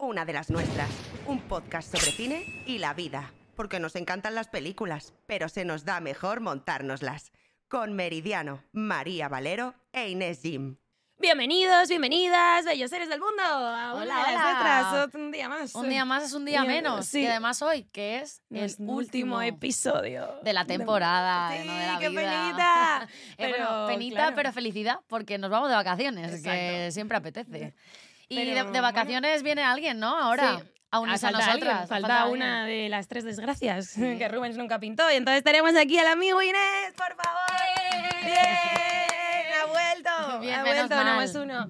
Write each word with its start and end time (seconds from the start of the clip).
Una 0.00 0.24
de 0.24 0.32
las 0.32 0.50
nuestras. 0.50 0.88
Un 1.26 1.40
podcast 1.42 1.94
sobre 1.94 2.10
cine 2.12 2.62
y 2.66 2.78
la 2.78 2.94
vida. 2.94 3.32
Porque 3.54 3.78
nos 3.80 3.96
encantan 3.96 4.34
las 4.34 4.48
películas, 4.48 5.12
pero 5.26 5.48
se 5.48 5.64
nos 5.64 5.84
da 5.84 6.00
mejor 6.00 6.40
montárnoslas. 6.40 7.32
Con 7.68 7.92
Meridiano, 7.94 8.62
María 8.72 9.28
Valero 9.28 9.74
e 9.92 10.08
Inés 10.08 10.40
Jim. 10.42 10.76
Bienvenidos, 11.18 11.86
bienvenidas, 11.90 12.64
bellos 12.64 12.88
seres 12.88 13.10
del 13.10 13.20
mundo. 13.20 13.42
Hola, 13.44 14.00
de 14.00 14.06
las 14.06 14.26
hola. 14.26 14.90
nuestras, 15.02 15.14
un 15.14 15.30
día 15.30 15.48
más. 15.50 15.74
Un 15.74 15.88
día 15.90 16.04
más 16.06 16.22
es 16.24 16.32
un 16.32 16.44
día 16.46 16.64
menos. 16.64 17.04
sí. 17.06 17.20
Y 17.20 17.26
además 17.26 17.60
hoy, 17.60 17.82
que 17.92 18.20
es 18.20 18.42
el 18.48 18.60
Nuestro 18.60 18.86
último 18.86 19.42
episodio. 19.42 20.40
de 20.42 20.52
la 20.54 20.64
temporada, 20.64 21.52
Sí, 21.52 21.66
no 21.68 21.74
de 21.74 21.86
la 21.86 21.98
qué 21.98 22.08
vida. 22.08 22.20
penita. 22.22 23.08
Eh, 23.38 23.48
bueno, 23.50 23.56
Pero, 23.66 23.86
penita, 23.88 24.16
claro. 24.16 24.36
pero 24.36 24.52
felicidad, 24.52 25.00
porque 25.08 25.36
nos 25.36 25.50
vamos 25.50 25.68
de 25.68 25.74
vacaciones, 25.74 26.42
que 26.42 26.88
siempre 26.90 27.18
apetece. 27.18 27.74
Y 28.30 28.36
de, 28.36 28.54
de 28.54 28.62
bueno. 28.62 28.82
vacaciones 28.82 29.42
viene 29.42 29.62
alguien, 29.62 29.98
¿no? 29.98 30.16
Ahora, 30.16 30.58
Sí. 30.60 30.64
a 30.92 31.00
unirse 31.00 31.26
a 31.26 31.30
falta 31.30 31.44
alguien, 31.52 31.68
nosotras. 31.68 31.88
Falta, 31.88 32.22
alguien. 32.22 32.36
una 32.42 32.64
de 32.64 32.88
las 32.88 33.08
tres 33.08 33.24
desgracias 33.24 33.92
que 34.18 34.28
Rubens 34.28 34.56
nunca 34.56 34.78
pintó. 34.78 35.10
Y 35.10 35.16
entonces 35.16 35.42
tenemos 35.44 35.74
aquí 35.76 35.98
al 35.98 36.06
amigo 36.06 36.40
Inés, 36.40 36.92
por 36.96 37.14
favor. 37.16 38.24
Bien, 38.24 39.46
ha 39.60 39.66
vuelto. 39.66 40.40
Bien, 40.40 40.54
ha 40.54 40.62
menos 40.62 40.88
vuelto, 40.88 40.96
no 40.96 41.04
mal. 41.04 41.16
más 41.16 41.34
uno. 41.34 41.68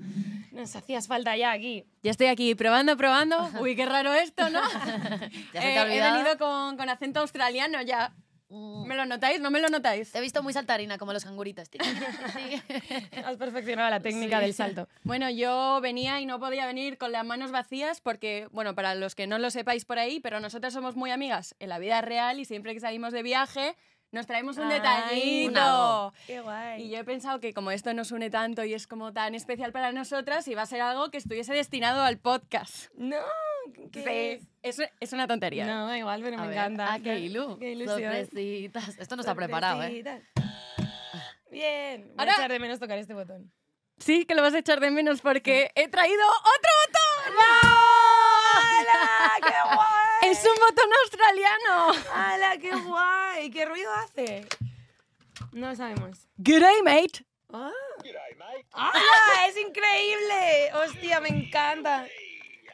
Nos 0.53 0.77
hacías 0.77 1.07
falta 1.07 1.37
ya 1.37 1.53
aquí. 1.53 1.87
Ya 2.03 2.11
estoy 2.11 2.27
aquí 2.27 2.55
probando, 2.55 2.97
probando. 2.97 3.49
Uy, 3.61 3.75
qué 3.77 3.87
raro 3.87 4.13
esto, 4.13 4.51
¿no? 4.51 4.61
¿Ya 4.61 5.19
se 5.19 5.29
te 5.53 5.59
Eh, 5.73 5.79
ha 5.79 5.83
he 5.83 5.87
olvidado? 5.87 6.17
venido 6.19 6.39
con, 6.39 6.77
con 6.77 6.89
acento 6.89 7.21
australiano 7.21 7.81
ya. 7.83 8.13
Mm. 8.51 8.85
¿Me 8.87 8.97
lo 8.97 9.07
notáis? 9.07 9.41
¿No 9.41 9.51
me 9.51 9.61
lo 9.61 9.69
notáis? 9.69 10.11
Te 10.13 10.19
he 10.19 10.21
visto 10.21 10.43
muy 10.43 10.53
saltarina, 10.53 10.99
como 10.99 11.13
los 11.13 11.25
canguritos. 11.25 11.71
tío. 11.71 11.81
Sí. 12.35 12.63
Has 13.25 13.37
perfeccionado 13.37 13.89
la 13.91 14.01
técnica 14.01 14.39
Sí. 14.39 14.45
del 14.45 14.55
salto. 14.55 14.89
Bueno, 15.05 15.31
yo 15.31 15.79
venía 15.81 16.21
y 16.21 16.27
no 16.27 16.39
podía 16.41 16.67
venir 16.67 16.99
con 16.99 17.13
las 17.13 17.25
manos 17.25 17.51
vacías 17.53 18.01
porque, 18.01 18.49
bueno, 18.53 18.75
para 18.75 18.95
los 18.95 19.15
que 19.15 19.27
no 19.27 19.39
lo 19.39 19.51
sepáis 19.51 19.85
por 19.85 19.99
ahí, 19.99 20.21
pero 20.21 20.41
nosotras 20.41 20.73
somos 20.73 20.97
muy 20.97 21.11
amigas 21.11 21.55
en 21.61 21.69
la 21.69 21.79
vida 21.79 22.01
real 22.01 22.41
y 22.41 22.45
siempre 22.45 22.75
que 22.75 22.81
salimos 22.81 23.13
de 23.13 23.23
viaje 23.23 23.77
nos 24.13 24.27
traemos 24.27 24.57
un 24.59 24.65
Ay, 24.65 24.73
detallito. 24.81 26.13
Qué 26.27 26.41
guay. 26.41 26.83
Y 26.83 26.91
yo 26.91 26.99
he 26.99 27.05
pensado 27.05 27.39
que 27.39 27.55
como 27.55 27.71
esto 27.71 27.95
nos 27.95 28.11
une 28.11 28.29
tanto 28.31 28.65
y 28.65 28.75
es 28.75 28.89
como 28.89 29.13
tan 29.13 29.37
especial 29.37 29.71
para 29.71 29.93
nosotras, 29.93 30.49
iba 30.49 30.63
a 30.63 30.67
ser 30.67 30.81
algo 30.81 31.11
que 31.13 31.19
estuviese 31.19 31.55
destinado 31.55 32.03
al 32.03 32.19
podcast. 32.19 32.91
No, 32.97 33.17
¿qué 33.93 34.39
Sí, 34.41 34.49
es, 34.63 34.79
es 35.01 35.13
una 35.13 35.27
tontería. 35.27 35.67
No, 35.67 35.95
igual, 35.97 36.23
pero 36.23 36.37
A 36.39 36.43
me 36.43 36.49
ver. 36.49 36.57
encanta. 36.57 36.93
Ah, 36.95 36.99
qué 37.03 37.19
ilu. 37.19 37.59
Qué 37.59 37.73
ilusión. 37.73 38.13
Sorpresitas. 38.13 38.97
Esto 38.99 39.17
no 39.17 39.21
está 39.23 39.35
preparado, 39.35 39.83
¿eh? 39.83 40.03
Bien, 41.51 42.03
voy 42.09 42.15
Ahora- 42.19 42.33
a 42.33 42.37
echar 42.37 42.51
de 42.53 42.59
menos 42.59 42.79
tocar 42.79 42.99
este 42.99 43.15
botón. 43.15 43.53
Sí, 43.99 44.25
que 44.25 44.35
lo 44.35 44.43
vas 44.43 44.55
a 44.55 44.59
echar 44.59 44.81
de 44.81 44.91
menos 44.91 45.21
porque 45.21 45.71
he 45.75 45.89
traído 45.89 46.23
otro 46.29 46.71
botón. 46.87 47.35
¡Hala! 48.55 49.33
¡Qué 49.43 49.75
guay! 49.75 50.33
Es 50.33 50.45
un 50.45 50.55
botón 50.57 50.91
australiano. 51.03 51.93
¡Hala! 52.15 52.57
¡Qué 52.59 52.71
guay! 52.77 53.51
¿Qué 53.51 53.65
ruido 53.67 53.93
hace? 53.95 54.47
No 55.53 55.69
lo 55.71 55.77
sabemos. 55.77 56.29
G'day, 56.39 56.83
mate. 56.83 57.27
¡Ah! 57.53 57.71
¡Hala! 58.73 59.47
¡Es 59.49 59.57
increíble! 59.59 60.71
¡Hostia, 60.85 61.21
me 61.21 61.29
encanta! 61.29 62.07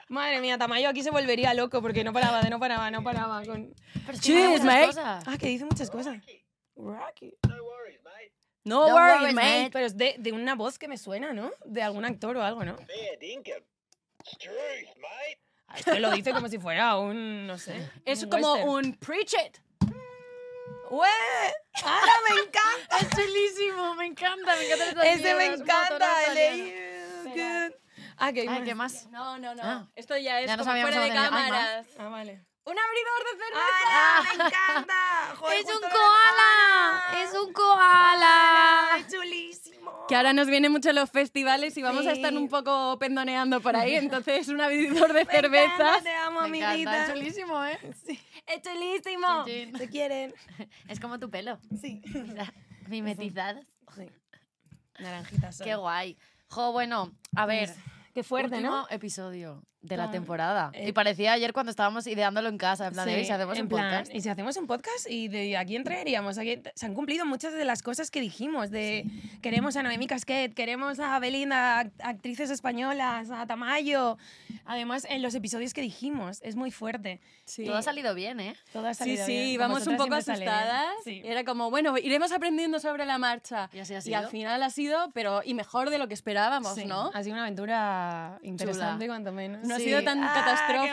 Madre 0.08 0.40
mía, 0.40 0.56
Tamayo 0.56 0.88
aquí 0.88 1.02
se 1.02 1.10
volvería 1.10 1.52
loco 1.54 1.82
porque 1.82 2.04
no 2.04 2.12
paraba, 2.12 2.40
de 2.42 2.50
no 2.50 2.58
paraba, 2.60 2.90
no 2.90 3.02
paraba. 3.02 3.42
Con... 3.44 3.74
Pero 4.06 4.18
muchas 4.50 4.86
cosas. 4.86 5.24
Ah, 5.26 5.36
que 5.38 5.48
dice 5.48 5.64
muchas 5.64 5.90
cosas. 5.90 6.16
Rocky. 6.76 7.34
No 8.64 8.80
Don't 8.80 8.94
worries, 8.94 9.20
worry, 9.22 9.34
mate. 9.34 9.58
mate. 9.62 9.70
Pero 9.72 9.86
es 9.86 9.96
de, 9.96 10.14
de 10.18 10.32
una 10.32 10.54
voz 10.54 10.78
que 10.78 10.88
me 10.88 10.98
suena, 10.98 11.32
¿no? 11.32 11.50
De 11.64 11.82
algún 11.82 12.04
actor 12.04 12.36
o 12.36 12.42
algo, 12.42 12.64
¿no? 12.64 12.76
Fair 12.78 13.18
dinkum. 13.20 13.54
It's 14.24 14.38
truth, 14.38 14.96
mate. 15.00 15.40
Ah, 15.68 15.74
Es 15.78 15.84
que 15.84 16.00
lo 16.00 16.10
dice 16.10 16.32
como 16.32 16.48
si 16.48 16.58
fuera 16.58 16.96
un, 16.98 17.46
no 17.46 17.58
sé. 17.58 17.90
Es 18.04 18.22
un 18.24 18.30
como 18.30 18.52
western. 18.54 18.70
un 18.86 18.92
preach 18.94 19.34
it. 19.34 19.58
¡Ué! 20.90 21.08
¡Ahora 21.84 22.12
me 22.28 22.40
encanta! 22.42 22.98
Es 23.00 23.08
chulísimo, 23.10 23.94
me 23.96 24.06
encanta, 24.06 24.54
me 24.56 24.66
encanta. 24.72 25.02
Ese 25.10 25.34
me 25.34 25.46
encanta, 25.46 26.08
el. 26.32 27.76
Ah, 28.18 28.32
que 28.32 28.40
hay 28.42 28.48
Ay, 28.48 28.58
más. 28.60 28.64
¿qué 28.68 28.74
más? 28.74 29.06
No, 29.10 29.38
no, 29.38 29.54
no. 29.54 29.62
Ah. 29.62 29.86
Esto 29.94 30.16
ya 30.16 30.40
es 30.40 30.46
Ya 30.48 30.56
como 30.56 30.70
fuera 30.72 31.00
de 31.00 31.10
cámaras. 31.10 31.86
Ah, 31.98 32.08
vale. 32.08 32.44
Un 32.64 32.74
abridor 32.76 33.22
de 33.22 33.44
cerveza. 33.44 33.86
¡Ah, 33.86 34.22
me 34.24 34.44
encanta! 34.44 35.36
Joder, 35.36 35.58
¡Es 35.60 35.66
un 35.66 35.80
koala! 35.82 37.22
¡Es 37.22 37.34
un 37.34 37.52
koala! 37.52 38.88
¡Es 38.98 39.06
chulísimo! 39.12 40.06
Que 40.08 40.16
ahora 40.16 40.32
nos 40.32 40.48
vienen 40.48 40.72
mucho 40.72 40.92
los 40.92 41.08
festivales 41.10 41.76
y 41.76 41.82
vamos 41.82 42.06
a 42.06 42.12
estar 42.12 42.30
Sí. 42.32 42.36
un 42.36 42.48
poco 42.48 42.98
pendoneando 42.98 43.60
por 43.60 43.76
ahí, 43.76 43.94
entonces 43.96 44.48
un 44.48 44.60
abridor 44.60 45.12
de 45.12 45.24
cervezas. 45.26 46.02
Te 46.02 46.14
amo, 46.14 46.40
Me 46.48 46.58
encanta, 46.58 46.70
amiguita. 46.70 47.04
es 47.06 47.12
chulísimo, 47.12 47.64
¿eh? 47.64 47.78
¡Es 48.46 48.62
chulísimo! 48.62 49.44
Chin, 49.44 49.70
chin. 49.70 49.72
¿Te 49.78 49.88
quieren? 49.88 50.34
Es 50.88 50.98
como 50.98 51.18
tu 51.20 51.30
pelo. 51.30 51.58
Sí. 51.80 52.02
Mimetizado. 52.88 53.60
sí. 53.94 54.10
Naranjitas. 54.98 55.60
Qué 55.62 55.74
guay. 55.76 56.16
Jo, 56.48 56.72
bueno, 56.72 57.12
a 57.36 57.46
ver. 57.46 57.72
Qué 58.16 58.22
fuerte, 58.22 58.62
¿no? 58.62 58.86
episodio 58.88 59.62
de 59.86 59.96
la 59.96 60.10
temporada. 60.10 60.70
eh, 60.74 60.88
y 60.88 60.92
parecía 60.92 61.32
ayer 61.32 61.52
cuando 61.52 61.70
estábamos 61.70 62.06
ideándolo 62.06 62.48
en 62.48 62.58
casa, 62.58 62.86
en 62.88 62.92
plan, 62.92 63.06
Sí, 63.08 63.14
"Oye, 63.14 63.24
si 63.24 63.32
hacemos 63.32 63.56
en 63.56 63.62
un 63.64 63.68
plan, 63.68 63.82
podcast. 63.90 64.14
Y 64.14 64.20
si 64.20 64.28
hacemos 64.28 64.56
un 64.56 64.66
podcast 64.66 65.08
y 65.10 65.28
de 65.28 65.56
aquí 65.56 65.76
entraríamos. 65.76 66.38
Aquí, 66.38 66.60
se 66.74 66.86
han 66.86 66.94
cumplido 66.94 67.24
muchas 67.26 67.52
de 67.54 67.64
las 67.64 67.82
cosas 67.82 68.10
que 68.10 68.20
dijimos. 68.20 68.70
De 68.70 69.04
queremos 69.42 69.76
a 69.76 69.82
Noemí 69.82 70.06
Casquet, 70.06 70.54
queremos 70.54 70.98
a 70.98 71.18
Belinda, 71.18 71.84
act- 71.84 71.92
actrices 72.02 72.50
españolas, 72.50 73.30
a 73.30 73.46
Tamayo. 73.46 74.18
Además, 74.64 75.06
en 75.08 75.22
los 75.22 75.34
episodios 75.34 75.72
que 75.74 75.80
dijimos, 75.80 76.40
es 76.42 76.56
muy 76.56 76.70
fuerte. 76.70 77.20
Sí. 77.44 77.64
Todo 77.64 77.76
ha 77.76 77.82
salido 77.82 78.14
bien, 78.14 78.40
¿eh? 78.40 78.56
Todo 78.72 78.86
ha 78.88 78.94
Sí, 78.94 78.98
salido 78.98 79.26
sí, 79.26 79.32
bien. 79.32 79.44
Con 79.44 79.52
íbamos 79.54 79.86
un 79.86 79.96
poco 79.96 80.14
asustadas. 80.14 80.86
Sí. 81.04 81.22
Era 81.24 81.44
como, 81.44 81.70
bueno, 81.70 81.96
iremos 81.98 82.32
aprendiendo 82.32 82.80
sobre 82.80 83.04
la 83.06 83.18
marcha. 83.18 83.70
Y 83.72 83.78
así 83.78 83.94
ha 83.94 83.98
Y 83.98 84.02
sido. 84.02 84.18
al 84.18 84.28
final 84.28 84.62
ha 84.62 84.70
sido, 84.70 85.10
pero 85.14 85.42
y 85.44 85.54
mejor 85.54 85.90
de 85.90 85.98
lo 85.98 86.08
que 86.08 86.14
esperábamos, 86.14 86.74
Sí, 86.74 86.84
¿no? 86.84 87.10
Ha 87.14 87.22
sido 87.22 87.34
una 87.34 87.42
aventura 87.42 88.38
interesante, 88.42 89.06
cuanto 89.06 89.32
menos. 89.32 89.64
No 89.66 89.75
ha 89.76 89.78
Sí. 89.78 89.84
sido 89.84 90.02
tan 90.02 90.22
Ah, 90.24 90.42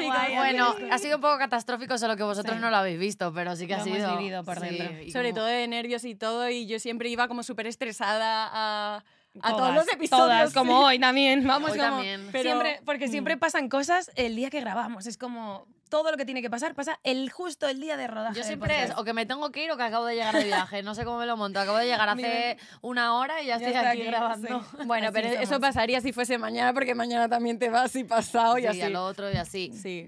guay, 0.09 0.35
Bueno, 0.35 0.75
ha 0.91 0.97
sido 0.97 1.15
un 1.17 1.21
poco 1.21 1.37
catastrófico, 1.37 1.97
solo 1.97 2.15
que 2.15 2.23
vosotros 2.23 2.55
Sí. 2.55 2.61
no 2.61 2.69
lo 2.69 2.77
habéis 2.77 2.99
visto, 2.99 3.33
pero 3.33 3.55
sí 3.55 3.65
que 3.67 3.73
Lo 3.75 3.79
ha 3.79 3.85
hemos 3.85 3.97
sido. 3.97 4.17
vivido 4.17 4.43
por 4.43 4.59
dentro. 4.59 4.87
Sobre 5.11 5.29
como- 5.31 5.35
todo 5.41 5.45
de 5.47 5.67
nervios 5.67 6.03
y 6.05 6.15
todo, 6.15 6.49
y 6.49 6.65
yo 6.67 6.79
siempre 6.79 7.09
iba 7.09 7.27
como 7.27 7.43
súper 7.43 7.67
estresada 7.67 8.49
a, 8.53 9.03
a 9.41 9.49
todos 9.55 9.73
los 9.73 9.87
episodios. 9.91 10.09
Todas, 10.27 10.53
como 10.53 10.77
sí. 10.79 10.83
hoy 10.85 10.99
también. 10.99 11.45
Vamos 11.47 11.71
Hoy 11.71 11.79
como- 11.79 11.89
también. 11.95 12.29
Pero- 12.31 12.43
siempre, 12.43 12.79
porque 12.85 13.07
siempre 13.07 13.37
pasan 13.37 13.67
cosas 13.69 14.11
el 14.15 14.35
día 14.35 14.49
que 14.49 14.59
grabamos. 14.59 15.07
Es 15.07 15.17
como 15.17 15.65
todo 15.93 16.09
lo 16.09 16.17
que 16.17 16.25
tiene 16.25 16.41
que 16.41 16.49
pasar 16.49 16.73
pasa 16.73 16.99
el 17.03 17.29
justo 17.29 17.67
el 17.67 17.79
día 17.79 17.95
de 17.97 18.07
rodaje. 18.07 18.35
Yo 18.35 18.43
siempre 18.43 18.81
es 18.81 18.91
o 18.97 19.03
que 19.03 19.13
me 19.13 19.27
tengo 19.27 19.51
que 19.51 19.63
ir 19.63 19.69
o 19.69 19.77
que 19.77 19.83
acabo 19.83 20.05
de 20.07 20.15
llegar 20.15 20.33
de 20.33 20.43
viaje. 20.45 20.81
No 20.81 20.95
sé 20.95 21.05
cómo 21.05 21.19
me 21.19 21.27
lo 21.27 21.37
monto. 21.37 21.59
Acabo 21.59 21.77
de 21.77 21.85
llegar 21.85 22.09
hace 22.09 22.57
una 22.81 23.15
hora 23.15 23.43
y 23.43 23.45
ya 23.45 23.59
Ya 23.59 23.67
estoy 23.67 23.79
aquí, 23.79 23.99
aquí, 24.01 24.07
grabando. 24.09 24.47
sí. 24.63 24.77
Bueno, 24.87 25.09
Así 25.09 25.13
pero 25.13 25.27
eso 25.39 25.59
pasaría 25.59 26.01
si 26.01 26.11
fuese 26.11 26.39
mañana, 26.39 26.73
porque 26.73 26.95
mañana 26.95 27.29
también 27.29 27.59
te 27.59 27.69
vas 27.69 27.95
y 27.95 28.05
pasado 28.05 28.57
y 28.57 28.61
Sí, 28.61 28.67
así. 28.69 28.81
al 28.81 28.95
otro 28.95 29.31
y 29.31 29.35
así. 29.35 29.71
Sí. 29.79 30.03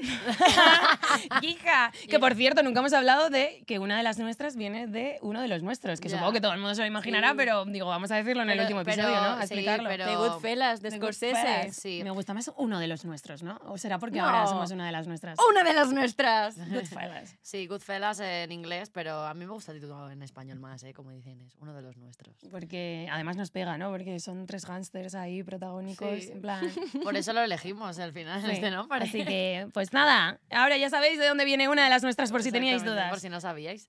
Hija, 1.42 1.92
que 2.08 2.18
por 2.18 2.34
cierto, 2.34 2.62
nunca 2.62 2.80
hemos 2.80 2.92
hablado 2.92 3.30
de 3.30 3.62
que 3.66 3.78
una 3.78 3.96
de 3.96 4.02
las 4.02 4.18
nuestras 4.18 4.56
viene 4.56 4.86
de 4.86 5.18
uno 5.22 5.40
de 5.40 5.48
los 5.48 5.62
nuestros, 5.62 6.00
que 6.00 6.08
Ya. 6.08 6.16
supongo 6.16 6.32
que 6.32 6.40
todo 6.40 6.52
el 6.52 6.58
mundo 6.60 6.74
se 6.74 6.80
lo 6.82 6.86
imaginará, 6.86 7.30
Sí. 7.30 7.34
pero 7.36 7.64
digo, 7.64 7.86
vamos 7.86 8.10
a 8.10 8.16
decirlo 8.16 8.42
en 8.42 8.50
el 8.50 8.56
Pero- 8.58 8.62
último 8.64 8.84
pero- 8.84 9.02
episodio, 9.02 9.20
¿no? 9.20 9.30
A 9.36 9.36
sí, 9.46 9.54
explicarlo. 9.54 9.88
pero- 9.88 10.06
De 10.06 10.16
Goodfellas, 10.16 10.82
de 10.82 10.90
De 10.90 10.96
Scorsese. 10.96 11.72
Sí. 11.72 12.00
Me 12.04 12.10
gusta 12.10 12.34
más 12.34 12.50
uno 12.56 12.78
de 12.78 12.86
los 12.86 13.04
nuestros, 13.04 13.42
¿no? 13.42 13.58
¿O 13.66 13.78
será 13.78 13.98
porque 13.98 14.18
No. 14.18 14.26
ahora 14.26 14.46
somos 14.46 14.70
una 14.70 14.86
de 14.86 14.92
las 14.92 15.06
nuestras? 15.06 15.38
Una 15.50 15.62
de 15.62 15.72
las 15.72 15.92
nuestras. 15.92 16.56
Goodfellas. 16.70 17.36
Sí, 17.42 17.66
Goodfellas 17.66 18.20
en 18.20 18.52
inglés, 18.52 18.90
pero 18.90 19.24
a 19.26 19.34
mí 19.34 19.44
me 19.46 19.52
gusta 19.52 19.72
el 19.72 19.80
título 19.80 20.10
en 20.10 20.22
español 20.22 20.58
más, 20.60 20.82
¿eh? 20.84 20.92
Como 20.92 21.10
dicen, 21.10 21.40
es 21.40 21.54
uno 21.60 21.74
de 21.74 21.82
los 21.82 21.96
nuestros. 21.96 22.36
Porque 22.50 23.08
además 23.10 23.36
nos 23.36 23.50
pega, 23.50 23.78
¿no? 23.78 23.90
Porque 23.90 24.18
son 24.20 24.46
tres 24.46 24.64
gángsters 24.66 25.14
ahí 25.14 25.42
protagónicos, 25.42 26.08
Sí. 26.24 26.30
en 26.32 26.40
plan... 26.40 26.60
Por 27.04 27.16
eso 27.16 27.32
lo 27.32 27.40
elegimos 27.42 27.98
al 27.98 28.12
final, 28.12 28.40
Sí. 28.42 28.50
este, 28.52 28.70
¿no? 28.70 28.88
Para- 28.88 29.04
Así 29.04 29.24
que, 29.24 29.68
pues 29.72 29.89
nada, 29.92 30.38
ahora 30.50 30.76
ya 30.76 30.90
sabéis 30.90 31.18
de 31.18 31.26
dónde 31.26 31.44
viene 31.44 31.68
una 31.68 31.84
de 31.84 31.90
las 31.90 32.02
nuestras 32.02 32.30
por 32.30 32.42
si 32.42 32.52
teníais 32.52 32.84
dudas. 32.84 33.10
Por 33.10 33.20
si 33.20 33.28
no 33.28 33.40
sabíais. 33.40 33.88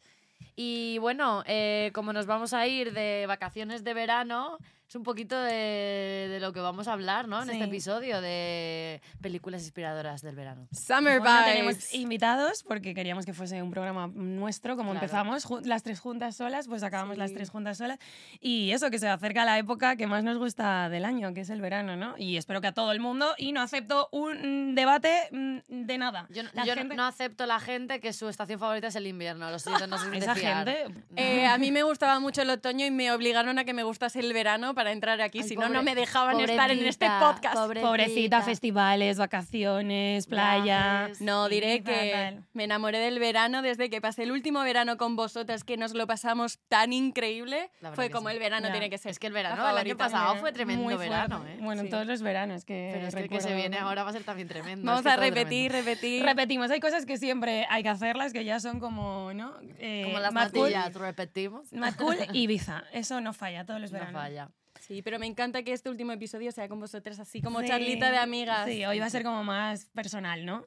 Y 0.55 0.97
bueno, 0.99 1.43
eh, 1.47 1.91
como 1.93 2.13
nos 2.13 2.25
vamos 2.25 2.53
a 2.53 2.67
ir 2.67 2.93
de 2.93 3.25
vacaciones 3.27 3.83
de 3.83 3.93
verano, 3.93 4.57
es 4.91 4.95
un 4.97 5.03
poquito 5.03 5.39
de, 5.39 6.27
de 6.29 6.39
lo 6.41 6.51
que 6.51 6.59
vamos 6.59 6.89
a 6.89 6.91
hablar, 6.91 7.25
¿no? 7.29 7.41
En 7.41 7.49
este 7.49 7.63
episodio 7.63 8.19
de 8.19 9.01
películas 9.21 9.61
inspiradoras 9.63 10.21
del 10.21 10.35
verano. 10.35 10.67
Summer 10.73 11.21
Bueno, 11.21 11.33
vibes. 11.37 11.53
tenemos 11.53 11.93
invitados 11.93 12.63
porque 12.63 12.93
queríamos 12.93 13.25
que 13.25 13.33
fuese 13.33 13.61
un 13.63 13.71
programa 13.71 14.07
nuestro, 14.13 14.75
como 14.75 14.91
Claro. 14.91 15.05
empezamos 15.05 15.45
las 15.65 15.83
tres 15.83 16.01
juntas 16.01 16.35
solas, 16.35 16.67
pues 16.67 16.83
acabamos 16.83 17.17
las 17.17 17.29
Sí. 17.29 17.35
tres 17.37 17.49
juntas 17.49 17.77
solas. 17.77 17.99
Y 18.41 18.71
eso, 18.71 18.89
que 18.91 18.99
se 18.99 19.07
acerca 19.07 19.45
la 19.45 19.57
época 19.59 19.95
que 19.95 20.07
más 20.07 20.25
nos 20.25 20.37
gusta 20.37 20.89
del 20.89 21.05
año, 21.05 21.33
que 21.33 21.39
es 21.39 21.49
el 21.49 21.61
verano, 21.61 21.95
¿no? 21.95 22.15
Y 22.17 22.35
espero 22.35 22.59
que 22.59 22.67
a 22.67 22.73
todo 22.73 22.91
el 22.91 22.99
mundo, 22.99 23.33
y 23.37 23.53
no 23.53 23.61
acepto 23.61 24.09
un 24.11 24.75
debate 24.75 25.29
mm, 25.31 25.59
de 25.85 25.97
nada. 25.99 26.27
Yo, 26.31 26.43
no- 26.43 26.49
La 26.51 26.65
yo 26.65 26.73
gente- 26.73 26.95
no 26.97 27.05
acepto 27.05 27.45
la 27.45 27.61
gente 27.61 28.01
que 28.01 28.11
su 28.11 28.27
estación 28.27 28.59
favorita 28.59 28.87
es 28.87 28.95
el 28.97 29.07
invierno, 29.07 29.49
lo 29.51 29.57
siento, 29.57 29.87
no 29.87 29.95
Esa 30.13 30.35
fiar. 30.35 30.67
gente... 30.67 31.01
Eh, 31.15 31.45
a 31.45 31.57
mí 31.57 31.71
me 31.71 31.83
gustaba 31.83 32.19
mucho 32.19 32.41
el 32.41 32.49
otoño 32.49 32.85
y 32.85 32.91
me 32.91 33.09
obligaron 33.13 33.57
a 33.57 33.63
que 33.63 33.73
me 33.73 33.83
gustase 33.83 34.19
el 34.19 34.33
verano 34.33 34.73
para 34.81 34.91
entrar 34.93 35.21
aquí, 35.21 35.43
si 35.43 35.55
no, 35.55 35.69
no 35.69 35.83
me 35.83 35.93
dejaban 35.93 36.39
estar 36.39 36.71
en 36.71 36.79
este 36.85 37.05
pobrecita, 37.05 37.33
podcast. 37.33 37.81
Pobrecita, 37.81 38.41
festivales, 38.41 39.19
vacaciones, 39.19 40.25
playa. 40.25 40.61
Viajes. 41.05 41.21
No, 41.21 41.47
diré 41.49 41.77
Sí, 41.77 41.83
que 41.83 42.11
fatal. 42.11 42.43
me 42.53 42.63
enamoré 42.63 42.97
del 42.97 43.19
verano 43.19 43.61
desde 43.61 43.89
que 43.91 44.01
pasé 44.01 44.23
el 44.23 44.31
último 44.31 44.61
verano 44.61 44.97
con 44.97 45.15
vosotras, 45.15 45.63
que 45.63 45.77
nos 45.77 45.93
lo 45.93 46.07
pasamos 46.07 46.57
tan 46.67 46.93
increíble. 46.93 47.69
Fue 47.93 48.09
como 48.09 48.29
sí. 48.29 48.33
el 48.35 48.39
verano 48.39 48.67
Ya. 48.67 48.71
tiene 48.71 48.89
que 48.89 48.97
ser. 48.97 49.11
Es 49.11 49.19
que 49.19 49.27
el 49.27 49.33
verano 49.33 49.65
del 49.67 49.77
año 49.77 49.95
pasado 49.97 50.35
fue 50.37 50.51
tremendo 50.51 50.83
muy 50.83 50.95
verano. 50.95 51.45
¿eh? 51.47 51.57
Bueno, 51.61 51.83
Sí. 51.83 51.89
todos 51.89 52.07
los 52.07 52.21
veranos 52.23 52.65
que 52.65 52.89
Pero 52.93 53.07
es 53.07 53.13
que 53.15 53.21
el 53.21 53.29
que 53.29 53.39
se 53.41 53.53
viene 53.55 53.77
ahora 53.77 54.03
va 54.03 54.09
a 54.09 54.13
ser 54.13 54.23
también 54.23 54.47
tremendo. 54.47 54.85
Vamos 54.85 55.01
es 55.01 55.05
que 55.05 55.11
a 55.11 55.15
repetir, 55.17 55.71
tremendo. 55.71 55.91
repetir. 55.91 56.23
Repetimos, 56.25 56.71
hay 56.71 56.79
cosas 56.79 57.05
que 57.05 57.17
siempre 57.17 57.67
hay 57.69 57.83
que 57.83 57.89
hacerlas, 57.89 58.33
que 58.33 58.43
ya 58.45 58.59
son 58.59 58.79
como, 58.79 59.31
¿no? 59.33 59.53
Eh, 59.79 60.03
Como 60.05 60.19
las 60.19 60.31
Cool- 60.51 60.71
natillas, 60.71 60.93
repetimos. 60.95 61.71
Mad 61.73 61.93
Cool 61.95 62.17
y 62.33 62.41
Ibiza. 62.43 62.83
Eso 62.93 63.21
no 63.21 63.33
falla 63.33 63.65
todos 63.65 63.79
los 63.79 63.91
No 63.91 63.99
veranos. 63.99 64.21
falla. 64.21 64.49
Sí, 64.91 65.01
pero 65.01 65.19
me 65.19 65.25
encanta 65.25 65.63
que 65.63 65.71
este 65.71 65.89
último 65.89 66.11
episodio 66.11 66.51
sea 66.51 66.67
con 66.67 66.81
vosotras, 66.81 67.17
así 67.17 67.41
como 67.41 67.61
Sí. 67.61 67.67
charlita 67.67 68.11
de 68.11 68.17
amigas. 68.17 68.67
Sí, 68.67 68.83
hoy 68.83 68.99
va 68.99 69.05
a 69.05 69.09
ser 69.09 69.23
como 69.23 69.41
más 69.41 69.85
personal, 69.93 70.45
¿no? 70.45 70.65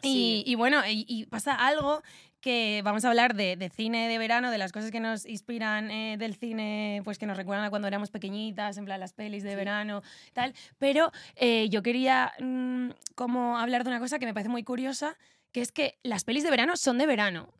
Y, 0.00 0.44
y 0.46 0.54
bueno, 0.54 0.86
y, 0.86 1.04
y 1.08 1.26
pasa 1.26 1.56
algo 1.56 2.04
que 2.40 2.82
vamos 2.84 3.04
a 3.04 3.08
hablar 3.08 3.34
de, 3.34 3.56
de 3.56 3.68
cine 3.68 4.06
de 4.06 4.16
verano, 4.16 4.52
de 4.52 4.58
las 4.58 4.70
cosas 4.70 4.92
que 4.92 5.00
nos 5.00 5.26
inspiran 5.26 5.90
eh, 5.90 6.18
del 6.18 6.36
cine, 6.36 7.00
pues 7.02 7.18
que 7.18 7.26
nos 7.26 7.36
recuerdan 7.36 7.64
a 7.64 7.70
cuando 7.70 7.88
éramos 7.88 8.12
pequeñitas, 8.12 8.78
en 8.78 8.84
plan 8.84 9.00
las 9.00 9.12
pelis 9.12 9.42
de 9.42 9.56
verano, 9.56 10.02
tal. 10.32 10.54
Pero 10.78 11.10
eh, 11.34 11.68
yo 11.68 11.82
quería 11.82 12.32
mm, 12.38 12.90
como 13.16 13.58
hablar 13.58 13.82
de 13.82 13.90
una 13.90 13.98
cosa 13.98 14.20
que 14.20 14.26
me 14.26 14.34
parece 14.34 14.50
muy 14.50 14.62
curiosa, 14.62 15.18
que 15.50 15.62
es 15.62 15.72
que 15.72 15.98
las 16.04 16.22
pelis 16.22 16.44
de 16.44 16.50
verano 16.50 16.76
son 16.76 16.96
de 16.96 17.06
verano. 17.06 17.52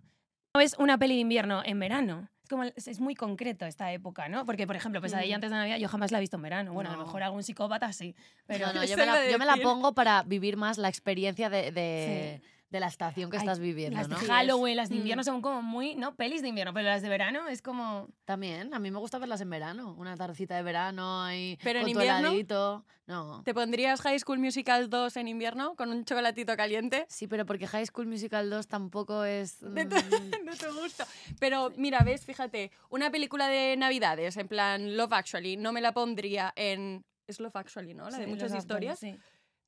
No 0.54 0.60
es 0.60 0.76
una 0.78 0.96
peli 0.96 1.14
de 1.16 1.22
invierno 1.22 1.62
en 1.64 1.80
verano. 1.80 2.28
Es 2.50 2.52
como 2.52 2.64
es 2.64 2.88
es 2.88 2.98
muy 2.98 3.14
concreto 3.14 3.64
esta 3.64 3.92
época, 3.92 4.28
¿no? 4.28 4.44
Porque, 4.44 4.66
por 4.66 4.74
ejemplo, 4.74 5.00
Pesadilla 5.00 5.34
Mm. 5.34 5.36
antes 5.36 5.50
de 5.50 5.56
Navidad 5.56 5.76
yo 5.78 5.88
jamás 5.88 6.10
la 6.10 6.18
he 6.18 6.20
visto 6.20 6.34
en 6.36 6.42
verano. 6.42 6.72
Bueno, 6.72 6.90
a 6.90 6.96
lo 6.96 7.04
mejor 7.04 7.22
algún 7.22 7.44
psicópata 7.44 7.92
sí. 7.92 8.16
Pero 8.48 8.66
No, 8.66 8.72
no, 8.72 8.84
yo 8.84 8.96
me, 8.96 9.06
la, 9.06 9.12
a 9.12 9.30
yo 9.30 9.38
me 9.38 9.44
la 9.46 9.52
decir. 9.52 9.62
pongo 9.62 9.94
para 9.94 10.24
vivir 10.24 10.56
más 10.56 10.76
la 10.76 10.88
experiencia 10.88 11.48
de, 11.48 11.70
de, 11.70 12.42
de 12.70 12.78
la 12.80 12.86
estación 12.86 13.30
que 13.30 13.36
Ay, 13.36 13.42
estás 13.42 13.58
viviendo, 13.58 13.98
las 13.98 14.08
de 14.08 14.14
¿no? 14.14 14.20
Halloween, 14.20 14.76
las 14.76 14.88
de 14.88 14.94
Mm. 14.94 14.98
invierno 14.98 15.24
son 15.24 15.42
como 15.42 15.60
muy, 15.60 15.96
¿no? 15.96 16.14
Pelis 16.14 16.40
de 16.40 16.48
invierno, 16.48 16.72
pero 16.72 16.86
las 16.88 17.02
de 17.02 17.08
verano 17.08 17.48
es 17.48 17.62
como... 17.62 18.08
También, 18.24 18.72
a 18.72 18.78
mí 18.78 18.90
me 18.92 18.98
gusta 19.00 19.18
verlas 19.18 19.40
en 19.40 19.50
verano. 19.50 19.94
Una 19.98 20.16
tardecita 20.16 20.54
de 20.54 20.62
verano 20.62 21.22
ahí 21.24 21.58
Pero 21.64 21.80
en 21.80 21.84
con 21.86 21.92
tu 21.92 21.98
invierno- 21.98 22.28
heladito. 22.28 22.84
No. 23.08 23.42
¿Te 23.44 23.54
pondrías 23.54 24.00
High 24.02 24.20
School 24.20 24.38
Musical 24.38 24.88
2 24.88 25.16
en 25.16 25.26
invierno 25.26 25.74
con 25.74 25.90
un 25.90 26.04
chocolatito 26.04 26.56
caliente? 26.56 27.06
Sí, 27.08 27.26
pero 27.26 27.44
porque 27.44 27.66
High 27.66 27.86
School 27.86 28.06
Musical 28.06 28.48
2 28.48 28.68
tampoco 28.68 29.24
es... 29.24 29.58
De 29.74 29.84
tu- 29.86 29.96
mm, 29.96 30.44
no 30.44 30.54
te 30.56 30.68
gusta. 30.70 31.08
Pero 31.40 31.72
mira, 31.76 31.98
ves, 32.04 32.24
fíjate, 32.24 32.70
una 32.88 33.10
película 33.10 33.48
de 33.48 33.76
Navidades, 33.76 34.36
en 34.36 34.46
plan 34.46 34.96
Love 34.96 35.12
Actually, 35.14 35.56
no 35.56 35.72
me 35.72 35.80
la 35.80 35.92
pondría 35.92 36.52
en... 36.54 37.04
Es 37.26 37.40
Love 37.40 37.56
Actually, 37.56 37.94
¿no? 37.94 38.08
La 38.10 38.18
de 38.18 38.28
muchas 38.28 38.54
historias. 38.54 39.00
sí. 39.00 39.16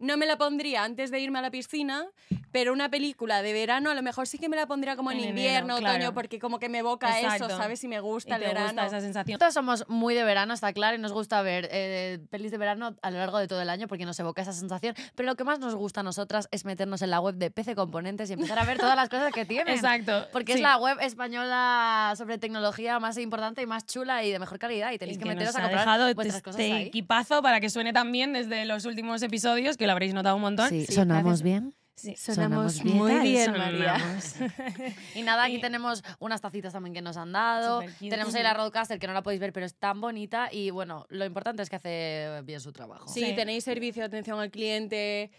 No 0.02 0.16
me 0.16 0.26
la 0.26 0.36
pondría 0.36 0.84
antes 0.84 1.10
de 1.10 1.20
irme 1.20 1.38
a 1.38 1.42
la 1.42 1.50
piscina, 1.50 2.04
pero 2.50 2.72
una 2.72 2.90
película 2.90 3.40
de 3.40 3.52
verano 3.52 3.90
a 3.90 3.94
lo 3.94 4.02
mejor 4.02 4.26
sí 4.26 4.36
que 4.38 4.48
me 4.48 4.56
la 4.56 4.66
pondría 4.66 4.96
como 4.96 5.10
en, 5.10 5.18
En 5.20 5.28
invierno, 5.30 5.78
claro. 5.78 5.94
otoño, 5.96 6.14
porque 6.14 6.38
como 6.38 6.58
que 6.58 6.68
me 6.68 6.78
evoca 6.78 7.18
eso, 7.18 7.28
Exacto. 7.34 7.56
¿sabes? 7.56 7.82
Y 7.84 7.88
me 7.88 7.96
Y 7.96 7.98
gusta 8.00 8.36
te 8.38 8.44
el 8.44 8.48
verano. 8.50 8.66
gusta 8.82 8.86
esa 8.86 9.00
sensación. 9.00 9.34
Nosotros 9.34 9.54
somos 9.54 9.84
muy 9.88 10.14
de 10.14 10.24
verano, 10.24 10.52
está 10.52 10.72
claro, 10.72 10.96
y 10.96 11.00
nos 11.00 11.12
gusta 11.12 11.40
ver 11.42 11.68
eh, 11.70 12.18
pelis 12.30 12.50
de 12.50 12.58
verano 12.58 12.94
a 13.00 13.10
lo 13.10 13.18
largo 13.18 13.38
de 13.38 13.48
todo 13.48 13.62
el 13.62 13.70
año 13.70 13.86
porque 13.88 14.04
nos 14.04 14.18
evoca 14.20 14.42
esa 14.42 14.52
sensación. 14.52 14.94
Pero 15.14 15.28
lo 15.28 15.36
que 15.36 15.44
más 15.44 15.60
nos 15.60 15.74
gusta 15.74 16.00
a 16.00 16.02
nosotras 16.02 16.48
es 16.50 16.64
meternos 16.64 17.00
en 17.02 17.10
la 17.10 17.20
web 17.20 17.36
de 17.36 17.50
PC 17.50 17.74
Componentes 17.74 18.28
y 18.28 18.34
empezar 18.34 18.58
a 18.58 18.64
ver 18.64 18.78
todas 18.78 18.96
las 18.96 19.08
cosas 19.08 19.32
que 19.32 19.44
tienen. 19.46 19.72
Exacto. 19.74 20.26
Porque 20.32 20.52
sí. 20.52 20.58
es 20.58 20.62
la 20.62 20.76
web 20.78 20.98
española 21.00 22.14
sobre 22.16 22.38
tecnología 22.38 22.98
más 22.98 23.16
importante 23.18 23.62
y 23.62 23.66
más 23.66 23.86
chula 23.86 24.24
y 24.24 24.30
de 24.30 24.38
mejor 24.38 24.58
calidad 24.58 24.92
y 24.92 24.98
tenéis 24.98 25.16
Y 25.16 25.18
que, 25.20 25.24
que 25.24 25.28
meteros 25.30 25.54
nos 25.54 25.56
a 25.56 25.58
ha 25.58 25.62
comprar 25.70 25.86
dejado 25.86 26.14
vuestras 26.14 26.42
cosas 26.42 26.60
este 26.60 26.72
ahí. 26.72 26.82
equipazo 26.88 27.42
para 27.42 27.60
que 27.60 27.70
suene 27.70 27.92
tan 27.92 28.10
bien 28.12 28.32
desde 28.32 28.64
los 28.66 28.84
últimos 28.84 29.22
episodios, 29.22 29.76
que 29.76 29.86
lo 29.92 29.94
habréis 29.94 30.14
notado 30.14 30.36
un 30.36 30.42
montón. 30.42 30.68
Sí, 30.70 30.86
Sí, 30.86 30.92
sonamos 30.94 31.24
gracias. 31.24 31.42
bien. 31.42 31.74
Sí. 31.94 32.16
Sonamos 32.16 32.78
¿Qué 32.78 32.84
bien. 32.84 32.96
muy 32.96 33.18
bien, 33.20 33.52
María. 33.52 33.96
Y 35.14 35.22
nada, 35.22 35.44
aquí 35.44 35.56
Y- 35.56 35.60
tenemos 35.60 36.02
unas 36.18 36.40
tacitas 36.40 36.72
también 36.72 36.94
que 36.94 37.02
nos 37.02 37.16
han 37.16 37.30
dado. 37.32 37.82
Tenemos 38.00 38.34
ahí 38.34 38.42
la 38.42 38.54
Roadcaster 38.54 38.98
que 38.98 39.06
no 39.06 39.12
la 39.12 39.22
podéis 39.22 39.40
ver, 39.40 39.52
pero 39.52 39.66
es 39.66 39.74
tan 39.74 40.00
bonita. 40.00 40.48
Y 40.50 40.70
bueno, 40.70 41.06
lo 41.10 41.24
importante 41.26 41.62
es 41.62 41.68
que 41.70 41.76
hace 41.76 42.40
bien 42.44 42.60
su 42.60 42.72
trabajo. 42.72 43.06
Sí, 43.08 43.24
Sí. 43.26 43.34
tenéis 43.36 43.64
servicio 43.64 44.02
de 44.02 44.06
atención 44.06 44.40
al 44.40 44.50
cliente. 44.50 45.30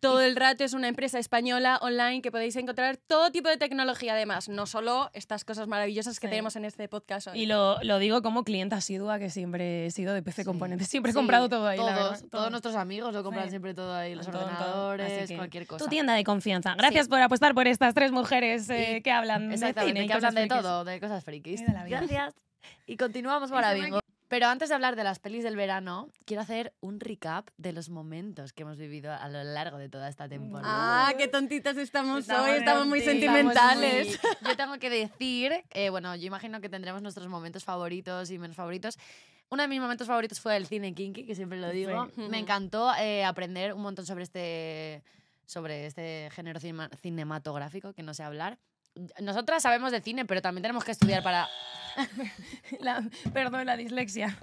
Todo 0.00 0.22
el 0.22 0.34
rato 0.34 0.64
es 0.64 0.72
una 0.72 0.88
empresa 0.88 1.18
española 1.18 1.78
online 1.82 2.22
que 2.22 2.30
podéis 2.32 2.56
encontrar 2.56 2.96
todo 2.96 3.30
tipo 3.30 3.48
de 3.50 3.58
tecnología 3.58 4.14
además, 4.14 4.48
no 4.48 4.64
solo 4.66 5.10
estas 5.12 5.44
cosas 5.44 5.68
maravillosas 5.68 6.18
que 6.18 6.26
Sí. 6.26 6.30
tenemos 6.30 6.56
en 6.56 6.64
este 6.64 6.88
podcast 6.88 7.26
hoy. 7.28 7.40
Y 7.42 7.46
lo, 7.46 7.76
lo 7.82 7.98
digo 7.98 8.22
como 8.22 8.42
clienta 8.42 8.76
asidua, 8.76 9.18
que 9.18 9.28
siempre 9.28 9.86
he 9.86 9.90
sido 9.90 10.14
de 10.14 10.22
PC 10.22 10.42
Sí. 10.42 10.46
Componentes. 10.46 10.88
Siempre 10.88 11.12
he 11.12 11.14
comprado 11.14 11.48
todo 11.50 11.66
ahí, 11.66 11.76
la 11.78 11.84
Todos, 11.84 11.96
verdad, 11.96 12.08
todos 12.18 12.30
todo. 12.30 12.50
nuestros 12.50 12.74
amigos 12.76 13.12
lo 13.12 13.22
compran 13.22 13.50
siempre 13.50 13.74
todo 13.74 13.94
ahí, 13.94 14.14
los 14.14 14.26
Todo, 14.26 14.38
ordenadores, 14.38 15.30
cualquier 15.32 15.66
cosa. 15.66 15.84
Tu 15.84 15.90
tienda 15.90 16.14
de 16.14 16.24
confianza. 16.24 16.74
Gracias 16.76 17.06
por 17.08 17.20
apostar 17.20 17.54
por 17.54 17.66
estas 17.68 17.92
tres 17.92 18.10
mujeres 18.10 18.70
eh, 18.70 19.02
que 19.04 19.10
hablan 19.12 19.50
de 19.50 19.58
cine 19.58 20.06
que 20.06 20.12
hablan 20.14 20.34
de 20.34 20.40
frikis. 20.46 20.62
todo, 20.62 20.84
de 20.84 20.98
cosas 21.00 21.22
frikis. 21.24 21.60
De. 21.60 21.72
Gracias. 21.88 22.34
Y 22.86 22.96
continuamos 22.96 23.50
para 23.50 23.74
bingo. 23.74 24.00
Pero 24.30 24.46
antes 24.46 24.68
de 24.68 24.76
hablar 24.76 24.94
de 24.94 25.02
las 25.02 25.18
pelis 25.18 25.42
del 25.42 25.56
verano, 25.56 26.08
quiero 26.24 26.40
hacer 26.42 26.72
un 26.80 27.00
recap 27.00 27.48
de 27.56 27.72
los 27.72 27.90
momentos 27.90 28.52
que 28.52 28.62
hemos 28.62 28.78
vivido 28.78 29.12
a 29.12 29.28
lo 29.28 29.42
largo 29.42 29.76
de 29.76 29.88
toda 29.88 30.08
esta 30.08 30.28
temporada. 30.28 31.08
Ah, 31.08 31.12
qué 31.18 31.26
tontitas 31.26 31.76
estamos, 31.76 32.20
Estamos 32.20 32.48
hoy, 32.48 32.58
estamos 32.58 32.86
muy 32.86 33.00
sentimentales. 33.00 34.06
Estamos 34.14 34.36
muy- 34.40 34.48
Yo 34.50 34.56
tengo 34.56 34.78
que 34.78 34.88
decir, 34.88 35.64
eh, 35.70 35.90
bueno, 35.90 36.14
yo 36.14 36.28
imagino 36.28 36.60
que 36.60 36.68
tendremos 36.68 37.02
nuestros 37.02 37.26
momentos 37.26 37.64
favoritos 37.64 38.30
y 38.30 38.38
menos 38.38 38.54
favoritos. 38.56 38.96
Uno 39.50 39.62
de 39.62 39.68
mis 39.68 39.80
momentos 39.80 40.06
favoritos 40.06 40.38
fue 40.38 40.56
el 40.56 40.64
cine 40.68 40.94
kinky, 40.94 41.26
que 41.26 41.34
siempre 41.34 41.58
lo 41.58 41.68
digo. 41.70 42.06
Sí. 42.14 42.20
Me 42.28 42.38
encantó 42.38 42.94
eh, 43.00 43.24
aprender 43.24 43.74
un 43.74 43.82
montón 43.82 44.06
sobre 44.06 44.22
este, 44.22 45.02
sobre 45.44 45.86
este 45.86 46.28
género 46.30 46.60
cinema- 46.60 46.88
cinematográfico 47.02 47.92
que 47.94 48.04
no 48.04 48.14
sé 48.14 48.22
hablar. 48.22 48.60
Nosotras 49.20 49.62
sabemos 49.62 49.92
de 49.92 50.00
cine, 50.00 50.24
pero 50.24 50.42
también 50.42 50.62
tenemos 50.62 50.84
que 50.84 50.92
estudiar 50.92 51.22
para... 51.22 51.48
La- 52.80 53.02
perdón, 53.32 53.66
la 53.66 53.76
dislexia. 53.76 54.36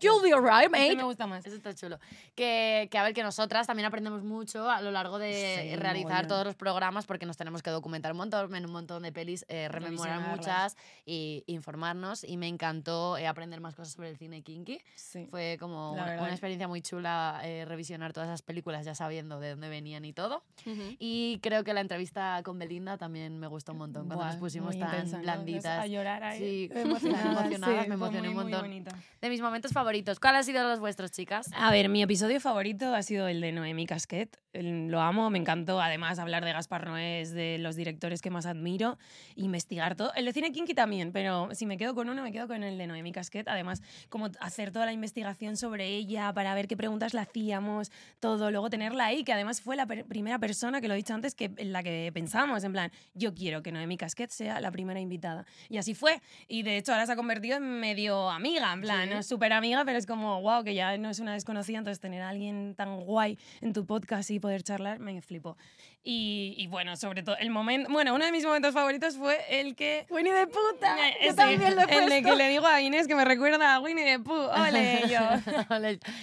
You'll 0.00 0.22
be 0.22 0.30
mate. 0.30 0.34
Alright, 0.34 0.64
Este 0.74 0.78
mate. 0.88 0.96
me 0.96 1.02
gusta 1.04 1.26
más. 1.26 1.46
Eso 1.46 1.56
está 1.56 1.74
chulo. 1.74 1.98
Que, 2.34 2.88
que 2.90 2.98
a 2.98 3.02
ver, 3.02 3.14
que 3.14 3.22
nosotras 3.22 3.66
también 3.66 3.86
aprendemos 3.86 4.22
mucho 4.22 4.68
a 4.70 4.80
lo 4.80 4.90
largo 4.90 5.18
de 5.18 5.68
Sí, 5.70 5.76
realizar 5.76 6.10
mogollón. 6.10 6.28
todos 6.28 6.44
los 6.44 6.54
programas 6.56 7.06
porque 7.06 7.26
nos 7.26 7.36
tenemos 7.36 7.62
que 7.62 7.70
documentar 7.70 8.12
un 8.12 8.18
montón, 8.18 8.54
en 8.54 8.64
un 8.66 8.72
montón 8.72 9.02
de 9.02 9.12
pelis, 9.12 9.44
eh, 9.48 9.68
rememorar 9.68 10.20
muchas 10.36 10.76
y 11.06 11.44
informarnos. 11.46 12.24
Y 12.24 12.36
me 12.36 12.48
encantó 12.48 13.16
eh, 13.16 13.26
aprender 13.26 13.60
más 13.60 13.74
cosas 13.74 13.94
sobre 13.94 14.10
el 14.10 14.16
cine 14.16 14.42
kinky. 14.42 14.80
Sí. 14.94 15.26
Fue 15.30 15.56
como 15.60 15.92
una, 15.92 16.04
una 16.20 16.30
experiencia 16.30 16.68
muy 16.68 16.82
chula 16.82 17.40
eh, 17.44 17.64
revisionar 17.64 18.12
todas 18.12 18.28
esas 18.28 18.42
películas 18.42 18.84
ya 18.84 18.94
sabiendo 18.94 19.40
de 19.40 19.50
dónde 19.50 19.68
venían 19.68 20.04
y 20.04 20.12
todo. 20.12 20.42
Ujú. 20.66 20.96
Y 20.98 21.38
creo 21.42 21.64
que 21.64 21.72
la 21.74 21.80
entrevista 21.80 22.40
con 22.44 22.58
Belinda 22.58 22.96
también 22.98 23.38
me 23.38 23.46
gustó 23.46 23.72
un 23.72 23.78
montón 23.78 24.06
cuando 24.06 24.24
nos 24.24 24.34
Buah, 24.34 24.40
pusimos 24.40 24.78
tan 24.78 24.88
intensa, 24.90 25.16
¿no? 25.18 25.22
blanditas. 25.22 25.84
A 25.84 25.86
llorar 25.86 26.22
ahí. 26.24 26.38
Sí, 26.38 26.70
emocionadas, 26.74 27.26
emocionadas, 27.46 27.82
sí, 27.84 27.88
me 27.88 27.94
emocioné 27.94 28.28
muy, 28.30 28.44
un 28.44 28.50
montón. 28.50 28.84
De 29.20 29.30
mis 29.30 29.40
momentos 29.40 29.63
favoritos. 29.72 30.20
¿Cuál 30.20 30.36
ha 30.36 30.42
sido 30.42 30.62
los 30.68 30.80
vuestros, 30.80 31.10
chicas? 31.12 31.50
A 31.54 31.70
ver, 31.70 31.88
mi 31.88 32.02
episodio 32.02 32.40
favorito 32.40 32.94
ha 32.94 33.02
sido 33.02 33.26
el 33.28 33.40
de 33.40 33.52
Noemi 33.52 33.86
Casquet. 33.86 34.38
Lo 34.52 35.00
amo, 35.00 35.30
me 35.30 35.38
encantó. 35.38 35.80
Además, 35.80 36.18
hablar 36.20 36.44
de 36.44 36.52
Gaspar 36.52 36.86
Noé 36.86 37.20
es 37.22 37.32
de 37.32 37.58
los 37.58 37.74
directores 37.74 38.22
que 38.22 38.30
más 38.30 38.46
admiro. 38.46 38.98
Investigar 39.34 39.96
todo. 39.96 40.12
El 40.14 40.26
de 40.26 40.32
Cine 40.32 40.52
Kinky 40.52 40.74
también, 40.74 41.10
pero 41.12 41.48
si 41.54 41.66
me 41.66 41.76
quedo 41.76 41.94
con 41.94 42.08
uno, 42.08 42.22
me 42.22 42.30
quedo 42.30 42.46
con 42.46 42.62
el 42.62 42.78
de 42.78 42.86
Noemi 42.86 43.10
Casquet. 43.10 43.48
Además, 43.48 43.82
como 44.08 44.28
hacer 44.40 44.70
toda 44.70 44.86
la 44.86 44.92
investigación 44.92 45.56
sobre 45.56 45.88
ella 45.88 46.32
para 46.32 46.54
ver 46.54 46.68
qué 46.68 46.76
preguntas 46.76 47.14
le 47.14 47.20
hacíamos, 47.20 47.90
todo. 48.20 48.50
Luego 48.52 48.70
tenerla 48.70 49.06
ahí, 49.06 49.24
que 49.24 49.32
además 49.32 49.60
fue 49.60 49.74
la 49.74 49.86
per- 49.86 50.04
primera 50.04 50.38
persona, 50.38 50.80
que 50.80 50.86
lo 50.86 50.94
he 50.94 50.98
dicho 50.98 51.14
antes, 51.14 51.34
que, 51.34 51.50
en 51.56 51.72
la 51.72 51.82
que 51.82 52.10
pensamos. 52.14 52.62
En 52.62 52.72
plan, 52.72 52.92
yo 53.14 53.34
quiero 53.34 53.62
que 53.62 53.72
Noemi 53.72 53.96
Casquet 53.96 54.30
sea 54.30 54.60
la 54.60 54.70
primera 54.70 55.00
invitada. 55.00 55.46
Y 55.68 55.78
así 55.78 55.94
fue. 55.94 56.20
Y 56.46 56.62
de 56.62 56.76
hecho, 56.76 56.92
ahora 56.92 57.06
se 57.06 57.12
ha 57.12 57.16
convertido 57.16 57.56
en 57.56 57.80
medio 57.80 58.30
amiga. 58.30 58.72
En 58.72 58.82
plan, 58.82 59.10
no 59.10 59.22
súper 59.44 59.52
amiga, 59.52 59.84
pero 59.84 59.98
es 59.98 60.06
como, 60.06 60.40
wow, 60.40 60.64
que 60.64 60.74
ya 60.74 60.96
no 60.96 61.10
es 61.10 61.18
una 61.18 61.34
desconocida. 61.34 61.76
Entonces, 61.76 62.00
tener 62.00 62.22
a 62.22 62.30
alguien 62.30 62.74
tan 62.74 63.00
guay 63.00 63.38
en 63.60 63.74
tu 63.74 63.84
podcast 63.84 64.30
y 64.30 64.40
poder 64.40 64.62
charlar, 64.62 65.00
me 65.00 65.20
flipó. 65.20 65.58
Y, 66.06 66.54
y 66.58 66.66
bueno, 66.66 66.96
sobre 66.96 67.22
todo, 67.22 67.34
el 67.38 67.48
momento. 67.48 67.90
Bueno, 67.90 68.14
uno 68.14 68.26
de 68.26 68.30
mis 68.30 68.44
momentos 68.44 68.74
favoritos 68.74 69.16
fue 69.16 69.38
el 69.48 69.74
que. 69.74 70.04
Winnie 70.10 70.34
de 70.34 70.46
puta. 70.46 71.08
Eh, 71.08 71.16
Yo 71.28 71.34
también 71.34 71.74
lo 71.74 71.80
he 71.80 71.98
el 71.98 72.10
de 72.10 72.22
que 72.22 72.36
le 72.36 72.48
digo 72.50 72.66
a 72.66 72.82
Inés 72.82 73.08
que 73.08 73.14
me 73.14 73.24
recuerda 73.24 73.74
a 73.74 73.80
Winnie 73.80 74.04
the 74.04 74.18
Pooh. 74.18 74.34
Ole, 74.68 75.00
yo. 75.08 75.18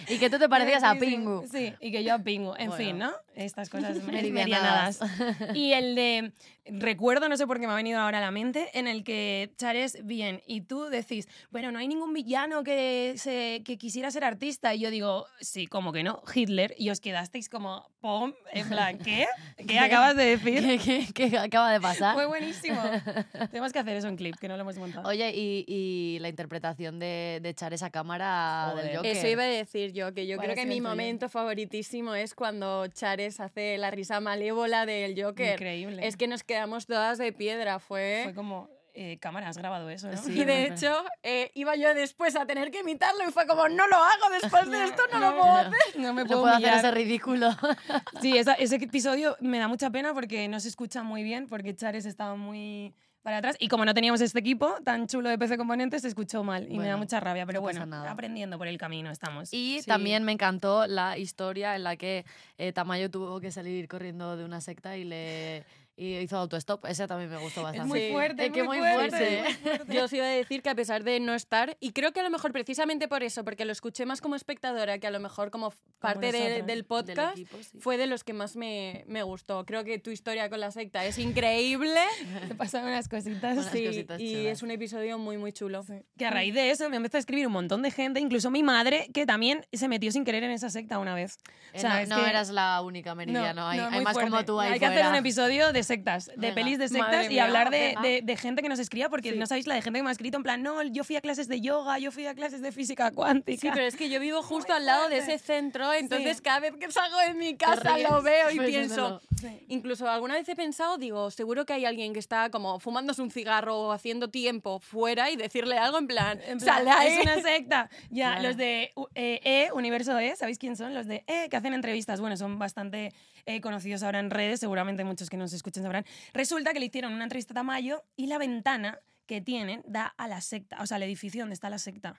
Y 0.07 0.19
que 0.19 0.29
tú 0.29 0.37
te 0.37 0.47
parecías 0.47 0.83
a 0.83 0.93
Pingu. 0.95 1.47
Sí, 1.51 1.73
y 1.79 1.91
que 1.91 2.03
yo 2.03 2.13
a 2.13 2.19
Pingu. 2.19 2.53
En 2.59 2.67
Bueno. 2.69 2.75
fin, 2.75 2.97
¿no? 2.99 3.11
Estas 3.33 3.69
cosas 3.69 3.97
Meridianadas. 4.03 4.99
Y 5.55 5.73
el 5.73 5.95
de. 5.95 6.31
Recuerdo, 6.65 7.27
no 7.27 7.37
sé 7.37 7.47
por 7.47 7.59
qué 7.59 7.65
me 7.65 7.73
ha 7.73 7.75
venido 7.75 7.99
ahora 7.99 8.19
a 8.19 8.21
la 8.21 8.29
mente, 8.29 8.69
en 8.77 8.87
el 8.87 9.03
que 9.03 9.51
Chares 9.57 9.97
bien 10.05 10.43
y 10.45 10.61
tú 10.61 10.83
decís, 10.85 11.27
bueno, 11.49 11.71
no 11.71 11.79
hay 11.79 11.87
ningún 11.87 12.13
villano 12.13 12.63
que, 12.63 13.15
se, 13.17 13.63
que 13.65 13.79
quisiera 13.79 14.11
ser 14.11 14.23
artista. 14.23 14.75
Y 14.75 14.79
yo 14.81 14.91
digo, 14.91 15.25
sí, 15.39 15.65
como 15.65 15.91
que 15.91 16.03
no, 16.03 16.21
Hitler. 16.33 16.75
Y 16.77 16.91
os 16.91 16.99
quedasteis 16.99 17.49
como, 17.49 17.89
pom, 18.01 18.33
en 18.51 18.67
plan, 18.67 18.97
¿qué? 19.05 19.27
¿Qué 19.67 19.79
acabas 19.79 20.15
de 20.15 20.25
decir? 20.37 20.63
¿Qué, 20.83 21.07
qué- 21.13 21.29
qué 21.29 21.37
acaba 21.37 21.71
de 21.71 21.79
pasar? 21.79 22.15
Fue 22.15 22.25
buenísimo. 22.25 22.81
Tenemos 23.51 23.71
que 23.71 23.79
hacer 23.79 23.95
eso 23.95 24.07
en 24.07 24.17
clip, 24.17 24.35
que 24.39 24.47
no 24.47 24.55
lo 24.57 24.61
hemos 24.61 24.77
montado. 24.77 25.07
Oye, 25.07 25.31
y, 25.35 25.63
y 25.67 26.17
la 26.19 26.29
interpretación 26.29 26.99
de, 26.99 27.39
de 27.41 27.49
echar 27.49 27.73
esa 27.73 27.89
cámara 27.91 28.69
Joder. 28.71 28.85
del 28.87 28.95
Joker. 28.97 29.11
Eso 29.17 29.27
iba 29.27 29.43
a 29.43 29.47
decir 29.47 29.93
yo, 29.93 30.13
que 30.13 30.25
yo 30.27 30.37
¿Cuál 30.37 30.47
creo 30.53 30.55
que 30.55 30.65
mi 30.65 30.81
momento 30.81 31.29
favoritísimo 31.29 32.15
es 32.15 32.33
cuando 32.33 32.87
Chares 32.87 33.39
hace 33.39 33.77
la 33.77 33.91
risa 33.91 34.19
malévola 34.19 34.85
del 34.85 35.21
Joker. 35.21 35.53
Increíble. 35.53 36.07
Es 36.07 36.17
que 36.17 36.27
nos 36.27 36.43
quedamos 36.43 36.87
todas 36.87 37.17
de 37.19 37.31
piedra, 37.31 37.79
fue... 37.79 38.21
Fue 38.23 38.33
como, 38.33 38.69
eh, 38.93 39.17
cámara, 39.19 39.49
has 39.49 39.57
grabado 39.57 39.89
eso, 39.89 40.09
¿no? 40.09 40.17
Sí. 40.17 40.39
y 40.39 40.43
de 40.45 40.65
hecho, 40.67 40.93
eh, 41.23 41.51
iba 41.53 41.75
yo 41.75 41.93
después 41.93 42.35
a 42.35 42.45
tener 42.45 42.71
que 42.71 42.79
imitarlo 42.81 43.27
y 43.27 43.31
fue 43.31 43.47
como, 43.47 43.67
no 43.69 43.87
lo 43.87 43.95
hago 43.97 44.29
después 44.41 44.69
de 44.69 44.83
esto, 44.85 45.03
no 45.13 45.19
lo 45.19 45.31
puedo 45.39 45.51
hacer. 45.53 45.73
No 45.97 46.13
me 46.13 46.21
No 46.23 46.27
puedo 46.27 46.41
puedo 46.41 46.55
hacer 46.55 46.73
ese 46.73 46.91
ridículo. 46.91 47.49
Sí, 48.21 48.37
esa- 48.37 48.53
ese 48.55 48.75
episodio 48.75 49.35
me 49.39 49.57
da 49.59 49.67
mucha 49.67 49.89
pena 49.89 50.13
porque 50.13 50.47
no 50.47 50.59
se 50.59 50.67
escucha 50.67 51.03
muy 51.03 51.23
bien, 51.23 51.47
porque 51.47 51.75
Chares 51.75 52.05
estaba 52.05 52.35
muy 52.35 52.93
para 53.23 53.37
atrás. 53.37 53.55
Y 53.59 53.67
como 53.67 53.85
no 53.85 53.93
teníamos 53.93 54.19
este 54.21 54.39
equipo 54.39 54.75
tan 54.83 55.05
chulo 55.07 55.29
de 55.29 55.37
PC 55.37 55.55
Componentes, 55.57 56.01
se 56.01 56.07
escuchó 56.07 56.43
mal. 56.43 56.63
Y 56.63 56.69
me 56.79 56.85
da 56.87 56.93
Bueno, 56.93 56.97
mucha 56.99 57.19
rabia. 57.19 57.45
Pero 57.45 57.59
no 57.59 57.61
bueno, 57.61 57.85
nada. 57.85 58.09
aprendiendo 58.09 58.57
por 58.57 58.67
el 58.67 58.79
camino 58.79 59.11
estamos. 59.11 59.53
Y 59.53 59.79
Sí. 59.81 59.85
también 59.87 60.23
me 60.23 60.31
encantó 60.31 60.87
la 60.87 61.17
historia 61.19 61.75
en 61.75 61.83
la 61.83 61.95
que 61.97 62.25
eh, 62.57 62.73
Tamayo 62.73 63.11
tuvo 63.11 63.39
que 63.39 63.51
salir 63.51 63.87
corriendo 63.87 64.35
de 64.37 64.43
una 64.43 64.59
secta 64.59 64.97
y 64.97 65.03
le 65.03 65.63
y 66.01 66.17
hizo 66.17 66.37
autostop. 66.37 66.85
Ese 66.85 67.07
también 67.07 67.29
me 67.29 67.37
gustó 67.37 67.61
es 67.61 67.63
bastante. 67.65 67.87
muy 67.87 67.99
Sí. 67.99 68.11
fuerte, 68.11 68.45
Es 68.47 68.51
que 68.51 68.63
muy 68.63 68.79
muy 68.79 68.89
fuerte. 68.89 69.09
fuerte. 69.17 69.41
muy 69.43 69.53
fuerte. 69.77 69.93
Yo 69.95 70.03
os 70.05 70.13
iba 70.13 70.25
a 70.25 70.29
decir 70.29 70.61
que 70.63 70.69
a 70.69 70.75
pesar 70.75 71.03
de 71.03 71.19
no 71.19 71.33
estar, 71.35 71.77
y 71.79 71.91
creo 71.91 72.11
que 72.11 72.19
a 72.19 72.23
lo 72.23 72.29
mejor 72.29 72.51
precisamente 72.51 73.07
por 73.07 73.21
eso, 73.23 73.43
porque 73.43 73.65
lo 73.65 73.71
escuché 73.71 74.05
más 74.05 74.19
como 74.21 74.35
espectadora 74.35 74.97
que 74.99 75.07
a 75.07 75.11
lo 75.11 75.19
mejor 75.19 75.51
como 75.51 75.73
parte 75.99 76.27
de- 76.27 76.31
nosotras, 76.31 76.57
del 76.57 76.65
Del 76.65 76.85
podcast, 76.85 77.37
equipo, 77.37 77.57
sí. 77.61 77.79
fue 77.79 77.97
de 77.97 78.07
los 78.07 78.23
que 78.23 78.33
más 78.33 78.55
me, 78.55 79.03
me 79.07 79.21
gustó. 79.23 79.65
Creo 79.65 79.83
que 79.83 79.99
tu 79.99 80.09
historia 80.09 80.49
con 80.49 80.59
la 80.59 80.71
secta 80.71 81.05
es 81.05 81.17
increíble. 81.19 81.99
Me 82.49 82.55
pasaron 82.55 82.87
unas 82.89 83.07
cositas. 83.07 83.57
Unas 83.57 83.71
sí, 83.71 83.85
cositas 83.85 84.19
y 84.19 84.31
chulas. 84.33 84.45
es 84.53 84.63
un 84.63 84.71
episodio 84.71 85.17
muy, 85.19 85.37
muy 85.37 85.51
chulo. 85.53 85.85
Que 86.17 86.25
a 86.25 86.31
raíz 86.31 86.53
de 86.53 86.71
eso 86.71 86.89
me 86.89 86.97
empezó 86.97 87.17
a 87.17 87.19
escribir 87.19 87.45
un 87.47 87.53
montón 87.53 87.81
de 87.81 87.91
gente, 87.91 88.19
incluso 88.19 88.49
mi 88.49 88.63
madre, 88.63 89.07
que 89.13 89.25
también 89.25 89.65
se 89.71 89.87
metió 89.87 90.11
sin 90.11 90.23
querer 90.25 90.43
en 90.43 90.51
esa 90.51 90.69
secta 90.69 90.97
una 90.99 91.13
vez. 91.13 91.37
Eh, 91.73 91.77
O 91.77 91.79
sea, 91.79 91.89
no 91.93 91.99
es 91.99 92.09
no 92.09 92.23
que- 92.23 92.29
eras 92.29 92.49
la 92.49 92.81
única 92.81 93.13
meridiano. 93.15 93.67
hay 93.67 93.77
no, 93.77 93.85
hay 93.85 93.91
muy 93.91 94.03
más 94.03 94.13
como 94.17 94.29
fuerte. 94.29 94.45
tú 94.47 94.59
ahí 94.59 94.73
Hay 94.73 94.79
que 94.79 94.85
hacer 94.85 94.97
fuera. 94.99 95.09
un 95.09 95.15
episodio 95.15 95.71
de 95.73 95.83
sectas, 95.91 96.25
de 96.27 96.33
Venga. 96.37 96.55
pelis 96.55 96.77
de 96.79 96.85
Madre 96.89 97.01
sectas 97.11 97.25
y 97.25 97.29
mía, 97.29 97.43
hablar 97.45 97.69
de, 97.69 97.95
de- 98.01 98.21
de 98.23 98.37
gente 98.37 98.61
que 98.61 98.69
nos 98.69 98.79
escribía, 98.79 99.09
porque 99.09 99.31
Sí. 99.33 99.37
no 99.37 99.45
sabéis 99.45 99.67
la 99.67 99.75
de 99.75 99.81
gente 99.81 99.99
que 99.99 100.03
me 100.03 100.09
ha 100.09 100.11
escrito 100.13 100.37
en 100.37 100.43
plan, 100.43 100.61
no, 100.63 100.81
yo 100.83 101.03
fui 101.03 101.15
a 101.15 101.21
clases 101.21 101.47
de 101.47 101.59
yoga, 101.61 101.99
yo 101.99 102.11
fui 102.11 102.25
a 102.27 102.33
clases 102.35 102.61
de 102.61 102.71
física 102.71 103.11
cuántica. 103.11 103.59
Sí, 103.61 103.69
pero 103.73 103.85
es 103.85 103.95
que 103.95 104.09
yo 104.09 104.19
vivo 104.19 104.41
justo 104.41 104.73
al 104.73 104.85
lado 104.85 105.09
de 105.09 105.17
ese 105.17 105.37
centro, 105.39 105.93
entonces 105.93 106.37
Sí. 106.37 106.43
cada 106.43 106.59
vez 106.61 106.73
que 106.77 106.91
salgo 106.91 107.17
de 107.19 107.33
mi 107.33 107.55
casa 107.57 107.97
lo 107.97 108.21
veo 108.21 108.49
y 108.51 108.59
pienso. 108.59 109.21
Incluso 109.67 110.07
alguna 110.07 110.35
vez 110.35 110.47
he 110.49 110.55
pensado, 110.55 110.97
digo, 110.97 111.31
seguro 111.31 111.65
que 111.65 111.73
hay 111.73 111.85
alguien 111.85 112.13
que 112.13 112.19
está 112.19 112.49
como 112.51 112.79
fumándose 112.79 113.21
un 113.21 113.31
cigarro 113.31 113.77
o 113.79 113.91
haciendo 113.91 114.29
tiempo 114.29 114.79
fuera 114.79 115.31
y 115.31 115.35
decirle 115.35 115.77
algo 115.77 115.97
en 115.97 116.07
plan, 116.07 116.39
En 116.45 116.59
plan, 116.59 116.87
ahí. 116.87 117.13
Es 117.13 117.21
una 117.23 117.41
secta. 117.41 117.89
Ya, 118.11 118.31
Claro. 118.33 118.47
los 118.49 118.57
de 118.57 118.93
eh, 119.15 119.39
E, 119.43 119.71
Universo 119.73 120.17
E, 120.19 120.35
¿sabéis 120.35 120.57
quién 120.59 120.75
son? 120.75 120.93
Los 120.93 121.07
de 121.07 121.23
E, 121.27 121.49
que 121.49 121.57
hacen 121.57 121.73
entrevistas. 121.73 122.19
Bueno, 122.21 122.37
son 122.37 122.59
bastante 122.59 123.13
eh, 123.45 123.61
conocidos 123.61 124.03
ahora 124.03 124.19
en 124.19 124.29
redes, 124.29 124.59
seguramente 124.59 125.03
muchos 125.03 125.29
que 125.29 125.37
nos 125.37 125.53
escuchen 125.53 125.83
sabrán. 125.83 126.05
Resulta 126.33 126.73
que 126.73 126.79
le 126.79 126.87
hicieron 126.87 127.13
una 127.13 127.23
entrevista 127.23 127.53
a 127.53 127.55
Tamayo 127.55 128.03
y 128.15 128.27
la 128.27 128.37
ventana 128.37 128.99
que 129.25 129.41
tienen 129.41 129.81
da 129.85 130.13
a 130.17 130.27
la 130.27 130.41
secta, 130.41 130.77
o 130.81 130.85
sea, 130.85 130.97
al 130.97 131.03
edificio 131.03 131.41
donde 131.41 131.53
está 131.53 131.69
la 131.69 131.77
secta. 131.77 132.15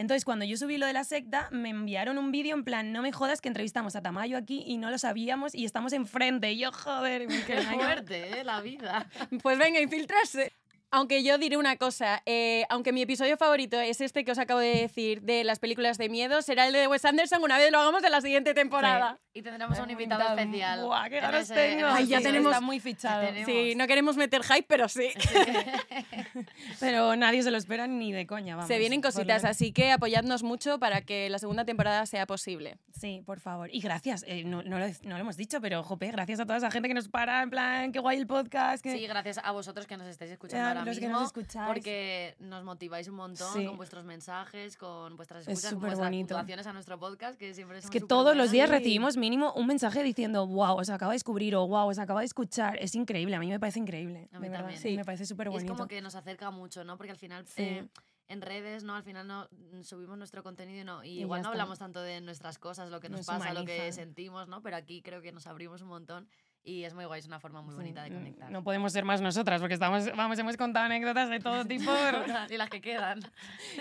Entonces, 0.00 0.24
cuando 0.24 0.46
yo 0.46 0.56
subí 0.56 0.78
lo 0.78 0.86
de 0.86 0.94
la 0.94 1.04
secta, 1.04 1.48
me 1.52 1.68
enviaron 1.68 2.16
un 2.16 2.32
vídeo 2.32 2.56
en 2.56 2.64
plan, 2.64 2.90
no 2.90 3.02
me 3.02 3.12
jodas 3.12 3.42
que 3.42 3.48
entrevistamos 3.48 3.96
a 3.96 4.00
Tamayo 4.00 4.38
aquí 4.38 4.64
y 4.66 4.78
no 4.78 4.90
lo 4.90 4.96
sabíamos 4.96 5.54
y 5.54 5.66
estamos 5.66 5.92
enfrente. 5.92 6.50
Y 6.52 6.58
yo, 6.58 6.72
joder, 6.72 7.26
Qué 7.46 7.60
fuerte, 7.60 8.40
¿eh? 8.40 8.44
La 8.44 8.62
vida. 8.62 9.10
Pues 9.42 9.58
venga, 9.58 9.78
infiltrarse. 9.78 10.52
Aunque 10.92 11.22
yo 11.22 11.38
diré 11.38 11.56
una 11.56 11.76
cosa, 11.76 12.20
eh, 12.26 12.64
aunque 12.68 12.92
mi 12.92 13.02
episodio 13.02 13.36
favorito 13.36 13.78
es 13.78 14.00
este 14.00 14.24
que 14.24 14.32
os 14.32 14.38
acabo 14.38 14.58
de 14.60 14.74
decir 14.74 15.22
de 15.22 15.44
las 15.44 15.60
películas 15.60 15.98
de 15.98 16.08
miedo, 16.08 16.42
será 16.42 16.66
el 16.66 16.72
de 16.72 16.88
Wes 16.88 17.04
Anderson 17.04 17.42
una 17.44 17.58
vez 17.58 17.70
lo 17.70 17.78
hagamos 17.78 18.02
en 18.02 18.10
la 18.10 18.20
siguiente 18.20 18.54
temporada. 18.54 19.18
Y 19.32 19.42
tendremos 19.42 19.78
un 19.78 19.88
invitado 19.90 20.20
invitado- 20.22 20.38
especial. 20.40 20.82
Buah, 20.84 21.08
qué 21.08 21.20
ganas 21.20 21.42
ese- 21.42 21.54
tengo. 21.54 21.86
Ay, 21.86 22.06
ya 22.08 22.18
Sí, 22.18 22.24
tenemos- 22.24 22.50
Está 22.52 22.60
muy 22.60 22.80
fichado. 22.80 23.24
tenemos- 23.24 23.46
Sí, 23.46 23.74
no 23.76 23.86
queremos 23.86 24.16
meter 24.16 24.42
hype, 24.42 24.64
pero 24.66 24.88
sí. 24.88 25.10
Pero 26.80 27.16
nadie 27.16 27.42
se 27.42 27.50
lo 27.50 27.56
espera 27.58 27.86
ni 27.86 28.12
de 28.12 28.26
coña, 28.26 28.56
vamos. 28.56 28.68
Se 28.68 28.78
vienen 28.78 29.00
lo 29.00 29.08
cositas, 29.08 29.44
así 29.44 29.72
que 29.72 29.92
apoyadnos 29.92 30.42
mucho 30.42 30.78
para 30.78 31.02
que 31.02 31.28
la 31.30 31.38
segunda 31.38 31.64
temporada 31.64 32.06
sea 32.06 32.26
posible. 32.26 32.78
Sí, 32.98 33.22
por 33.24 33.40
favor. 33.40 33.68
Y 33.72 33.80
gracias, 33.80 34.24
eh, 34.26 34.44
no, 34.44 34.62
no 34.62 34.78
lo, 34.78 34.86
no 35.02 35.14
lo 35.14 35.18
hemos 35.18 35.36
dicho, 35.36 35.60
pero 35.60 35.82
jope, 35.82 36.10
gracias 36.10 36.40
a 36.40 36.46
toda 36.46 36.58
esa 36.58 36.70
gente 36.70 36.88
que 36.88 36.94
nos 36.94 37.08
para, 37.08 37.42
en 37.42 37.50
plan, 37.50 37.92
qué 37.92 37.98
guay 37.98 38.18
el 38.18 38.26
podcast. 38.26 38.82
Que... 38.82 38.92
Sí, 38.96 39.06
gracias 39.06 39.38
a 39.42 39.52
vosotros 39.52 39.86
que 39.86 39.96
nos 39.96 40.06
estáis 40.08 40.30
escuchando 40.30 40.62
Ya, 40.62 40.68
ahora 40.68 40.79
los 40.86 40.98
que 40.98 41.06
mismo. 41.06 41.18
nos 41.20 41.26
escucháis. 41.28 41.66
Porque 41.68 42.36
nos 42.40 42.64
motiváis 42.64 43.08
un 43.08 43.14
montón 43.16 43.52
Sí. 43.54 43.66
con 43.66 43.76
vuestros 43.76 44.04
mensajes, 44.04 44.76
con 44.76 45.16
vuestras 45.16 45.42
Es 45.42 45.48
escuchas, 45.48 45.70
con 45.70 45.78
súper 45.78 45.88
vuestras 45.90 46.06
bonito. 46.08 46.28
puntuaciones 46.34 46.66
a 46.66 46.72
nuestro 46.72 46.98
podcast, 46.98 47.38
que 47.38 47.54
siempre 47.54 47.78
Es 47.78 47.90
que 47.90 48.00
todos 48.00 48.36
los 48.36 48.48
buenas. 48.48 48.52
días 48.52 48.68
Sí. 48.68 48.74
recibimos 48.76 49.16
mínimo 49.16 49.52
un 49.54 49.66
mensaje 49.66 50.02
diciendo, 50.02 50.46
wow, 50.46 50.76
os 50.78 50.90
acaba 50.90 51.12
de 51.12 51.16
descubrir 51.16 51.54
o 51.56 51.66
wow, 51.66 51.88
os 51.88 51.98
acaba 51.98 52.20
de 52.20 52.26
escuchar. 52.26 52.76
Es 52.80 52.94
increíble, 52.94 53.34
a 53.36 53.40
mí 53.40 53.48
me 53.48 53.60
parece 53.60 53.78
increíble. 53.78 54.28
A 54.32 54.38
mí 54.38 54.44
de 54.44 54.50
verdad, 54.50 54.64
también. 54.66 54.80
sí. 54.82 54.96
Me 54.96 55.04
parece 55.04 55.26
súper 55.26 55.46
Y 55.46 55.50
es 55.50 55.54
bonito. 55.54 55.72
como 55.74 55.86
que 55.88 56.00
nos 56.00 56.14
acerca 56.14 56.50
mucho, 56.50 56.84
¿no? 56.84 56.96
Porque 56.96 57.10
al 57.12 57.18
final 57.18 57.46
Sí. 57.46 57.62
eh, 57.62 57.88
en 58.28 58.42
redes, 58.42 58.84
¿no? 58.84 58.94
Al 58.94 59.02
final 59.02 59.26
no 59.26 59.48
mm, 59.50 59.82
subimos 59.82 60.16
nuestro 60.16 60.44
contenido 60.44 60.80
y 60.80 60.84
no, 60.84 61.02
y 61.02 61.08
Y 61.08 61.20
igual 61.22 61.42
no 61.42 61.48
hablamos 61.48 61.80
tanto 61.80 62.00
de 62.00 62.20
nuestras 62.20 62.58
cosas, 62.60 62.88
lo 62.88 63.00
que 63.00 63.08
nos, 63.08 63.20
Nos 63.20 63.26
pasa, 63.26 63.52
lo 63.52 63.64
que 63.64 63.90
sentimos, 63.92 64.46
¿no? 64.46 64.62
Pero 64.62 64.76
aquí 64.76 65.02
creo 65.02 65.20
que 65.20 65.32
nos 65.32 65.48
abrimos 65.48 65.82
un 65.82 65.88
montón 65.88 66.28
y 66.62 66.84
es 66.84 66.94
muy 66.94 67.04
guay, 67.06 67.20
es 67.20 67.26
una 67.26 67.40
forma 67.40 67.62
muy 67.62 67.74
bonita 67.74 68.02
de 68.02 68.10
conectar. 68.10 68.50
No 68.50 68.62
podemos 68.62 68.92
ser 68.92 69.04
más 69.04 69.20
nosotras, 69.20 69.60
porque 69.60 69.74
estamos, 69.74 70.14
vamos, 70.14 70.38
hemos 70.38 70.56
contado 70.56 70.86
anécdotas 70.86 71.30
de 71.30 71.40
todo 71.40 71.64
tipo 71.64 71.90
y 72.50 72.56
las 72.56 72.68
que 72.70 72.80
quedan. 72.80 73.20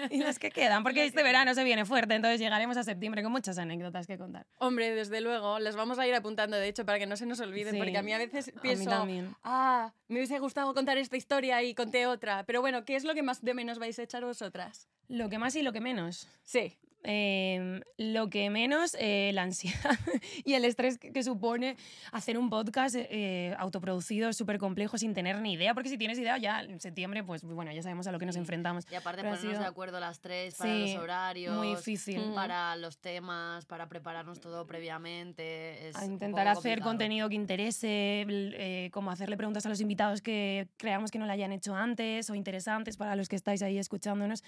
y 0.09 0.19
las 0.19 0.39
que 0.39 0.49
quedan, 0.51 0.83
porque 0.83 1.05
este 1.05 1.21
verano 1.23 1.53
se 1.53 1.63
viene 1.63 1.85
fuerte, 1.85 2.15
entonces 2.15 2.39
llegaremos 2.39 2.77
a 2.77 2.83
septiembre 2.83 3.21
con 3.23 3.31
muchas 3.31 3.57
anécdotas 3.57 4.07
que 4.07 4.17
contar. 4.17 4.47
Hombre, 4.57 4.95
desde 4.95 5.21
luego, 5.21 5.59
las 5.59 5.75
vamos 5.75 5.99
a 5.99 6.07
ir 6.07 6.15
apuntando, 6.15 6.57
de 6.57 6.67
hecho, 6.67 6.85
para 6.85 6.99
que 6.99 7.05
no 7.05 7.15
se 7.17 7.25
nos 7.25 7.39
olviden, 7.39 7.73
Sí, 7.73 7.77
porque 7.79 7.97
a 7.97 8.01
mí 8.03 8.13
a 8.13 8.17
veces 8.17 8.47
A 8.49 8.51
mí 8.53 8.59
pienso, 8.61 8.89
también. 8.89 9.35
ah, 9.43 9.93
me 10.07 10.15
hubiese 10.17 10.39
gustado 10.39 10.73
contar 10.73 10.97
esta 10.97 11.17
historia 11.17 11.61
y 11.63 11.75
conté 11.75 12.07
otra. 12.07 12.43
Pero 12.45 12.61
bueno, 12.61 12.85
¿qué 12.85 12.95
es 12.95 13.03
lo 13.03 13.13
que 13.13 13.23
más 13.23 13.41
de 13.43 13.53
menos 13.53 13.77
vais 13.79 13.99
a 13.99 14.03
echar 14.03 14.23
vosotras? 14.23 14.87
Lo 15.07 15.29
que 15.29 15.37
más 15.37 15.55
y 15.55 15.61
lo 15.63 15.73
que 15.73 15.81
menos. 15.81 16.27
Sí. 16.43 16.77
Eh, 17.03 17.79
lo 17.97 18.29
que 18.29 18.49
menos, 18.49 18.95
eh, 18.99 19.31
la 19.33 19.43
ansiedad 19.43 19.97
y 20.43 20.53
el 20.55 20.65
estrés 20.65 20.97
que, 20.97 21.23
supone 21.23 21.77
hacer 22.11 22.37
un 22.37 22.49
podcast 22.49 22.95
eh, 22.97 23.55
autoproducido, 23.57 24.33
súper 24.33 24.57
complejo, 24.57 24.97
sin 24.97 25.13
tener 25.13 25.39
ni 25.39 25.53
idea, 25.53 25.73
porque 25.73 25.87
si 25.87 25.97
tienes 25.97 26.19
idea 26.19 26.37
ya 26.37 26.61
en 26.61 26.79
septiembre, 26.81 27.23
pues 27.23 27.43
bueno, 27.43 27.71
ya 27.71 27.81
sabemos 27.83 28.07
a 28.07 28.11
lo 28.11 28.19
que 28.19 28.25
nos 28.25 28.35
enfrentamos. 28.35 28.85
Y 28.91 28.95
aparte 28.95 29.21
Pero 29.21 29.35
ponernos 29.35 29.53
sido- 29.53 29.63
de 29.63 29.69
acuerdo 29.69 29.99
las 30.01 30.19
tres 30.19 30.55
para 30.55 30.73
Sí, 30.73 30.93
los 30.93 31.03
horarios. 31.03 31.55
Muy 31.55 31.69
difícil. 31.69 32.19
Mm. 32.19 32.35
Para 32.35 32.75
los 32.75 32.97
temas, 32.97 33.65
para 33.65 33.87
prepararnos 33.87 34.41
todo 34.41 34.67
previamente. 34.67 35.89
Es 35.89 35.95
A 35.95 36.05
intentar 36.05 36.47
hacer 36.49 36.81
contenido 36.81 37.29
que 37.29 37.35
interese, 37.35 38.25
eh, 38.29 38.89
como 38.91 39.11
hacerle 39.11 39.37
preguntas 39.37 39.65
a 39.65 39.69
los 39.69 39.79
invitados 39.79 40.21
que 40.21 40.67
creamos 40.77 41.11
que 41.11 41.19
no 41.19 41.25
lo 41.25 41.31
hayan 41.31 41.53
hecho 41.53 41.75
antes 41.75 42.29
o 42.29 42.35
interesantes 42.35 42.97
para 42.97 43.15
los 43.15 43.29
que 43.29 43.37
estáis 43.37 43.61
ahí 43.61 43.77
escuchándonos. 43.77 44.43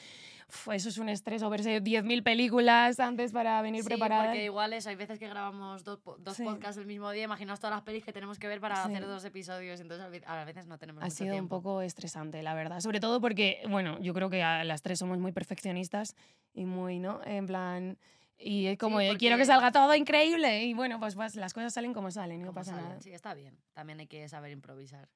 Uf, 0.49 0.69
eso 0.73 0.89
es 0.89 0.97
un 0.97 1.07
estrés 1.07 1.43
o 1.43 1.49
verse 1.49 1.81
10.000 1.81 2.23
películas 2.23 2.40
antes 2.49 3.31
para 3.31 3.61
venir 3.61 3.83
Sí, 3.83 3.87
preparada. 3.89 4.25
porque 4.25 4.45
igual 4.45 4.73
eso, 4.73 4.89
hay 4.89 4.95
veces 4.95 5.19
que 5.19 5.27
grabamos 5.27 5.83
dos, 5.83 5.99
dos 6.19 6.37
Sí. 6.37 6.43
podcasts 6.43 6.77
el 6.77 6.85
mismo 6.87 7.11
día, 7.11 7.23
imaginaos 7.23 7.59
todas 7.59 7.75
las 7.75 7.83
pelis 7.83 8.03
que 8.03 8.13
tenemos 8.13 8.39
que 8.39 8.47
ver 8.47 8.59
para 8.59 8.75
Sí. 8.77 8.89
hacer 8.89 9.05
dos 9.05 9.23
episodios, 9.25 9.79
entonces 9.79 10.05
a 10.05 10.09
ve- 10.09 10.23
a 10.25 10.43
veces 10.45 10.65
no 10.67 10.77
tenemos 10.77 11.03
Ha 11.03 11.05
mucho 11.05 11.15
sido 11.15 11.27
un 11.29 11.33
tiempo. 11.33 11.57
poco 11.61 11.81
estresante, 11.81 12.41
la 12.41 12.53
verdad. 12.53 12.79
Sobre 12.79 12.99
todo 12.99 13.21
porque, 13.21 13.61
bueno, 13.69 13.99
yo 13.99 14.13
creo 14.13 14.29
que 14.29 14.41
a 14.43 14.63
las 14.63 14.81
tres 14.81 14.99
somos 14.99 15.19
muy 15.19 15.31
perfeccionistas 15.31 16.15
y 16.53 16.65
muy, 16.65 16.99
¿no? 16.99 17.21
En 17.25 17.45
plan... 17.45 17.97
Y 18.43 18.65
es 18.65 18.77
como, 18.79 18.99
Sí, 18.99 19.05
eh, 19.05 19.17
quiero 19.19 19.35
que 19.35 19.41
porque- 19.41 19.45
salga 19.45 19.71
todo 19.71 19.93
increíble. 19.93 20.63
Y 20.63 20.73
bueno, 20.73 20.99
pues, 20.99 21.13
pues 21.13 21.35
las 21.35 21.53
cosas 21.53 21.73
salen 21.75 21.93
como 21.93 22.09
salen 22.09 22.39
no 22.41 22.47
Como 22.47 22.55
pasa 22.55 22.71
salen. 22.71 22.85
nada. 22.89 22.99
Sí, 23.01 23.11
está 23.13 23.35
bien. 23.35 23.55
También 23.73 23.99
hay 23.99 24.07
que 24.07 24.27
saber 24.29 24.49
improvisar. 24.51 25.09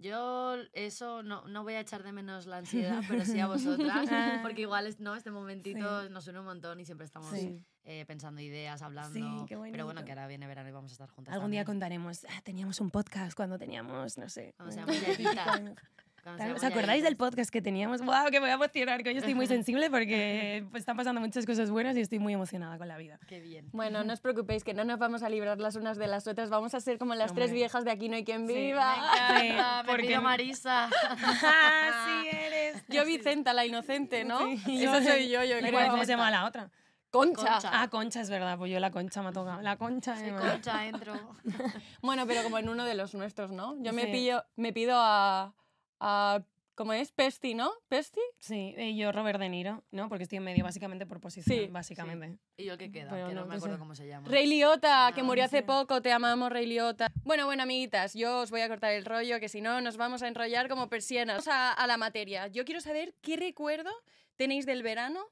Yo 0.00 0.54
eso 0.74 1.22
no, 1.24 1.46
no 1.48 1.64
voy 1.64 1.74
a 1.74 1.80
echar 1.80 2.04
de 2.04 2.12
menos 2.12 2.46
la 2.46 2.58
ansiedad, 2.58 3.02
pero 3.08 3.24
sí 3.24 3.40
a 3.40 3.46
vosotras, 3.96 4.08
Ah. 4.12 4.38
porque 4.42 4.60
igual 4.62 4.86
es, 4.86 5.00
¿no? 5.00 5.16
este 5.16 5.30
momentito 5.32 6.08
nos 6.08 6.26
une 6.28 6.38
un 6.38 6.44
montón 6.44 6.78
y 6.78 6.84
siempre 6.84 7.04
estamos 7.04 7.30
Sí. 7.30 7.60
eh, 7.84 8.04
pensando 8.06 8.40
ideas, 8.40 8.80
hablando. 8.82 9.44
qué 9.46 9.56
pero 9.72 9.84
bueno, 9.86 10.04
que 10.04 10.12
ahora 10.12 10.28
viene 10.28 10.46
verano 10.46 10.68
y 10.68 10.72
vamos 10.72 10.92
a 10.92 10.94
estar 10.94 11.08
juntas. 11.10 11.34
Algún 11.34 11.50
día 11.50 11.64
contaremos, 11.64 12.24
"Ah, 12.30 12.40
teníamos 12.44 12.80
un 12.80 12.90
podcast 12.90 13.34
cuando 13.36 13.58
teníamos, 13.58 14.18
no 14.18 14.28
sé. 14.28 14.54
25 16.30 16.36
yayitas. 16.36 16.38
años". 16.38 16.38
Cuando 16.38 16.38
Cuando 16.38 16.60
seamos 16.60 16.62
¿Os 16.62 16.64
acordáis 16.64 17.02
del 17.04 17.16
podcast 17.16 17.50
que 17.50 17.62
teníamos? 17.62 18.00
¡Wow! 18.02 18.24
Que 18.30 18.32
me 18.32 18.40
voy 18.40 18.50
a 18.50 18.54
emocionar, 18.54 19.02
que 19.02 19.08
hoy 19.10 19.16
estoy 19.18 19.34
muy 19.34 19.46
sensible 19.48 19.90
porque 19.90 20.64
pues, 20.70 20.82
están 20.82 20.96
pasando 20.96 21.20
muchas 21.20 21.46
cosas 21.46 21.70
buenas 21.70 21.96
y 21.96 22.00
estoy 22.00 22.18
muy 22.18 22.32
emocionada 22.34 22.78
con 22.78 22.88
la 22.88 22.96
vida. 22.96 23.18
Qué 23.28 23.40
bien. 23.40 23.68
Bueno, 23.72 24.04
no 24.04 24.12
os 24.12 24.20
preocupéis, 24.20 24.64
que 24.64 24.74
no 24.74 24.84
nos 24.84 24.98
vamos 24.98 25.22
a 25.22 25.28
librar 25.28 25.58
las 25.58 25.76
unas 25.76 25.98
de 25.98 26.06
las 26.06 26.26
otras. 26.26 26.50
Vamos 26.50 26.74
a 26.74 26.80
ser 26.80 26.98
como 26.98 27.14
las 27.14 27.34
tres 27.34 27.52
viejas 27.52 27.84
de 27.84 27.90
aquí 27.90 28.08
no 28.08 28.16
hay 28.16 28.24
quien 28.24 28.46
viva. 28.46 28.94
Sí, 29.40 29.48
me 29.50 29.58
porque- 29.86 30.18
Marisa. 30.18 30.88
¡Ah, 30.92 32.04
sí 32.30 32.36
eres! 32.36 32.84
Yo 32.88 33.04
Vicenta, 33.04 33.52
la 33.52 33.64
inocente, 33.66 34.24
¿no? 34.24 34.38
Sí, 34.64 34.84
Eso 34.84 35.02
soy 35.02 35.28
yo, 35.28 35.44
yo 35.44 35.58
¿Y 35.58 35.62
creo. 35.62 35.90
¿Cómo 35.90 36.04
se 36.04 36.10
llama 36.12 36.30
la 36.30 36.44
otra? 36.46 36.70
Concha. 37.10 37.52
Concha. 37.52 37.70
Ah, 37.72 37.88
Concha, 37.88 38.20
es 38.20 38.28
verdad. 38.28 38.58
Pues 38.58 38.70
yo 38.70 38.78
la 38.80 38.90
Concha 38.90 39.22
me 39.22 39.28
ha 39.28 39.32
tocado. 39.32 39.62
La 39.62 39.76
Concha. 39.76 40.16
Sí, 40.16 40.26
eh, 40.26 40.32
me- 40.32 40.40
concha, 40.40 40.86
entro. 40.86 41.14
Bueno, 42.02 42.26
pero 42.26 42.42
como 42.42 42.58
en 42.58 42.68
uno 42.68 42.84
de 42.84 42.94
los 42.94 43.14
nuestros, 43.14 43.50
¿no? 43.50 43.76
Yo 43.82 43.92
me, 43.92 44.02
Sí. 44.06 44.12
pillo, 44.12 44.44
me 44.56 44.72
pido 44.74 44.94
a, 44.98 45.54
a... 46.00 46.42
¿Cómo 46.74 46.92
es? 46.92 47.10
Pesti, 47.10 47.54
¿no? 47.54 47.72
¿Pesti? 47.88 48.20
Sí, 48.38 48.72
y 48.78 48.96
yo 48.96 49.10
Robert 49.10 49.40
De 49.40 49.48
Niro, 49.48 49.82
¿no? 49.90 50.08
Porque 50.08 50.22
estoy 50.22 50.36
en 50.36 50.44
medio 50.44 50.62
básicamente 50.62 51.06
por 51.06 51.20
posición, 51.20 51.58
Sí, 51.58 51.66
básicamente. 51.66 52.38
¿Y 52.56 52.66
yo 52.66 52.74
el 52.74 52.78
que 52.78 52.92
queda? 52.92 53.10
Pero 53.10 53.26
que 53.30 53.34
no, 53.34 53.40
no, 53.40 53.46
me 53.48 53.56
acuerdo 53.56 53.74
sé. 53.74 53.80
cómo 53.80 53.94
se 53.96 54.06
llama. 54.06 54.28
Rey 54.28 54.46
Liotta, 54.46 55.10
que 55.12 55.22
Ah, 55.22 55.24
murió 55.24 55.44
hace 55.44 55.64
poco, 55.64 56.00
te 56.02 56.12
amamos, 56.12 56.52
Rey 56.52 56.66
Liotta. 56.66 57.08
Bueno, 57.24 57.46
bueno, 57.46 57.64
amiguitas, 57.64 58.14
yo 58.14 58.42
os 58.42 58.52
voy 58.52 58.60
a 58.60 58.68
cortar 58.68 58.92
el 58.92 59.04
rollo, 59.04 59.40
que 59.40 59.48
si 59.48 59.60
no 59.60 59.80
nos 59.80 59.96
vamos 59.96 60.22
a 60.22 60.28
enrollar 60.28 60.68
como 60.68 60.88
persianas. 60.88 61.44
Vamos 61.44 61.48
a, 61.48 61.72
a 61.72 61.86
la 61.88 61.96
materia. 61.96 62.46
Yo 62.46 62.64
quiero 62.64 62.80
saber 62.80 63.12
qué 63.22 63.36
recuerdo 63.36 63.90
tenéis 64.36 64.64
del 64.64 64.84
verano 64.84 65.26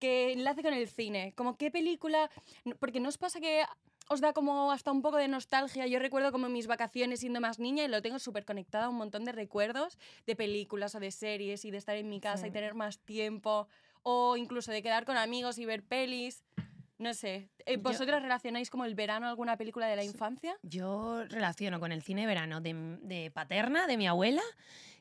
que 0.00 0.32
enlace 0.32 0.64
con 0.64 0.74
el 0.74 0.88
cine. 0.88 1.32
Como 1.36 1.56
qué 1.56 1.70
película... 1.70 2.28
Porque 2.80 2.98
no 2.98 3.08
os 3.08 3.18
pasa 3.18 3.38
que 3.38 3.62
os 4.08 4.20
da 4.20 4.32
como 4.32 4.72
hasta 4.72 4.90
un 4.90 5.02
poco 5.02 5.16
de 5.18 5.28
nostalgia. 5.28 5.86
Yo 5.86 5.98
recuerdo 5.98 6.32
como 6.32 6.48
mis 6.48 6.66
vacaciones 6.66 7.20
siendo 7.20 7.40
más 7.40 7.58
niña 7.58 7.84
y 7.84 7.88
lo 7.88 8.00
tengo 8.02 8.18
súper 8.18 8.44
conectada 8.44 8.86
a 8.86 8.88
un 8.88 8.96
montón 8.96 9.24
de 9.24 9.32
recuerdos 9.32 9.98
de 10.26 10.34
películas 10.36 10.94
o 10.94 11.00
de 11.00 11.10
series 11.10 11.64
y 11.64 11.70
de 11.70 11.78
estar 11.78 11.96
en 11.96 12.08
mi 12.08 12.20
casa 12.20 12.46
y 12.46 12.50
tener 12.50 12.74
más 12.74 12.98
tiempo. 12.98 13.68
O 14.02 14.36
incluso 14.36 14.72
de 14.72 14.82
quedar 14.82 15.04
con 15.04 15.16
amigos 15.16 15.58
y 15.58 15.66
ver 15.66 15.82
pelis. 15.82 16.42
No 16.98 17.14
sé. 17.14 17.48
eh, 17.66 17.76
Yo- 17.76 17.82
¿Vosotras 17.82 18.22
relacionáis 18.22 18.70
como 18.70 18.84
el 18.84 18.94
verano 18.96 19.28
alguna 19.28 19.56
película 19.56 19.86
de 19.86 19.94
la 19.94 20.02
infancia? 20.04 20.56
Yo 20.62 21.22
relaciono 21.28 21.78
con 21.78 21.92
el 21.92 22.02
cine 22.02 22.26
verano 22.26 22.60
de, 22.60 22.74
de 23.02 23.30
paterna, 23.30 23.86
de 23.86 23.96
mi 23.96 24.08
abuela, 24.08 24.42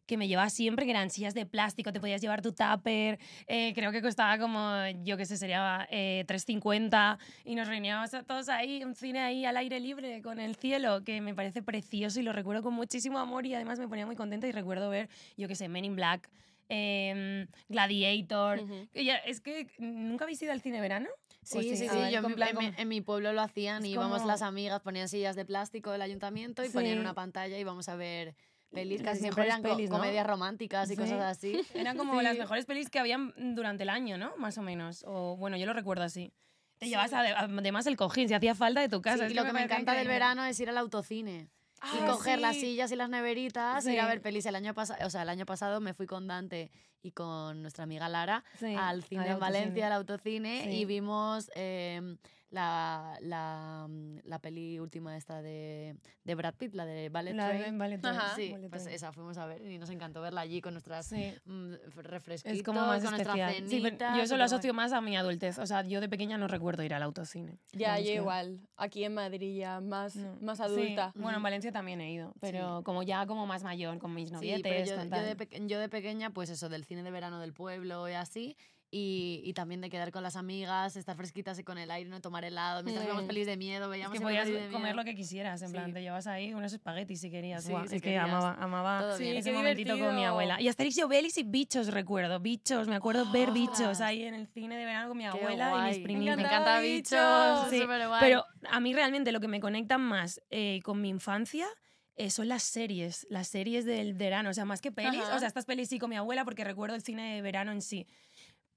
que 0.07 0.17
me 0.17 0.27
llevaba 0.27 0.49
siempre, 0.49 0.85
que 0.85 0.91
eran 0.91 1.09
sillas 1.11 1.33
de 1.35 1.45
plástico, 1.45 1.91
te 1.93 1.99
podías 1.99 2.21
llevar 2.21 2.41
tu 2.41 2.53
tupper, 2.53 3.19
eh, 3.45 3.73
creo 3.75 3.91
que 3.91 4.01
costaba 4.01 4.39
como, 4.39 4.71
yo 5.03 5.17
qué 5.17 5.25
sé, 5.25 5.37
sería 5.37 5.87
eh, 5.91 6.23
3,50 6.27 7.17
y 7.43 7.55
nos 7.55 7.67
reuníamos 7.67 8.13
a 8.13 8.23
todos 8.23 8.49
ahí, 8.49 8.83
un 8.83 8.95
cine 8.95 9.19
ahí 9.19 9.45
al 9.45 9.57
aire 9.57 9.79
libre 9.79 10.21
con 10.21 10.39
el 10.39 10.55
cielo, 10.55 11.03
que 11.03 11.19
me 11.21 11.35
parece 11.35 11.61
precioso 11.61 12.19
y 12.19 12.23
lo 12.23 12.31
recuerdo 12.33 12.63
con 12.63 12.73
muchísimo 12.73 13.19
amor 13.19 13.45
y 13.45 13.53
además 13.53 13.77
me 13.79 13.87
ponía 13.87 14.05
muy 14.05 14.15
contenta 14.15 14.47
y 14.47 14.51
recuerdo 14.53 14.89
ver, 14.89 15.09
yo 15.35 15.47
qué 15.47 15.55
sé, 15.55 15.67
Men 15.67 15.83
in 15.85 15.95
Black, 15.95 16.29
em, 16.69 17.47
Gladiator. 17.69 18.61
Es 18.93 19.41
que 19.41 19.67
nunca 19.77 20.23
habéis 20.25 20.41
ido 20.41 20.51
al 20.53 20.61
cine 20.61 20.81
verano. 20.81 21.09
Sí, 21.43 21.57
¿O 21.59 21.61
sí, 21.61 21.77
sí. 21.77 21.87
Ah, 21.89 22.09
yo 22.11 22.19
en, 22.19 22.27
mi- 22.27 22.33
plan 22.33 22.49
en 22.49 22.57
mi, 22.57 22.65
como- 22.65 22.79
en 22.79 22.87
mi 22.87 23.01
pueblo 23.01 23.31
lo 23.33 23.41
hacían 23.41 23.85
íbamos 23.85 24.17
como- 24.19 24.27
las 24.27 24.41
amigas, 24.41 24.81
ponían 24.81 25.07
sillas 25.07 25.35
de 25.35 25.45
plástico 25.45 25.91
del 25.91 26.01
ayuntamiento 26.01 26.63
y 26.63 26.69
ponían 26.69 26.99
una 26.99 27.13
pantalla 27.13 27.57
y 27.57 27.61
íbamos 27.61 27.87
a 27.89 27.95
ver 27.95 28.35
pelis. 28.69 29.01
Las 29.01 29.09
Casi 29.11 29.21
siempre 29.21 29.45
eran 29.45 29.61
co- 29.63 29.69
pelis, 29.69 29.89
¿no? 29.89 29.97
comedias 29.97 30.25
románticas 30.27 30.89
y 30.91 30.95
Sí. 30.95 31.01
cosas 31.01 31.21
así. 31.21 31.59
Eran 31.73 31.97
como 31.97 32.21
las 32.21 32.33
Sí. 32.33 32.39
mejores 32.39 32.65
pelis 32.65 32.89
que 32.89 32.99
habían 32.99 33.33
durante 33.55 33.83
el 33.83 33.89
año, 33.89 34.17
¿no? 34.17 34.35
Más 34.37 34.57
o 34.57 34.61
menos. 34.61 35.03
O 35.07 35.35
bueno, 35.37 35.57
yo 35.57 35.65
lo 35.65 35.73
recuerdo 35.73 36.03
así. 36.03 36.31
Te 36.77 36.87
llevas 36.87 37.11
ade- 37.11 37.33
además 37.35 37.87
el 37.87 37.97
cojín, 37.97 38.27
si 38.27 38.33
hacía 38.35 38.53
falta 38.53 38.81
de 38.81 38.89
tu 38.89 39.01
casa. 39.01 39.25
Sí, 39.27 39.33
y 39.33 39.35
lo 39.35 39.41
que 39.43 39.47
me 39.47 39.53
parece 39.61 39.73
encanta 39.73 39.93
del 39.93 40.07
verano 40.07 40.43
es 40.45 40.59
ir 40.59 40.69
al 40.69 40.77
autocine. 40.77 41.49
y 41.79 41.99
Ah, 42.01 42.07
coger 42.07 42.39
las 42.39 42.55
sí. 42.55 42.61
sillas 42.61 42.91
y 42.91 42.95
las 42.95 43.07
neveritas, 43.07 43.85
ir 43.85 43.99
a 43.99 44.03
Sí. 44.05 44.09
ver 44.09 44.19
pelis. 44.19 44.43
El 44.47 44.55
año, 44.55 44.73
pasado 44.73 45.05
o 45.05 45.11
sea, 45.11 45.21
el 45.21 45.29
año 45.29 45.45
pasado 45.45 45.79
me 45.79 45.93
fui 45.93 46.07
con 46.07 46.25
Dante 46.27 46.71
y 47.03 47.11
con 47.11 47.61
nuestra 47.61 47.83
amiga 47.83 48.09
Lara 48.09 48.43
Sí, 48.59 48.73
al 48.75 49.03
cine 49.03 49.25
al 49.25 49.31
en. 49.33 49.39
Valencia, 49.39 49.85
al 49.85 49.93
autocine, 49.93 50.63
Sí. 50.63 50.69
y 50.71 50.85
vimos 50.85 51.51
em, 51.53 52.17
la, 52.49 53.17
la, 53.21 53.87
mm, 53.89 54.19
la 54.23 54.39
peli 54.39 54.79
última 54.79 55.17
esta 55.17 55.41
de, 55.41 55.95
de 56.23 56.35
Brad 56.35 56.55
Pitt, 56.55 56.73
la 56.75 56.85
de 56.85 57.09
Ballet 57.09 57.33
La 57.33 57.49
de 57.49 57.59
Train. 57.59 57.77
Ballet 57.77 58.01
Train, 58.01 58.15
Ajá. 58.17 58.35
Sí, 58.35 58.51
Ballet 58.51 58.69
pues 58.69 58.83
Train. 58.83 58.95
esa 58.95 59.11
fuimos 59.11 59.37
a 59.37 59.45
ver 59.45 59.61
y 59.69 59.77
nos 59.77 59.89
encantó 59.89 60.21
verla 60.21 60.41
allí 60.41 60.61
con 60.61 60.73
nuestras 60.73 61.07
Sí. 61.07 61.33
mm, 61.45 61.73
refresquitos, 61.95 62.57
Es 62.57 62.63
como 62.63 62.81
más 62.81 63.01
con 63.03 63.11
nuestra 63.11 63.33
especial. 63.33 63.69
Sí, 63.69 63.79
pero 63.81 63.83
cenita. 63.97 64.15
yo 64.17 64.23
eso 64.23 64.37
lo 64.37 64.43
asocio 64.45 64.73
más 64.73 64.93
a 64.93 65.01
mi 65.01 65.17
adultez. 65.17 65.59
O 65.59 65.65
sea, 65.65 65.83
yo 65.83 65.99
de 66.01 66.09
pequeña 66.09 66.37
no 66.37 66.47
recuerdo 66.47 66.83
ir 66.83 66.93
al 66.93 67.03
autocine. 67.03 67.57
Ya, 67.73 67.99
yo 67.99 68.05
que- 68.05 68.13
igual. 68.15 68.59
Aquí 68.77 69.03
en 69.03 69.13
Madrid 69.13 69.57
ya 69.59 69.81
más, 69.81 70.15
no. 70.15 70.37
más 70.41 70.57
Sí, 70.57 70.63
adulta. 70.63 71.11
Bueno, 71.15 71.37
en 71.37 71.43
Valencia 71.43 71.71
también 71.71 71.99
he 72.01 72.11
ido, 72.11 72.33
pero 72.39 72.81
como 72.83 73.03
ya 73.03 73.25
como 73.25 73.45
más 73.45 73.63
mayor, 73.63 73.97
con 73.99 74.13
mis 74.13 74.31
novietes. 74.31 74.87
yo, 74.89 74.95
de 74.97 75.67
yo 75.67 75.79
de 75.79 75.89
pequeña, 75.89 76.29
pues 76.29 76.49
eso, 76.49 76.69
del 76.69 76.85
cine 76.85 77.03
de 77.03 77.11
verano 77.11 77.39
del 77.39 77.53
pueblo 77.53 78.07
y 78.09 78.13
así. 78.13 78.55
Y, 78.89 79.41
y 79.43 79.51
también 79.51 79.81
de 79.81 79.89
quedar 79.89 80.11
con 80.13 80.23
las 80.23 80.37
amigas, 80.37 80.95
estar 80.95 81.17
fresquitas 81.17 81.59
y 81.59 81.63
con 81.65 81.77
el 81.77 81.91
aire, 81.91 82.09
no 82.09 82.21
tomar 82.21 82.45
helado. 82.45 82.83
Mientras 82.83 83.05
veíamos 83.05 83.25
Mm. 83.25 83.27
pelis 83.27 83.45
de 83.45 83.57
miedo, 83.57 83.83
Es 83.85 83.89
veíamos 83.91 84.13
que 84.13 84.17
siempre 84.19 84.33
podías 84.37 84.45
pelis 84.47 84.61
de 84.67 84.71
comer 84.71 84.93
miedo. 84.93 84.95
lo 84.95 85.03
que 85.03 85.13
quisieras, 85.15 85.61
en 85.61 85.67
Sí. 85.67 85.73
plan, 85.73 85.91
te 85.93 86.01
llevas 86.01 86.25
ahí 86.25 86.53
unos 86.53 86.71
espaguetis 86.71 87.19
si 87.19 87.29
querías. 87.29 87.65
Sí, 87.65 87.73
si 87.89 87.95
es 87.95 88.01
que 88.01 88.01
querías. 88.01 88.23
amaba, 88.29 88.53
amaba 88.53 88.99
Todo 89.01 89.17
Sí, 89.17 89.23
bien. 89.23 89.35
ese 89.37 89.51
momentito 89.51 89.89
con 89.91 89.99
mi 89.99 90.05
divertido. 90.05 90.29
abuela. 90.29 90.61
Y 90.61 90.69
Asterix 90.69 90.97
y 90.97 91.03
Obelix 91.03 91.37
y 91.37 91.43
bichos, 91.43 91.87
recuerdo. 91.87 92.39
Bichos, 92.39 92.87
me 92.87 92.95
acuerdo 92.95 93.25
ver 93.33 93.51
bichos 93.51 93.71
¡Ostras! 93.81 93.99
ahí 94.01 94.23
en 94.23 94.33
el 94.35 94.47
cine 94.47 94.77
de 94.77 94.85
verano 94.85 95.09
con 95.09 95.17
mi 95.17 95.25
abuela 95.25 95.69
y 95.83 95.87
mis 95.89 95.97
Me 95.97 96.03
primitos. 96.03 96.37
Me 96.37 96.43
encanta 96.43 96.79
Bichos. 96.79 97.69
Sí. 97.69 97.83
Pero 98.21 98.45
a 98.71 98.79
mí 98.79 98.93
realmente 98.93 99.33
lo 99.33 99.41
que 99.41 99.49
me 99.49 99.59
conecta 99.59 99.97
más 99.97 100.41
eh, 100.49 100.79
con 100.85 101.01
mi 101.01 101.09
infancia 101.09 101.67
eh, 102.15 102.29
son 102.31 102.47
las 102.47 102.63
series, 102.63 103.27
las 103.29 103.49
series 103.49 103.83
del 103.85 104.13
verano. 104.13 104.49
O 104.49 104.53
sea, 104.53 104.63
más 104.65 104.79
que 104.81 104.91
pelis. 104.93 105.21
Ajá. 105.21 105.35
O 105.35 105.39
sea, 105.39 105.47
estas 105.49 105.65
pelis 105.65 105.89
sí 105.89 105.99
con 105.99 106.09
mi 106.09 106.15
abuela 106.15 106.45
porque 106.45 106.63
recuerdo 106.63 106.95
el 106.95 107.01
cine 107.03 107.35
de 107.35 107.41
verano 107.41 107.71
en 107.73 107.81
sí. 107.81 108.07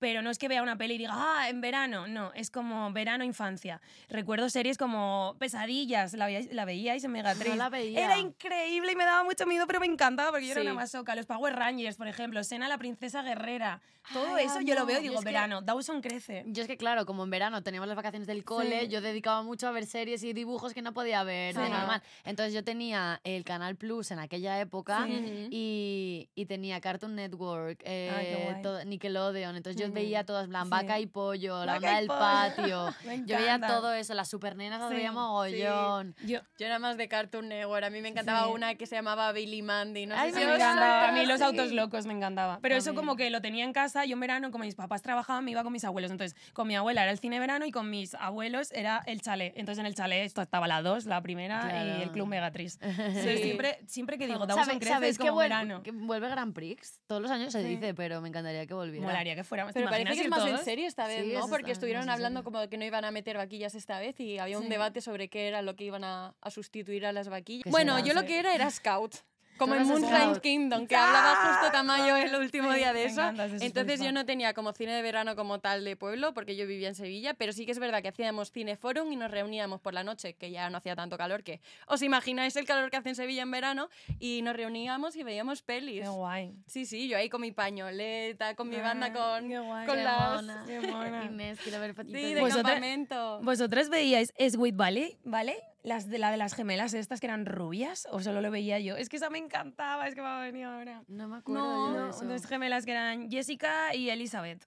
Pero 0.00 0.22
no 0.22 0.30
es 0.30 0.38
que 0.38 0.48
vea 0.48 0.62
una 0.62 0.76
peli 0.76 0.94
y 0.94 0.98
diga, 0.98 1.12
ah, 1.14 1.48
en 1.48 1.60
verano. 1.60 2.08
No, 2.08 2.32
es 2.34 2.50
como 2.50 2.90
verano, 2.92 3.22
infancia. 3.22 3.80
Recuerdo 4.08 4.48
series 4.50 4.78
como 4.78 5.36
Pesadillas, 5.38 6.14
la, 6.14 6.26
veíais, 6.26 6.52
la 6.52 6.64
veíais 6.64 7.04
en 7.04 7.12
Megatriz. 7.12 7.50
No 7.50 7.56
la 7.56 7.68
veía. 7.68 8.04
Era 8.04 8.18
increíble 8.18 8.92
y 8.92 8.96
me 8.96 9.04
daba 9.04 9.22
mucho 9.24 9.46
miedo, 9.46 9.66
pero 9.66 9.78
me 9.78 9.86
encantaba 9.86 10.30
porque 10.30 10.46
yo 10.46 10.52
era 10.52 10.62
una 10.62 10.74
masoca. 10.74 11.14
Los 11.14 11.26
Power 11.26 11.54
Rangers, 11.54 11.96
por 11.96 12.08
ejemplo, 12.08 12.42
Sena 12.42 12.66
la 12.66 12.78
princesa 12.78 13.22
guerrera. 13.22 13.80
Todo 14.14 14.34
Ay, 14.36 14.46
eso 14.46 14.62
yo 14.62 14.74
lo 14.74 14.86
veo 14.86 14.98
y 14.98 15.02
digo, 15.02 15.14
es 15.16 15.20
que- 15.20 15.26
verano, 15.26 15.60
Dawson 15.60 16.00
crece. 16.00 16.44
Yo 16.46 16.62
es 16.62 16.66
que, 16.68 16.78
claro, 16.78 17.04
como 17.04 17.22
en 17.22 17.30
verano 17.30 17.62
teníamos 17.62 17.86
las 17.86 17.96
vacaciones 17.96 18.26
del 18.26 18.42
cole, 18.44 18.80
Sí. 18.80 18.88
yo 18.88 19.02
dedicaba 19.02 19.42
mucho 19.42 19.68
a 19.68 19.70
ver 19.72 19.84
series 19.84 20.22
y 20.24 20.32
dibujos 20.32 20.72
que 20.72 20.80
no 20.80 20.94
podía 20.94 21.22
ver 21.22 21.54
de 21.54 21.62
Sí. 21.66 21.70
normal. 21.70 22.02
Entonces 22.24 22.54
yo 22.54 22.64
tenía 22.64 23.20
el 23.24 23.44
Canal 23.44 23.76
Plus 23.76 24.10
en 24.10 24.18
aquella 24.18 24.58
época 24.58 25.06
y, 25.50 26.28
y 26.34 26.46
tenía 26.46 26.80
Cartoon 26.80 27.14
Network, 27.14 27.82
eh, 27.84 28.40
guay. 28.50 28.62
todo- 28.62 28.84
Nickelodeon. 28.84 29.56
Entonces 29.56 29.80
yo 29.80 29.89
Veía 29.92 30.24
todas, 30.24 30.44
en 30.44 30.50
plan, 30.50 30.64
Sí. 30.64 30.70
Vaca 30.70 30.98
y 31.00 31.06
Pollo, 31.06 31.64
La 31.64 31.76
Onda 31.76 31.96
del. 31.96 32.06
Patio. 32.06 32.94
Me 33.06 33.24
yo 33.26 33.36
veía 33.36 33.58
todo 33.60 33.92
eso, 33.92 34.14
las 34.14 34.28
supernenas 34.28 34.80
las 34.80 34.90
Sí, 34.90 34.96
veía 34.96 35.10
sí. 35.10 35.14
mogollón. 35.14 36.14
Yo, 36.24 36.40
Yo 36.58 36.66
era 36.66 36.78
más 36.78 36.96
de 36.96 37.08
Cartoon 37.08 37.48
Network. 37.48 37.84
A 37.84 37.90
mí 37.90 38.00
me 38.00 38.08
encantaba 38.08 38.44
Sí. 38.46 38.52
una 38.52 38.74
que 38.74 38.86
se 38.86 38.94
llamaba 38.96 39.32
Billy 39.32 39.62
Mandy. 39.62 40.06
No 40.06 40.14
Ay, 40.16 40.30
sé 40.30 40.36
me 40.36 40.40
si 40.42 40.46
me 40.48 40.54
encantaba. 40.56 41.08
A 41.08 41.12
mí 41.12 41.20
sí. 41.20 41.26
los 41.26 41.40
autos 41.40 41.72
locos 41.72 42.06
me 42.06 42.12
encantaba. 42.14 42.58
Pero 42.62 42.76
eso 42.76 42.94
como 42.94 43.16
que 43.16 43.30
lo 43.30 43.40
tenía 43.40 43.64
en 43.64 43.72
casa. 43.72 44.04
Yo 44.04 44.14
en 44.14 44.20
verano, 44.20 44.50
como 44.50 44.64
mis 44.64 44.74
papás 44.74 45.02
trabajaban, 45.02 45.44
me 45.44 45.50
iba 45.52 45.62
con 45.62 45.72
mis 45.72 45.84
abuelos. 45.84 46.10
Entonces, 46.10 46.36
con 46.52 46.66
mi 46.68 46.76
abuela 46.76 47.02
era 47.02 47.12
el 47.12 47.18
cine 47.18 47.38
verano 47.40 47.64
y 47.66 47.70
con 47.70 47.88
mis 47.90 48.14
abuelos 48.14 48.72
era 48.72 49.02
el 49.06 49.20
chalet. 49.20 49.52
Entonces, 49.56 49.80
en 49.80 49.86
el 49.86 49.94
chalet 49.94 50.24
esto 50.24 50.42
estaba 50.42 50.66
la 50.68 50.82
2, 50.82 51.06
la 51.06 51.20
primera, 51.22 51.84
y 51.98 52.02
el. 52.02 52.10
Club 52.10 52.26
Megatriz. 52.26 52.78
Entonces, 52.82 53.36
Sí. 53.38 53.42
siempre, 53.44 53.78
siempre 53.86 54.18
que 54.18 54.26
digo, 54.26 54.40
¿Sabe- 54.40 54.54
Dawson 54.54 54.78
crece 54.78 54.94
¿Sabéis 54.94 55.10
es 55.12 55.18
que 55.18 55.22
como 55.24 55.34
vuelve, 55.34 55.48
verano. 55.54 55.82
que 55.82 55.90
vuelve 55.92 56.28
Grand 56.28 56.52
Prix? 56.54 57.00
Todos 57.06 57.22
los 57.22 57.30
años 57.30 57.52
se 57.52 57.62
Sí. 57.62 57.68
dice, 57.68 57.94
pero 57.94 58.20
me 58.20 58.28
encantaría 58.28 58.66
que 58.66 58.74
volviera. 58.74 59.06
Molaría 59.06 59.34
que 59.34 59.44
fuéramos. 59.44 59.72
¿Te 59.80 59.88
Pero 59.88 60.04
parece 60.04 60.14
que 60.16 60.22
es 60.24 60.28
más 60.28 60.46
en 60.46 60.58
serio 60.64 60.86
esta 60.86 61.06
vez, 61.06 61.24
Sí, 61.24 61.32
¿no? 61.32 61.48
Porque 61.48 61.72
estuvieron 61.72 62.08
hablando 62.10 62.44
como 62.44 62.68
que 62.68 62.76
no 62.78 62.84
iban 62.84 63.04
a 63.04 63.10
meter 63.10 63.36
vaquillas 63.36 63.74
esta 63.74 63.98
vez 63.98 64.18
y 64.20 64.38
había 64.38 64.58
un 64.58 64.64
Sí. 64.64 64.68
debate 64.70 65.00
sobre 65.00 65.28
qué 65.28 65.48
era 65.48 65.62
lo 65.62 65.76
que 65.76 65.84
iban 65.84 66.04
a, 66.04 66.34
a 66.40 66.50
sustituir 66.50 67.06
a 67.06 67.12
las 67.12 67.28
vaquillas. 67.28 67.64
¿Qué 67.64 67.70
Bueno, 67.70 67.98
yo 68.04 68.14
lo 68.14 68.20
Sí. 68.20 68.26
que 68.26 68.38
era 68.38 68.54
era 68.54 68.70
Scout. 68.70 69.16
Como 69.60 69.74
en 69.74 69.86
Moonrise. 69.86 70.40
Kingdom, 70.40 70.86
que 70.86 70.96
hablaba 70.96 71.36
justo. 71.36 71.70
Tamayo 71.70 72.16
el 72.16 72.34
último 72.34 72.72
día 72.72 72.92
de 72.94 73.04
eso. 73.04 73.20
Entonces 73.60 74.00
yo 74.00 74.10
no 74.10 74.24
tenía 74.24 74.54
como 74.54 74.72
cine 74.72 74.92
de 74.94 75.02
verano 75.02 75.36
como 75.36 75.58
tal 75.60 75.84
de 75.84 75.96
pueblo, 75.96 76.32
porque 76.32 76.56
yo 76.56 76.66
vivía 76.66 76.88
en 76.88 76.94
Sevilla, 76.94 77.34
pero 77.34 77.52
sí 77.52 77.66
que 77.66 77.72
es 77.72 77.78
verdad 77.78 78.00
que 78.00 78.08
hacíamos 78.08 78.52
cineforum 78.52 79.12
y 79.12 79.16
nos 79.16 79.30
reuníamos 79.30 79.80
por 79.82 79.92
la 79.92 80.02
noche, 80.02 80.32
que 80.32 80.50
ya 80.50 80.70
no 80.70 80.78
hacía 80.78 80.96
tanto 80.96 81.18
calor 81.18 81.42
que... 81.44 81.60
¿Os 81.86 82.00
imagináis 82.00 82.56
el 82.56 82.64
calor 82.64 82.90
que 82.90 82.96
hace 82.96 83.10
en 83.10 83.16
Sevilla 83.16 83.42
en 83.42 83.50
verano? 83.50 83.90
Y 84.18 84.40
nos 84.42 84.56
reuníamos 84.56 85.14
y 85.16 85.22
veíamos 85.24 85.60
pelis. 85.60 86.02
Qué 86.02 86.08
guay. 86.08 86.54
Sí, 86.66 86.86
sí, 86.86 87.06
yo 87.08 87.18
ahí 87.18 87.28
con 87.28 87.42
mi 87.42 87.52
pañoleta, 87.52 88.54
con 88.56 88.68
mi 88.70 88.76
banda, 88.76 89.08
Ah, 89.08 89.12
con, 89.12 89.48
qué 89.48 89.58
guay. 89.58 89.86
con 89.86 89.96
Qué 89.96 90.02
las... 90.04 90.34
mona. 90.36 90.64
Qué 90.66 90.80
mona. 90.80 91.24
Inés, 91.30 91.58
quiero 91.62 91.80
ver 91.80 91.94
fotitos 91.94 92.18
Sí, 92.20 92.28
de 92.28 92.34
de 92.36 92.40
Vosotras- 92.40 92.62
campamento. 92.64 93.40
¿Vosotras 93.42 93.88
veíais 93.90 94.32
Sweet 94.38 94.74
Valley, 94.76 95.18
¿vale? 95.24 95.58
Las 95.82 96.08
de 96.08 96.18
la 96.18 96.30
de 96.30 96.36
las 96.36 96.54
gemelas 96.54 96.92
estas 96.92 97.20
que 97.20 97.26
eran 97.26 97.46
rubias, 97.46 98.06
o 98.10 98.20
solo 98.20 98.40
lo 98.42 98.50
veía 98.50 98.78
yo. 98.80 98.96
Es 98.96 99.08
que 99.08 99.16
esa 99.16 99.30
me 99.30 99.38
encantaba, 99.38 100.06
es 100.08 100.14
que 100.14 100.20
me 100.20 100.28
ha 100.28 100.40
venido 100.40 100.70
ahora. 100.70 101.02
No 101.08 101.26
me 101.28 101.38
acuerdo 101.38 101.62
No, 101.62 101.94
yo 101.94 102.04
de 102.04 102.10
eso. 102.10 102.24
dos 102.26 102.46
gemelas 102.46 102.84
que 102.84 102.90
eran 102.92 103.30
Jessica 103.30 103.94
y 103.94 104.10
Elizabeth. 104.10 104.66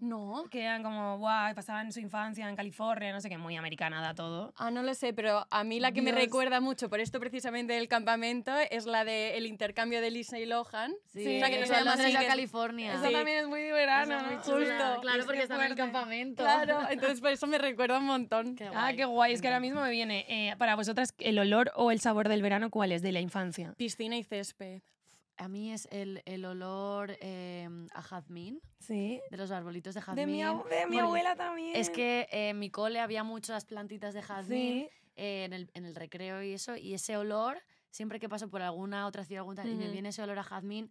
No. 0.00 0.44
Que 0.50 0.62
eran 0.62 0.82
como, 0.82 1.18
guau, 1.18 1.54
pasaban 1.54 1.92
su 1.92 2.00
infancia 2.00 2.48
en 2.48 2.56
California, 2.56 3.12
no 3.12 3.20
sé 3.20 3.28
qué, 3.28 3.38
muy 3.38 3.56
americanada 3.56 4.14
todo. 4.14 4.52
Ah, 4.56 4.70
no 4.70 4.82
lo 4.82 4.94
sé, 4.94 5.12
pero 5.12 5.46
a 5.50 5.64
mí 5.64 5.80
la 5.80 5.92
que 5.92 6.02
me 6.02 6.12
recuerda 6.12 6.60
mucho 6.60 6.88
por 6.88 7.00
esto 7.00 7.18
precisamente 7.20 7.72
del 7.74 7.88
campamento 7.88 8.52
es 8.70 8.86
la 8.86 9.04
del 9.04 9.46
intercambio 9.46 10.00
de 10.00 10.10
Lisa 10.10 10.38
y 10.38 10.46
Lohan. 10.46 10.94
Sí, 11.06 11.20
o 11.36 11.38
sea, 11.40 11.50
que 11.50 11.58
no 11.58 11.64
eso 11.64 11.72
se 11.74 11.78
llama 11.78 11.84
lo 11.84 11.90
así, 11.92 12.02
hacen 12.02 12.16
a 12.16 12.20
que- 12.20 12.26
California. 12.26 12.94
Eso 12.94 13.06
Sí. 13.06 13.12
también 13.12 13.38
es 13.38 13.48
muy 13.48 13.60
de 13.62 13.72
verano, 13.72 14.18
muy. 14.24 14.36
Justo. 14.36 15.00
Claro, 15.00 15.24
porque 15.24 15.38
que 15.38 15.42
están 15.42 15.60
en 15.60 15.66
el 15.72 15.76
campamento. 15.76 16.42
Claro, 16.42 16.78
entonces 16.90 17.20
por 17.20 17.30
eso 17.30 17.46
me 17.46 17.58
recuerda 17.58 17.98
un 17.98 18.04
montón. 18.06 18.54
Qué 18.56 18.70
Ah, 18.74 18.92
qué 18.94 19.04
guay. 19.04 19.32
Es 19.32 19.40
que 19.40 19.48
ahora 19.48 19.60
mismo 19.60 19.80
me 19.80 19.90
viene, 19.90 20.24
eh, 20.28 20.56
para 20.56 20.74
vosotras, 20.76 21.14
el 21.18 21.38
olor 21.38 21.72
o 21.74 21.90
el 21.90 22.00
sabor 22.00 22.28
del 22.28 22.42
verano, 22.42 22.70
¿cuál 22.70 22.92
es? 22.92 23.02
De 23.02 23.12
la 23.12 23.20
infancia. 23.20 23.74
Piscina 23.76 24.16
y 24.16 24.22
césped. 24.22 24.82
A 25.38 25.48
mí 25.48 25.72
es 25.72 25.86
el, 25.90 26.22
el 26.24 26.44
olor 26.46 27.16
eh, 27.20 27.68
a 27.92 28.00
jazmín, 28.02 28.60
Sí. 28.78 29.20
de 29.30 29.36
los 29.36 29.50
arbolitos 29.50 29.94
de 29.94 30.00
De 30.00 30.04
jazmín. 30.04 30.26
mi, 30.30 30.42
abu- 30.42 30.64
de 30.68 30.86
mi 30.86 30.98
abuela 30.98 31.36
también. 31.36 31.76
Es 31.76 31.90
que 31.90 32.26
eh, 32.32 32.50
en 32.50 32.58
mi 32.58 32.70
cole 32.70 33.00
había 33.00 33.22
muchas 33.22 33.64
plantitas 33.66 34.14
de 34.14 34.22
jazmín 34.22 34.84
Sí. 34.84 34.88
eh, 35.16 35.44
en, 35.44 35.52
el, 35.52 35.70
en 35.74 35.84
el 35.84 35.94
recreo 35.94 36.42
y 36.42 36.54
eso, 36.54 36.76
y 36.76 36.94
ese 36.94 37.16
olor, 37.18 37.58
siempre 37.90 38.18
que 38.18 38.28
paso 38.30 38.48
por 38.48 38.62
alguna 38.62 39.06
otra 39.06 39.24
ciudad 39.24 39.40
algún 39.40 39.56
tal, 39.56 39.68
y 39.68 39.74
me 39.74 39.90
viene 39.90 40.08
ese 40.08 40.22
olor 40.22 40.38
a 40.38 40.42
jazmín, 40.42 40.90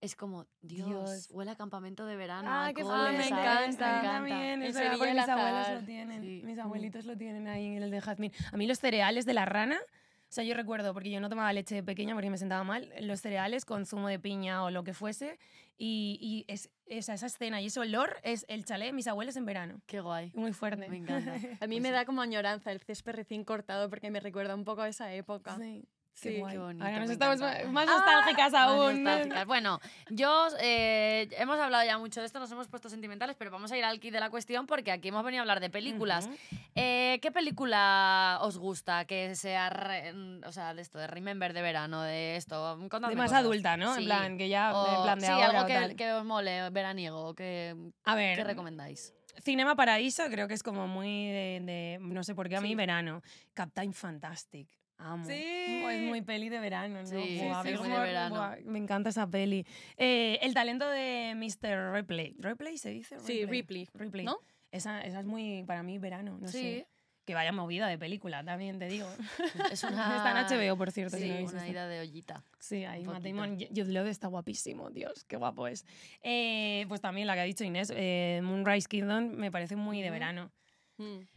es 0.00 0.14
como, 0.16 0.46
Dios, 0.62 0.88
Dios. 0.88 1.28
huele 1.30 1.52
a 1.52 1.56
campamento 1.56 2.04
de 2.06 2.16
verano. 2.16 2.48
Ah, 2.52 2.72
qué 2.74 2.82
cole, 2.82 2.96
fuerte. 2.96 3.18
me 3.18 3.26
encanta. 3.26 3.46
Me 3.56 3.64
encanta. 3.68 4.02
También, 4.02 4.38
En 4.40 4.62
es 4.64 4.74
verdad, 4.74 4.90
Sevilla 4.92 4.98
porque 4.98 5.10
el 5.10 5.16
mis 5.16 5.28
abuelos 5.28 5.68
lo 5.80 5.86
tienen. 5.86 6.22
Sí. 6.22 6.42
Mis 6.44 6.58
abuelitos 6.58 7.04
lo 7.06 7.16
tienen 7.16 7.46
ahí 7.48 7.76
en 7.76 7.82
el 7.84 7.90
de 7.90 8.00
jazmín. 8.00 8.32
A 8.52 8.56
mí 8.56 8.66
los 8.66 8.78
cereales 8.78 9.24
de 9.26 9.32
la 9.34 9.44
rana, 9.46 9.78
o 10.28 10.32
sea, 10.36 10.44
yo 10.44 10.54
recuerdo, 10.54 10.92
porque 10.92 11.10
yo 11.10 11.20
no 11.20 11.28
tomaba 11.28 11.52
leche 11.52 11.74
de 11.76 11.82
pequeña 11.82 12.14
porque 12.14 12.30
me 12.30 12.38
sentaba 12.38 12.64
mal, 12.64 12.92
los 13.00 13.20
cereales 13.20 13.64
con 13.64 13.86
zumo 13.86 14.08
de 14.08 14.18
piña 14.18 14.64
o 14.64 14.70
lo 14.70 14.82
que 14.84 14.92
fuese, 14.92 15.38
y, 15.78 16.18
y 16.20 16.52
es, 16.52 16.70
esa, 16.86 17.14
esa 17.14 17.26
escena 17.26 17.60
y 17.60 17.66
ese 17.66 17.80
olor 17.80 18.16
es 18.22 18.44
el 18.48 18.64
chalet 18.64 18.88
de 18.88 18.92
mis 18.92 19.06
abuelos 19.06 19.36
en 19.36 19.44
verano. 19.46 19.80
Qué 19.86 20.00
guay. 20.00 20.32
Muy 20.34 20.52
fuerte. 20.52 20.88
Me 20.88 20.96
encanta. 20.96 21.32
A 21.60 21.66
mí 21.66 21.76
Pues 21.76 21.82
me 21.82 21.88
sí. 21.88 21.92
da 21.94 22.04
como 22.04 22.22
añoranza 22.22 22.72
el 22.72 22.80
césped 22.80 23.12
recién 23.14 23.44
cortado 23.44 23.88
porque 23.90 24.10
me 24.10 24.20
recuerda 24.20 24.54
un 24.54 24.64
poco 24.64 24.82
a 24.82 24.88
esa 24.88 25.12
época. 25.12 25.56
Sí. 25.58 25.84
Sí, 26.16 26.30
Qué 26.30 26.38
guay. 26.40 26.54
qué 26.54 26.58
bonito, 26.58 26.82
Ahora 26.86 26.98
nos 27.00 27.10
estamos 27.10 27.36
encanta. 27.42 27.68
más 27.68 27.88
Ah, 27.90 27.92
nostálgicas 27.92 28.52
Más 28.52 28.62
aún. 28.70 29.04
nostálgicas. 29.04 29.46
Bueno, 29.46 29.80
yo 30.08 30.48
eh, 30.60 31.28
hemos 31.32 31.58
hablado 31.58 31.84
ya 31.84 31.98
mucho 31.98 32.20
de 32.20 32.26
esto, 32.26 32.40
nos 32.40 32.50
hemos 32.50 32.68
puesto 32.68 32.88
sentimentales, 32.88 33.36
pero 33.38 33.50
vamos 33.50 33.70
a 33.70 33.76
ir 33.76 33.84
al 33.84 34.00
kit 34.00 34.14
de 34.14 34.20
la 34.20 34.30
cuestión 34.30 34.66
porque 34.66 34.92
aquí 34.92 35.08
hemos 35.08 35.22
venido 35.24 35.40
a 35.40 35.42
hablar 35.42 35.60
de 35.60 35.68
películas. 35.68 36.30
Eh, 36.74 37.18
¿Qué 37.20 37.30
película 37.30 38.38
os 38.40 38.56
gusta 38.56 39.04
que 39.04 39.34
sea, 39.34 39.68
re- 39.68 40.14
o 40.46 40.52
sea, 40.52 40.72
de 40.72 40.80
esto, 40.80 40.98
de 40.98 41.06
Remember 41.06 41.52
de 41.52 41.60
verano, 41.60 42.00
de 42.00 42.36
esto? 42.36 42.78
Contadme 42.88 43.08
De 43.10 43.16
más 43.16 43.26
cosas. 43.30 43.40
adulta, 43.44 43.76
¿no? 43.76 43.94
En 43.94 44.04
plan, 44.06 44.38
que 44.38 44.48
ya, 44.48 44.74
O- 44.74 44.96
en 44.96 45.02
plan 45.02 45.18
de 45.18 45.26
sí, 45.26 45.32
ahora 45.32 45.60
algo 45.60 45.96
que, 45.96 46.12
os 46.14 46.24
mole, 46.24 46.70
veraniego, 46.70 47.34
que, 47.34 47.76
A 48.04 48.14
ver, 48.14 48.36
¿qué 48.38 48.44
recomendáis? 48.44 49.12
Cinema 49.42 49.76
Paraíso 49.76 50.24
creo 50.30 50.48
que 50.48 50.54
es 50.54 50.62
como 50.62 50.88
muy 50.88 51.26
de, 51.28 51.60
de- 51.62 51.98
no 52.00 52.24
sé 52.24 52.34
por 52.34 52.48
qué 52.48 52.56
a 52.56 52.62
mí 52.62 52.68
Sí. 52.70 52.74
verano. 52.74 53.20
Captain 53.52 53.92
Fantastic. 53.92 54.66
Amo. 54.98 55.24
Sí. 55.26 55.34
Es 55.34 56.02
muy 56.02 56.22
peli 56.22 56.48
de 56.48 56.58
verano, 56.58 57.00
¿no? 57.02 57.06
Sí, 57.06 57.40
Buah, 57.42 57.62
sí, 57.62 57.68
es 57.70 57.80
muy 57.80 57.88
de 57.90 57.98
verano. 57.98 58.34
buah, 58.36 58.56
me 58.64 58.78
encanta 58.78 59.10
esa 59.10 59.26
peli. 59.26 59.66
Eh, 59.96 60.38
el 60.42 60.54
talento 60.54 60.88
de 60.88 61.34
Mr. 61.36 61.92
Ripley. 61.92 62.34
¿Ripley 62.38 62.78
se 62.78 62.90
dice? 62.90 63.18
Sí, 63.20 63.44
Ripley, 63.44 63.88
Ripley. 63.94 64.24
¿no? 64.24 64.38
Esa, 64.72 65.00
esa 65.02 65.20
es 65.20 65.26
muy, 65.26 65.64
para 65.66 65.82
mí, 65.82 65.98
verano. 65.98 66.38
No 66.40 66.48
Sí. 66.48 66.58
sé. 66.60 66.88
Que 67.24 67.34
vaya 67.34 67.50
movida 67.50 67.88
de 67.88 67.98
película, 67.98 68.44
también 68.44 68.78
te 68.78 68.86
digo. 68.86 69.08
Es 69.72 69.82
una... 69.82 70.16
Está 70.16 70.30
en 70.30 70.70
HBO, 70.70 70.76
por 70.76 70.92
cierto, 70.92 71.16
si 71.16 71.24
Sí, 71.24 71.28
no 71.28 71.34
habéis 71.34 71.50
una 71.50 71.62
visto. 71.62 71.72
ida 71.72 71.88
de 71.88 72.00
ollita. 72.00 72.44
Sí, 72.60 72.84
ahí 72.84 73.02
Matt. 73.04 73.22
Damon. 73.24 73.58
Jude 73.58 73.92
Law 73.92 74.06
está 74.06 74.28
guapísimo, 74.28 74.90
Dios, 74.90 75.24
qué 75.24 75.36
guapo 75.36 75.66
es. 75.66 75.84
Eh, 76.22 76.84
pues 76.86 77.00
también 77.00 77.26
la 77.26 77.34
que 77.34 77.40
ha 77.40 77.44
dicho 77.44 77.64
Inés, 77.64 77.92
eh, 77.96 78.40
Moonrise 78.44 78.86
Kingdom, 78.88 79.30
me 79.34 79.50
parece 79.50 79.74
muy 79.74 80.02
de 80.02 80.10
verano. 80.10 80.46
Mm. 80.46 80.65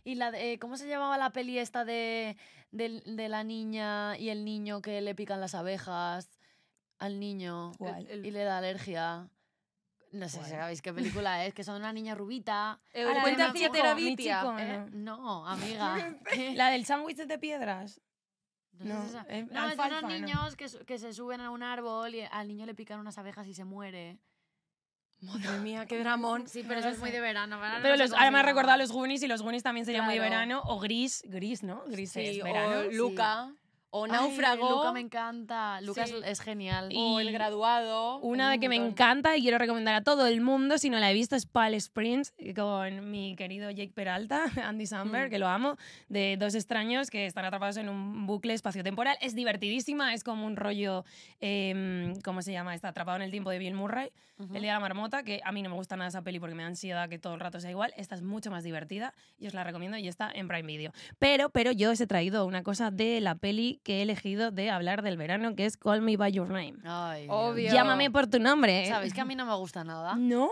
¿Y 0.03 0.15
la 0.15 0.31
de- 0.31 0.53
eh, 0.53 0.59
cómo 0.59 0.77
se 0.77 0.87
llamaba 0.87 1.17
la 1.17 1.31
peli 1.31 1.57
esta 1.57 1.83
de, 1.85 2.37
del- 2.71 3.03
de 3.05 3.29
la 3.29 3.43
niña 3.43 4.17
y 4.17 4.29
el 4.29 4.45
niño 4.45 4.81
que 4.81 5.01
le 5.01 5.15
pican 5.15 5.41
las 5.41 5.55
abejas 5.55 6.29
al 6.97 7.19
niño 7.19 7.71
y 8.23 8.31
le 8.31 8.43
da 8.43 8.57
alergia? 8.59 9.29
No 10.11 10.27
sé 10.27 10.43
si 10.43 10.49
sabéis 10.51 10.81
qué 10.81 10.91
película 10.91 11.45
es, 11.45 11.53
que 11.53 11.63
son 11.63 11.75
una 11.75 11.93
niña 11.93 12.15
rubita. 12.15 12.79
Eh, 12.93 13.05
de 13.95 14.15
chico, 14.41 14.57
¿eh? 14.57 14.85
no. 14.91 15.17
No, 15.19 15.47
amiga. 15.47 16.17
La 16.55 16.69
del 16.71 16.85
sándwich 16.85 17.17
de 17.17 17.37
piedras. 17.37 18.01
No, 18.79 19.03
esa- 19.03 19.25
eh, 19.29 19.39
es 19.39 19.49
de 19.49 19.57
alfalfa, 19.57 19.97
unos 19.99 20.01
no. 20.03 20.09
niños 20.25 20.55
que, 20.55 20.67
que 20.85 20.97
se 20.97 21.13
suben 21.13 21.41
a 21.41 21.51
un 21.51 21.63
árbol 21.63 22.15
y 22.15 22.21
al 22.21 22.47
niño 22.47 22.65
le 22.65 22.73
pican 22.73 22.99
unas 22.99 23.17
abejas 23.17 23.45
y 23.47 23.53
se 23.53 23.65
muere. 23.65 24.17
Madre 25.21 25.59
mía, 25.59 25.85
qué 25.85 25.99
dramón. 25.99 26.47
Sí, 26.47 26.63
pero 26.67 26.79
eso 26.79 26.89
es 26.89 26.99
muy 26.99 27.11
de 27.11 27.19
verano. 27.19 27.59
verano 27.59 27.79
Pero 27.81 27.95
no 27.95 27.97
sé 27.97 28.03
los, 28.77 28.91
Goonies 28.91 29.21
y 29.23 29.27
los 29.27 29.41
Goonies 29.41 29.63
también 29.63 29.85
sería 29.85 30.01
muy 30.01 30.13
de 30.13 30.19
Claro. 30.19 30.31
verano. 30.31 30.61
O 30.65 30.79
Gris, 30.79 31.23
Gris, 31.25 31.61
¿no? 31.63 31.83
Gris 31.87 32.11
Sí, 32.11 32.21
es 32.21 32.41
o 32.41 32.43
verano. 32.45 32.83
Luca, 32.91 33.53
o 33.91 34.05
Náufrago, 34.07 34.69
Luca 34.69 34.91
me 34.91 34.99
encanta. 34.99 35.81
Luca 35.81 36.03
es- 36.03 36.09
Sí. 36.11 36.15
es, 36.25 36.39
genial. 36.41 36.89
o 36.95 37.19
El 37.19 37.31
Graduado. 37.31 38.17
Una 38.19 38.53
un 38.53 38.59
que 38.59 38.69
me 38.69 38.75
encanta 38.75 39.35
y 39.35 39.41
quiero 39.41 39.57
recomendar 39.57 39.95
a 39.95 40.03
todo 40.03 40.27
el 40.27 40.41
mundo, 40.41 40.77
si 40.77 40.89
no 40.89 40.99
la 40.99 41.09
he 41.09 41.13
visto, 41.13 41.35
es 41.35 41.45
Pal 41.45 41.73
Springs 41.73 42.33
con 42.55 43.09
mi 43.09 43.35
querido 43.35 43.71
Jake 43.71 43.91
Peralta, 43.93 44.43
Andy 44.71 44.85
Samberg, 44.85 45.27
Mm. 45.27 45.31
que 45.31 45.39
lo 45.39 45.47
amo, 45.47 45.77
de 46.07 46.37
dos 46.37 46.55
extraños 46.55 47.09
que 47.09 47.25
están 47.25 47.45
atrapados 47.45 47.77
en 47.77 47.89
un 47.89 48.25
bucle 48.27 48.53
espaciotemporal. 48.53 49.17
Es 49.21 49.33
divertidísima, 49.35 50.13
es 50.13 50.23
como 50.23 50.45
un 50.45 50.55
rollo, 50.55 51.03
em, 51.39 52.19
¿cómo 52.21 52.41
se 52.41 52.51
llama? 52.51 52.75
Está 52.75 52.89
atrapado 52.89 53.15
en 53.17 53.23
el 53.23 53.31
tiempo 53.31 53.49
de 53.49 53.59
Bill 53.59 53.73
Murray. 53.73 54.11
El 54.39 54.61
día 54.61 54.71
de 54.71 54.75
la 54.75 54.79
marmota, 54.79 55.23
que 55.23 55.41
a 55.43 55.51
mí 55.51 55.61
no 55.61 55.69
me 55.69 55.75
gusta 55.75 55.97
nada 55.97 56.07
esa 56.07 56.21
peli 56.21 56.39
porque 56.39 56.55
me 56.55 56.63
da 56.63 56.69
ansiedad 56.69 57.09
que 57.09 57.19
todo 57.19 57.33
el 57.33 57.41
rato 57.41 57.59
sea 57.59 57.71
igual. 57.71 57.93
Esta 57.97 58.15
es 58.15 58.21
mucho 58.21 58.49
más 58.49 58.63
divertida 58.63 59.13
y 59.37 59.47
os 59.47 59.53
la 59.53 59.65
recomiendo 59.65 59.97
y 59.97 60.07
está 60.07 60.31
en 60.33 60.47
Prime 60.47 60.63
Video. 60.65 60.93
Pero, 61.17 61.49
pero 61.49 61.73
yo 61.73 61.91
os 61.91 61.99
he 61.99 62.07
traído 62.07 62.45
una 62.45 62.63
cosa 62.63 62.89
de 62.89 63.19
la 63.19 63.35
peli 63.35 63.78
que 63.83 63.99
he 63.99 64.01
elegido 64.01 64.51
de 64.51 64.69
hablar 64.69 65.01
del 65.01 65.17
verano, 65.17 65.55
que 65.55 65.65
es 65.65 65.77
Call 65.77 66.01
Me 66.01 66.17
By 66.17 66.31
Your 66.31 66.47
Name. 66.49 66.75
Ay. 66.83 67.27
Obvio. 67.29 67.71
Llámame 67.71 68.11
por 68.11 68.27
tu 68.27 68.39
nombre. 68.39 68.85
Sabéis 68.87 69.13
que 69.13 69.21
a 69.21 69.25
mí 69.25 69.35
no 69.35 69.45
me 69.45 69.55
gusta 69.55 69.83
nada. 69.83 70.15
¿No? 70.15 70.49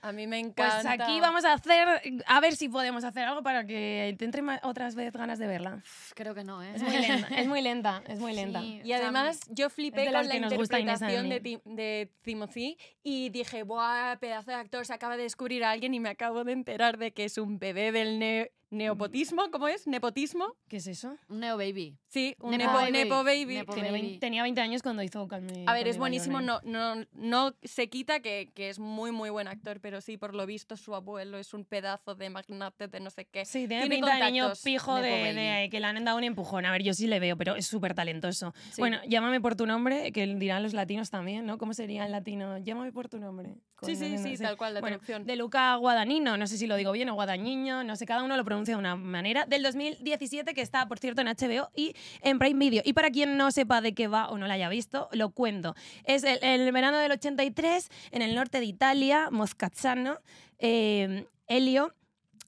A 0.00 0.12
mí 0.12 0.28
me 0.28 0.40
Pues 0.54 0.72
encanta. 0.74 0.92
aquí 0.92 1.18
vamos 1.18 1.44
a 1.44 1.54
hacer, 1.54 1.88
a 2.24 2.40
ver 2.40 2.54
si 2.54 2.68
podemos 2.68 3.02
hacer 3.02 3.24
algo 3.24 3.42
para 3.42 3.66
que 3.66 4.14
te 4.16 4.24
entre 4.26 4.44
otras 4.62 4.94
vez 4.94 5.12
ganas 5.12 5.40
de 5.40 5.48
verla. 5.48 5.82
Creo 6.14 6.36
que 6.36 6.44
no, 6.44 6.62
¿eh? 6.62 6.70
Es 6.76 6.82
muy 6.84 6.92
lenta, 7.00 7.34
es 7.36 7.46
muy 7.48 7.62
lenta, 7.62 8.02
es 8.06 8.18
muy 8.20 8.32
lenta. 8.32 8.60
Sí, 8.60 8.80
Y 8.84 8.92
además 8.92 9.40
yo 9.48 9.68
flipé 9.70 10.04
con 10.12 10.28
la 10.28 10.36
interpretación 10.36 11.28
de, 11.28 11.60
de 11.64 12.12
Timothy 12.22 12.78
y 13.02 13.30
dije, 13.30 13.64
¡buah, 13.64 14.18
pedazo 14.20 14.52
de 14.52 14.56
actor! 14.58 14.86
Se 14.86 14.94
acaba 14.94 15.16
de 15.16 15.24
descubrir 15.24 15.64
a 15.64 15.72
alguien 15.72 15.92
y 15.94 15.98
me 15.98 16.10
acabo 16.10 16.44
de 16.44 16.52
enterar 16.52 16.96
de 16.96 17.10
que 17.12 17.24
es 17.24 17.36
un 17.36 17.58
bebé 17.58 17.90
del 17.90 18.20
ne- 18.20 18.52
neopotismo. 18.70 19.50
¿Cómo 19.50 19.68
es? 19.68 19.86
¿Nepotismo? 19.86 20.54
¿Qué 20.68 20.76
es 20.76 20.86
eso? 20.86 21.16
Un 21.28 21.40
Neo 21.40 21.56
Baby. 21.56 21.96
Sí, 22.08 22.34
un 22.40 22.52
Nepo 22.52 22.64
nepo, 22.64 22.72
baby. 22.74 22.92
nepo 22.92 23.24
baby. 23.24 23.54
Nepo 23.56 23.74
Tiene 23.74 23.90
baby. 23.90 24.00
vein- 24.02 24.20
tenía 24.20 24.42
20 24.42 24.60
años 24.60 24.82
cuando 24.82 25.02
hizo 25.02 25.26
Call 25.28 25.42
Me- 25.42 25.64
A 25.66 25.72
ver, 25.74 25.88
es 25.88 25.98
buenísimo, 25.98 26.40
Your 26.40 26.46
Name. 26.64 26.70
no, 26.70 26.94
no, 26.94 27.06
no 27.12 27.54
se 27.62 27.88
quita 27.88 28.20
que, 28.20 28.50
que 28.54 28.70
es 28.70 28.78
muy, 28.78 29.12
muy 29.12 29.30
buen 29.30 29.46
actor, 29.48 29.80
pero 29.80 30.00
sí, 30.00 30.16
por 30.16 30.34
lo 30.34 30.46
visto, 30.46 30.76
su 30.76 30.94
abuelo 30.94 31.38
es 31.38 31.52
un 31.54 31.64
pedazo 31.64 32.14
de 32.14 32.30
magnate 32.30 32.88
de 32.88 33.00
no 33.00 33.10
sé 33.10 33.26
qué. 33.26 33.44
Sí, 33.44 33.66
tiene, 33.68 33.82
Tiene 33.82 33.96
pinta 33.96 34.16
de 34.16 34.24
niño 34.30 34.52
pijo 34.64 34.94
de, 34.96 35.68
que 35.70 35.80
le 35.80 35.86
han 35.86 36.04
dado 36.04 36.16
un 36.18 36.24
empujón. 36.24 36.64
A 36.66 36.72
ver, 36.72 36.82
yo 36.82 36.94
sí 36.94 37.06
le 37.06 37.20
veo, 37.20 37.36
pero 37.36 37.56
es 37.56 37.66
súper 37.66 37.94
talentoso. 37.94 38.54
Sí. 38.70 38.80
Bueno, 38.80 38.98
llámame 39.06 39.40
por 39.40 39.54
tu 39.54 39.66
nombre, 39.66 40.12
que 40.12 40.26
dirán 40.26 40.62
los 40.62 40.72
latinos 40.72 41.10
también, 41.10 41.44
¿no? 41.46 41.58
¿Cómo 41.58 41.74
sería 41.74 42.04
en 42.06 42.12
latino? 42.12 42.58
Llámame 42.58 42.92
por 42.92 43.08
tu 43.08 43.18
nombre. 43.18 43.54
Sí, 43.82 43.94
sí, 43.94 44.18
sí, 44.18 44.36
tal 44.38 44.56
cual, 44.56 44.74
la 44.74 44.80
Bueno, 44.80 44.96
traducción. 44.96 45.24
de 45.24 45.36
Luca 45.36 45.76
Guadagnino, 45.76 46.36
no 46.36 46.46
sé 46.48 46.56
si 46.58 46.66
lo 46.66 46.74
digo 46.74 46.90
bien, 46.90 47.08
o 47.10 47.14
Guadagnino, 47.14 47.84
no 47.84 47.94
sé, 47.94 48.06
cada 48.06 48.24
uno 48.24 48.36
lo 48.36 48.44
pronuncia 48.44 48.57
de 48.66 48.76
una 48.76 48.96
manera, 48.96 49.46
del 49.46 49.62
2017, 49.62 50.54
que 50.54 50.60
está, 50.60 50.86
por 50.86 50.98
cierto, 50.98 51.20
en 51.20 51.28
HBO 51.28 51.70
y 51.74 51.94
en 52.22 52.38
Prime 52.38 52.58
Video. 52.58 52.82
Y 52.84 52.92
para 52.92 53.10
quien 53.10 53.36
no 53.36 53.50
sepa 53.50 53.80
de 53.80 53.94
qué 53.94 54.08
va 54.08 54.28
o 54.28 54.38
no 54.38 54.46
la 54.46 54.54
haya 54.54 54.68
visto, 54.68 55.08
lo 55.12 55.30
cuento. 55.30 55.74
Es 56.04 56.24
el, 56.24 56.38
el 56.42 56.70
verano 56.72 56.98
del 56.98 57.12
83, 57.12 57.88
en 58.10 58.22
el 58.22 58.34
norte 58.34 58.60
de 58.60 58.66
Italia, 58.66 59.28
Moscazzano, 59.30 60.18
eh, 60.58 61.26
Elio 61.46 61.94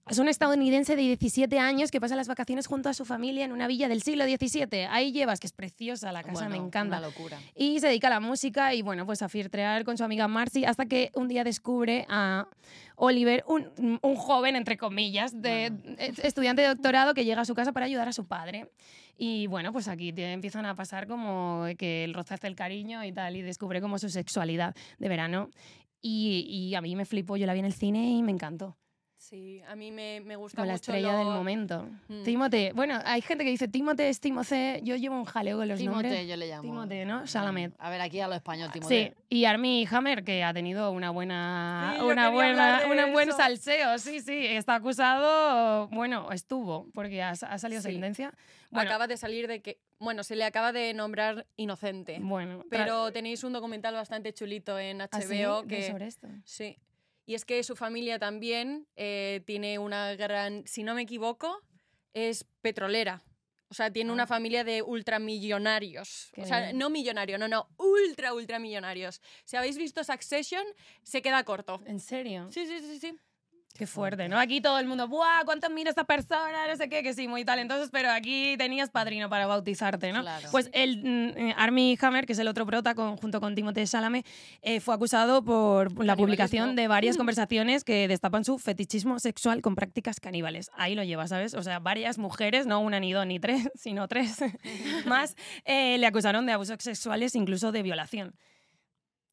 es 0.08 0.18
un 0.18 0.28
estadounidense 0.28 0.96
de 0.96 1.02
17 1.02 1.58
años 1.58 1.90
que 1.90 2.00
pasa 2.00 2.16
las 2.16 2.26
vacaciones 2.26 2.66
junto 2.66 2.88
a 2.88 2.94
su 2.94 3.04
familia 3.04 3.44
en 3.44 3.52
una 3.52 3.68
villa 3.68 3.88
del 3.88 4.02
siglo 4.02 4.24
XVII. 4.24 4.86
Ahí 4.90 5.12
llevas, 5.12 5.38
que 5.38 5.46
es 5.46 5.52
preciosa 5.52 6.10
la 6.10 6.22
casa, 6.22 6.44
me 6.44 6.50
Bueno, 6.50 6.66
encanta. 6.66 6.98
Una 6.98 7.06
locura. 7.06 7.38
Y 7.54 7.78
se 7.78 7.86
dedica 7.86 8.08
a 8.08 8.10
la 8.10 8.20
música 8.20 8.74
y 8.74 8.82
bueno, 8.82 9.06
pues 9.06 9.22
a 9.22 9.28
filtrear 9.28 9.84
con 9.84 9.96
su 9.96 10.02
amiga 10.04 10.26
Marcy 10.26 10.64
hasta 10.64 10.86
que 10.86 11.12
un 11.14 11.28
día 11.28 11.44
descubre 11.44 12.06
a 12.08 12.48
Oliver, 12.96 13.44
un, 13.46 13.98
un 14.02 14.16
joven, 14.16 14.56
entre 14.56 14.76
comillas, 14.76 15.40
de 15.40 15.72
estudiante 16.22 16.62
de 16.62 16.68
doctorado 16.68 17.14
que 17.14 17.24
llega 17.24 17.42
a 17.42 17.44
su 17.44 17.54
casa 17.54 17.72
para 17.72 17.86
ayudar 17.86 18.08
a 18.08 18.12
su 18.12 18.26
padre. 18.26 18.68
Y 19.16 19.46
bueno, 19.46 19.72
pues 19.72 19.86
aquí 19.86 20.12
te 20.12 20.32
empiezan 20.32 20.64
a 20.64 20.74
pasar 20.74 21.06
como 21.06 21.66
que 21.78 22.04
el 22.04 22.14
rozaste 22.14 22.46
el 22.46 22.56
cariño 22.56 23.04
y 23.04 23.12
tal, 23.12 23.36
y 23.36 23.42
descubre 23.42 23.80
como 23.80 23.98
su 23.98 24.08
sexualidad 24.08 24.74
de 24.98 25.08
verano. 25.08 25.50
Y, 26.02 26.46
y 26.48 26.74
a 26.74 26.80
mí 26.80 26.96
me 26.96 27.04
flipó, 27.04 27.36
yo 27.36 27.46
la 27.46 27.52
vi 27.52 27.60
en 27.60 27.66
el 27.66 27.74
cine 27.74 28.10
y 28.10 28.22
me 28.22 28.32
encantó. 28.32 28.76
Sí, 29.20 29.61
a 29.68 29.76
mí 29.76 29.90
me, 29.92 30.22
me 30.24 30.35
gusta 30.35 30.56
Con 30.62 30.66
la 30.66 30.72
mucho 30.72 30.92
estrella 30.92 31.14
del 31.18 31.26
lo- 31.26 31.33
momento. 31.35 31.87
Mm. 32.09 32.22
Timote. 32.22 32.72
Bueno, 32.72 32.98
hay 33.04 33.20
gente 33.20 33.44
que 33.44 33.50
dice 33.50 33.68
Timote 33.68 34.09
es 34.09 34.18
Timote. 34.18 34.80
Yo 34.83 34.96
llevo 34.96 35.14
un 35.14 35.26
jaleo 35.26 35.59
con 35.59 35.68
los 35.68 35.78
Timote, 35.78 36.02
nombres. 36.09 36.26
yo 36.26 36.37
le 36.37 36.48
llamo. 36.48 36.62
Timote, 36.62 37.04
¿no? 37.04 37.24
Chalamet. 37.26 37.74
A 37.78 37.90
ver, 37.90 38.00
aquí 38.00 38.18
a 38.20 38.28
lo 38.28 38.35
español, 38.35 38.70
Sí, 38.72 38.80
Timote. 38.80 39.14
y 39.28 39.44
Armie 39.44 39.87
Hammer, 39.90 40.24
que 40.24 40.42
ha 40.42 40.54
tenido 40.54 40.90
una 40.90 41.11
buena, 41.11 41.96
Sí, 41.98 42.02
una 42.02 42.30
buena, 42.30 42.80
un 43.06 43.12
buen 43.12 43.30
salseo, 43.33 43.98
sí, 43.98 44.20
sí, 44.20 44.46
está 44.46 44.76
acusado, 44.76 45.88
bueno, 45.88 46.33
estuvo, 46.33 46.88
porque 46.94 47.22
ha, 47.22 47.30
ha 47.33 47.59
salido 47.59 47.83
Sí. 47.83 47.92
sentencia. 47.92 48.33
Bueno, 48.70 48.88
Acaba 48.88 49.06
de 49.06 49.18
salir 49.18 49.48
de 49.48 49.61
que, 49.61 49.78
bueno, 49.98 50.24
se 50.24 50.35
le 50.35 50.44
acaba 50.44 50.72
de 50.72 50.94
nombrar 50.94 51.46
inocente. 51.56 52.16
bueno, 52.22 52.64
Pero 52.70 53.12
tenéis 53.12 53.44
un 53.44 53.52
documental 53.52 53.92
bastante 53.92 54.33
chulito 54.33 54.78
en 54.78 55.02
¿Ah, 55.02 55.09
sí? 55.20 55.26
HBO 55.44 55.61
¿De 55.62 55.68
que 55.68 55.90
sobre 55.90 56.06
esto. 56.06 56.26
sí. 56.44 56.78
Y 57.30 57.34
es 57.36 57.44
que 57.44 57.62
su 57.62 57.76
familia 57.76 58.18
también 58.18 58.88
eh, 58.96 59.42
tiene 59.46 59.78
una 59.78 60.16
gran, 60.16 60.64
si 60.66 60.82
no 60.82 60.96
me 60.96 61.02
equivoco, 61.02 61.62
es 62.12 62.44
petrolera. 62.60 63.22
O 63.68 63.74
sea, 63.74 63.92
tiene 63.92 64.10
Ah. 64.10 64.14
una 64.14 64.26
familia 64.26 64.64
de 64.64 64.82
ultramillonarios. 64.82 66.30
Qué 66.32 66.42
o 66.42 66.44
sea, 66.44 66.60
bien. 66.60 66.78
no 66.78 66.90
millonario, 66.90 67.38
no, 67.38 67.46
no, 67.46 67.68
ultra, 67.76 68.34
ultramillonarios. 68.34 69.20
Si 69.44 69.56
habéis 69.56 69.78
visto 69.78 70.02
Succession, 70.02 70.64
se 71.04 71.22
queda 71.22 71.44
corto. 71.44 71.80
¿En 71.86 72.00
serio? 72.00 72.48
Sí, 72.50 72.66
sí, 72.66 72.80
sí, 72.80 72.98
sí. 72.98 73.16
Qué 73.78 73.87
fuerte, 73.87 74.28
¿no? 74.28 74.38
Aquí 74.38 74.61
todo 74.61 74.78
el 74.78 74.87
mundo, 74.87 75.09
¡buah! 75.09 75.42
¿Cuánto 75.46 75.70
mira 75.70 75.88
esta 75.88 76.04
persona? 76.04 76.66
No 76.68 76.76
sé 76.76 76.90
qué, 76.90 77.02
que 77.02 77.14
sí, 77.14 77.28
muy 77.28 77.46
talentosos, 77.46 77.88
pero 77.90 78.11
aquí 78.11 78.56
tenías 78.59 78.90
padrino 78.90 79.30
para 79.30 79.46
bautizarte, 79.46 80.12
¿no? 80.12 80.20
Claro. 80.20 80.48
Pues 80.50 80.68
el 80.74 80.98
mm, 81.02 81.38
eh, 81.38 81.54
Armie 81.56 81.96
Hammer, 82.02 82.26
que 82.26 82.35
es 82.35 82.38
el 82.40 82.48
otro 82.48 82.66
prota, 82.66 82.94
con- 82.94 83.16
junto 83.16 83.40
con 83.40 83.54
Timothée 83.54 83.87
Chalamet, 83.87 84.26
eh, 84.61 84.80
fue 84.80 84.94
acusado 84.94 85.42
por 85.42 86.04
la 86.04 86.14
publicación 86.14 86.76
de 86.76 86.88
varias 86.88 87.16
conversaciones 87.16 87.83
que 87.83 88.06
destapan 88.06 88.44
su 88.44 88.59
fetichismo 88.59 89.18
sexual 89.18 89.62
con 89.62 89.76
prácticas 89.76 90.20
caníbales. 90.20 90.70
Ahí 90.74 90.94
lo 90.94 91.02
lleva, 91.02 91.26
¿sabes? 91.26 91.54
O 91.54 91.62
sea, 91.62 91.78
varias 91.78 92.18
mujeres, 92.18 92.66
no 92.66 92.80
una 92.80 93.00
ni 93.00 93.14
dos 93.14 93.24
ni 93.26 93.40
tres, 93.40 93.70
sino 93.76 94.09
tres 94.09 94.40
más, 95.06 95.37
eh, 95.64 95.96
le 95.96 96.06
acusaron 96.06 96.44
de 96.44 96.52
abusos 96.52 96.76
sexuales, 96.80 97.35
incluso 97.35 97.72
de 97.72 97.83
violación. 97.83 98.35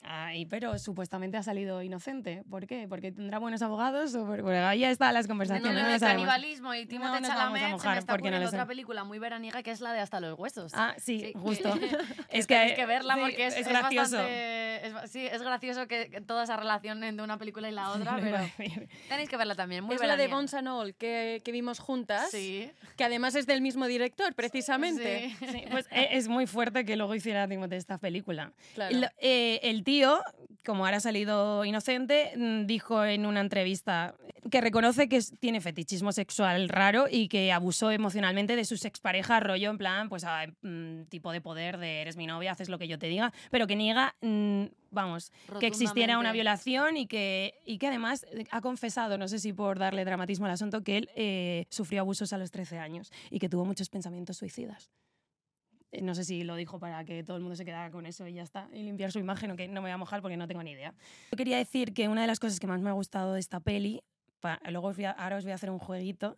Ay, 0.01 0.45
pero 0.45 0.77
supuestamente 0.79 1.36
ha 1.38 1.43
salido 1.43 1.81
inocente. 1.83 2.43
¿Por 2.49 2.65
qué? 2.65 2.88
¿Porque 2.88 3.12
tendrá 3.12 3.39
buenos 3.39 3.62
abogados? 3.62 4.15
O 4.15 4.25
por- 4.25 4.41
porque 4.41 4.57
ahí 4.57 4.83
están 4.86 5.13
las 5.13 5.25
No, 5.25 5.31
conversaciones. 5.31 5.73
no, 5.73 5.81
no 5.81 5.88
de 5.88 5.93
lo 5.93 5.99
sabemos. 5.99 6.23
canibalismo 6.27 6.73
y 6.73 6.86
vamos 6.86 7.17
a 7.17 7.21
Chalamet 7.21 7.62
se 7.81 7.88
me 7.89 7.97
está 7.97 8.13
porque 8.13 8.29
no 8.29 8.38
ocurriendo 8.38 8.49
sé. 8.49 8.55
otra 8.55 8.65
película 8.67 9.03
muy 9.03 9.19
veraniega 9.19 9.63
que 9.63 9.71
es 9.71 9.81
la 9.81 9.91
de 9.91 9.99
Hasta 9.99 10.19
los 10.21 10.38
huesos. 10.39 10.71
Ah, 10.75 10.95
sí, 10.97 11.19
Sí, 11.19 11.33
justo. 11.36 11.73
que 11.79 12.38
es 12.38 12.47
que 12.47 12.55
tenéis 12.55 12.73
que 12.75 12.86
verla 12.86 13.15
sí, 13.15 13.19
porque 13.21 13.47
es, 13.47 13.53
es 13.55 13.62
es 13.62 13.67
gracioso. 13.67 14.17
bastante- 14.17 14.88
es 15.03 15.12
sí, 15.12 15.25
es 15.25 15.41
gracioso 15.41 15.88
que, 15.88 16.10
que 16.10 16.21
toda 16.21 16.43
esa 16.43 16.55
relación 16.55 17.03
entre 17.03 17.23
una 17.23 17.38
película 17.38 17.67
y 17.67 17.71
la 17.73 17.89
otra, 17.91 18.15
pero 18.21 18.38
tenéis 19.10 19.27
que 19.29 19.36
verla 19.38 19.55
también. 19.55 19.83
Muy 19.83 19.95
es 19.95 20.01
la 20.01 20.07
de 20.10 20.27
veraniega. 20.27 20.36
Bones 20.36 20.53
and 20.53 20.67
All 20.69 20.95
que, 20.95 21.41
que 21.43 21.51
vimos 21.51 21.79
juntas, 21.79 22.29
Sí. 22.31 22.71
que 22.95 23.03
además 23.03 23.36
es 23.36 23.45
del 23.47 23.62
mismo 23.62 23.88
director, 23.88 24.33
precisamente. 24.36 25.36
Sí. 25.39 25.47
Sí, 25.51 25.63
pues 25.69 25.88
e- 25.91 26.10
es 26.17 26.27
muy 26.27 26.45
fuerte 26.47 26.86
que 26.86 26.95
luego 26.95 27.13
hiciera 27.15 27.47
Timothée 27.47 27.77
esta 27.77 27.97
película. 27.97 28.51
Claro. 28.75 28.95
El, 28.95 29.10
eh, 29.19 29.60
el 29.63 29.83
tío, 29.88 30.19
como 30.65 30.84
ahora 30.84 30.97
ha 30.97 31.00
salido 31.00 31.63
inocente, 31.63 32.34
mm, 32.36 32.65
dijo 32.65 33.06
en 33.06 33.26
una 33.26 33.39
entrevista 33.39 34.15
que 34.52 34.60
reconoce 34.60 35.08
que 35.08 35.21
tiene 35.39 35.62
fetichismo 35.62 36.12
sexual 36.12 36.67
raro 36.67 37.06
y 37.10 37.30
que 37.30 37.54
abusó 37.54 37.89
emocionalmente 37.91 38.58
de 38.58 38.65
sus 38.65 38.84
exparejas, 38.84 39.41
rollo 39.41 39.69
en 39.69 39.78
plan, 39.78 40.10
pues 40.10 40.26
a, 40.26 40.45
mm, 40.62 41.04
tipo 41.04 41.32
de 41.32 41.39
poder 41.39 41.78
de 41.78 42.02
eres 42.02 42.17
mi 42.17 42.28
novia, 42.28 42.52
haces 42.52 42.67
lo 42.67 42.78
que 42.78 42.89
yo 42.89 43.00
te 43.00 43.08
diga, 43.08 43.32
pero 43.50 43.65
que 43.65 43.78
niega, 43.78 44.17
mm, 44.19 44.65
vamos, 44.91 45.32
que 45.58 45.67
existiera 45.67 46.19
una 46.19 46.34
violación 46.34 46.97
y 46.97 47.08
que, 47.08 47.54
y 47.65 47.78
que 47.78 47.88
además 47.88 48.26
eh, 48.34 48.43
ha 48.52 48.60
confesado, 48.60 49.17
no 49.17 49.30
sé 49.30 49.39
si 49.39 49.54
por 49.54 49.80
darle 49.80 50.04
dramatismo 50.04 50.47
al 50.47 50.52
asunto, 50.52 50.84
que 50.84 50.97
él 50.97 51.10
eh, 51.15 51.65
sufrió 51.69 52.02
abusos 52.02 52.34
a 52.34 52.38
los 52.38 52.52
13 52.52 52.78
años 52.78 53.10
y 53.32 53.39
que 53.39 53.47
tuvo 53.47 53.63
muchos 53.63 53.88
pensamientos 53.88 54.36
suicidas. 54.36 54.91
Eh, 55.91 56.02
No 56.02 56.15
sé 56.15 56.23
si 56.23 56.43
lo 56.43 56.56
dijo 56.56 56.80
para 56.80 57.04
que 57.06 57.23
todo 57.23 57.38
el 57.38 57.43
mundo 57.43 57.56
se 57.56 57.65
quedara 57.65 57.91
con 57.91 58.06
eso 58.06 58.28
y 58.28 58.34
ya 58.34 58.43
está, 58.43 58.69
y 58.73 58.84
limpiar 58.84 59.12
su 59.12 59.19
imagen, 59.19 59.52
o 59.52 59.56
que 59.56 59.67
no 59.67 59.76
me 59.76 59.88
voy 59.88 59.91
a 59.91 59.97
mojar 59.97 60.21
porque 60.21 60.38
no 60.38 60.47
tengo 60.47 60.63
ni 60.63 60.71
idea. 60.71 60.93
Yo 61.32 61.38
quería 61.38 61.58
decir 61.58 61.93
que 61.93 62.08
una 62.08 62.21
de 62.21 62.28
las 62.28 62.39
cosas 62.39 62.60
que 62.60 62.67
más 62.67 62.82
me 62.82 62.89
ha 62.89 62.93
gustado 62.93 63.34
de 63.34 63.39
esta 63.39 63.60
peli, 63.60 64.04
pa- 64.39 64.60
luego 64.69 64.88
os 64.88 64.95
voy 64.95 65.06
a- 65.06 65.12
ahora 65.12 65.38
os 65.38 65.43
voy 65.43 65.52
a 65.52 65.56
hacer 65.56 65.69
un 65.69 65.80
jueguito, 65.80 66.38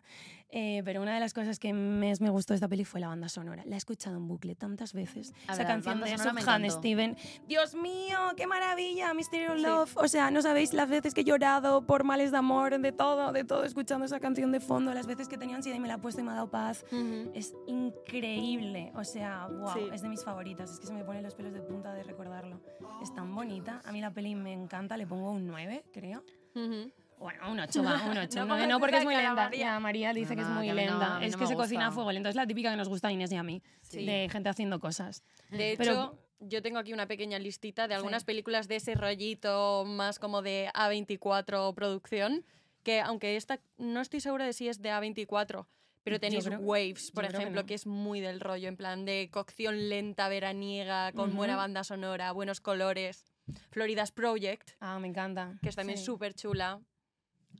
eh, 0.51 0.81
pero 0.85 1.01
una 1.01 1.13
de 1.13 1.19
las 1.19 1.33
cosas 1.33 1.59
que 1.59 1.73
más 1.73 2.21
me 2.21 2.29
gustó 2.29 2.53
de 2.53 2.55
esta 2.55 2.67
peli 2.67 2.85
fue 2.85 2.99
la 2.99 3.07
banda 3.07 3.29
sonora. 3.29 3.63
La 3.65 3.75
he 3.75 3.77
escuchado 3.77 4.17
en 4.17 4.27
bucle 4.27 4.55
tantas 4.55 4.93
veces. 4.93 5.33
A 5.47 5.53
Esa 5.53 5.65
canción 5.65 6.01
de 6.01 6.17
Subhan. 6.17 6.69
Steven. 6.71 7.17
Dios 7.47 7.75
mío, 7.75 8.17
qué 8.35 8.47
maravilla, 8.47 9.13
Mysterious 9.13 9.57
Sí. 9.57 9.65
Love. 9.65 9.97
O 9.97 10.07
sea, 10.07 10.31
no 10.31 10.41
sabéis 10.41 10.73
las 10.73 10.89
veces 10.89 11.13
que 11.13 11.21
he 11.21 11.23
llorado 11.23 11.85
por 11.85 12.03
males 12.03 12.31
de 12.31 12.37
amor, 12.37 12.79
de 12.79 12.91
todo, 12.91 13.31
de 13.31 13.43
todo, 13.43 13.63
escuchando 13.63 14.05
esa 14.05 14.19
canción 14.19 14.51
de 14.51 14.59
fondo, 14.59 14.93
las 14.93 15.05
veces 15.07 15.27
que 15.27 15.37
tenía 15.37 15.55
ansiedad 15.55 15.77
y 15.77 15.79
me 15.81 15.87
la 15.87 15.95
he 15.95 15.99
puesto 15.99 16.21
y 16.21 16.23
me 16.23 16.31
ha 16.31 16.35
dado 16.35 16.49
paz. 16.49 16.85
Ujú. 16.91 17.31
Es 17.35 17.53
increíble, 17.67 18.91
o 18.95 19.03
sea, 19.03 19.47
wow, 19.47 19.73
Sí. 19.73 19.79
es 19.93 20.01
de 20.01 20.09
mis 20.09 20.23
favoritas, 20.23 20.71
es 20.71 20.79
que 20.79 20.87
se 20.87 20.93
me 20.93 21.03
ponen 21.03 21.23
los 21.23 21.35
pelos 21.35 21.53
de 21.53 21.61
punta 21.61 21.93
de 21.93 22.03
recordarlo. 22.03 22.59
Es 23.01 23.13
tan 23.13 23.33
bonita, 23.35 23.81
a 23.85 23.91
mí 23.91 24.01
la 24.01 24.11
peli 24.11 24.35
me 24.35 24.53
encanta, 24.53 24.97
le 24.97 25.05
pongo 25.05 25.31
un 25.31 25.45
9, 25.47 25.83
creo. 25.93 26.23
Ujú. 26.55 26.91
Bueno, 27.19 27.51
un 27.51 27.59
8 27.59 27.83
va, 27.83 28.01
un 28.05 28.17
8. 28.17 28.45
No 28.45 28.65
no, 28.67 28.79
porque 28.79 28.97
es 28.97 29.03
muy 29.03 29.15
lenta. 29.15 29.33
María. 29.35 29.59
Ya, 29.59 29.79
María 29.79 30.13
dice 30.13 30.35
No, 30.35 30.41
que 30.41 30.41
es 30.41 30.47
muy 30.55 30.67
que 30.67 30.73
no- 30.73 30.75
lenta. 30.75 31.19
es 31.21 31.33
no 31.33 31.37
que 31.39 31.47
se 31.47 31.55
cocina 31.55 31.87
a 31.87 31.91
fuego 31.91 32.11
lento. 32.11 32.29
Es 32.29 32.35
la 32.35 32.47
típica 32.47 32.71
que 32.71 32.77
nos 32.77 32.87
gusta 32.89 33.09
a 33.09 33.11
Inés 33.11 33.31
y 33.31 33.35
a 33.35 33.43
mí, 33.43 33.61
Sí. 33.81 34.05
de 34.05 34.29
gente 34.31 34.49
haciendo 34.49 34.79
cosas. 34.79 35.23
De 35.49 35.71
hecho, 35.73 35.77
Pero- 35.83 36.19
yo 36.39 36.61
tengo 36.61 36.79
aquí 36.79 36.93
una 36.93 37.07
pequeña 37.07 37.37
listita 37.37 37.87
de 37.89 37.93
Sí. 37.93 37.97
algunas 37.97 38.23
películas 38.23 38.67
de 38.69 38.77
ese 38.77 38.95
rollito 38.95 39.83
más 39.85 40.17
como 40.19 40.41
de 40.41 40.69
A24 40.73 41.73
producción, 41.75 42.45
que 42.83 43.01
aunque 43.01 43.35
esta 43.35 43.59
no 43.77 43.99
estoy 43.99 44.21
segura 44.21 44.45
de 44.45 44.53
si 44.53 44.69
es 44.69 44.81
de 44.81 44.89
A24, 44.91 45.67
pero 46.05 46.19
tenéis 46.21 46.45
creo- 46.45 46.59
Waves, 46.59 47.11
por 47.11 47.27
que 47.27 47.35
ejemplo, 47.35 47.61
no. 47.63 47.67
que, 47.67 47.73
es 47.73 47.85
muy 47.85 48.21
del 48.21 48.39
rollo, 48.39 48.69
en 48.69 48.77
plan 48.77 49.03
de 49.03 49.29
cocción 49.31 49.89
lenta, 49.89 50.29
veraniega, 50.29 51.11
con 51.11 51.35
buena 51.35 51.57
banda 51.57 51.83
sonora, 51.83 52.31
buenos 52.31 52.61
colores. 52.61 53.25
Florida's 53.71 54.11
Project, 54.13 54.71
Ah, 54.79 54.97
me 54.99 55.07
encanta. 55.09 55.55
que 55.61 55.67
es 55.69 55.75
también 55.75 55.97
Sí. 55.97 56.05
súper 56.05 56.33
chula. 56.33 56.79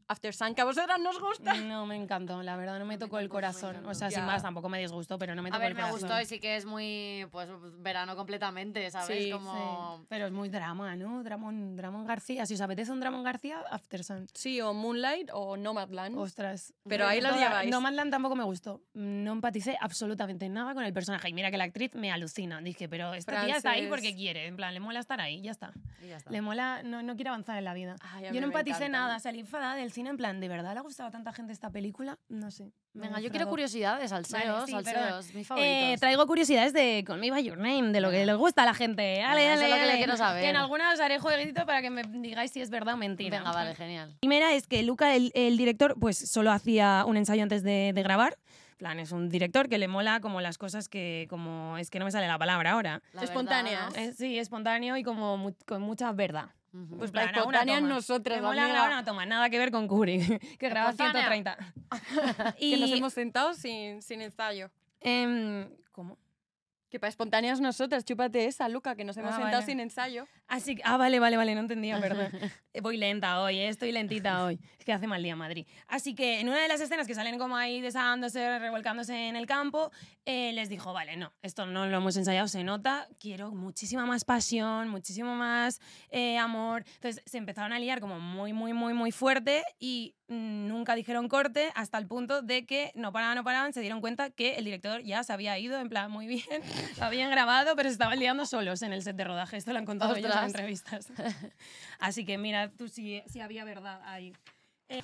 After 0.08 0.34
Sun, 0.34 0.56
que 0.56 0.62
a 0.62 0.66
vosotras 0.66 1.00
nos 1.00 1.20
gusta. 1.20 1.54
No, 1.54 1.86
me 1.86 1.96
encantó, 1.96 2.42
la 2.42 2.58
verdad, 2.58 2.80
no 2.80 2.86
me 2.86 2.98
tocó 2.98 3.20
el 3.20 3.26
me 3.26 3.30
corazón. 3.30 3.86
O 3.86 3.94
sea, 3.94 4.10
sin 4.10 4.26
más, 4.26 4.42
tampoco 4.42 4.68
me 4.68 4.80
disgustó, 4.80 5.20
pero 5.20 5.36
no 5.36 5.44
me 5.44 5.50
A 5.50 5.52
tocó 5.52 5.60
ver, 5.62 5.70
el 5.72 5.76
me 5.76 5.82
corazón. 5.84 6.00
gustó 6.10 6.22
y 6.22 6.26
sí 6.26 6.40
que 6.40 6.56
es 6.56 6.66
muy, 6.66 7.28
pues, 7.32 7.48
verano 7.78 8.16
completamente, 8.16 8.90
¿sabes? 8.90 9.26
Sí, 9.26 9.32
Como... 9.32 9.98
Sí, 10.00 10.06
pero 10.10 10.26
es 10.26 10.32
muy 10.32 10.50
drama, 10.50 10.96
¿no? 10.96 11.22
Dramón, 11.24 11.76
Dramón 11.76 12.08
García. 12.08 12.46
Si 12.48 12.56
os 12.56 12.62
apetece 12.62 12.92
un 12.92 13.00
Dramón 13.00 13.24
García, 13.24 13.62
After 13.70 14.04
Sun. 14.04 14.28
Sí, 14.34 14.60
o 14.62 14.74
Moonlight 14.74 15.30
o 15.34 15.58
Nomadland. 15.58 16.18
Ostras. 16.18 16.74
Pero 16.88 17.06
ahí 17.08 17.20
Toda- 17.20 17.38
lleváis. 17.38 17.70
No 17.70 17.80
Manland 17.82 18.10
tampoco 18.12 18.36
me 18.36 18.44
gustó. 18.44 18.82
No 18.94 19.34
empaticé 19.34 19.78
absolutamente 19.80 20.50
nada 20.50 20.74
con 20.74 20.84
el 20.84 20.94
personaje. 20.94 21.30
Y 21.30 21.34
mira 21.34 21.52
que 21.52 21.58
la 21.58 21.66
actriz 21.66 21.94
me 21.94 22.12
alucina. 22.12 22.62
Dije, 22.62 22.90
pero 22.90 23.14
esta 23.14 23.46
tía 23.46 23.58
está 23.58 23.72
ahí 23.72 23.88
porque 23.88 24.16
quiere. 24.16 24.48
En 24.48 24.56
plan, 24.56 24.74
le 24.74 24.80
mola 24.80 25.00
estar 25.00 25.22
ahí, 25.22 25.42
ya 25.42 25.52
está. 25.52 25.72
Y 26.04 26.08
ya 26.08 26.18
está. 26.18 26.32
Le 26.32 26.42
mola, 26.42 26.82
no, 26.84 27.04
no 27.04 27.16
quiere 27.16 27.30
avanzar 27.30 27.58
en 27.58 27.66
la 27.66 27.74
vida. 27.76 27.96
Ay, 28.02 28.26
a 28.26 28.32
Yo 28.32 28.36
no 28.42 28.48
me 28.48 28.54
empaticé 28.54 28.86
encanta. 28.86 28.98
nada. 28.98 29.20
Salí 29.20 29.40
enfadada 29.42 29.79
del 29.80 29.92
cine 29.92 30.10
en 30.10 30.18
plan, 30.18 30.40
¿de 30.40 30.48
verdad 30.48 30.74
le 30.74 30.80
ha 30.80 30.82
gustado 30.82 31.10
a 31.10 31.12
tanta 31.12 31.34
gente 31.34 31.54
esta 31.54 31.70
película? 31.70 32.18
No 32.30 32.52
sé. 32.52 32.72
Venga, 32.94 33.20
yo 33.20 33.30
quiero 33.30 33.48
curiosidades, 33.48 34.10
salseos, 34.10 34.66
sí, 34.66 34.72
salseos, 34.72 34.84
perdón. 34.84 35.26
mis 35.36 35.48
Eh, 35.58 35.96
traigo 36.00 36.26
curiosidades 36.28 36.74
de 36.74 37.04
Call 37.06 37.20
Me 37.20 37.32
By 37.32 37.44
Your 37.44 37.58
Name, 37.58 37.92
de 37.92 38.02
lo 38.02 38.12
que 38.12 38.26
les 38.26 38.36
gusta 38.36 38.64
a 38.64 38.66
la 38.66 38.74
gente. 38.74 39.22
Ale, 39.24 39.42
Venga, 39.42 39.54
eso 39.56 39.64
ale, 39.64 39.74
es 39.74 39.80
lo 39.80 39.86
que 39.86 39.92
le 39.94 39.98
quiero 39.98 40.18
saber. 40.18 40.44
Que 40.44 40.50
en 40.50 40.56
algunas 40.58 40.94
os 40.96 41.00
haré 41.00 41.20
jueguito 41.20 41.66
para 41.66 41.82
que 41.82 41.90
me 41.90 42.04
digáis 42.04 42.52
si 42.52 42.62
es 42.62 42.70
verdad 42.70 42.96
o 42.96 42.98
mentira. 42.98 43.38
Venga, 43.40 43.52
vale, 43.52 43.76
genial. 43.76 44.16
Primera 44.20 44.54
es 44.54 44.68
que 44.68 44.84
Luca, 44.84 45.16
el, 45.16 45.32
el 45.36 45.58
director, 45.58 45.96
pues 46.00 46.18
solo 46.18 46.52
hacía 46.52 47.04
un 47.08 47.18
ensayo 47.18 47.44
antes 47.44 47.64
de, 47.64 47.92
de 47.94 48.04
grabar. 48.04 48.38
En 48.72 48.78
plan, 48.78 49.00
es 49.00 49.12
un 49.12 49.28
director 49.30 49.68
que 49.68 49.78
le 49.78 49.88
mola 49.90 50.22
como 50.22 50.40
las 50.40 50.58
cosas 50.58 50.88
que, 50.88 51.28
como, 51.30 51.78
es 51.78 51.90
que 51.90 52.00
no 52.00 52.06
me 52.06 52.12
sale 52.12 52.28
la 52.28 52.40
palabra 52.40 52.72
ahora. 52.72 53.02
La 53.14 53.24
Espontáneas. 53.24 53.92
verdad, 53.94 54.10
Eh, 54.10 54.14
sí, 54.18 54.40
espontáneo 54.40 54.96
y 54.96 55.04
como 55.04 55.36
mu- 55.38 55.54
con 55.66 55.82
mucha 55.82 56.12
verdad. 56.14 56.46
¿No? 56.74 56.82
Ujú. 56.84 56.98
Pues 56.98 57.10
En 57.10 57.12
plan, 57.14 57.26
para 57.28 57.42
a 57.42 57.46
una 57.46 57.58
espontáneas 57.58 57.80
toma. 57.82 57.94
nosotras, 57.96 58.42
Me 58.42 58.48
grabar 58.56 58.88
una 58.92 59.04
toma, 59.06 59.26
nada 59.26 59.50
que 59.50 59.58
ver 59.60 59.72
con 59.72 59.88
Kubrick, 59.88 60.40
que 60.58 60.70
graba 60.70 60.92
Espontánea. 60.92 61.30
130. 61.30 61.58
Que 62.60 62.78
nos 62.78 62.92
hemos 62.92 63.14
sentado 63.14 63.54
sin, 63.54 64.02
sin 64.02 64.22
ensayo. 64.22 64.70
em, 65.02 65.70
¿Cómo? 65.92 66.18
Que 66.90 67.00
para 67.00 67.10
espontáneas 67.10 67.60
nosotras, 67.62 68.04
chúpate 68.04 68.46
esa, 68.46 68.68
Luca, 68.68 68.96
que 68.96 69.04
nos 69.04 69.16
hemos 69.18 69.32
Ah, 69.32 69.36
sentado 69.38 69.54
vale. 69.62 69.66
sin 69.66 69.80
ensayo. 69.80 70.28
Así 70.48 70.76
que- 70.76 70.82
ah, 70.84 70.98
vale, 70.98 71.20
vale, 71.20 71.38
vale, 71.38 71.54
no 71.54 71.62
entendía, 71.62 72.00
perdón. 72.32 72.32
Eh, 72.74 72.82
Voy 72.82 72.98
lenta 72.98 73.42
hoy, 73.42 73.58
eh, 73.58 73.68
estoy 73.70 73.92
lentita 73.92 74.44
hoy. 74.44 74.60
Es 74.80 74.86
que 74.86 74.94
hace 74.94 75.06
mal 75.06 75.22
día 75.22 75.36
Madrid. 75.36 75.68
Así 75.88 76.16
que 76.16 76.40
en 76.40 76.50
una 76.50 76.60
de 76.60 76.68
las 76.68 76.82
escenas 76.82 77.06
que 77.06 77.14
salen 77.14 77.38
como 77.38 77.56
ahí 77.58 77.80
desahándose, 77.82 78.58
revolcándose 78.58 79.28
en 79.28 79.36
el 79.36 79.46
campo, 79.46 79.92
eh, 80.26 80.52
les 80.54 80.70
dijo, 80.70 80.92
vale, 80.94 81.16
no, 81.16 81.32
esto 81.44 81.68
no 81.68 81.86
lo 81.86 81.98
hemos 81.98 82.18
ensayado, 82.18 82.48
se 82.48 82.64
nota, 82.64 83.08
quiero 83.20 83.52
muchísima 83.52 84.06
más 84.08 84.26
pasión, 84.26 84.88
muchísimo 84.90 85.36
más 85.36 85.80
eh, 86.10 86.38
amor. 86.40 86.84
Entonces 86.96 87.22
se 87.26 87.38
empezaron 87.38 87.72
a 87.74 87.78
liar 87.80 88.00
como 88.00 88.20
muy, 88.20 88.52
muy, 88.54 88.74
muy, 88.74 88.94
muy 88.94 89.12
fuerte 89.12 89.64
y 89.80 90.16
nunca 90.28 90.94
dijeron 90.96 91.28
corte 91.28 91.72
hasta 91.76 91.98
el 91.98 92.06
punto 92.08 92.42
de 92.44 92.66
que 92.66 92.92
no 92.96 93.12
paraban, 93.12 93.36
no 93.36 93.44
paraban, 93.44 93.74
se 93.74 93.82
dieron 93.82 94.00
cuenta 94.00 94.30
que 94.30 94.56
el 94.56 94.66
director 94.66 95.02
ya 95.04 95.24
se 95.24 95.34
había 95.34 95.58
ido, 95.58 95.80
en 95.80 95.90
plan, 95.90 96.12
muy 96.12 96.28
bien, 96.28 96.44
lo 96.98 97.06
habían 97.06 97.32
grabado, 97.32 97.76
pero 97.76 97.90
se 97.90 97.94
estaban 97.94 98.20
liando 98.20 98.46
solos 98.46 98.82
en 98.82 98.94
el 98.94 99.02
set 99.04 99.16
de 99.16 99.24
rodaje. 99.24 99.58
Esto 99.58 99.72
lo 99.74 99.80
han 99.80 99.86
contado 99.86 100.16
ellos 100.16 100.26
en 100.26 100.32
Ostras. 100.32 100.48
entrevistas. 100.48 101.08
Así 102.00 102.26
que 102.26 102.38
mira 102.38 102.70
tú 102.72 102.88
si, 102.88 103.22
si 103.28 103.40
había 103.42 103.64
verdad 103.64 104.02
ahí. 104.06 104.34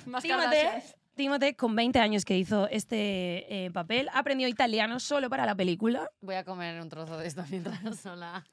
Más 0.06 0.22
Timothée, 0.22 0.62
Kardashians. 0.62 0.96
Timothée, 1.16 1.56
con 1.56 1.74
20 1.74 1.98
años 1.98 2.24
que 2.24 2.36
hizo 2.38 2.68
este 2.68 3.64
eh, 3.64 3.70
papel, 3.70 4.08
aprendió 4.12 4.46
italiano 4.48 5.00
solo 5.00 5.28
para 5.30 5.46
la 5.46 5.54
película 5.54 6.10
Voy 6.20 6.34
a 6.34 6.44
comer 6.44 6.80
un 6.80 6.88
trozo 6.88 7.18
de 7.18 7.26
esto 7.26 7.44
mientras 7.50 7.78
sola. 8.00 8.44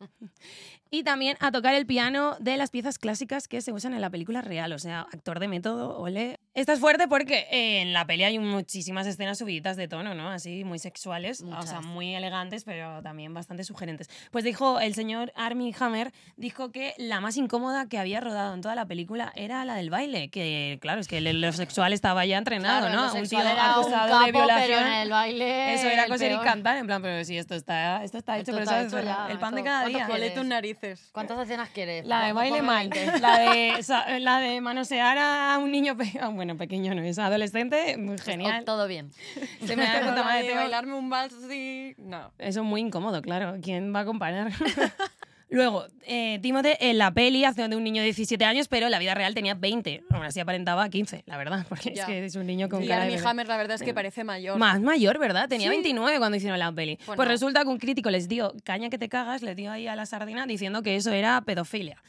y 0.90 1.04
también 1.04 1.38
a 1.40 1.52
tocar 1.52 1.74
el 1.76 1.86
piano 1.86 2.38
de 2.40 2.58
las 2.58 2.70
piezas 2.70 2.98
clásicas 2.98 3.48
que 3.48 3.62
se 3.62 3.72
usan 3.72 3.94
en 3.94 4.02
la 4.02 4.10
película 4.10 4.42
real. 4.42 4.74
O 4.74 4.80
sea, 4.80 5.02
actor 5.02 5.40
de 5.40 5.48
método, 5.48 5.98
ole. 6.00 6.40
Esta 6.54 6.74
es 6.74 6.80
fuerte 6.80 7.08
porque 7.08 7.48
eh, 7.52 7.82
en 7.82 7.94
la 7.94 8.06
peli 8.06 8.24
hay 8.24 8.40
muchísimas 8.40 9.08
escenas 9.08 9.38
subiditas 9.40 9.76
de 9.76 9.88
tono, 9.88 10.14
¿no? 10.14 10.30
Así, 10.30 10.64
muy 10.64 10.80
sexuales, 10.80 11.42
o 11.42 11.64
sea, 11.64 11.82
muy 11.82 12.16
elegantes, 12.16 12.64
pero 12.64 13.02
también 13.02 13.34
bastante 13.34 13.64
sugerentes. 13.64 14.10
Pues 14.32 14.44
dijo 14.44 14.80
el 14.80 14.94
señor 14.94 15.32
Armie 15.36 15.74
Hammer, 15.80 16.12
dijo 16.38 16.72
que 16.72 16.94
la 16.98 17.22
más 17.22 17.38
incómoda 17.38 17.88
que 17.88 17.98
había 17.98 18.20
rodado 18.20 18.54
en 18.54 18.62
toda 18.62 18.76
la 18.76 18.86
película 18.86 19.32
era 19.36 19.66
la 19.66 19.76
del 19.76 19.90
baile, 19.90 20.30
que 20.30 20.78
claro, 20.82 21.02
es 21.02 21.08
que 21.08 21.22
lo 21.22 21.52
sexual 21.54 21.94
estaba 21.94 22.26
ya 22.26 22.38
Claro, 22.62 22.90
¿no? 22.90 23.14
Un 23.14 23.28
tío 23.28 23.40
era 23.40 23.54
un 23.54 23.60
acusado 23.60 24.10
capo, 24.12 24.26
de 24.26 24.32
pero 24.34 24.46
violación. 24.46 24.88
en 24.88 24.94
el 24.94 25.10
baile 25.10 25.74
Eso 25.74 25.88
era 25.90 26.08
coser 26.08 26.32
y 26.32 26.38
cantar, 26.40 26.78
en 26.78 26.86
plan, 26.88 27.02
pero 27.02 27.24
sí, 27.26 27.38
esto 27.38 27.56
está, 27.56 28.04
esto 28.04 28.18
está 28.18 28.38
hecho, 28.38 28.52
Esto 28.52 28.52
pero 28.54 28.64
está 28.64 28.82
eso 28.82 28.98
es 28.98 29.04
hecho 29.06 29.14
ya, 29.14 29.32
el 29.32 29.40
pan 29.40 29.56
de 29.56 29.64
cada 29.64 29.90
¿cuántos 29.90 30.18
día. 30.20 30.34
tus 30.34 30.46
narices. 30.46 31.10
¿Cuántas 31.12 31.40
escenas 31.40 31.70
quieres? 31.70 32.06
La 32.06 32.26
de 32.26 32.34
baile 32.34 32.62
mal, 32.62 32.90
20. 32.90 33.20
la 33.20 33.40
de, 33.40 33.84
sa- 33.84 34.20
la 34.20 34.40
de 34.40 34.62
manosear 34.62 35.18
a 35.18 35.58
un 35.58 35.72
niño, 35.72 35.96
pe- 35.98 36.18
ah, 36.22 36.30
bueno, 36.30 36.58
pequeño 36.58 36.94
no 36.96 37.02
es, 37.02 37.20
adolescente, 37.20 37.98
muy 37.98 38.18
genial. 38.18 38.62
Oh, 38.62 38.66
todo 38.66 38.88
bien. 38.88 39.12
Se 39.66 39.76
me 39.76 39.84
da 39.86 39.92
Pero 39.94 40.04
cuenta 40.06 40.24
madre, 40.24 40.48
de 40.48 40.56
bailarme 40.56 40.94
un 40.94 41.10
vals 41.10 41.34
así... 41.34 41.96
No. 41.98 42.32
Eso 42.40 42.60
es 42.62 42.66
muy 42.66 42.82
incómodo, 42.82 43.22
claro. 43.22 43.58
¿Quién 43.62 43.94
va 43.96 44.02
a 44.02 44.06
comparar? 44.06 44.52
Luego, 45.54 45.86
eh, 46.08 46.40
en 46.42 46.98
la 46.98 47.12
peli 47.14 47.46
hace 47.46 47.68
de 47.68 47.76
un 47.76 47.84
niño 47.84 48.02
de 48.02 48.06
17 48.08 48.44
años, 48.44 48.68
pero 48.68 48.88
en 48.88 48.92
la 48.92 48.98
vida 48.98 49.14
real 49.14 49.36
tenía 49.36 49.54
20. 49.54 50.04
Aún 50.10 50.24
así 50.24 50.40
aparentaba 50.40 50.90
15, 50.90 51.24
la 51.28 51.38
verdad, 51.38 51.64
porque 51.70 51.94
Ya. 51.94 52.02
es 52.02 52.08
que 52.08 52.26
es 52.26 52.36
un 52.36 52.48
niño 52.48 52.70
con 52.70 52.84
Y 52.84 52.88
cara 52.88 53.06
de. 53.06 53.20
Hammer, 53.24 53.48
la 53.48 53.58
verdad 53.58 53.76
es 53.76 53.84
que 53.84 53.94
parece 53.94 54.24
mayor. 54.24 54.58
Más 54.58 54.82
mayor, 54.82 55.20
¿verdad? 55.20 55.48
Tenía 55.48 55.68
Sí. 55.70 55.76
29 55.76 56.18
cuando 56.18 56.38
hicieron 56.38 56.58
la 56.58 56.72
peli. 56.72 56.98
Pues, 57.06 57.16
Pues 57.16 57.28
resulta 57.28 57.62
que 57.62 57.68
un 57.68 57.78
crítico 57.78 58.10
les 58.10 58.28
dio 58.28 58.54
caña 58.64 58.90
que 58.90 58.98
te 58.98 59.10
cagas, 59.10 59.44
les 59.44 59.56
dio 59.56 59.72
ahí 59.72 59.88
a 59.88 59.96
la 59.96 60.08
sardina 60.08 60.48
diciendo 60.48 60.82
que 60.82 60.96
eso 60.96 61.12
era 61.12 61.40
pedofilia. 61.42 62.02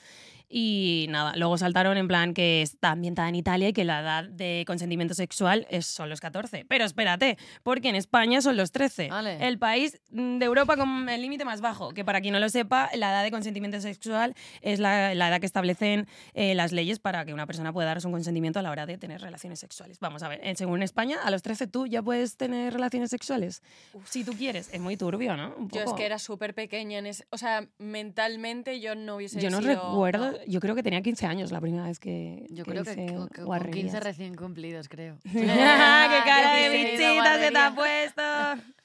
Y 0.56 1.06
nada, 1.08 1.32
luego 1.34 1.58
saltaron 1.58 1.96
en 1.96 2.06
plan 2.06 2.32
que 2.32 2.62
está 2.62 2.92
ambientada 2.92 3.28
en 3.28 3.34
Italia 3.34 3.70
y 3.70 3.72
que 3.72 3.82
la 3.82 3.98
edad 4.02 4.22
de 4.22 4.62
consentimiento 4.68 5.12
sexual 5.12 5.66
es, 5.68 5.84
son 5.84 6.08
los 6.08 6.20
14. 6.20 6.64
Pero 6.68 6.84
espérate, 6.84 7.38
porque 7.64 7.88
en 7.88 7.96
España 7.96 8.40
son 8.40 8.56
los 8.56 8.70
13. 8.70 9.08
Vale. 9.08 9.48
El 9.48 9.58
país 9.58 10.00
mm, 10.12 10.38
de 10.38 10.44
Europa 10.44 10.76
con 10.76 11.08
el 11.08 11.22
límite 11.22 11.44
más 11.44 11.60
bajo, 11.60 11.92
que 11.92 12.04
para 12.04 12.20
quien 12.20 12.34
no 12.34 12.38
lo 12.38 12.48
sepa, 12.50 12.88
la 12.94 13.10
edad 13.10 13.24
de 13.24 13.32
consentimiento 13.32 13.80
sexual 13.80 14.36
es 14.60 14.78
la, 14.78 15.12
la 15.16 15.26
edad 15.28 15.40
que 15.40 15.46
establecen 15.46 16.06
eh, 16.34 16.54
las 16.54 16.70
leyes 16.70 17.00
para 17.00 17.24
que 17.24 17.34
una 17.34 17.46
persona 17.46 17.72
pueda 17.72 17.88
dar 17.88 18.00
su 18.00 18.12
consentimiento 18.12 18.60
a 18.60 18.62
la 18.62 18.70
hora 18.70 18.86
de 18.86 18.96
tener 18.96 19.22
relaciones 19.22 19.58
sexuales. 19.58 19.98
Vamos 19.98 20.22
a 20.22 20.28
ver, 20.28 20.38
eh, 20.44 20.54
según 20.54 20.84
España, 20.84 21.18
a 21.24 21.32
los 21.32 21.42
13 21.42 21.66
tú 21.66 21.88
ya 21.88 22.00
puedes 22.00 22.36
tener 22.36 22.72
relaciones 22.72 23.10
sexuales. 23.10 23.60
Si 24.04 24.22
tú 24.22 24.34
quieres. 24.34 24.72
Es 24.72 24.80
muy 24.80 24.96
turbio, 24.96 25.36
¿no? 25.36 25.52
Un 25.58 25.68
Yo 25.70 25.82
es 25.82 25.92
que 25.94 26.06
era 26.06 26.20
súper 26.20 26.54
pequeña 26.54 26.98
en 27.00 27.06
ese... 27.06 27.26
O 27.30 27.38
sea, 27.38 27.66
mentalmente 27.78 28.78
yo 28.78 28.94
no 28.94 29.16
hubiese 29.16 29.40
Yo 29.40 29.50
no 29.50 29.60
sido- 29.60 29.74
recuerdo, 29.74 30.30
no. 30.30 30.43
Yo 30.46 30.60
creo 30.60 30.74
que 30.74 30.82
tenía 30.82 31.02
15 31.02 31.26
años 31.26 31.52
la 31.52 31.60
primera 31.60 31.84
vez 31.84 31.98
que. 31.98 32.46
Yo 32.50 32.64
creo 32.64 32.84
que, 32.84 32.90
hice 32.92 33.00
que- 33.00 33.06
que 33.06 33.14
con 33.16 33.28
15 33.28 33.42
guarrerías. 33.44 34.02
recién 34.02 34.34
cumplidos, 34.34 34.88
creo. 34.88 35.18
¡Qué 35.32 35.46
cara 35.46 36.54
de 36.56 36.68
bichita 36.70 37.38
se 37.38 37.50
te 37.50 37.58
ha 37.58 37.74
puesto! 37.74 38.22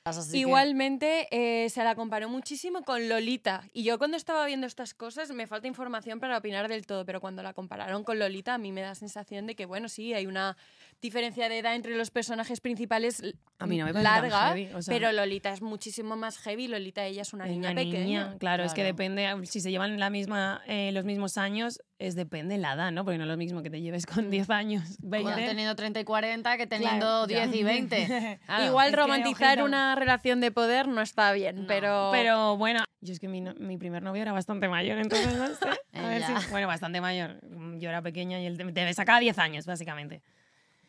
Así 0.06 0.32
que- 0.32 0.38
Igualmente 0.40 1.28
eh, 1.32 1.70
se 1.70 1.84
la 1.84 1.94
comparó 1.96 2.30
muchísimo 2.30 2.84
con 2.84 3.08
Lolita. 3.10 3.64
Y 3.74 3.84
yo 3.84 3.98
cuando 3.98 4.18
estaba 4.18 4.46
viendo 4.46 4.66
estas 4.66 4.94
cosas 4.94 5.30
me 5.32 5.46
falta 5.46 5.68
información 5.68 6.20
para 6.20 6.38
opinar 6.38 6.68
del 6.68 6.86
todo, 6.86 7.06
pero 7.06 7.22
cuando 7.22 7.44
la 7.44 7.54
compararon 7.54 8.04
con 8.04 8.18
Lolita 8.18 8.56
a 8.56 8.58
mí 8.58 8.72
me 8.72 8.82
da 8.82 8.96
sensación 8.96 9.46
de 9.46 9.56
que, 9.56 9.66
bueno, 9.66 9.88
sí, 9.90 10.14
hay 10.14 10.26
una 10.26 10.58
diferencia 11.02 11.48
de 11.48 11.60
edad 11.60 11.76
entre 11.76 11.96
los 11.96 12.12
personajes 12.12 12.60
principales 12.60 13.22
A 13.58 13.66
mí 13.68 13.78
no 13.78 13.86
me 13.86 13.94
larga, 13.94 14.50
heavy, 14.50 14.70
o 14.74 14.82
sea- 14.82 14.94
pero 14.94 15.12
Lolita 15.12 15.52
es 15.54 15.62
muchísimo 15.62 16.16
más 16.16 16.38
heavy. 16.40 16.68
Lolita 16.68 17.06
ella 17.06 17.22
es 17.22 17.34
una 17.34 17.46
Es 17.46 17.52
niña 17.52 17.72
una 17.72 17.82
pequeña. 17.82 18.04
niña, 18.04 18.38
claro, 18.38 18.64
es 18.64 18.74
que 18.74 18.82
Claro. 18.82 18.88
depende, 18.96 19.46
si 19.46 19.62
se 19.62 19.72
llevan 19.72 20.00
la 20.00 20.10
misma, 20.10 20.62
eh, 20.68 20.92
los 20.92 21.06
mismos 21.06 21.38
años, 21.38 21.82
es 22.00 22.16
depende 22.16 22.56
de 22.56 22.62
la 22.62 22.74
edad, 22.74 22.92
¿no? 22.92 23.04
Porque 23.06 23.18
no 23.18 23.24
es 23.26 23.30
lo 23.30 23.38
mismo 23.38 23.62
que 23.64 23.70
te 23.70 23.82
lleves 23.82 24.06
con 24.06 24.30
10 24.30 24.50
años, 24.50 24.98
20. 25.02 25.32
Bueno, 25.32 25.48
teniendo 25.48 25.76
30 25.76 26.00
y 26.00 26.04
40 26.04 26.58
que 26.58 26.68
teniendo 26.68 27.26
Claro, 27.26 27.28
ya. 27.28 27.48
10 27.48 27.56
y 27.62 27.64
20. 27.64 28.40
Claro. 28.46 28.66
Igual 28.66 28.88
es 28.88 28.92
que, 28.94 29.02
romantizar 29.02 29.50
ojito. 29.60 29.66
una 29.66 29.96
relación 29.96 30.40
de 30.42 30.52
poder 30.52 30.88
no 30.88 31.02
está 31.02 31.32
bien, 31.34 31.62
No. 31.62 31.68
pero... 31.68 32.10
Pero 32.12 32.58
bueno, 32.58 32.84
yo 33.02 33.14
es 33.14 33.20
que 33.20 33.28
mi, 33.28 33.42
no- 33.42 33.54
mi 33.56 33.78
primer 33.78 34.04
novio 34.04 34.22
era 34.22 34.32
bastante 34.34 34.68
mayor, 34.70 34.98
entonces 35.00 35.34
no 35.36 35.48
sé. 35.48 35.70
A 35.94 36.08
ver 36.08 36.24
si, 36.24 36.34
bueno, 36.52 36.68
bastante 36.68 37.02
mayor. 37.02 37.40
Yo 37.78 37.90
era 37.90 38.02
pequeña 38.02 38.40
y 38.42 38.46
él 38.46 38.58
te, 38.58 38.66
te 38.72 38.94
sacaba 38.94 39.20
10 39.20 39.38
años, 39.40 39.66
básicamente. 39.66 40.22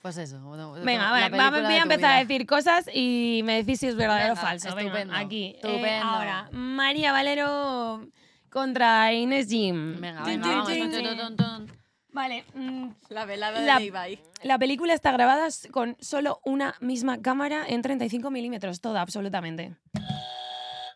Pues 0.03 0.17
eso. 0.17 0.41
bueno, 0.41 0.73
Venga, 0.73 1.05
la 1.05 1.11
vale, 1.11 1.37
vamos, 1.37 1.63
voy 1.63 1.75
a 1.75 1.83
empezar 1.83 2.13
a 2.17 2.19
decir 2.21 2.47
cosas 2.47 2.89
y 2.93 3.43
me 3.45 3.57
decís 3.63 3.81
si 3.81 3.87
es 3.89 3.97
verdadero 3.97 4.33
o 4.33 4.37
Venga, 4.37 4.49
falso. 4.49 4.75
Venga, 4.75 4.89
estupendo, 4.99 5.15
aquí. 5.15 5.45
Eh, 5.45 5.61
estupendo. 5.63 6.07
ahora, 6.07 6.49
María 6.53 7.13
Valero 7.13 8.07
contra 8.51 9.13
Inés 9.13 9.49
Jim. 9.49 10.01
Venga, 10.01 10.23
venga, 10.25 10.47
vamos. 10.49 11.69
Vale, 12.13 12.45
mm, 12.55 12.89
La 13.11 13.25
velada 13.25 13.61
La- 13.61 13.79
de 13.79 13.85
Ibai. 13.85 14.21
La 14.43 14.59
película 14.59 14.95
está 14.95 15.13
grabada 15.13 15.47
con 15.71 15.97
solo 16.01 16.41
una 16.45 16.75
misma 16.81 17.21
cámara 17.21 17.65
en 17.69 17.83
35 17.83 18.31
milímetros, 18.31 18.81
toda, 18.81 19.01
absolutamente. 19.03 19.77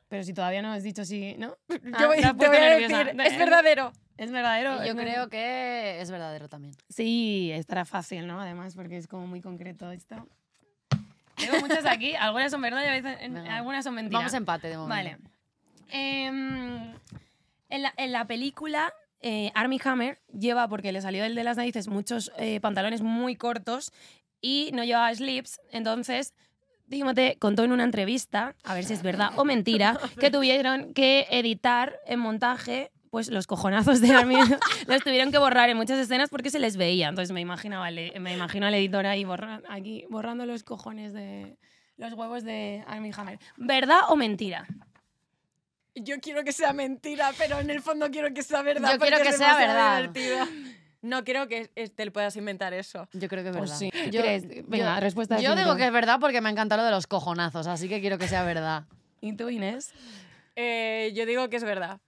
Pero 0.08 0.24
si 0.24 0.32
todavía 0.32 0.62
no 0.62 0.72
has 0.72 0.82
dicho 0.82 1.04
si, 1.04 1.34
¿no? 1.36 1.56
Yo 1.68 1.76
Ah, 1.92 2.06
voy, 2.06 2.16
te 2.20 2.32
voy 2.48 2.56
a 2.56 2.60
nerviosa. 2.60 3.04
decir, 3.04 3.20
es 3.20 3.38
verdadero. 3.38 3.92
Es 4.16 4.30
verdadero. 4.30 4.74
Y 4.84 4.86
Yo 4.88 4.92
es 4.92 4.94
creo 4.94 5.28
que 5.28 6.00
es 6.00 6.10
verdadero 6.10 6.48
también. 6.48 6.74
Sí, 6.88 7.50
estará 7.52 7.84
fácil, 7.84 8.26
¿no? 8.26 8.40
Además, 8.40 8.74
porque 8.74 8.96
es 8.96 9.06
como 9.08 9.26
muy 9.26 9.40
concreto 9.40 9.90
esto. 9.90 10.26
Tengo 11.36 11.60
muchas 11.60 11.84
aquí, 11.86 12.14
algunas 12.18 12.50
son 12.52 12.60
verdad 12.62 12.82
y 12.84 12.88
a 12.88 12.92
veces 12.92 13.16
en- 13.20 13.34
Venga. 13.34 13.56
algunas 13.56 13.84
son 13.84 13.94
mentiras. 13.94 14.20
Vamos 14.20 14.34
a 14.34 14.36
empate 14.36 14.68
de 14.68 14.76
momento. 14.78 14.94
Vale. 14.94 15.18
Em, 15.90 16.94
en, 17.68 17.82
la, 17.82 17.92
en 17.96 18.12
la 18.12 18.26
película, 18.26 18.92
eh, 19.20 19.50
Armie 19.54 19.80
Hammer 19.84 20.20
lleva, 20.32 20.68
porque 20.68 20.92
le 20.92 21.00
salió 21.00 21.24
el 21.24 21.34
de 21.34 21.44
las 21.44 21.56
narices, 21.56 21.88
muchos 21.88 22.32
eh, 22.38 22.60
pantalones 22.60 23.02
muy 23.02 23.36
cortos 23.36 23.92
y 24.40 24.70
no 24.74 24.84
llevaba 24.84 25.12
slips. 25.14 25.60
Entonces, 25.72 26.34
Timothée 26.88 27.36
contó 27.38 27.64
en 27.64 27.72
una 27.72 27.84
entrevista, 27.84 28.54
a 28.62 28.74
ver 28.74 28.84
si 28.84 28.92
es 28.92 29.02
verdad 29.02 29.30
o 29.36 29.44
mentira, 29.44 29.98
que 30.20 30.30
tuvieron 30.30 30.94
que 30.94 31.26
editar 31.30 31.94
en 32.06 32.20
montaje 32.20 32.90
pues 33.14 33.28
los 33.30 33.46
cojonazos 33.46 34.00
de 34.00 34.10
Armie 34.12 34.38
los 34.88 35.02
tuvieron 35.04 35.30
que 35.30 35.38
borrar 35.38 35.68
en 35.70 35.76
muchas 35.76 36.00
escenas 36.00 36.30
porque 36.30 36.50
se 36.50 36.58
les 36.58 36.76
veía. 36.76 37.08
Entonces 37.10 37.32
me 37.32 37.40
imaginaba, 37.40 37.88
me 37.92 38.34
imagino 38.34 38.66
al 38.66 38.74
editor 38.74 39.06
ahí 39.06 39.22
borra- 39.22 39.62
aquí 39.68 40.04
borrando 40.10 40.46
los 40.46 40.64
cojones 40.64 41.12
de 41.12 41.56
los 41.96 42.12
huevos 42.14 42.42
de 42.42 42.82
Armie 42.88 43.12
Hammer. 43.16 43.38
¿Verdad 43.56 44.00
o 44.08 44.16
mentira? 44.16 44.66
Yo 45.94 46.16
quiero 46.20 46.42
que 46.42 46.50
sea 46.52 46.72
mentira, 46.72 47.30
pero 47.38 47.60
en 47.60 47.70
el 47.70 47.80
fondo 47.82 48.10
quiero 48.10 48.34
que 48.34 48.42
sea 48.42 48.62
verdad. 48.62 48.94
Yo 48.94 48.98
quiero 48.98 49.18
que 49.22 49.28
es 49.28 49.36
sea 49.36 49.56
verdad. 49.56 49.98
divertido. 50.10 50.46
No 51.02 51.22
creo 51.22 51.46
que 51.46 51.68
te 51.94 52.10
puedas 52.10 52.34
inventar 52.34 52.72
eso. 52.74 53.06
Yo 53.12 53.28
creo 53.28 53.44
que 53.44 53.50
es 53.50 53.56
Pues 53.56 53.70
verdad. 53.70 53.78
sí. 53.78 54.10
Yo, 54.10 54.22
¿Crees? 54.22 54.48
Venga, 54.68 54.96
yo- 54.96 55.00
respuesta 55.00 55.38
Yo 55.38 55.54
digo 55.54 55.76
que 55.76 55.86
es 55.86 55.92
verdad 55.92 56.18
porque 56.18 56.40
me 56.40 56.50
encanta 56.50 56.76
lo 56.76 56.82
de 56.82 56.90
los 56.90 57.06
cojonazos, 57.06 57.68
así 57.68 57.88
que 57.88 58.00
quiero 58.00 58.18
que 58.18 58.26
sea 58.26 58.42
verdad. 58.42 58.86
¿Y 59.20 59.36
tú, 59.36 59.48
Inés? 59.50 59.92
Eh, 60.56 61.12
yo 61.14 61.26
digo 61.26 61.48
que 61.48 61.56
es 61.58 61.64
verdad. 61.64 62.00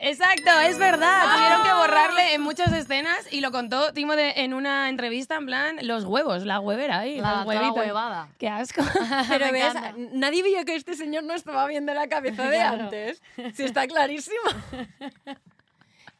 Exacto, 0.00 0.50
es 0.66 0.78
verdad. 0.78 1.34
Tuvieron 1.34 1.62
que 1.62 1.72
borrarle 1.72 2.34
en 2.34 2.40
muchas 2.40 2.72
escenas 2.72 3.32
y 3.32 3.40
lo 3.40 3.50
contó 3.52 3.92
Timo 3.92 4.16
de- 4.16 4.32
en 4.36 4.54
una 4.54 4.88
entrevista 4.88 5.36
en 5.36 5.46
plan 5.46 5.76
los 5.82 6.04
huevos, 6.04 6.44
la 6.44 6.58
huevera 6.60 7.00
ahí, 7.00 7.20
La, 7.20 7.44
los 7.44 7.54
la 7.54 7.72
huevada. 7.72 8.28
Qué 8.38 8.48
asco. 8.48 8.82
Pero 9.28 9.46
Me 9.46 9.52
ves, 9.52 9.74
encanta. 9.74 9.94
nadie 10.12 10.42
vio 10.42 10.64
que 10.64 10.74
este 10.74 10.94
señor 10.94 11.24
no 11.24 11.34
estaba 11.34 11.66
bien 11.66 11.86
de 11.86 11.94
la 11.94 12.08
cabeza 12.08 12.48
de 12.48 12.56
Claro. 12.56 12.84
antes. 12.84 13.22
Sí, 13.54 13.64
está 13.64 13.86
clarísimo. 13.86 14.40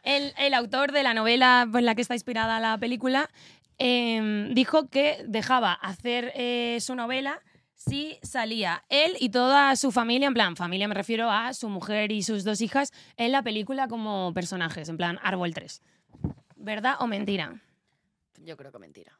El, 0.03 0.35
el 0.39 0.55
autor 0.55 0.93
de 0.93 1.03
la 1.03 1.15
novela 1.15 1.69
en 1.73 1.85
la 1.87 1.95
que 1.95 2.03
está 2.03 2.15
inspirada 2.15 2.59
la 2.61 2.77
película 2.79 3.31
em, 3.79 4.53
dijo 4.55 4.89
que 4.89 5.23
dejaba 5.27 5.73
hacer 5.73 6.33
eh, 6.35 6.79
su 6.81 6.95
novela 6.95 7.41
si 7.89 8.19
salía 8.23 8.85
él 8.89 9.17
y 9.19 9.31
toda 9.31 9.75
su 9.77 9.91
familia, 9.91 10.29
en 10.29 10.35
plan, 10.35 10.57
familia 10.57 10.87
me 10.89 10.95
refiero 10.95 11.31
a 11.31 11.53
su 11.53 11.69
mujer 11.69 12.13
y 12.13 12.23
sus 12.23 12.45
dos 12.45 12.61
hijas, 12.61 12.93
en 13.17 13.33
la 13.33 13.43
película 13.43 13.89
como 13.89 14.33
personajes, 14.35 14.89
en 14.89 14.97
plan 14.97 15.19
Árbol 15.23 15.53
3. 15.53 15.83
¿Verdad 16.57 16.97
o 17.01 17.07
mentira? 17.07 17.61
Yo 18.39 18.57
creo 18.57 18.71
que 18.71 18.79
mentira. 18.79 19.19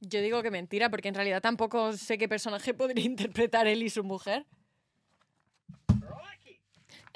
Yo 0.00 0.20
digo 0.20 0.42
que 0.42 0.50
mentira, 0.50 0.90
porque 0.90 1.08
en 1.08 1.14
realidad 1.14 1.42
tampoco 1.42 1.94
sé 1.94 2.18
qué 2.18 2.28
personaje 2.28 2.74
podría 2.74 3.04
interpretar 3.04 3.66
él 3.66 3.82
y 3.82 3.90
su 3.90 4.04
mujer. 4.04 4.46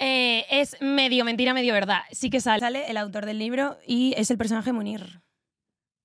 Eh, 0.01 0.47
es 0.51 0.77
medio 0.81 1.25
mentira, 1.25 1.55
medio 1.55 1.73
verdad. 1.73 2.03
Sí 2.13 2.31
que 2.31 2.41
sale, 2.41 2.61
sale 2.61 2.89
el 2.89 2.97
autor 2.97 3.27
del 3.27 3.39
libro 3.39 3.79
y 3.87 4.15
es 4.17 4.31
el 4.31 4.39
personaje 4.39 4.73
Munir. 4.73 5.21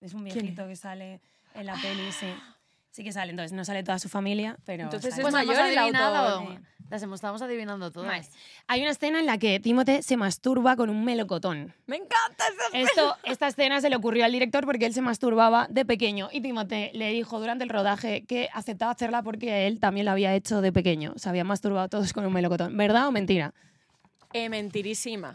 Es 0.02 0.14
un 0.14 0.24
¿Quién 0.24 0.36
viejito 0.36 0.68
que 0.68 0.76
sale 0.76 1.22
en 1.54 1.66
la 1.68 1.76
peli, 1.76 2.12
sí. 2.12 2.28
Sí 2.94 3.04
que 3.04 3.12
sale, 3.12 3.32
entonces 3.32 3.54
no 3.54 3.66
sale 3.66 3.82
toda 3.84 3.98
su 3.98 4.08
familia, 4.08 4.56
pero 4.66 4.84
Entonces 4.84 5.16
sale. 5.16 5.22
es 5.24 5.24
Pues 5.24 5.34
mayor 5.34 5.66
el 5.66 5.78
autor. 5.80 6.48
Sí. 6.48 6.60
Las 6.92 7.02
hemos- 7.02 7.16
estamos 7.18 7.42
adivinando 7.42 7.90
todas. 7.92 8.08
Vale. 8.08 8.28
Hay 8.68 8.82
una 8.82 8.92
escena 8.92 9.20
en 9.20 9.26
la 9.26 9.40
que 9.40 9.60
Timote 9.60 10.04
se 10.04 10.16
masturba 10.16 10.76
con 10.76 10.92
un 10.92 11.04
melocotón. 11.04 11.74
Me 11.88 11.96
encanta 11.96 12.44
esa 12.70 12.78
Esto, 12.78 13.18
esta 13.24 13.48
escena 13.48 13.82
se 13.82 13.90
le 13.90 13.96
ocurrió 13.96 14.26
al 14.26 14.32
director 14.32 14.64
porque 14.66 14.86
él 14.86 14.94
se 14.94 15.02
masturbaba 15.02 15.66
de 15.72 15.86
pequeño 15.86 16.30
y 16.32 16.42
Timote 16.42 16.92
le 16.94 17.10
dijo 17.10 17.40
durante 17.40 17.64
el 17.64 17.72
rodaje 17.72 18.26
que 18.26 18.48
aceptaba 18.54 18.92
hacerla 18.92 19.24
porque 19.24 19.66
él 19.66 19.80
también 19.80 20.06
lo 20.06 20.12
había 20.12 20.36
hecho 20.36 20.62
de 20.62 20.72
pequeño. 20.72 21.14
Se 21.16 21.28
habían 21.30 21.48
masturbado 21.48 21.90
todos 21.90 22.14
con 22.14 22.28
un 22.28 22.34
melocotón. 22.34 22.78
¿Verdad 22.78 23.08
o 23.08 23.12
mentira? 23.12 23.56
Eh, 24.34 24.50
mentirísima. 24.50 25.34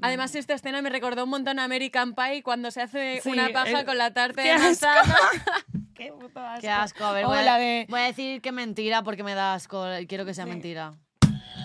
Además, 0.00 0.34
esta 0.36 0.54
escena 0.54 0.80
me 0.80 0.88
recordó 0.88 1.24
un 1.24 1.30
montón 1.30 1.58
a 1.58 1.64
American 1.64 2.14
Pie 2.14 2.42
cuando 2.42 2.70
se 2.70 2.80
hace 2.80 3.20
Sí, 3.22 3.28
una 3.30 3.50
paja 3.52 3.80
el- 3.80 3.84
con 3.84 3.98
la 3.98 4.14
tarta 4.14 4.42
¡Qué 4.42 4.52
de 4.54 4.58
manzana. 4.58 5.02
Qué 5.98 6.12
puto 6.12 6.40
asco. 6.40 6.60
Qué 6.62 6.70
asco. 6.70 7.04
A 7.04 7.12
ver, 7.12 7.26
voy, 7.26 7.44
la 7.44 7.56
a, 7.56 7.58
de- 7.58 7.86
voy 7.90 8.00
a 8.00 8.04
decir 8.04 8.40
que 8.40 8.52
mentira 8.52 9.02
porque 9.02 9.22
me 9.24 9.34
da 9.34 9.52
asco. 9.54 9.84
Quiero 10.08 10.24
que 10.24 10.32
sea 10.32 10.44
Sí. 10.44 10.50
mentira. 10.50 10.94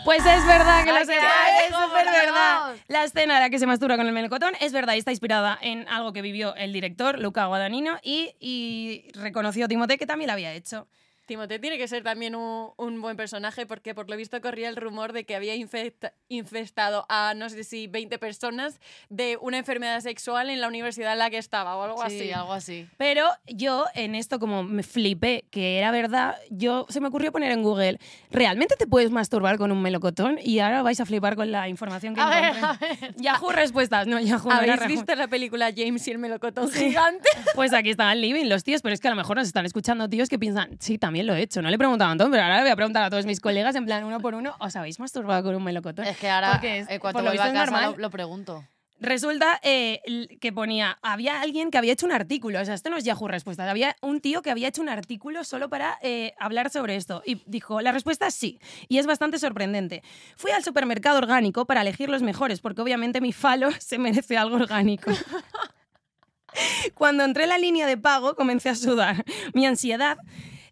Pues 0.03 0.25
es 0.25 0.45
verdad 0.45 0.83
que 0.83 0.91
Ay, 0.91 0.99
lo 0.99 1.05
sé. 1.05 1.15
Es 1.15 1.73
súper 1.73 2.05
verdad. 2.05 2.75
La 2.87 3.03
escena 3.05 3.35
en 3.37 3.43
la 3.43 3.49
que 3.49 3.57
se 3.59 3.65
masturba 3.65 3.95
con 3.95 4.05
el 4.05 4.11
melocotón 4.11 4.53
es 4.59 4.73
verdad 4.73 4.95
y 4.95 4.97
está 4.97 5.11
inspirada 5.11 5.57
en 5.61 5.87
algo 5.87 6.11
que 6.11 6.21
vivió 6.21 6.55
el 6.55 6.73
director, 6.73 7.19
Luca 7.19 7.45
Guadagnino, 7.45 7.99
y, 8.03 8.35
y 8.39 9.07
reconoció 9.13 9.67
Timote 9.69 9.97
que 9.97 10.05
también 10.05 10.27
lo 10.27 10.33
había 10.33 10.51
hecho. 10.51 10.87
Timothée 11.25 11.59
tiene 11.59 11.77
que 11.77 11.87
ser 11.87 12.03
también 12.03 12.35
un, 12.35 12.71
un 12.77 13.01
buen 13.01 13.15
personaje 13.15 13.65
porque 13.65 13.95
por 13.95 14.09
lo 14.09 14.17
visto 14.17 14.39
corría 14.41 14.67
el 14.69 14.75
rumor 14.75 15.13
de 15.13 15.25
que 15.25 15.35
había 15.35 15.55
infecta- 15.55 16.13
infestado 16.27 17.05
a 17.09 17.33
no 17.35 17.49
sé 17.49 17.63
si 17.63 17.87
20 17.87 18.17
personas 18.19 18.79
de 19.09 19.37
una 19.41 19.57
enfermedad 19.57 19.99
sexual 20.01 20.49
en 20.49 20.59
la 20.59 20.67
universidad 20.67 21.13
en 21.13 21.19
la 21.19 21.29
que 21.29 21.37
estaba 21.37 21.77
o 21.77 21.83
algo 21.83 21.97
Sí, 22.09 22.17
así. 22.17 22.31
algo 22.31 22.53
así. 22.53 22.87
Pero 22.97 23.27
yo 23.47 23.85
en 23.95 24.15
esto 24.15 24.39
como 24.39 24.63
me 24.63 24.83
flipé 24.83 25.45
que 25.49 25.77
era 25.77 25.91
verdad, 25.91 26.35
yo 26.49 26.85
se 26.89 26.99
me 26.99 27.07
ocurrió 27.07 27.31
poner 27.31 27.51
en 27.53 27.63
Google, 27.63 27.99
¿realmente 28.29 28.75
te 28.77 28.85
puedes 28.87 29.09
masturbar 29.11 29.57
con 29.57 29.71
un 29.71 29.81
melocotón? 29.81 30.37
Y 30.43 30.59
ahora 30.59 30.81
vais 30.81 30.99
a 30.99 31.05
flipar 31.05 31.35
con 31.37 31.51
la 31.51 31.69
información 31.69 32.15
que 32.15 32.21
A 32.21 32.29
ver, 32.29 32.55
encontré. 32.57 32.87
a 32.87 32.95
ver. 32.99 33.15
Yahoo 33.15 33.49
respuestas, 33.51 34.07
no, 34.07 34.19
Yahoo 34.19 34.49
no 34.49 34.55
¿Habéis 34.55 34.75
Yahoo. 34.75 34.87
visto 34.89 35.15
la 35.15 35.27
película 35.27 35.69
James 35.75 36.05
y 36.07 36.11
el 36.11 36.17
melocotón 36.17 36.69
gigante? 36.71 37.29
Pues 37.55 37.71
aquí 37.73 37.91
estaban 37.91 38.19
living 38.19 38.49
los 38.49 38.63
tíos, 38.65 38.81
pero 38.81 38.93
es 38.93 38.99
que 38.99 39.07
a 39.07 39.11
lo 39.11 39.17
mejor 39.17 39.37
nos 39.37 39.47
están 39.47 39.65
escuchando 39.65 40.09
tíos 40.09 40.27
que 40.27 40.37
piensan, 40.37 40.77
sí, 40.79 40.97
también 40.97 41.12
lo 41.21 41.35
he 41.35 41.41
hecho. 41.43 41.61
No 41.61 41.69
le 41.69 41.75
he 41.75 41.77
preguntado 41.77 42.09
a 42.09 42.11
Antón, 42.13 42.31
pero 42.31 42.41
ahora 42.41 42.55
le 42.57 42.61
voy 42.63 42.71
a 42.71 42.75
preguntar 42.75 43.03
a 43.03 43.09
todos 43.11 43.27
mis 43.27 43.39
colegas 43.39 43.75
en 43.75 43.85
plan 43.85 44.03
uno 44.03 44.19
por 44.19 44.33
uno, 44.33 44.55
¿os 44.59 44.75
habéis 44.75 44.99
masturbado 44.99 45.43
con 45.43 45.53
un 45.55 45.63
melocotón? 45.63 46.05
Es 46.07 46.17
que 46.17 46.29
ahora, 46.29 46.59
es- 46.63 46.89
eh, 46.89 46.97
cuando 46.99 47.21
vuelva 47.21 47.45
a 47.45 47.53
casa, 47.53 47.91
lo, 47.91 47.97
lo 47.97 48.09
pregunto. 48.09 48.65
Resulta 48.99 49.59
eh, 49.63 49.99
que 50.39 50.53
ponía, 50.53 50.97
había 51.01 51.41
alguien 51.41 51.71
que 51.71 51.77
había 51.77 51.91
hecho 51.91 52.05
un 52.05 52.13
artículo, 52.13 52.61
o 52.61 52.63
sea, 52.65 52.73
esto 52.73 52.89
no 52.89 52.95
es 52.95 53.03
Yahoo 53.03 53.27
Respuestas, 53.27 53.67
había 53.67 53.97
un 54.01 54.21
tío 54.21 54.41
que 54.41 54.49
había 54.49 54.69
hecho 54.69 54.81
un 54.81 54.87
artículo 54.87 55.43
solo 55.43 55.67
para 55.67 55.97
eh, 56.01 56.33
hablar 56.39 56.69
sobre 56.69 56.95
esto 56.95 57.21
y 57.25 57.41
dijo, 57.45 57.81
la 57.81 57.91
respuesta 57.91 58.27
es 58.27 58.33
sí, 58.35 58.59
y 58.87 58.99
es 58.99 59.05
bastante 59.05 59.39
sorprendente. 59.39 60.03
Fui 60.37 60.51
al 60.51 60.63
supermercado 60.63 61.17
orgánico 61.17 61.65
para 61.65 61.81
elegir 61.81 62.07
los 62.09 62.21
mejores, 62.21 62.61
porque 62.61 62.81
obviamente 62.81 63.19
mi 63.19 63.33
falo 63.33 63.71
se 63.79 63.97
merece 63.97 64.37
algo 64.37 64.55
orgánico. 64.55 65.11
Cuando 66.93 67.23
entré 67.23 67.43
en 67.43 67.49
la 67.49 67.57
línea 67.57 67.87
de 67.87 67.97
pago 67.97 68.35
comencé 68.35 68.69
a 68.69 68.75
sudar. 68.75 69.25
Mi 69.53 69.65
ansiedad, 69.65 70.17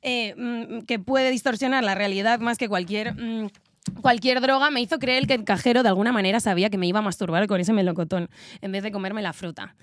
eh, 0.01 0.33
mm, 0.37 0.85
que 0.85 0.99
puede 0.99 1.31
distorsionar 1.31 1.83
la 1.83 1.95
realidad 1.95 2.39
más 2.39 2.57
que 2.57 2.67
cualquier... 2.67 3.13
mm, 3.13 3.47
Cualquier 4.01 4.41
droga 4.41 4.69
me 4.69 4.79
hizo 4.79 4.99
creer 4.99 5.25
que 5.25 5.33
el 5.33 5.43
cajero 5.43 5.81
de 5.81 5.89
alguna 5.89 6.11
manera 6.11 6.39
sabía 6.39 6.69
que 6.69 6.77
me 6.77 6.85
iba 6.85 6.99
a 6.99 7.01
masturbar 7.01 7.47
con 7.47 7.59
ese 7.59 7.73
melocotón 7.73 8.29
en 8.61 8.71
vez 8.71 8.83
de 8.83 8.91
comerme 8.91 9.23
la 9.23 9.33
fruta. 9.33 9.75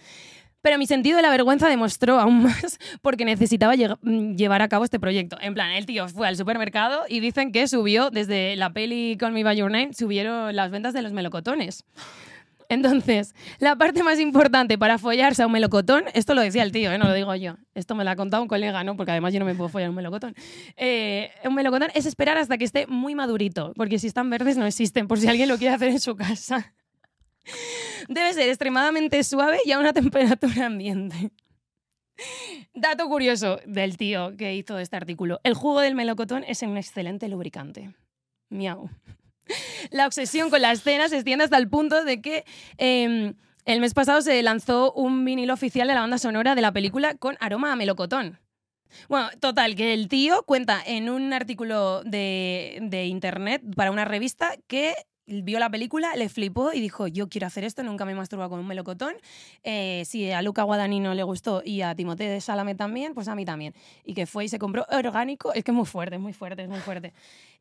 Pero 0.63 0.79
mi 0.79 0.87
sentido 0.87 1.17
de 1.17 1.23
la 1.23 1.31
vergüenza 1.31 1.69
demostró 1.69 2.19
aún 2.19 2.43
más 2.45 2.79
porque 3.03 3.25
necesitaba 3.25 3.75
mm, 3.75 4.37
llevar 4.37 4.63
a 4.63 4.69
cabo 4.69 4.85
este 4.85 5.01
proyecto. 5.01 5.37
En 5.41 5.55
plan, 5.55 5.73
el 5.73 5.87
tío 5.87 6.09
fue 6.09 6.29
al 6.29 6.37
supermercado 6.37 7.05
y 7.09 7.21
dicen 7.21 7.53
que 7.53 7.67
subió, 7.69 8.11
desde 8.11 8.55
la 8.57 8.73
peli 8.73 9.17
Call 9.19 9.33
Me 9.33 9.45
By 9.45 9.57
Your 9.57 9.71
Name, 9.71 9.93
subieron 9.95 10.55
las 10.55 10.71
ventas 10.71 10.95
de 10.95 11.03
los 11.03 11.13
melocotones. 11.13 11.85
Entonces, 12.69 13.35
la 13.59 13.77
parte 13.77 14.03
más 14.03 14.21
importante 14.21 14.77
para 14.77 14.99
follarse 14.99 15.43
a 15.43 15.47
un 15.47 15.53
melocotón, 15.53 16.05
esto 16.13 16.35
lo 16.35 16.43
decía 16.43 16.63
el 16.63 16.73
tío, 16.73 16.93
¿eh? 16.93 16.99
no 16.99 17.07
lo 17.07 17.15
digo 17.15 17.35
yo, 17.35 17.57
esto 17.75 17.95
me 17.95 18.05
lo 18.05 18.11
ha 18.11 18.17
contado 18.17 18.43
un 18.43 18.49
colega, 18.49 18.85
¿no? 18.85 18.97
porque 18.97 19.13
además 19.13 19.33
yo 19.33 19.41
no 19.41 19.47
me 19.47 19.55
puedo 19.55 19.71
follar 19.71 19.89
un 19.89 19.97
melocotón. 19.97 20.35
Eh, 20.77 21.31
un 21.45 21.55
melocotón 21.55 21.89
es 21.95 22.05
esperar 22.05 22.37
hasta 22.37 22.59
que 22.59 22.65
esté 22.65 22.87
muy 22.87 23.15
madurito, 23.15 23.73
porque 23.75 23.99
si 23.99 24.07
están 24.07 24.29
verdes 24.29 24.59
no 24.59 24.67
existen, 24.67 25.09
por 25.09 25.19
si 25.19 25.29
alguien 25.29 25.49
lo 25.49 25.57
quiere 25.57 25.75
hacer 25.75 25.89
en 25.89 26.01
su 26.01 26.15
casa. 26.15 26.75
Debe 28.09 28.35
ser 28.35 28.49
extremadamente 28.49 29.23
suave 29.25 29.59
y 29.65 29.73
a 29.73 29.79
una 29.79 29.93
temperatura 29.95 30.67
ambiente. 30.67 31.33
Dato 32.75 33.09
curioso 33.09 33.61
del 33.65 33.97
tío 33.97 34.37
que 34.37 34.55
hizo 34.55 34.79
este 34.79 34.97
artículo. 34.97 35.41
El 35.43 35.55
jugo 35.55 35.81
del 35.81 35.95
melocotón 35.95 36.45
es 36.45 36.63
un 36.63 36.77
excelente 36.77 37.29
lubricante. 37.29 37.95
Miau. 38.51 38.91
La 39.91 40.07
obsesión 40.07 40.51
con 40.51 40.63
la 40.63 40.73
escena 40.73 41.09
se 41.09 41.17
extiende 41.17 41.45
hasta 41.45 41.59
el 41.59 41.69
punto 41.69 42.05
de 42.05 42.21
que 42.21 42.45
eh, 42.79 43.35
el 43.65 43.81
mes 43.81 43.95
pasado 43.95 44.23
se 44.23 44.43
lanzó 44.43 44.93
un 44.93 45.25
vinilo 45.25 45.55
oficial 45.55 45.89
de 45.89 45.95
la 45.95 46.01
banda 46.01 46.19
sonora 46.19 46.55
de 46.55 46.63
la 46.63 46.73
película 46.73 47.15
con 47.15 47.37
aroma 47.41 47.73
a 47.73 47.77
melocotón. 47.77 48.39
Bueno, 49.09 49.29
total, 49.41 49.75
que 49.75 49.93
el 49.93 50.09
tío 50.09 50.43
cuenta 50.45 50.83
en 50.85 51.11
un 51.11 51.33
artículo 51.35 52.03
de 52.05 53.05
internet 53.07 53.63
para 53.77 53.91
una 53.91 54.07
revista 54.07 54.55
que 54.67 54.95
vio 55.29 55.59
la 55.59 55.71
película, 55.71 56.17
le 56.17 56.29
flipó 56.29 56.73
y 56.73 56.81
dijo, 56.81 57.07
yo 57.07 57.29
quiero 57.29 57.47
hacer 57.47 57.65
esto, 57.65 57.83
nunca 57.83 58.05
me 58.05 58.13
he 58.13 58.15
masturbado 58.15 58.51
con 58.51 58.61
un 58.61 58.67
melocotón. 58.67 59.15
Eh, 59.63 60.03
si 60.07 60.31
a 60.31 60.43
Luca 60.43 60.63
Guadagnino 60.63 61.15
le 61.15 61.23
gustó 61.23 61.63
y 61.65 61.83
a 61.83 61.95
Timothée 61.95 62.29
de 62.29 62.41
Salame 62.41 62.75
también, 62.75 63.15
pues 63.15 63.29
a 63.29 63.35
mí 63.35 63.45
también. 63.45 63.75
Y 64.05 64.15
que 64.15 64.27
fue 64.27 64.45
y 64.45 64.49
se 64.49 64.59
compró 64.59 64.87
orgánico, 64.91 65.53
es 65.53 65.65
que 65.65 65.71
es 65.71 65.77
muy 65.77 65.87
fuerte, 65.87 66.17
es 66.17 66.21
muy 66.21 66.33
fuerte, 66.33 66.63
es 66.63 66.69
muy 66.69 66.81
fuerte. 66.81 67.13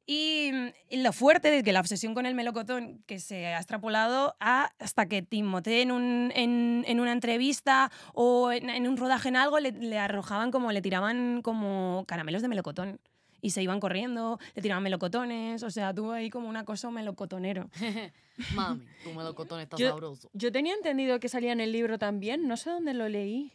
Y, 0.06 0.52
lo 0.90 1.12
fuerte 1.12 1.52
de 1.52 1.64
que 1.64 1.74
la 1.74 1.82
obsesión 1.82 2.14
con 2.14 2.26
el 2.26 2.34
melocotón 2.34 3.04
que 3.06 3.20
se 3.20 3.48
ha 3.48 3.58
extrapolado 3.58 4.38
a 4.40 4.72
hasta 4.80 5.06
que 5.08 5.22
Timothée 5.22 5.82
en, 5.82 5.92
un, 5.92 6.32
en, 6.34 7.00
una 7.00 7.12
entrevista 7.12 7.92
o 8.14 8.54
en, 8.54 8.88
un 8.88 8.96
rodaje 8.96 9.28
en 9.28 9.36
algo 9.36 9.60
le 9.60 10.00
arrojaban 10.00 10.50
como, 10.52 10.72
le 10.72 10.82
tiraban 10.82 11.42
como 11.42 12.06
caramelos 12.08 12.42
de 12.42 12.48
melocotón. 12.48 13.02
Y 13.42 13.52
se 13.52 13.62
iban 13.62 13.80
corriendo, 13.80 14.40
le 14.56 14.62
tiraban 14.62 14.84
melocotones, 14.84 15.62
o 15.64 15.70
sea, 15.70 15.94
tuvo 15.94 16.12
ahí 16.12 16.30
como 16.30 16.50
un 16.50 16.58
acoso 16.58 16.90
melocotonero. 16.92 17.70
Mami, 18.56 18.86
tu 19.04 19.12
melocotón 19.14 19.60
está 19.62 19.78
Yo- 19.78 19.90
sabroso. 19.90 20.30
Yo 20.34 20.52
tenía 20.52 20.74
entendido 20.74 21.20
que 21.20 21.30
salía 21.30 21.52
en 21.52 21.60
el 21.62 21.72
libro 21.72 21.98
también, 22.00 22.48
no 22.48 22.58
sé 22.58 22.70
dónde 22.72 22.94
lo 22.94 23.08
leí. 23.10 23.54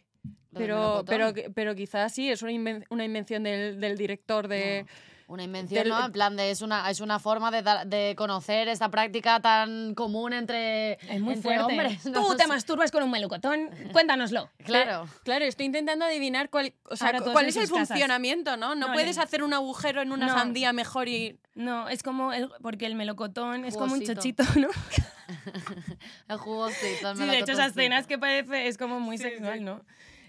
Pero, 0.53 1.03
pero, 1.07 1.33
pero 1.55 1.73
quizás 1.75 2.13
sí, 2.13 2.29
es 2.29 2.43
una, 2.43 2.51
inven- 2.51 2.85
una 2.89 3.03
invención 3.03 3.43
del, 3.43 3.79
del 3.79 3.97
director 3.97 4.47
de... 4.47 4.85
Una 5.33 5.43
invención, 5.43 5.87
¿no? 5.89 6.05
En 6.05 6.11
plan, 6.11 6.35
de, 6.37 6.51
es, 6.51 6.61
una, 6.61 6.87
es 6.91 6.99
una 7.01 7.17
forma 7.17 7.49
de, 7.49 7.63
dar- 7.63 7.87
de 7.87 8.13
conocer 8.15 8.67
esta 8.67 8.89
práctica 8.89 9.39
tan 9.39 9.95
común 9.95 10.31
entre, 10.31 10.93
Es 11.11 11.19
muy 11.21 11.33
entre 11.33 11.41
fuerte. 11.57 11.63
hombres. 11.63 12.03
Tú 12.03 12.35
te 12.37 12.45
masturbas 12.45 12.91
con 12.91 13.01
un 13.01 13.09
melocotón, 13.09 13.69
cuéntanoslo. 13.91 14.49
Claro. 14.63 15.07
Claro, 15.23 15.45
estoy 15.45 15.65
intentando 15.65 16.05
adivinar 16.05 16.49
cuál, 16.51 16.73
o 16.89 16.95
sea, 16.95 17.19
cuál 17.19 17.47
es 17.47 17.55
el 17.55 17.63
casas. 17.69 17.87
funcionamiento, 17.89 18.57
¿no? 18.57 18.75
No, 18.75 18.87
No, 18.87 18.93
puedes 18.93 19.17
hacer 19.17 19.41
un 19.43 19.53
agujero 19.53 20.01
en 20.03 20.11
una 20.11 20.27
No. 20.27 20.33
sandía 20.33 20.71
mejor 20.71 21.07
y... 21.07 21.39
No, 21.55 21.89
es 21.89 22.03
como, 22.03 22.31
el, 22.33 22.49
porque 22.61 22.85
el 22.85 22.95
melocotón 22.95 23.65
es 23.65 23.75
como 23.75 23.93
un 23.95 24.01
chochito, 24.03 24.43
¿no? 24.55 24.67
El 26.27 26.37
jugosito. 26.37 27.11
el 27.11 27.17
Sí, 27.17 27.23
de 27.25 27.39
hecho 27.39 27.53
esa 27.53 27.67
melocotoncito. 27.67 27.81
escena 27.81 27.99
es 27.99 28.07
que 28.07 28.17
parece, 28.17 28.67
es 28.67 28.77
como 28.77 28.99
muy 28.99 29.17
Sí, 29.17 29.23
sexual, 29.23 29.57
sí. 29.59 29.63
¿no? 29.63 29.81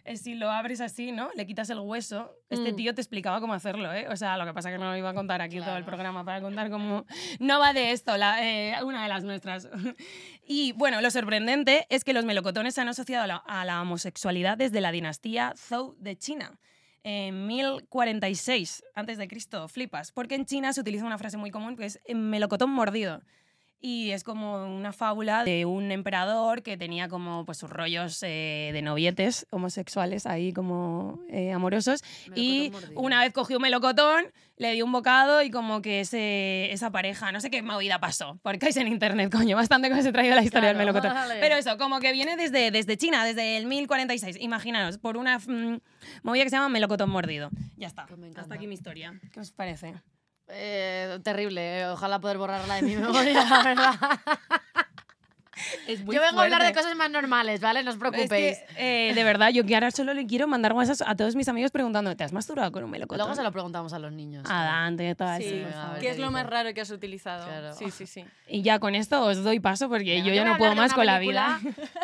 Es 0.04 0.20
si 0.20 0.34
lo 0.34 0.50
abres 0.50 0.82
así, 0.82 1.12
¿no? 1.12 1.30
Le 1.34 1.46
quitas 1.46 1.70
el 1.70 1.78
hueso. 1.78 2.30
Este 2.50 2.72
Mm. 2.72 2.76
tío 2.76 2.94
te 2.94 3.00
explicaba 3.00 3.40
cómo 3.40 3.54
hacerlo, 3.54 3.90
¿eh? 3.92 4.06
O 4.10 4.16
sea, 4.16 4.36
lo 4.36 4.44
que 4.44 4.52
pasa 4.52 4.70
que 4.70 4.76
no 4.76 4.90
lo 4.90 4.96
iba 4.98 5.08
a 5.10 5.14
contar 5.14 5.40
aquí 5.40 5.56
todo 5.56 5.64
el 5.76 5.82
Claro. 5.82 5.86
programa 5.86 6.24
para 6.24 6.42
contar 6.42 6.68
cómo... 6.70 7.06
No 7.40 7.58
va 7.58 7.72
de 7.72 7.92
esto, 7.92 8.16
la, 8.18 8.44
eh, 8.46 8.76
una 8.84 9.02
de 9.02 9.08
las 9.08 9.24
nuestras. 9.24 9.66
y 10.46 10.72
bueno, 10.72 11.00
lo 11.00 11.10
sorprendente 11.10 11.86
es 11.88 12.04
que 12.04 12.12
los 12.12 12.24
melocotones 12.26 12.74
se 12.74 12.82
han 12.82 12.88
asociado 12.88 13.24
a 13.24 13.26
la, 13.26 13.36
a 13.36 13.64
la 13.64 13.80
homosexualidad 13.80 14.58
desde 14.58 14.82
la 14.82 14.92
dinastía 14.92 15.54
Zhou 15.56 15.94
de 15.98 16.16
China. 16.16 16.58
En 17.02 17.46
1046 17.46 18.82
antes 18.94 19.18
de 19.18 19.28
Cristo, 19.28 19.68
flipas, 19.68 20.12
porque 20.12 20.34
en 20.34 20.46
China 20.46 20.72
se 20.72 20.80
utiliza 20.80 21.04
una 21.04 21.18
frase 21.18 21.36
muy 21.36 21.50
común 21.50 21.76
que 21.76 21.86
es 21.86 21.98
melocotón 22.14 22.70
mordido. 22.70 23.22
Y 23.86 24.12
es 24.12 24.24
como 24.24 24.64
una 24.64 24.94
fábula 24.94 25.44
de 25.44 25.66
un 25.66 25.92
emperador 25.92 26.62
que 26.62 26.78
tenía 26.78 27.06
como 27.10 27.44
pues 27.44 27.58
sus 27.58 27.68
rollos 27.68 28.18
eh, 28.22 28.70
de 28.72 28.80
novietes 28.80 29.46
homosexuales 29.50 30.24
ahí 30.24 30.54
como 30.54 31.20
eh, 31.28 31.52
amorosos. 31.52 32.02
y 32.34 32.70
mordido. 32.72 32.98
una 32.98 33.20
vez 33.20 33.34
cogió 33.34 33.58
un 33.58 33.62
melocotón, 33.64 34.24
le 34.56 34.72
dio 34.72 34.86
un 34.86 34.92
bocado 34.92 35.42
y 35.42 35.50
como 35.50 35.82
que 35.82 36.00
ese, 36.00 36.72
esa 36.72 36.92
pareja, 36.92 37.30
no 37.30 37.42
sé 37.42 37.50
qué 37.50 37.60
movida 37.60 38.00
pasó, 38.00 38.38
porque 38.42 38.70
es 38.70 38.76
en 38.78 38.88
internet, 38.88 39.30
coño, 39.30 39.54
bastante 39.54 39.90
que 39.90 39.96
os 39.96 40.06
he 40.06 40.12
traído 40.12 40.34
la 40.34 40.42
historia 40.42 40.68
del 40.68 40.78
melocotón. 40.78 41.12
vale. 41.12 41.36
Pero 41.38 41.56
eso, 41.56 41.76
como 41.76 42.00
que 42.00 42.12
viene 42.12 42.38
desde, 42.38 42.70
desde 42.70 42.96
China, 42.96 43.22
desde 43.26 43.58
el 43.58 43.66
1046, 43.66 44.38
imaginaros, 44.40 44.96
por 44.96 45.18
una 45.18 45.38
mm, 45.38 45.78
movida 46.22 46.44
que 46.44 46.48
se 46.48 46.56
llama 46.56 46.70
melocotón 46.70 47.10
mordido. 47.10 47.50
Ya 47.76 47.88
está, 47.88 48.06
Pues 48.06 48.38
hasta 48.38 48.54
aquí 48.54 48.66
mi 48.66 48.72
historia. 48.72 49.20
¿Qué 49.30 49.40
os 49.40 49.52
parece? 49.52 49.92
Eh, 50.48 51.18
terrible. 51.22 51.80
eh, 51.80 51.86
Ojalá 51.88 52.18
poder 52.20 52.38
borrarla 52.38 52.76
de 52.76 52.82
mi 52.82 52.96
memoria, 52.96 53.44
la 53.44 53.62
verdad. 53.62 53.94
Es 55.86 56.04
muy 56.04 56.14
Yo 56.16 56.20
vengo 56.20 56.40
a 56.40 56.44
hablar 56.44 56.62
de 56.64 56.74
cosas 56.74 56.96
más 56.96 57.10
normales, 57.10 57.60
¿vale? 57.60 57.82
No 57.84 57.90
os 57.90 57.94
Es 57.96 58.00
preocupéis. 58.00 58.58
que, 58.76 59.10
eh, 59.10 59.14
de 59.14 59.24
verdad, 59.24 59.50
yo 59.50 59.64
que 59.64 59.74
ahora 59.74 59.90
solo 59.92 60.12
le 60.12 60.26
quiero 60.26 60.48
mandar 60.48 60.72
WhatsApp 60.72 61.06
a 61.08 61.14
todos 61.14 61.36
mis 61.36 61.48
amigos 61.48 61.70
preguntando, 61.70 62.14
¿te 62.16 62.24
has 62.24 62.32
masturbado 62.32 62.72
con 62.72 62.82
un 62.84 62.90
melocotón? 62.90 63.18
Luego 63.18 63.34
se 63.36 63.42
lo 63.42 63.52
preguntamos 63.52 63.92
a 63.92 63.98
los 64.00 64.12
niños. 64.12 64.44
A 64.50 64.64
Dante, 64.64 65.14
todo 65.14 65.28
Sí, 65.36 65.44
eso, 65.66 65.78
¿Qué 66.00 66.10
es 66.10 66.18
lo 66.18 66.30
más 66.32 66.46
raro 66.46 66.74
que 66.74 66.80
has 66.80 66.90
utilizado? 66.90 67.46
Claro. 67.46 67.72
Sí, 67.74 67.90
sí, 67.92 68.06
sí. 68.06 68.24
Y 68.48 68.62
ya 68.62 68.78
con 68.80 68.94
esto 68.96 69.24
os 69.24 69.42
doy 69.44 69.60
paso 69.60 69.88
porque 69.88 70.22
yo 70.22 70.34
ya 70.34 70.44
no 70.44 70.56
puedo 70.58 70.74
más 70.74 70.92
con 70.92 71.06
la 71.06 71.18
vida. 71.20 71.60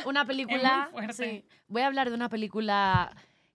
Una 0.07 0.25
película. 0.25 0.89
fuerte. 0.93 1.13
sí. 1.13 1.45
Voy 1.69 1.83
a 1.83 1.87
hablar 1.89 2.09
de 2.09 2.15
una 2.15 2.29
película 2.29 3.11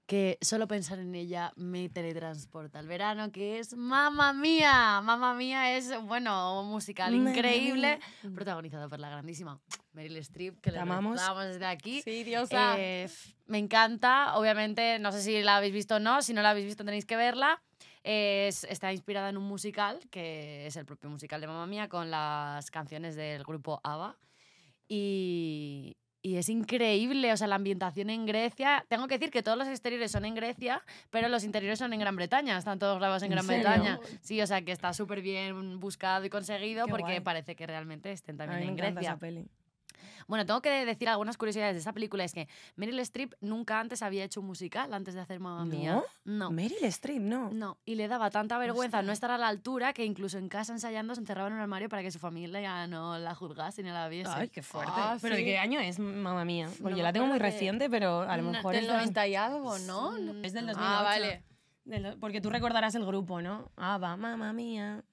que 0.05 0.37
solo 0.41 0.67
pensar 0.67 0.99
en 0.99 1.15
ella 1.15 1.51
me 1.55 1.89
teletransporta 1.89 2.77
al 2.79 2.87
verano, 2.87 3.31
que 3.31 3.57
es 3.59 3.75
Mamma 3.75 4.33
Mía. 4.33 5.01
Mamma 5.01 5.33
Mía 5.33 5.75
es, 5.77 5.91
bueno, 6.03 6.61
un 6.61 6.69
musical 6.69 7.11
Mamma 7.15 7.31
increíble, 7.31 7.99
protagonizado 8.35 8.87
por 8.87 8.99
la 8.99 9.09
grandísima 9.09 9.59
Meryl 9.93 10.17
Streep, 10.17 10.59
que 10.61 10.71
le 10.71 10.79
amamos. 10.79 11.19
desde 11.47 11.65
aquí. 11.65 12.01
Sí, 12.03 12.23
diosa. 12.23 12.75
Eh, 12.77 13.09
me 13.47 13.57
encanta, 13.57 14.35
obviamente, 14.37 14.99
no 14.99 15.11
sé 15.11 15.21
si 15.21 15.41
la 15.41 15.57
habéis 15.57 15.73
visto 15.73 15.95
o 15.95 15.99
no, 15.99 16.21
si 16.21 16.33
no 16.33 16.41
la 16.43 16.51
habéis 16.51 16.67
visto 16.67 16.85
tenéis 16.85 17.05
que 17.05 17.15
verla. 17.15 17.61
Es- 18.03 18.63
está 18.65 18.91
inspirada 18.93 19.29
en 19.29 19.37
un 19.37 19.45
musical, 19.47 19.99
que 20.11 20.67
es 20.67 20.75
el 20.75 20.85
propio 20.85 21.09
musical 21.09 21.41
de 21.41 21.47
Mamma 21.47 21.65
Mía, 21.65 21.89
con 21.89 22.11
las 22.11 22.69
canciones 22.69 23.15
del 23.15 23.43
grupo 23.43 23.81
ABBA. 23.83 24.15
Y, 24.87 25.97
y 26.25 26.37
es 26.37 26.49
increíble, 26.49 27.31
o 27.31 27.37
sea, 27.37 27.45
la 27.45 27.53
ambientación 27.53 28.09
en 28.09 28.25
Grecia. 28.25 28.83
Tengo 28.89 29.07
que 29.07 29.19
decir 29.19 29.29
que 29.29 29.43
todos 29.43 29.59
los 29.59 29.67
exteriores 29.67 30.11
son 30.11 30.25
en 30.25 30.33
Grecia, 30.33 30.81
pero 31.11 31.29
los 31.29 31.43
interiores 31.43 31.77
son 31.77 31.93
en 31.93 31.99
Gran 31.99 32.15
Bretaña, 32.15 32.57
están 32.57 32.79
todos 32.79 32.97
grabados 32.97 33.21
en 33.21 33.27
¿En 33.27 33.31
Gran 33.33 33.45
serio? 33.45 33.69
Bretaña. 33.69 33.99
Sí, 34.21 34.41
o 34.41 34.47
sea, 34.47 34.63
que 34.63 34.71
está 34.71 34.91
súper 34.93 35.21
bien 35.21 35.79
buscado 35.79 36.25
y 36.25 36.31
conseguido 36.31 36.85
Qué 36.87 36.89
porque 36.89 37.03
guay. 37.03 37.19
parece 37.19 37.55
que 37.55 37.67
realmente 37.67 38.11
estén 38.11 38.37
también 38.37 38.63
en 38.63 38.75
Grecia. 38.75 39.01
esa 39.01 39.17
peli. 39.19 39.47
Bueno, 40.27 40.45
tengo 40.45 40.61
que 40.61 40.85
decir 40.85 41.07
algunas 41.09 41.37
curiosidades 41.37 41.75
de 41.75 41.79
esta 41.79 41.93
película. 41.93 42.23
Es 42.23 42.33
que 42.33 42.47
Meryl 42.75 42.99
Streep 42.99 43.33
nunca 43.41 43.79
antes 43.79 44.01
había 44.01 44.23
hecho 44.23 44.39
un 44.41 44.47
musical 44.47 44.93
antes 44.93 45.13
de 45.13 45.21
hacer 45.21 45.39
Mamma 45.39 45.65
Mía. 45.65 46.01
No. 46.23 46.49
Meryl 46.51 46.83
Streep, 46.85 47.21
no. 47.21 47.51
No, 47.51 47.77
y 47.85 47.95
le 47.95 48.07
daba 48.07 48.29
tanta 48.31 48.57
vergüenza 48.57 49.01
no 49.01 49.11
estar 49.11 49.29
a 49.31 49.37
la 49.37 49.47
altura 49.47 49.93
que 49.93 50.03
incluso 50.05 50.37
en 50.37 50.49
casa 50.49 50.73
ensayando 50.73 51.13
se 51.15 51.21
encerraba 51.21 51.47
en 51.49 51.53
un 51.53 51.59
armario 51.59 51.89
para 51.89 52.01
que 52.01 52.11
su 52.11 52.19
familia 52.19 52.87
no 52.87 53.17
la 53.19 53.35
juzgase 53.35 53.83
ni 53.83 53.89
la 53.89 54.07
viese. 54.07 54.31
Ay, 54.33 54.49
qué 54.49 54.63
fuerte. 54.63 54.93
Ah, 54.95 55.17
¿Pero 55.21 55.35
de 55.35 55.43
qué 55.43 55.57
año 55.57 55.79
es, 55.79 55.99
mamá 55.99 56.43
mía? 56.45 56.69
Porque 56.81 56.91
No 56.91 56.97
yo 56.97 57.03
la 57.03 57.13
tengo 57.13 57.27
muy 57.27 57.39
reciente, 57.39 57.89
pero 57.89 58.21
a 58.21 58.37
lo 58.37 58.43
No, 58.43 58.51
mejor 58.51 58.73
Del 58.73 58.83
es 58.85 58.87
de- 58.89 58.93
90 58.97 59.27
y 59.27 59.35
algo, 59.35 59.77
¿no? 59.79 60.15
Es 60.43 60.53
del 60.53 60.65
2008. 60.67 60.79
Ah, 60.79 61.03
vale. 61.03 61.43
De 61.85 61.99
lo- 61.99 62.17
porque 62.19 62.41
tú 62.41 62.49
recordarás 62.49 62.95
el 62.95 63.05
grupo, 63.05 63.41
¿no? 63.41 63.71
Ah, 63.77 63.99
va, 63.99 64.17
mamá 64.17 64.51
mía. 64.53 65.03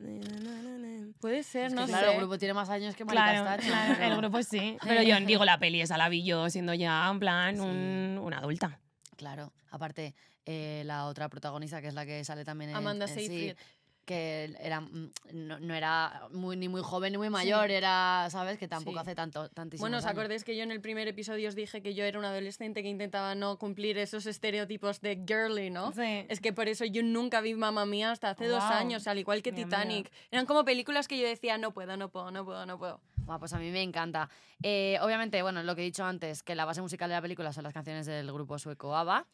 Puede 1.21 1.43
ser, 1.43 1.67
Es 1.67 1.75
que 1.75 1.81
no 1.81 1.87
claro, 1.87 2.07
sé. 2.09 2.13
el 2.15 2.19
grupo 2.19 2.39
tiene 2.39 2.55
más 2.55 2.71
años 2.71 2.97
que 2.97 3.05
Mari 3.05 3.17
Claro, 3.19 3.63
claro, 3.63 4.03
el 4.03 4.17
grupo 4.17 4.43
sí. 4.43 4.79
Pero 4.83 5.03
yo 5.03 5.21
digo, 5.21 5.45
la 5.45 5.59
peli 5.59 5.83
esa 5.83 5.99
la 5.99 6.09
vi 6.09 6.25
yo 6.25 6.49
siendo 6.49 6.73
ya, 6.75 7.09
en 7.11 7.19
plan, 7.21 7.61
un, 7.61 8.19
una 8.23 8.39
adulta. 8.39 8.81
Claro, 9.17 9.53
aparte, 9.71 10.15
eh, 10.47 10.83
la 10.87 11.05
otra 11.07 11.29
protagonista, 11.29 11.81
que 11.83 11.89
es 11.89 11.95
la 11.95 12.07
que 12.07 12.25
sale 12.25 12.45
también 12.45 12.71
en... 12.71 12.77
Amanda 12.77 13.05
en 13.07 13.15
sí, 13.15 13.27
Seyfried. 13.27 13.57
Que 14.05 14.55
era, 14.61 14.81
mm, 14.81 15.11
no, 15.33 15.61
no 15.61 15.75
era 15.75 16.23
muy, 16.33 16.57
ni 16.57 16.69
muy 16.69 16.83
joven 16.83 17.13
ni 17.13 17.19
muy 17.19 17.31
mayor, 17.31 17.71
era, 17.71 18.27
¿sabes? 18.31 18.59
Que 18.59 18.69
tampoco 18.69 18.97
Sí. 18.97 19.01
hace 19.03 19.15
tanto, 19.15 19.49
tantísimo 19.51 19.83
Bueno, 19.85 19.99
¿os 19.99 20.07
acordáis 20.07 20.43
que 20.45 20.57
yo 20.57 20.63
en 20.65 20.73
el 20.73 20.81
primer 20.81 21.07
episodio 21.09 21.49
os 21.49 21.55
dije 21.55 21.83
que 21.83 21.95
yo 21.95 22.05
era 22.05 22.19
una 22.19 22.31
adolescente 22.31 22.83
que 22.83 22.89
intentaba 22.89 23.35
no 23.35 23.59
cumplir 23.59 23.99
esos 23.99 24.27
estereotipos 24.27 25.01
de 25.01 25.23
girly, 25.27 25.71
¿no? 25.71 25.93
Sí. 25.93 26.27
Es 26.29 26.41
que 26.41 26.53
por 26.53 26.69
eso 26.69 26.85
yo 26.85 27.03
nunca 27.03 27.41
vi 27.41 27.55
Mamma 27.55 27.87
Mía 27.87 28.11
hasta 28.11 28.31
hace 28.31 28.47
dos 28.49 28.63
años, 28.65 29.07
al 29.07 29.19
igual 29.19 29.43
que 29.43 29.53
Mi 29.53 29.65
Titanic. 29.65 30.11
Eran 30.31 30.47
como 30.47 30.65
películas 30.65 31.07
que 31.07 31.19
yo 31.21 31.27
decía, 31.27 31.59
no 31.59 31.73
puedo, 31.73 31.97
no 31.97 32.09
puedo, 32.11 32.31
no 32.31 32.45
puedo, 32.45 32.67
no 32.67 32.79
puedo. 32.79 33.01
Pues 33.39 33.53
a 33.53 33.59
mí 33.59 33.71
me 33.71 33.83
encanta. 33.83 34.29
Eh, 34.65 34.99
obviamente, 35.01 35.41
bueno, 35.43 35.63
lo 35.63 35.77
que 35.77 35.83
he 35.83 35.85
dicho 35.85 36.05
antes, 36.05 36.43
que 36.43 36.55
la 36.57 36.65
base 36.65 36.83
musical 36.83 37.09
de 37.09 37.15
la 37.17 37.23
película 37.23 37.53
son 37.53 37.63
las 37.65 37.73
canciones 37.73 38.05
del 38.07 38.31
grupo 38.33 38.59
sueco 38.59 38.97
ABBA. 38.97 39.27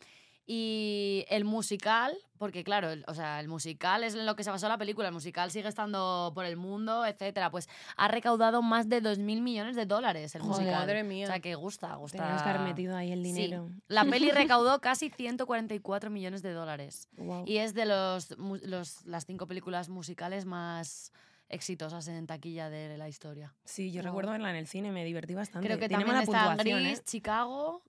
Y 0.50 1.26
el 1.28 1.44
musical, 1.44 2.16
porque 2.38 2.64
claro, 2.64 2.90
el- 2.90 3.04
o 3.06 3.12
sea, 3.12 3.38
el 3.38 3.48
musical 3.48 4.02
es 4.02 4.14
en 4.14 4.24
lo 4.24 4.34
que 4.34 4.42
se 4.44 4.50
basó 4.50 4.66
la 4.66 4.78
película, 4.78 5.08
el 5.08 5.12
musical 5.12 5.50
sigue 5.50 5.68
estando 5.68 6.32
por 6.34 6.46
el 6.46 6.56
mundo, 6.56 7.04
etcétera, 7.04 7.50
pues 7.50 7.68
ha 7.98 8.08
recaudado 8.08 8.62
más 8.62 8.88
de 8.88 9.02
2.000 9.02 9.42
millones 9.42 9.76
de 9.76 9.84
dólares 9.84 10.34
el 10.34 10.40
Joder, 10.40 10.56
musical. 10.60 10.80
madre 10.80 11.04
mía. 11.04 11.26
O 11.26 11.28
sea, 11.28 11.40
que 11.40 11.54
gusta, 11.54 11.94
gusta. 11.96 12.16
Teníamos 12.16 12.42
que 12.42 12.48
haber 12.48 12.62
metido 12.62 12.96
ahí 12.96 13.12
el 13.12 13.22
Sí. 13.26 13.32
dinero. 13.32 13.68
La 13.88 14.06
peli 14.06 14.30
recaudó 14.50 14.80
casi 14.80 15.10
144 15.10 16.08
millones 16.08 16.40
de 16.42 16.52
dólares. 16.54 17.08
Y 17.44 17.58
es 17.58 17.74
de 17.74 17.84
los, 17.84 18.30
los, 18.38 19.04
las 19.04 19.26
cinco 19.26 19.46
películas 19.46 19.90
musicales 19.90 20.46
más 20.46 21.12
exitosas 21.50 22.08
en 22.08 22.26
taquilla 22.26 22.70
de 22.70 22.96
la 22.96 23.08
historia. 23.10 23.54
Sí, 23.64 23.90
yo 23.92 24.00
Guau. 24.00 24.12
recuerdo 24.12 24.32
verla 24.32 24.50
en 24.50 24.56
el 24.56 24.66
cine, 24.66 24.92
me 24.92 25.04
divertí 25.04 25.34
bastante. 25.34 25.66
Creo 25.66 25.78
que 25.78 25.88
Tiene 25.88 26.04
también 26.04 26.22
está 26.22 26.54
Gris, 26.56 26.98
¿eh? 26.98 27.02
Chicago, 27.04 27.82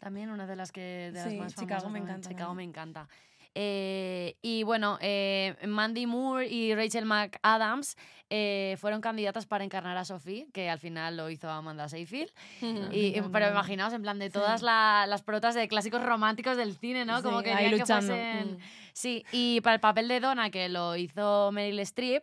también 0.00 0.30
una 0.30 0.46
de 0.48 0.56
las 0.56 0.72
que 0.72 1.10
de 1.12 1.22
las 1.24 1.32
más 1.34 1.54
Chicago 1.54 1.82
famosas 1.82 1.92
me 1.92 1.98
encanta 2.00 2.28
Chicago 2.28 2.48
también. 2.50 2.56
me 2.68 2.70
encanta. 2.70 3.08
Eh, 3.54 4.36
y 4.42 4.62
bueno, 4.62 4.96
eh, 5.00 5.56
Mandy 5.66 6.06
Moore 6.06 6.46
y 6.48 6.72
Rachel 6.74 7.04
McAdams 7.04 7.96
eh, 8.28 8.76
fueron 8.78 9.00
candidatas 9.00 9.44
para 9.46 9.64
encarnar 9.64 9.96
a 9.96 10.04
Sophie, 10.04 10.46
que 10.52 10.70
al 10.70 10.78
final 10.78 11.16
lo 11.16 11.28
hizo 11.30 11.50
Amanda 11.50 11.88
Seyfried. 11.88 12.28
Y, 12.92 13.20
pero 13.32 13.48
imaginaos, 13.50 13.92
en 13.92 14.02
plan, 14.02 14.18
de 14.20 14.30
todas 14.30 14.62
la- 14.62 15.04
las 15.08 15.22
protas 15.22 15.56
de 15.56 15.66
clásicos 15.66 16.00
románticos 16.02 16.56
del 16.56 16.76
cine, 16.76 17.04
¿no? 17.04 17.22
Como 17.24 17.42
que 17.42 17.50
ahí 17.50 17.64
querían 17.70 17.72
que 17.72 17.78
luchando. 17.80 18.14
fuesen- 18.14 18.56
Mm. 18.56 18.58
Sí, 18.92 19.24
y 19.32 19.60
para 19.62 19.74
el 19.74 19.80
papel 19.80 20.06
de 20.08 20.20
Donna, 20.20 20.50
que 20.50 20.68
lo 20.68 20.96
hizo 20.96 21.50
Meryl 21.52 21.78
Streep, 21.80 22.22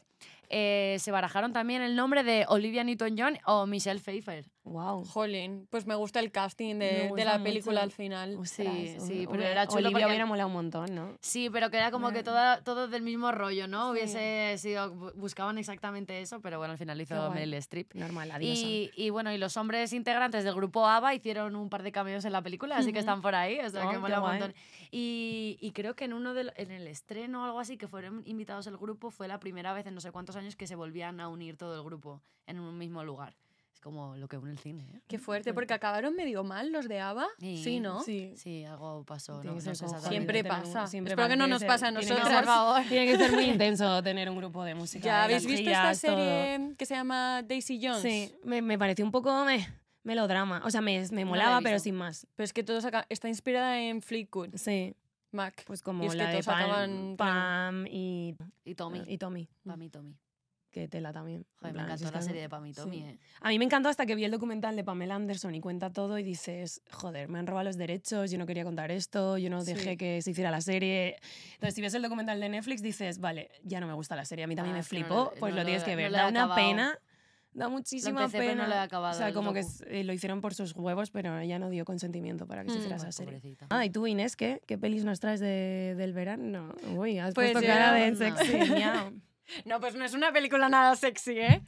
se 0.50 1.12
barajaron 1.12 1.52
también 1.52 1.82
el 1.82 1.96
nombre 1.96 2.24
de 2.24 2.46
Olivia 2.48 2.84
Newton-John 2.86 3.38
o 3.46 3.66
Michelle 3.66 4.00
Pfeiffer. 4.00 4.46
Wow. 4.72 5.06
Jolín, 5.06 5.68
pues 5.70 5.86
me 5.86 5.96
gusta 5.96 6.20
el 6.20 6.32
casting 6.32 6.76
de, 6.76 7.12
de 7.16 7.26
la 7.26 7.34
mucho. 7.34 7.44
película 7.44 7.82
al 7.84 7.92
final. 7.92 8.38
Sí, 8.46 8.96
sí, 9.00 9.26
un- 9.26 9.32
pero 9.32 9.44
era 9.44 9.66
chulo 9.68 9.78
Olivia 9.80 9.92
porque- 9.94 10.06
hubiera 10.08 10.26
molado 10.26 10.48
un 10.48 10.54
montón, 10.54 10.94
¿no? 10.96 11.18
Sí, 11.22 11.50
pero 11.50 11.70
que 11.70 11.78
era 11.78 11.92
como 11.92 12.10
que 12.12 12.24
Ya. 12.24 12.62
todo, 12.64 12.88
del 12.88 13.02
mismo 13.02 13.32
rollo, 13.32 13.68
¿no? 13.68 13.92
Hubiese 13.92 14.56
sido, 14.58 14.94
bu- 14.94 15.14
buscaban 15.16 15.58
exactamente 15.58 16.22
eso, 16.22 16.42
pero 16.42 16.58
bueno, 16.58 16.74
al 16.74 16.78
final 16.78 17.00
hizo. 17.02 17.32
Meryl 17.32 17.54
Streep. 17.56 17.94
Normal, 17.96 18.28
la 18.30 18.40
diosa. 18.40 18.62
Y, 18.66 18.92
y 18.96 19.10
bueno, 19.10 19.32
y 19.32 19.38
los 19.38 19.58
hombres 19.58 19.94
integrantes 19.94 20.44
del 20.44 20.54
grupo 20.56 20.86
ABBA 20.86 21.14
hicieron 21.16 21.56
un 21.56 21.70
par 21.70 21.84
de 21.84 21.92
cameos 21.92 22.26
en 22.26 22.32
la 22.34 22.42
película, 22.42 22.78
así 22.78 22.92
que 22.94 23.00
están 23.00 23.22
por 23.22 23.36
ahí, 23.36 23.60
o 23.60 23.70
sea 23.70 23.86
Oh, 23.86 23.90
que 23.90 23.96
qué 23.96 24.00
mola 24.00 24.22
un 24.22 24.28
montón. 24.30 24.54
Y, 24.92 25.58
y 25.62 25.72
creo 25.72 25.96
que 25.96 26.06
en 26.06 26.14
uno 26.14 26.34
de 26.34 26.52
en 26.58 26.72
el 26.72 26.88
estreno 26.88 27.42
o 27.42 27.46
algo 27.46 27.60
así, 27.60 27.78
que 27.78 27.88
fueron 27.88 28.22
invitados 28.26 28.68
el 28.68 28.78
grupo, 28.78 29.12
fue 29.12 29.28
la 29.28 29.40
primera 29.40 29.74
vez 29.74 29.86
en 29.88 29.96
no 29.96 30.02
sé 30.02 30.12
cuántos 30.12 30.36
años 30.36 30.56
que 30.56 30.68
se 30.68 30.76
volvían 30.76 31.20
a 31.20 31.28
unir 31.30 31.58
todo 31.58 31.76
el 31.76 31.84
grupo 31.84 32.22
en 32.46 32.60
un 32.60 32.78
mismo 32.78 33.04
lugar. 33.04 33.36
Es 33.78 33.82
como 33.82 34.16
lo 34.18 34.28
que 34.28 34.38
une 34.38 34.50
el 34.50 34.58
cine, 34.58 34.88
¿eh? 34.92 35.02
Qué 35.08 35.20
fuerte, 35.20 35.54
porque 35.54 35.72
acabaron 35.72 36.16
medio 36.16 36.44
mal 36.44 36.72
los 36.72 36.88
de 36.88 37.00
ABBA. 37.00 37.28
Sí, 37.38 37.64
Sí, 37.64 37.80
¿no? 37.80 38.02
Sí. 38.02 38.34
Sí, 38.36 38.66
algo 38.66 39.04
pasó, 39.04 39.36
no, 39.36 39.42
que 39.42 39.48
no 39.50 39.76
sé. 39.76 39.76
Siempre 40.10 40.44
pasa. 40.44 40.88
siempre 40.88 41.12
Espero 41.14 41.28
que 41.30 41.36
no 41.36 41.46
nos 41.46 41.64
pase 41.64 41.86
a 41.86 41.92
que 41.94 42.08
Por 42.08 42.46
favor. 42.46 42.82
Tiene 42.90 43.06
que 43.06 43.18
ser 43.20 43.32
muy 43.34 43.44
intenso 43.44 44.02
tener 44.02 44.32
un 44.32 44.38
grupo 44.38 44.64
de 44.64 44.74
música. 44.74 45.06
¿Ya 45.06 45.26
habéis 45.26 45.46
visto 45.46 45.70
esta 45.70 45.92
todo. 45.92 46.18
serie 46.18 46.76
que 46.76 46.88
se 46.88 46.96
llama 46.96 47.44
Daisy 47.44 47.80
Jones? 47.80 48.02
Sí, 48.02 48.34
me, 48.44 48.64
me 48.64 48.80
pareció 48.80 49.06
un 49.06 49.12
poco 49.12 49.46
meh, 49.46 49.68
melodrama. 50.02 50.64
O 50.66 50.72
sea, 50.72 50.82
me, 50.82 51.06
me 51.12 51.24
molaba, 51.24 51.62
pero 51.62 51.78
sin 51.78 51.94
más. 51.94 52.26
Pero 52.36 52.46
es 52.46 52.54
que 52.54 52.64
todos 52.64 52.84
acá 52.84 53.06
está 53.10 53.30
inspirada 53.30 53.80
en 53.80 54.02
Fleetwood 54.02 54.56
Sí, 54.56 54.96
Mac. 55.32 55.64
pues 55.68 55.84
como 55.84 56.04
Y 56.04 56.08
es 56.08 56.14
que 56.14 56.18
la 56.18 56.30
de 56.30 56.42
todos 56.42 56.46
Pam, 56.48 56.58
acaban- 56.64 57.16
Pam 57.16 57.86
y, 57.92 58.36
Y 58.66 58.74
Tommy. 58.74 59.04
y 59.06 59.20
Tommy, 59.20 59.48
Para 59.64 59.78
mí, 59.78 59.90
Tommy. 59.92 60.16
Que 60.72 60.88
tela 60.88 61.12
también. 61.14 61.46
Joder, 61.60 61.74
me 61.74 61.80
plan, 61.84 61.86
encantó 61.92 62.12
la 62.12 62.22
serie 62.22 62.42
de 62.42 62.50
Pam 62.50 62.66
y 62.66 62.74
Tommy, 62.74 62.98
sí. 62.98 63.04
¿eh? 63.04 63.18
A 63.42 63.50
mí 63.50 63.58
me 63.60 63.66
encantó 63.66 63.90
hasta 63.90 64.06
que 64.06 64.16
vi 64.16 64.26
el 64.26 64.32
documental 64.32 64.76
de 64.76 64.84
Pamela 64.84 65.16
Anderson 65.16 65.56
y 65.56 65.62
cuenta 65.62 65.90
todo 65.92 66.20
y 66.20 66.24
dices, 66.24 66.82
joder, 66.92 67.30
me 67.30 67.40
han 67.40 67.48
robado 67.48 67.66
los 67.66 67.78
derechos, 67.78 68.30
yo 68.32 68.38
no 68.38 68.46
quería 68.46 68.64
contar 68.64 68.92
esto, 68.92 69.38
yo 69.38 69.50
no 69.50 69.62
Sí. 69.62 69.74
dejé 69.74 69.98
que 69.98 70.22
se 70.22 70.32
hiciera 70.32 70.52
la 70.52 70.62
serie. 70.62 71.18
Entonces, 71.54 71.74
si 71.76 71.82
ves 71.82 71.94
el 71.94 72.02
documental 72.04 72.40
de 72.40 72.50
Netflix, 72.50 72.82
dices, 72.82 73.20
vale, 73.20 73.50
ya 73.64 73.80
no 73.80 73.88
me 73.88 73.94
gusta 73.94 74.16
la 74.16 74.26
serie, 74.26 74.44
a 74.46 74.48
mí 74.48 74.56
también 74.56 74.74
Ah, 74.76 74.78
me 74.78 74.82
no 74.82 74.86
flipó, 74.88 75.16
lo- 75.16 75.34
pues 75.40 75.54
no 75.54 75.60
lo 75.62 75.66
tienes 75.66 75.84
que 75.84 75.92
no 75.92 75.98
ver. 75.98 76.08
he 76.08 76.12
da 76.16 76.28
una 76.28 76.44
acabado. 76.44 76.68
pena, 76.70 77.00
da 77.54 77.70
muchísima 77.70 78.26
empecé, 78.26 78.38
pena. 78.50 78.64
no 78.64 78.68
lo 78.70 78.76
he 78.76 78.80
acabado 78.80 79.16
o 79.16 79.18
sea, 79.18 79.34
como 79.34 79.52
que 79.54 79.64
eh, 79.88 80.04
lo 80.04 80.14
hicieron 80.14 80.42
por 80.42 80.54
sus 80.54 80.76
huevos, 80.76 81.10
pero 81.10 81.40
ella 81.40 81.58
no 81.58 81.70
dio 81.72 81.86
consentimiento 81.86 82.46
para 82.46 82.64
que 82.64 82.70
se 82.70 82.76
Mm. 82.76 82.80
hiciera 82.80 82.96
Ay, 82.98 83.02
esa 83.02 83.12
serie. 83.12 83.34
pobrecita. 83.40 83.66
Ah, 83.72 83.84
¿y 83.84 83.90
tú, 83.90 84.06
Inés, 84.06 84.36
qué? 84.36 84.62
¿Qué 84.68 84.78
pelis 84.78 85.06
nos 85.06 85.20
traes 85.20 85.40
de- 85.40 85.96
del 85.98 86.14
verano? 86.14 86.76
Uy, 86.96 87.18
has 87.18 87.34
Pues 87.34 87.54
puesto 87.54 87.68
cara 87.68 87.94
de 87.94 88.12
no. 88.12 88.18
sexy. 88.18 88.58
miau. 88.74 89.14
No, 89.66 89.80
pues 89.80 89.96
no 89.96 90.06
es 90.06 90.14
una 90.14 90.32
película 90.32 90.70
nada 90.70 90.96
sexy, 90.96 91.40
¿eh? 91.40 91.62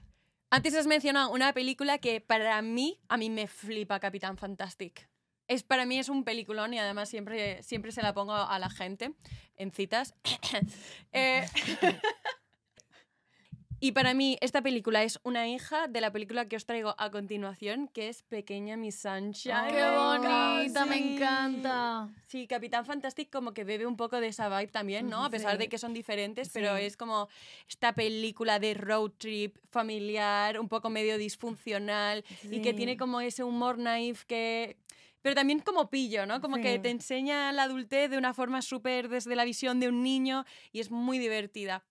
Antes 0.51 0.75
has 0.75 0.88
mencionado 0.88 1.32
una 1.32 1.53
película 1.53 1.99
que 1.99 2.21
para 2.21 2.61
mí, 2.61 2.99
a 3.07 3.17
mí 3.17 3.30
me 3.30 3.47
flipa 3.47 3.99
Capitán 3.99 4.38
Fantastic. 4.38 5.07
Es, 5.47 5.63
para 5.63 5.86
mí 5.86 5.99
es 5.99 6.09
un 6.09 6.23
peliculón 6.23 6.73
y 6.73 6.80
además 6.80 7.09
siempre, 7.09 7.61
siempre 7.63 7.91
se 7.91 8.01
la 8.01 8.13
pongo 8.13 8.34
a 8.34 8.59
la 8.59 8.69
gente 8.69 9.13
en 9.55 9.71
citas. 9.71 10.15
Eh, 11.11 11.45
Y 13.82 13.93
para 13.93 14.13
mí, 14.13 14.38
esta 14.41 14.61
película 14.61 15.03
es 15.03 15.21
una 15.23 15.47
hija 15.47 15.88
de 15.88 16.01
la 16.01 16.11
película 16.11 16.49
que 16.49 16.57
os 16.57 16.65
traigo 16.65 16.95
a 16.97 17.09
continuación, 17.11 17.88
que 17.88 18.09
es 18.09 18.23
Pequeña 18.23 18.75
Miss 18.75 18.99
Sunshine. 18.99 19.69
¡Qué 19.69 19.82
bonita! 19.89 20.86
Me 20.86 20.97
Sí. 20.97 21.13
encanta. 21.15 22.09
Sí, 22.27 22.45
Capitán 22.45 22.86
Fantastic 22.86 23.30
como 23.32 23.53
que 23.53 23.63
bebe 23.63 23.86
un 23.86 23.95
poco 23.95 24.19
de 24.19 24.27
esa 24.27 24.49
vibe 24.49 24.69
también, 24.71 25.07
¿no? 25.07 25.23
A 25.23 25.30
pesar 25.30 25.53
Sí. 25.53 25.59
de 25.59 25.69
que 25.69 25.77
son 25.77 25.93
diferentes, 25.93 26.49
pero 26.49 26.75
Sí. 26.77 26.84
es 26.84 26.97
como 26.97 27.30
esta 27.69 27.93
película 27.93 28.59
de 28.59 28.73
road 28.73 29.11
trip 29.17 29.55
familiar, 29.69 30.59
un 30.59 30.67
poco 30.67 30.89
medio 30.89 31.17
disfuncional 31.17 32.25
y 32.51 32.61
que 32.61 32.73
tiene 32.73 32.97
como 32.97 33.21
ese 33.21 33.43
humor 33.45 33.77
naif 33.77 34.25
que... 34.25 34.75
Pero 35.21 35.36
también 35.36 35.59
como 35.59 35.89
pillo, 35.89 36.25
¿no? 36.25 36.39
Como 36.41 36.57
que 36.57 36.75
Sí. 36.75 36.80
te 36.80 36.89
enseña 36.89 37.51
la 37.53 37.63
adultez 37.63 38.09
de 38.09 38.17
una 38.17 38.34
forma 38.34 38.61
súper 38.61 39.09
desde 39.09 39.36
la 39.36 39.43
visión 39.45 39.80
de 39.80 39.88
un 39.89 40.01
niño 40.03 40.45
y 40.71 40.80
es 40.80 40.91
muy 40.91 41.17
divertida. 41.19 41.84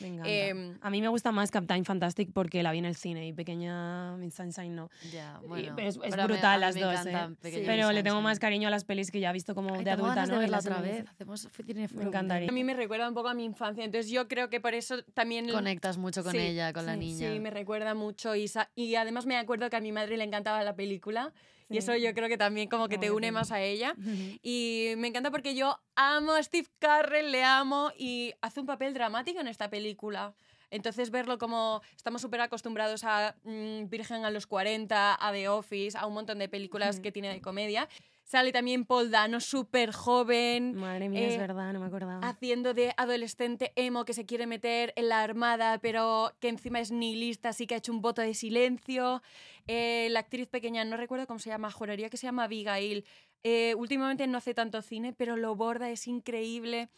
Me 0.00 0.08
encanta. 0.08 0.28
Em, 0.30 0.78
a 0.80 0.90
mí 0.90 1.00
me 1.00 1.08
gusta 1.08 1.32
más 1.32 1.50
Captain 1.50 1.84
Fantastic 1.84 2.32
porque 2.32 2.62
la 2.62 2.72
vi 2.72 2.78
en 2.78 2.84
el 2.84 2.96
cine 2.96 3.26
y 3.28 3.32
Pequeña 3.32 4.16
Miss 4.16 4.34
Sunshine 4.34 4.74
no. 4.74 4.90
Ya, 5.12 5.40
bueno. 5.46 5.76
es, 5.78 5.98
es 6.02 6.16
brutal 6.16 6.58
mí 6.58 6.60
las 6.60 6.74
me 6.74 6.80
dos, 6.80 7.06
¿eh? 7.06 7.28
Pero 7.66 7.92
le 7.92 8.02
tengo 8.02 8.20
más 8.20 8.38
cariño 8.38 8.68
a 8.68 8.70
las 8.70 8.84
pelis 8.84 9.10
que 9.10 9.20
ya 9.20 9.30
he 9.30 9.32
visto 9.32 9.54
como 9.54 9.74
Ay, 9.74 9.84
de 9.84 9.90
tengo 9.92 10.04
adulta, 10.06 10.26
¿no? 10.26 10.32
de 10.34 10.38
verla 10.40 10.56
las 10.56 10.66
otra 10.66 10.80
vez. 10.80 11.04
Hacemos 11.08 11.48
cine 11.66 11.88
Me 11.92 12.04
encantaría. 12.04 12.48
A 12.48 12.52
mí 12.52 12.64
me 12.64 12.74
recuerda 12.74 13.08
un 13.08 13.14
poco 13.14 13.28
a 13.28 13.34
mi 13.34 13.44
infancia, 13.44 13.84
entonces 13.84 14.10
yo 14.10 14.28
creo 14.28 14.50
que 14.50 14.60
por 14.60 14.74
eso 14.74 15.02
también... 15.14 15.48
Conectas 15.50 15.96
mucho 15.98 16.22
con 16.22 16.32
Sí, 16.32 16.38
ella, 16.38 16.72
con 16.72 16.86
la 16.86 16.94
sí, 16.94 16.98
niña. 17.00 17.32
Sí, 17.32 17.40
me 17.40 17.50
recuerda 17.50 17.94
mucho 17.94 18.34
y, 18.34 18.48
sa- 18.48 18.70
y 18.74 18.94
además 18.96 19.26
me 19.26 19.36
acuerdo 19.36 19.70
que 19.70 19.76
a 19.76 19.80
mi 19.80 19.92
madre 19.92 20.16
le 20.16 20.24
encantaba 20.24 20.62
la 20.64 20.74
película 20.74 21.32
y 21.68 21.78
eso 21.78 21.96
yo 21.96 22.14
creo 22.14 22.28
que 22.28 22.38
también 22.38 22.68
como 22.68 22.88
que 22.88 22.98
te 22.98 23.10
une 23.10 23.32
más 23.32 23.52
a 23.52 23.60
ella. 23.60 23.94
Y 24.42 24.94
me 24.98 25.08
encanta 25.08 25.30
porque 25.30 25.54
yo 25.54 25.78
amo 25.94 26.32
a 26.32 26.42
Steve 26.42 26.68
Carell, 26.78 27.32
le 27.32 27.44
amo 27.44 27.90
y 27.96 28.32
hace 28.40 28.60
un 28.60 28.66
papel 28.66 28.94
dramático 28.94 29.40
en 29.40 29.48
esta 29.48 29.70
película. 29.70 30.34
Entonces 30.70 31.10
verlo 31.10 31.38
como 31.38 31.82
estamos 31.96 32.20
súper 32.20 32.40
acostumbrados 32.40 33.04
a 33.04 33.36
mm, 33.44 33.88
Virgen 33.88 34.24
a 34.24 34.30
los 34.30 34.46
40, 34.46 35.14
a 35.14 35.32
The 35.32 35.48
Office, 35.48 35.96
a 35.96 36.06
un 36.06 36.14
montón 36.14 36.38
de 36.38 36.48
películas 36.48 37.00
que 37.00 37.12
tiene 37.12 37.32
de 37.32 37.40
comedia. 37.40 37.88
Sale 38.24 38.52
también 38.52 38.86
Paul 38.86 39.10
Dano, 39.10 39.38
súper 39.38 39.92
joven, 39.92 40.74
Madre 40.74 41.08
mía, 41.10 41.28
es 41.28 41.34
Eh, 41.34 41.38
verdad, 41.38 41.72
no 41.74 41.80
me 41.80 41.86
acordaba. 41.86 42.26
haciendo 42.26 42.72
de 42.72 42.94
adolescente 42.96 43.72
emo 43.76 44.04
que 44.06 44.14
se 44.14 44.24
quiere 44.24 44.46
meter 44.46 44.92
en 44.96 45.10
la 45.10 45.22
armada, 45.22 45.78
pero 45.78 46.32
que 46.40 46.48
encima 46.48 46.80
es 46.80 46.90
nihilista, 46.90 47.50
así 47.50 47.66
que 47.66 47.74
ha 47.74 47.78
hecho 47.78 47.92
un 47.92 48.00
voto 48.00 48.22
de 48.22 48.32
silencio. 48.34 49.22
Eh, 49.66 50.08
la 50.10 50.20
actriz 50.20 50.48
pequeña, 50.48 50.84
no 50.84 50.96
recuerdo 50.96 51.26
cómo 51.26 51.38
se 51.38 51.50
llama, 51.50 51.70
juraría 51.70 52.08
que 52.08 52.16
se 52.16 52.26
llama 52.26 52.44
Abigail. 52.44 53.04
Eh, 53.42 53.74
últimamente 53.76 54.26
no 54.26 54.38
hace 54.38 54.54
tanto 54.54 54.80
cine, 54.80 55.12
pero 55.12 55.36
lo 55.36 55.54
borda, 55.54 55.90
es 55.90 56.06
increíble. 56.08 56.88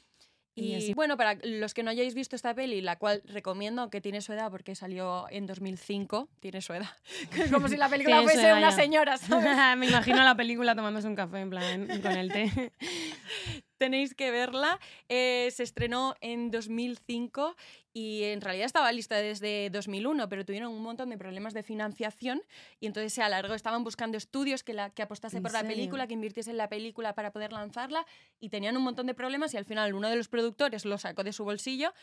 Y 0.58 0.94
bueno, 0.94 1.18
para 1.18 1.38
los 1.42 1.74
que 1.74 1.82
no 1.82 1.90
hayáis 1.90 2.14
visto 2.14 2.34
esta 2.34 2.54
peli, 2.54 2.80
la 2.80 2.96
cual 2.96 3.22
recomiendo, 3.26 3.90
que 3.90 4.00
tiene 4.00 4.22
su 4.22 4.32
edad 4.32 4.50
porque 4.50 4.74
salió 4.74 5.26
en 5.30 5.46
2005, 5.46 6.28
tiene 6.40 6.62
su 6.62 6.72
edad. 6.72 6.88
Como 7.52 7.68
si 7.68 7.76
la 7.76 7.90
película 7.90 8.22
fuese 8.22 8.40
edad 8.40 8.56
una 8.56 8.70
ya. 8.70 8.76
señora, 8.76 9.18
¿sabes? 9.18 9.54
me 9.76 9.86
imagino 9.86 10.24
la 10.24 10.34
película 10.34 10.74
tomándose 10.74 11.08
un 11.08 11.14
café 11.14 11.40
en 11.40 11.50
plan 11.50 12.00
con 12.00 12.12
el 12.12 12.32
té. 12.32 12.72
tenéis 13.76 14.14
que 14.14 14.30
verla. 14.30 14.78
Eh, 15.08 15.50
se 15.52 15.62
estrenó 15.62 16.14
en 16.20 16.50
2005 16.50 17.56
y 17.92 18.24
en 18.24 18.40
realidad 18.40 18.66
estaba 18.66 18.92
lista 18.92 19.16
desde 19.16 19.70
2001, 19.70 20.28
pero 20.28 20.44
tuvieron 20.44 20.72
un 20.72 20.82
montón 20.82 21.08
de 21.10 21.16
problemas 21.16 21.54
de 21.54 21.62
financiación 21.62 22.42
y 22.78 22.86
entonces 22.86 23.12
se 23.12 23.22
alargó. 23.22 23.54
Estaban 23.54 23.84
buscando 23.84 24.18
estudios 24.18 24.62
que, 24.62 24.74
la, 24.74 24.90
que 24.90 25.02
apostase 25.02 25.38
¿En 25.38 25.42
por 25.42 25.52
la 25.52 25.62
película, 25.62 26.06
que 26.06 26.14
invirtiese 26.14 26.50
en 26.50 26.58
la 26.58 26.68
película 26.68 27.14
para 27.14 27.32
poder 27.32 27.52
lanzarla 27.52 28.04
y 28.38 28.50
tenían 28.50 28.76
un 28.76 28.82
montón 28.82 29.06
de 29.06 29.14
problemas 29.14 29.54
y 29.54 29.56
al 29.56 29.64
final 29.64 29.94
uno 29.94 30.10
de 30.10 30.16
los 30.16 30.28
productores 30.28 30.84
lo 30.84 30.98
sacó 30.98 31.24
de 31.24 31.32
su 31.32 31.44
bolsillo. 31.44 31.94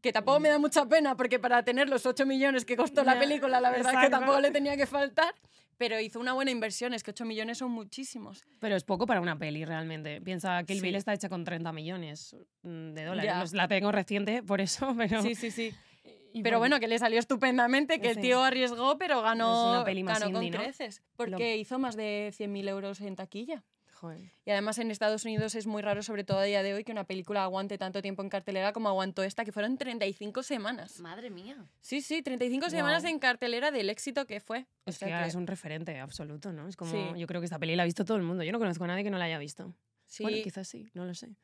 Que 0.00 0.12
tampoco 0.12 0.38
me 0.38 0.48
da 0.48 0.58
mucha 0.58 0.86
pena 0.86 1.16
porque 1.16 1.40
para 1.40 1.64
tener 1.64 1.88
los 1.88 2.06
8 2.06 2.24
millones 2.24 2.64
que 2.64 2.76
costó 2.76 3.02
la 3.02 3.18
película, 3.18 3.60
la 3.60 3.70
verdad 3.70 3.94
es 3.94 4.00
que 4.00 4.10
tampoco 4.10 4.40
le 4.40 4.52
tenía 4.52 4.76
que 4.76 4.86
faltar. 4.86 5.34
Pero 5.78 6.00
hizo 6.00 6.18
una 6.18 6.32
buena 6.32 6.50
inversión, 6.50 6.92
es 6.92 7.04
que 7.04 7.12
8 7.12 7.24
millones 7.24 7.58
son 7.58 7.70
muchísimos. 7.70 8.44
Pero 8.58 8.74
es 8.76 8.82
poco 8.84 9.06
para 9.06 9.20
una 9.20 9.38
peli, 9.38 9.64
realmente. 9.64 10.20
Piensa 10.20 10.64
que 10.64 10.72
el 10.72 10.80
Sí. 10.80 10.84
Bill 10.86 10.96
está 10.96 11.14
hecha 11.14 11.28
con 11.28 11.44
30 11.44 11.72
millones 11.72 12.36
mm, 12.62 12.92
de 12.92 13.04
dólares. 13.04 13.52
Ya. 13.52 13.56
La 13.56 13.68
tengo 13.68 13.92
reciente, 13.92 14.42
por 14.46 14.60
eso, 14.60 14.92
pero... 14.98 15.22
Sí, 15.22 15.36
sí, 15.36 15.50
sí. 15.52 15.72
y 16.32 16.42
Pero 16.42 16.58
bueno, 16.58 16.80
que 16.80 16.88
le 16.88 16.98
salió 16.98 17.20
estupendamente, 17.20 18.00
que 18.00 18.10
el 18.10 18.20
tío 18.20 18.42
arriesgó, 18.42 18.98
pero 18.98 19.22
ganó, 19.22 19.84
ganó 19.84 19.84
con 19.84 20.34
indie, 20.34 20.50
¿no? 20.50 20.58
creces. 20.58 21.02
Porque 21.16 21.56
hizo 21.56 21.78
más 21.78 21.96
de 21.96 22.32
100.000 22.36 22.68
euros 22.68 23.00
en 23.00 23.14
taquilla. 23.14 23.64
Joder. 24.00 24.30
Y 24.44 24.50
además 24.52 24.78
en 24.78 24.92
Estados 24.92 25.24
Unidos 25.24 25.56
es 25.56 25.66
muy 25.66 25.82
raro, 25.82 26.04
sobre 26.04 26.22
todo 26.22 26.38
a 26.38 26.44
día 26.44 26.62
de 26.62 26.72
hoy, 26.72 26.84
que 26.84 26.92
una 26.92 27.02
película 27.02 27.42
aguante 27.42 27.78
tanto 27.78 28.00
tiempo 28.00 28.22
en 28.22 28.28
cartelera 28.28 28.72
como 28.72 28.88
aguantó 28.88 29.24
esta, 29.24 29.44
que 29.44 29.50
fueron 29.50 29.76
35 29.76 30.44
semanas. 30.44 31.00
Madre 31.00 31.30
mía. 31.30 31.66
Sí, 31.80 32.00
sí, 32.00 32.22
35 32.22 32.70
semanas 32.70 33.02
Guau. 33.02 33.12
en 33.12 33.18
cartelera 33.18 33.72
del 33.72 33.90
éxito 33.90 34.24
que 34.26 34.38
fue. 34.38 34.66
O 34.84 34.90
Es 34.90 34.98
sea 34.98 35.22
que 35.22 35.28
es 35.28 35.34
un 35.34 35.48
referente 35.48 35.98
absoluto, 35.98 36.52
¿no? 36.52 36.68
Es 36.68 36.76
como, 36.76 36.92
Sí. 36.92 37.18
yo 37.18 37.26
creo 37.26 37.40
que 37.40 37.46
esta 37.46 37.58
peli 37.58 37.74
la 37.74 37.82
ha 37.82 37.86
visto 37.86 38.04
todo 38.04 38.16
el 38.16 38.22
mundo. 38.22 38.44
Yo 38.44 38.52
no 38.52 38.60
conozco 38.60 38.84
a 38.84 38.86
nadie 38.86 39.02
que 39.02 39.10
no 39.10 39.18
la 39.18 39.24
haya 39.24 39.38
visto. 39.38 39.74
sí. 40.06 40.22
Bueno, 40.22 40.38
quizás 40.44 40.68
sí, 40.68 40.86
no 40.94 41.04
lo 41.04 41.14
sé. 41.14 41.34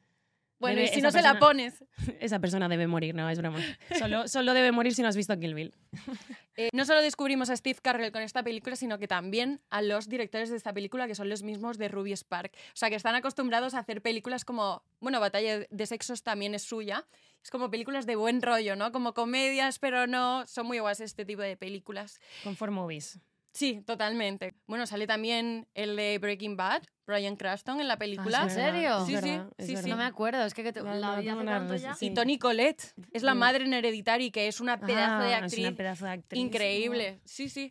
Bueno, 0.58 0.80
debe- 0.80 0.90
y 0.90 0.94
si 0.94 1.02
no 1.02 1.10
se 1.10 1.20
la 1.22 1.38
pones. 1.38 1.84
Esa 2.20 2.38
persona 2.38 2.68
debe 2.68 2.86
morir, 2.86 3.14
no, 3.14 3.28
es 3.28 3.38
broma. 3.38 3.58
Solo, 3.98 4.28
solo 4.28 4.54
debe 4.54 4.72
morir 4.72 4.94
si 4.94 5.02
no 5.02 5.08
has 5.08 5.16
visto 5.16 5.38
Kill 5.38 5.54
Bill. 5.54 5.74
Eh, 6.56 6.68
no 6.72 6.84
solo 6.84 7.02
descubrimos 7.02 7.50
a 7.50 7.56
Steve 7.56 7.80
Carell 7.82 8.12
con 8.12 8.22
esta 8.22 8.44
película, 8.44 8.76
sino 8.76 8.96
que 9.00 9.08
también 9.08 9.60
a 9.70 9.82
los 9.82 10.08
directores 10.08 10.50
de 10.50 10.56
esta 10.56 10.72
película, 10.72 11.08
que 11.08 11.16
son 11.16 11.28
los 11.28 11.42
mismos 11.42 11.78
de 11.78 11.88
Ruby 11.88 12.12
Spark. 12.12 12.52
O 12.54 12.76
sea, 12.76 12.90
que 12.90 12.94
están 12.94 13.16
acostumbrados 13.16 13.74
a 13.74 13.80
hacer 13.80 14.02
películas 14.02 14.44
como, 14.44 14.84
bueno, 15.00 15.18
Batalla 15.18 15.66
de 15.68 15.86
Sexos 15.86 16.22
también 16.22 16.54
es 16.54 16.62
suya. 16.62 17.08
Es 17.42 17.50
como 17.50 17.72
películas 17.72 18.06
de 18.06 18.14
buen 18.14 18.40
rollo, 18.40 18.76
¿no? 18.76 18.92
Como 18.92 19.14
comedias, 19.14 19.80
pero 19.80 20.06
no, 20.06 20.46
son 20.46 20.68
muy 20.68 20.78
guays 20.78 21.00
este 21.00 21.24
tipo 21.24 21.42
de 21.42 21.56
películas. 21.56 22.20
Con 22.44 22.54
Four 22.54 22.70
Movies. 22.70 23.18
Sí, 23.54 23.80
totalmente. 23.82 24.54
Bueno, 24.66 24.84
sale 24.86 25.06
también 25.06 25.68
el 25.74 25.94
de 25.94 26.18
Breaking 26.18 26.56
Bad, 26.56 26.82
Brian 27.06 27.36
Cranston 27.36 27.80
en 27.80 27.86
la 27.86 27.96
película. 27.96 28.42
¿En 28.42 28.50
serio? 28.50 29.00
Sí, 29.06 29.16
sí, 29.16 29.28
verdad, 29.30 29.52
sí, 29.58 29.76
sí. 29.76 29.88
No 29.90 29.96
me 29.96 30.02
acuerdo, 30.04 30.44
es 30.44 30.54
que, 30.54 30.64
que 30.64 30.72
te- 30.72 30.82
No, 30.82 30.92
la 30.94 31.14
no 31.14 31.20
vi 31.20 31.26
tengo 31.28 31.40
hace 31.40 31.46
tanto 31.50 31.76
ya. 31.76 31.94
sí. 31.94 32.06
Y 32.06 32.14
Toni 32.14 32.38
Collette 32.38 32.94
es 33.12 33.22
la 33.22 33.32
Sí. 33.32 33.38
madre 33.38 33.64
en 33.64 33.72
Hereditary, 33.72 34.32
que 34.32 34.48
es 34.48 34.60
una 34.60 34.80
pedazo 34.80 35.22
de 35.22 35.34
Ah, 35.34 35.38
actriz. 35.38 35.52
Es 35.52 35.68
una 35.68 35.76
pedazo 35.76 36.04
de 36.06 36.10
actriz. 36.10 36.40
Increíble, 36.42 37.20
sí, 37.24 37.48
sí. 37.48 37.70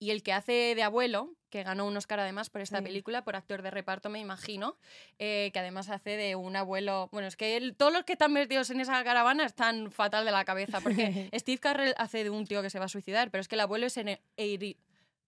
Y 0.00 0.10
el 0.10 0.22
que 0.22 0.32
hace 0.32 0.52
de 0.76 0.82
abuelo, 0.84 1.34
que 1.50 1.62
ganó 1.62 1.86
un 1.86 1.96
Oscar 1.96 2.20
además 2.20 2.50
por 2.50 2.60
esta 2.60 2.78
Sí. 2.78 2.84
película, 2.84 3.22
por 3.24 3.36
actor 3.36 3.62
de 3.62 3.70
reparto, 3.70 4.08
me 4.10 4.18
imagino, 4.20 4.76
eh, 5.18 5.50
que 5.52 5.58
además 5.58 5.88
hace 5.88 6.16
de 6.16 6.34
un 6.36 6.56
abuelo. 6.56 7.08
Bueno, 7.12 7.26
es 7.28 7.36
que 7.36 7.72
todos 7.76 7.92
los 7.92 8.04
que 8.04 8.12
están 8.12 8.32
metidos 8.32 8.70
en 8.70 8.80
esa 8.80 9.02
caravana 9.04 9.44
están 9.44 9.90
fatal 9.90 10.24
de 10.24 10.30
la 10.32 10.44
cabeza, 10.44 10.80
porque 10.80 11.28
Steve 11.34 11.58
Carell 11.58 11.94
hace 11.96 12.24
de 12.24 12.30
un 12.30 12.46
tío 12.46 12.62
que 12.62 12.70
se 12.70 12.78
va 12.78 12.84
a 12.84 12.88
suicidar, 12.88 13.30
pero 13.30 13.40
es 13.40 13.48
que 13.48 13.54
el 13.54 13.60
abuelo 13.60 13.86
es 13.86 13.96
en 13.96 14.18
Eiri. 14.36 14.76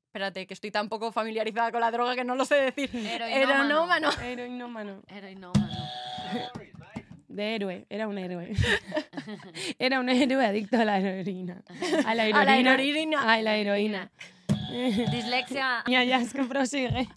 Espérate, 0.07 0.47
que 0.49 0.55
estoy 0.55 0.73
tan 0.73 0.89
poco 0.89 1.13
familiarizada 1.13 1.71
con 1.71 1.81
la 1.81 1.91
droga 1.93 2.17
que 2.17 2.25
no 2.25 2.35
lo 2.35 2.45
sé 2.45 2.57
decir. 2.57 2.91
Heroinómano. 2.95 4.11
Heroinómano. 4.21 5.03
Heroinómano. 5.07 5.69
De 7.29 7.55
héroe, 7.55 7.87
era 7.89 8.09
un 8.09 8.19
héroe. 8.19 8.53
era 9.79 10.01
un 10.01 10.09
héroe 10.09 10.45
adicto 10.45 10.81
a 10.81 10.85
la 10.85 10.99
heroína. 10.99 11.63
A 12.05 12.15
la 12.17 12.23
A 12.25 12.27
heroína. 12.29 12.45
la 12.45 12.59
heroína. 12.83 13.33
A 13.35 13.41
la 13.41 13.57
heroína. 13.57 14.11
Dislexia. 15.11 15.85
Ya, 15.87 16.05
ya, 16.05 16.21
es 16.21 16.33
que 16.33 16.45
prosigue. 16.45 17.09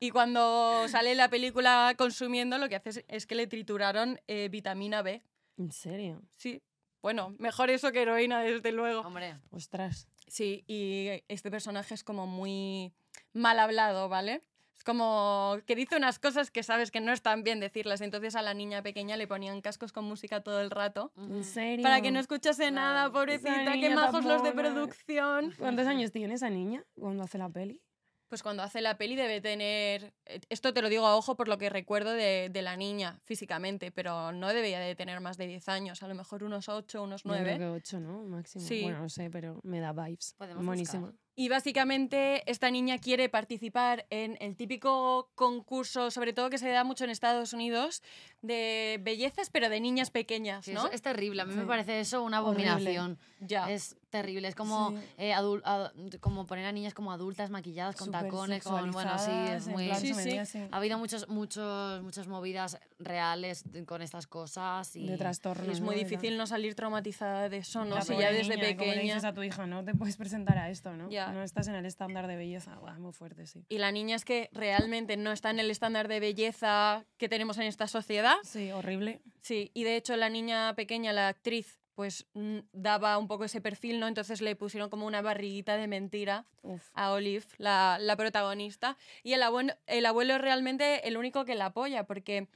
Y 0.00 0.10
cuando 0.10 0.88
sale 0.88 1.14
la 1.14 1.28
película 1.28 1.94
consumiendo, 1.96 2.58
lo 2.58 2.68
que 2.68 2.76
hace 2.76 2.90
es, 2.90 3.04
es 3.08 3.26
que 3.26 3.34
le 3.34 3.46
trituraron 3.46 4.20
eh, 4.26 4.48
vitamina 4.50 5.02
B. 5.02 5.22
¿En 5.56 5.70
serio? 5.70 6.22
Sí. 6.36 6.62
Bueno, 7.00 7.34
mejor 7.38 7.70
eso 7.70 7.92
que 7.92 8.02
heroína, 8.02 8.40
desde 8.40 8.72
luego. 8.72 9.00
Hombre. 9.00 9.38
Ostras. 9.50 10.08
Sí, 10.26 10.64
y 10.66 11.22
este 11.28 11.50
personaje 11.50 11.94
es 11.94 12.04
como 12.04 12.26
muy 12.26 12.92
mal 13.32 13.58
hablado, 13.58 14.08
¿vale? 14.08 14.42
Como 14.84 15.56
que 15.66 15.74
dice 15.76 15.96
unas 15.96 16.18
cosas 16.18 16.50
que 16.50 16.62
sabes 16.62 16.90
que 16.90 17.00
no 17.00 17.12
están 17.12 17.42
bien 17.42 17.60
decirlas. 17.60 18.00
Entonces 18.00 18.34
a 18.36 18.42
la 18.42 18.54
niña 18.54 18.82
pequeña 18.82 19.16
le 19.16 19.26
ponían 19.26 19.60
cascos 19.60 19.92
con 19.92 20.04
música 20.04 20.42
todo 20.42 20.60
el 20.60 20.70
rato. 20.70 21.12
¿En 21.16 21.44
serio? 21.44 21.82
Para 21.82 22.00
que 22.00 22.10
no 22.10 22.20
escuchase 22.20 22.70
nada, 22.70 23.10
pobrecita, 23.12 23.72
qué 23.80 23.94
majos 23.94 24.24
los 24.24 24.42
de 24.42 24.52
producción. 24.52 25.52
¿Cuántos 25.58 25.86
años 25.86 26.12
tiene 26.12 26.34
esa 26.34 26.50
niña 26.50 26.84
cuando 26.94 27.22
hace 27.24 27.38
la 27.38 27.48
peli? 27.48 27.80
Pues 28.28 28.42
cuando 28.42 28.62
hace 28.62 28.80
la 28.80 28.96
peli 28.96 29.14
debe 29.14 29.42
tener... 29.42 30.14
eh, 30.24 30.40
Esto 30.48 30.72
te 30.72 30.80
lo 30.80 30.88
digo 30.88 31.06
a 31.06 31.16
ojo 31.16 31.36
por 31.36 31.48
lo 31.48 31.58
que 31.58 31.68
recuerdo 31.68 32.12
de, 32.12 32.48
de 32.50 32.62
la 32.62 32.78
niña 32.78 33.20
físicamente, 33.24 33.90
pero 33.92 34.32
no 34.32 34.48
debería 34.48 34.80
de 34.80 34.94
tener 34.94 35.20
más 35.20 35.36
de 35.36 35.46
10 35.46 35.68
años, 35.68 36.02
a 36.02 36.08
lo 36.08 36.14
mejor 36.14 36.42
unos 36.42 36.70
8, 36.70 37.02
unos 37.02 37.24
Yo 37.24 37.30
creo 37.30 37.42
9. 37.42 37.58
que 37.58 37.66
ocho, 37.66 38.00
¿no? 38.00 38.22
Máximo. 38.22 38.64
Sí. 38.64 38.84
Bueno, 38.84 39.00
no 39.00 39.08
sé, 39.10 39.28
pero 39.28 39.60
me 39.64 39.80
da 39.80 39.92
vibes. 39.92 40.34
Podemos 40.38 40.64
Buenísima. 40.64 41.08
buscar. 41.08 41.21
Y 41.34 41.48
básicamente 41.48 42.42
esta 42.50 42.70
niña 42.70 42.98
quiere 42.98 43.28
participar 43.30 44.06
en 44.10 44.36
el 44.40 44.54
típico 44.54 45.30
concurso, 45.34 46.10
sobre 46.10 46.32
todo 46.34 46.50
que 46.50 46.58
se 46.58 46.68
da 46.68 46.84
mucho 46.84 47.04
en 47.04 47.10
Estados 47.10 47.54
Unidos, 47.54 48.02
de 48.42 48.98
bellezas, 49.02 49.48
pero 49.48 49.70
de 49.70 49.80
niñas 49.80 50.10
pequeñas, 50.10 50.66
Sí, 50.66 50.74
¿no? 50.74 50.86
es, 50.88 50.94
es 50.94 51.02
terrible, 51.02 51.42
a 51.42 51.44
mí 51.46 51.54
me 51.54 51.64
parece 51.64 52.00
eso 52.00 52.22
una 52.22 52.42
Horrible. 52.42 52.68
abominación. 52.68 53.18
Ya. 53.40 53.70
Es 53.70 53.96
terrible. 54.12 54.46
Es 54.46 54.54
como, 54.54 54.90
Sí. 54.90 54.96
eh, 55.18 55.32
adul- 55.32 55.62
ad- 55.64 55.90
como 56.20 56.46
poner 56.46 56.66
a 56.66 56.70
niñas 56.72 56.94
como 56.94 57.10
adultas 57.10 57.50
maquilladas 57.50 57.96
con 57.96 58.06
Súper 58.06 58.22
tacones, 58.22 58.62
con, 58.62 58.90
bueno, 58.92 59.18
sí, 59.18 59.30
es 59.50 59.66
muy... 59.66 59.86
plan, 59.88 60.00
Sí, 60.00 60.14
sí. 60.46 60.58
Ha 60.70 60.76
habido 60.76 60.98
muchos, 60.98 61.28
muchos, 61.28 62.02
muchas 62.02 62.28
movidas 62.28 62.78
reales 63.00 63.64
con 63.86 64.02
estas 64.02 64.26
cosas 64.28 64.94
y... 64.94 65.06
de 65.06 65.16
trastornos. 65.16 65.68
Es 65.68 65.80
¿no? 65.80 65.86
muy 65.86 65.96
Y 65.96 66.00
tal. 66.02 66.10
difícil 66.10 66.36
no 66.38 66.46
salir 66.46 66.74
traumatizada 66.76 67.48
de 67.48 67.56
eso, 67.56 67.84
¿no? 67.84 67.96
La 67.96 68.02
Si 68.02 68.16
ya 68.16 68.30
desde 68.30 68.54
niña, 68.56 68.70
y 68.70 68.76
como 68.76 68.86
le 68.90 68.94
pequeña. 68.96 69.14
dices 69.14 69.24
a 69.24 69.34
tu 69.34 69.42
hija, 69.42 69.66
no 69.66 69.84
te 69.84 69.94
puedes 69.94 70.16
presentar 70.16 70.58
a 70.58 70.70
esto, 70.70 70.92
¿no? 70.94 71.10
Ya. 71.10 71.32
No 71.32 71.42
estás 71.42 71.66
en 71.68 71.74
el 71.74 71.86
estándar 71.86 72.26
de 72.28 72.36
belleza. 72.36 72.76
Buah, 72.76 72.98
muy 72.98 73.12
fuerte, 73.12 73.46
sí. 73.46 73.64
Y 73.68 73.78
la 73.78 73.90
niña 73.90 74.14
es 74.14 74.24
que 74.24 74.50
realmente 74.52 75.16
no 75.16 75.32
está 75.32 75.50
en 75.50 75.58
el 75.58 75.70
estándar 75.70 76.06
de 76.06 76.20
belleza 76.20 77.04
que 77.16 77.28
tenemos 77.28 77.56
en 77.58 77.64
esta 77.64 77.86
sociedad. 77.88 78.36
Sí, 78.44 78.70
horrible. 78.72 79.20
Sí, 79.40 79.70
y 79.74 79.84
de 79.84 79.96
hecho 79.96 80.16
la 80.16 80.28
niña 80.28 80.74
pequeña, 80.74 81.12
la 81.12 81.28
actriz, 81.28 81.80
pues 82.02 82.26
mm, 82.34 82.58
daba 82.72 83.16
un 83.16 83.28
poco 83.28 83.44
ese 83.44 83.60
perfil, 83.60 84.00
¿no? 84.00 84.08
Entonces 84.08 84.40
le 84.40 84.56
pusieron 84.56 84.90
como 84.90 85.06
una 85.06 85.22
barriguita 85.22 85.76
de 85.76 85.86
mentira 85.86 86.46
Uf. 86.62 86.82
a 86.94 87.12
Olive, 87.12 87.44
la, 87.58 87.96
la 88.00 88.16
protagonista. 88.16 88.96
Y 89.22 89.34
el 89.34 89.42
abuelo, 89.44 89.72
el 89.86 90.04
abuelo 90.04 90.34
es 90.34 90.40
realmente 90.40 91.06
el 91.06 91.16
único 91.16 91.44
que 91.44 91.54
la 91.54 91.66
apoya, 91.66 92.02
porque 92.02 92.48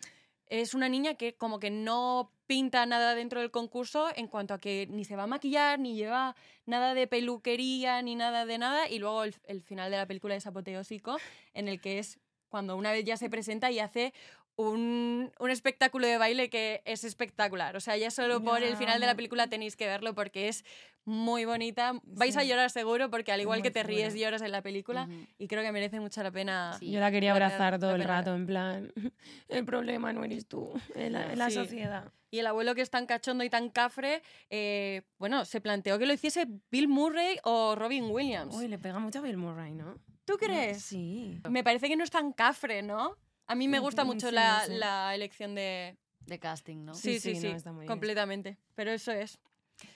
es 0.46 0.74
una 0.74 0.88
niña 0.88 1.14
que 1.14 1.36
como 1.36 1.60
que 1.60 1.70
no 1.70 2.32
pinta 2.48 2.84
nada 2.86 3.14
dentro 3.14 3.40
del 3.40 3.52
concurso 3.52 4.08
en 4.16 4.26
cuanto 4.26 4.52
a 4.52 4.58
que 4.58 4.88
ni 4.90 5.04
se 5.04 5.14
va 5.14 5.22
a 5.22 5.28
maquillar, 5.28 5.78
ni 5.78 5.94
lleva 5.94 6.34
nada 6.64 6.92
de 6.94 7.06
peluquería, 7.06 8.02
ni 8.02 8.16
nada 8.16 8.46
de 8.46 8.58
nada. 8.58 8.88
Y 8.88 8.98
luego 8.98 9.22
el, 9.22 9.36
el 9.46 9.62
final 9.62 9.92
de 9.92 9.98
la 9.98 10.06
película 10.06 10.34
es 10.34 10.44
apoteósico, 10.48 11.18
en 11.54 11.68
el 11.68 11.80
que 11.80 12.00
es 12.00 12.18
cuando 12.48 12.76
una 12.76 12.90
vez 12.90 13.04
ya 13.04 13.16
se 13.16 13.30
presenta 13.30 13.70
y 13.70 13.78
hace 13.78 14.12
un, 14.56 15.30
un 15.38 15.50
espectáculo 15.50 16.06
de 16.06 16.18
baile 16.18 16.48
que 16.50 16.82
es 16.84 17.04
espectacular. 17.04 17.76
O 17.76 17.80
sea, 17.80 17.96
ya 17.96 18.10
solo 18.10 18.42
por 18.42 18.62
el 18.62 18.76
final 18.76 19.00
de 19.00 19.06
la 19.06 19.14
película 19.14 19.46
tenéis 19.48 19.76
que 19.76 19.86
verlo 19.86 20.14
porque 20.14 20.48
es 20.48 20.64
muy 21.04 21.44
bonita. 21.44 21.92
Vais 22.04 22.36
a 22.36 22.42
llorar 22.42 22.70
seguro 22.70 23.10
porque 23.10 23.32
al 23.32 23.40
igual 23.40 23.58
Muy 23.60 23.62
que 23.64 23.70
te 23.70 23.82
ríes, 23.82 24.14
lloras 24.14 24.42
en 24.42 24.50
la 24.52 24.62
película 24.62 25.08
y 25.38 25.46
creo 25.46 25.62
que 25.62 25.72
merece 25.72 26.00
mucho 26.00 26.22
la 26.22 26.30
pena. 26.32 26.74
Sí. 26.78 26.90
Yo 26.90 27.00
la 27.00 27.10
quería 27.10 27.30
la 27.30 27.34
abrazar 27.36 27.78
todo 27.78 27.90
la 27.90 27.96
el 27.96 28.04
rato, 28.08 28.34
en 28.34 28.46
plan, 28.46 28.92
el 29.48 29.64
problema 29.64 30.12
no 30.12 30.24
eres 30.24 30.46
tú, 30.48 30.72
es 30.94 31.12
la, 31.12 31.30
es 31.32 31.38
la 31.38 31.50
Sí. 31.50 31.56
sociedad. 31.56 32.10
Y 32.30 32.40
el 32.40 32.46
abuelo 32.48 32.74
que 32.74 32.82
es 32.82 32.90
tan 32.90 33.06
cachondo 33.06 33.44
y 33.44 33.50
tan 33.50 33.70
cafre, 33.70 34.20
eh, 34.50 35.02
bueno, 35.18 35.44
se 35.44 35.60
planteó 35.60 35.98
que 35.98 36.06
lo 36.06 36.12
hiciese 36.12 36.46
Bill 36.70 36.88
Murray 36.88 37.38
o 37.44 37.76
Robin 37.76 38.04
Williams. 38.10 38.54
Uy, 38.54 38.66
le 38.68 38.78
pega 38.78 38.98
mucho 38.98 39.20
a 39.20 39.22
Bill 39.22 39.36
Murray, 39.36 39.72
¿no? 39.72 39.96
¿Tú 40.24 40.36
crees? 40.36 40.82
Sí. 40.82 41.38
Me 41.48 41.62
parece 41.62 41.88
que 41.88 41.94
no 41.94 42.02
es 42.02 42.10
tan 42.10 42.32
cafre, 42.32 42.82
¿no? 42.82 43.16
A 43.46 43.54
mí 43.54 43.68
me 43.68 43.78
gusta 43.78 44.04
mucho 44.04 44.28
sí, 44.28 44.34
la, 44.34 44.60
no 44.60 44.66
sé. 44.66 44.78
la 44.78 45.14
elección 45.14 45.54
de... 45.54 45.96
De 46.26 46.38
casting, 46.40 46.84
¿no? 46.84 46.94
Sí, 46.94 47.20
sí, 47.20 47.34
sí, 47.36 47.40
sí, 47.40 47.48
no, 47.50 47.56
está 47.56 47.70
muy 47.72 47.82
bien. 47.82 47.88
completamente. 47.88 48.58
Pero 48.74 48.90
eso 48.90 49.12
es. 49.12 49.38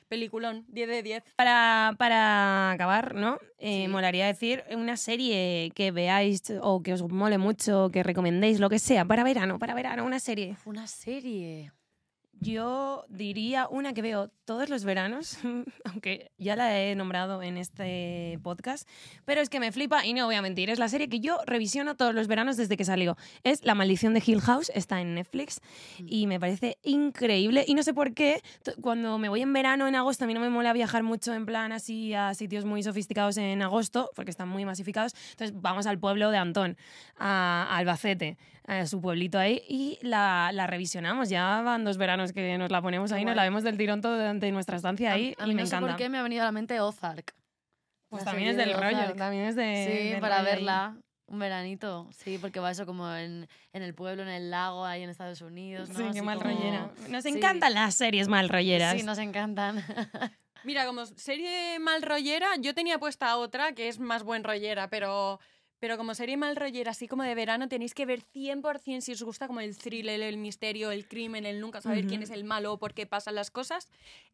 Peliculón, 0.09 0.65
10 0.69 0.89
de 0.89 1.03
10. 1.03 1.25
Para, 1.37 1.95
para 1.99 2.71
acabar, 2.71 3.15
¿no? 3.15 3.39
Eh, 3.59 3.83
Sí. 3.85 3.89
Molaría 3.89 4.27
decir 4.27 4.63
una 4.71 4.97
serie 4.97 5.73
que 5.75 5.91
veáis 5.91 6.43
o 6.63 6.83
que 6.83 6.93
os 6.93 7.03
mole 7.09 7.39
mucho, 7.39 7.91
que 7.91 8.03
recomendéis, 8.03 8.61
lo 8.61 8.69
que 8.69 8.79
sea, 8.79 9.05
para 9.05 9.25
verano, 9.25 9.59
para 9.59 9.75
verano, 9.75 10.05
una 10.05 10.21
serie. 10.21 10.57
Una 10.67 10.87
serie. 10.87 11.73
Yo 12.43 13.05
diría 13.11 13.69
una 13.69 13.93
que 13.93 14.01
veo 14.01 14.31
todos 14.47 14.71
los 14.71 14.85
veranos, 14.85 15.39
aunque 15.85 16.33
ya 16.39 16.57
la 16.57 16.81
he 16.81 16.95
nombrado 16.95 17.43
en 17.43 17.59
este 17.59 18.39
podcast, 18.43 18.89
pero 19.27 19.43
es 19.43 19.51
que 19.51 19.61
me 19.61 19.71
flipa 19.73 20.07
y 20.07 20.15
no 20.15 20.25
voy 20.25 20.37
a 20.37 20.43
mentir, 20.43 20.71
es 20.71 20.79
la 20.79 20.89
serie 20.89 21.11
que 21.11 21.21
yo 21.21 21.39
revisiono 21.45 21.97
todos 21.97 22.15
los 22.15 22.29
veranos 22.29 22.57
desde 22.57 22.79
que 22.79 22.87
salió. 22.87 23.19
Es 23.45 23.63
La 23.63 23.75
maldición 23.75 24.15
de 24.15 24.23
Hill 24.25 24.41
House, 24.41 24.73
está 24.75 25.03
en 25.03 25.15
Netflix 25.15 25.61
y 25.99 26.27
me 26.27 26.41
parece 26.41 26.79
increíble 26.83 27.67
y 27.69 27.75
no 27.75 27.83
sé 27.83 27.93
por 27.93 28.15
qué 28.15 28.43
cuando 28.81 29.19
me 29.19 29.29
voy 29.29 29.43
en 29.43 29.53
verano, 29.53 29.87
en 29.87 29.95
agosto, 29.95 30.25
a 30.25 30.27
mí 30.27 30.33
no 30.33 30.41
me 30.41 30.49
mola 30.49 30.73
viajar 30.73 31.03
mucho 31.03 31.35
en 31.35 31.45
plan 31.45 31.73
así 31.73 32.15
a 32.15 32.33
sitios 32.33 32.65
muy 32.65 32.83
sofisticados 32.83 33.37
en 33.37 33.61
agosto, 33.61 34.11
porque 34.17 34.31
están 34.31 34.49
muy 34.49 34.65
masificados, 34.65 35.15
entonces 35.33 35.55
vamos 35.61 35.87
al 35.87 35.99
pueblo 35.99 36.31
de 36.31 36.39
Antón, 36.39 36.79
a 37.19 37.69
Albacete, 37.77 38.39
a 38.79 38.87
su 38.87 39.01
pueblito 39.01 39.39
ahí 39.39 39.63
y 39.69 39.99
la, 40.03 40.51
la 40.53 40.67
revisionamos, 40.67 41.29
ya 41.29 41.61
van 41.63 41.85
dos 41.85 41.97
veranos 41.97 42.33
que 42.33 42.57
nos 42.59 42.71
la 42.71 42.81
ponemos 42.81 43.11
Qué 43.11 43.17
ahí, 43.19 43.25
nos 43.25 43.35
la 43.37 43.43
vemos 43.43 43.63
del 43.65 43.77
tirón 43.77 44.01
todo 44.01 44.17
durante 44.17 44.51
nuestra 44.53 44.77
estancia 44.77 45.11
A- 45.11 45.15
ahí 45.15 45.35
a, 45.39 45.45
y 45.45 45.49
mí 45.49 45.55
me 45.55 45.63
no 45.63 45.67
sé 45.67 45.75
encanta. 45.77 45.93
por 45.93 45.99
qué 45.99 46.09
me 46.09 46.19
ha 46.19 46.23
venido 46.23 46.43
a 46.43 46.47
la 46.47 46.53
mente 46.53 46.81
Ozark. 46.81 47.35
Pues 48.09 48.25
La 48.25 48.31
también 48.33 48.49
es 48.51 48.57
serie 48.57 48.73
del 48.75 48.81
de 48.83 48.91
rollo, 48.91 49.15
también 49.15 49.45
es 49.45 49.57
de... 49.57 50.13
Sí, 50.15 50.21
para 50.21 50.39
rollo 50.39 50.49
ahí. 50.51 50.55
verla. 50.57 50.97
Un 51.27 51.39
veranito, 51.39 52.09
sí, 52.13 52.39
porque 52.41 52.59
va 52.59 52.73
eso 52.73 52.87
como 52.87 53.09
en, 53.15 53.47
en 53.73 53.83
el 53.85 53.95
pueblo, 53.95 54.23
en 54.25 54.29
el 54.29 54.51
lago, 54.51 54.85
ahí 54.85 55.03
en 55.05 55.11
Estados 55.11 55.41
Unidos, 55.43 55.89
¿no? 55.89 55.95
Sí, 55.95 56.03
qué 56.03 56.09
Así 56.11 56.23
mal 56.23 56.39
como- 56.39 56.51
rollera. 56.51 56.91
Nos 57.09 57.23
Sí. 57.23 57.29
encantan 57.29 57.73
las 57.75 57.95
series 57.95 58.27
mal 58.27 58.49
rolleras. 58.49 58.97
Sí, 58.99 59.05
nos 59.05 59.19
encantan. 59.19 59.77
Mira, 60.65 60.87
como 60.87 61.07
serie 61.07 61.79
mal 61.79 62.03
rollera, 62.03 62.49
yo 62.59 62.75
tenía 62.75 62.99
puesta 62.99 63.37
otra 63.37 63.73
que 63.73 63.87
es 63.89 64.01
más 64.01 64.25
buen 64.25 64.43
rollera, 64.43 64.89
pero, 64.91 65.39
pero 65.81 65.97
como 65.97 66.15
serie 66.15 66.37
mal 66.37 66.55
rollera, 66.57 66.93
así 66.93 67.09
como 67.09 67.23
de 67.25 67.35
verano, 67.35 67.69
tenéis 67.69 67.95
que 67.95 68.07
ver 68.07 68.23
100% 68.35 69.01
si 69.01 69.13
os 69.13 69.23
gusta 69.23 69.47
como 69.49 69.61
el 69.61 69.77
thriller, 69.77 70.21
el 70.21 70.37
misterio, 70.37 70.91
el 70.91 71.09
crimen, 71.09 71.47
el 71.47 71.61
nunca 71.61 71.81
saber 71.81 72.07
quién 72.07 72.23
es 72.23 72.31
el 72.31 72.45
malo 72.45 72.75
o 72.75 72.79
por 72.79 72.95
qué 72.95 73.07
pasan 73.07 73.35
las 73.35 73.51
cosas. 73.51 73.89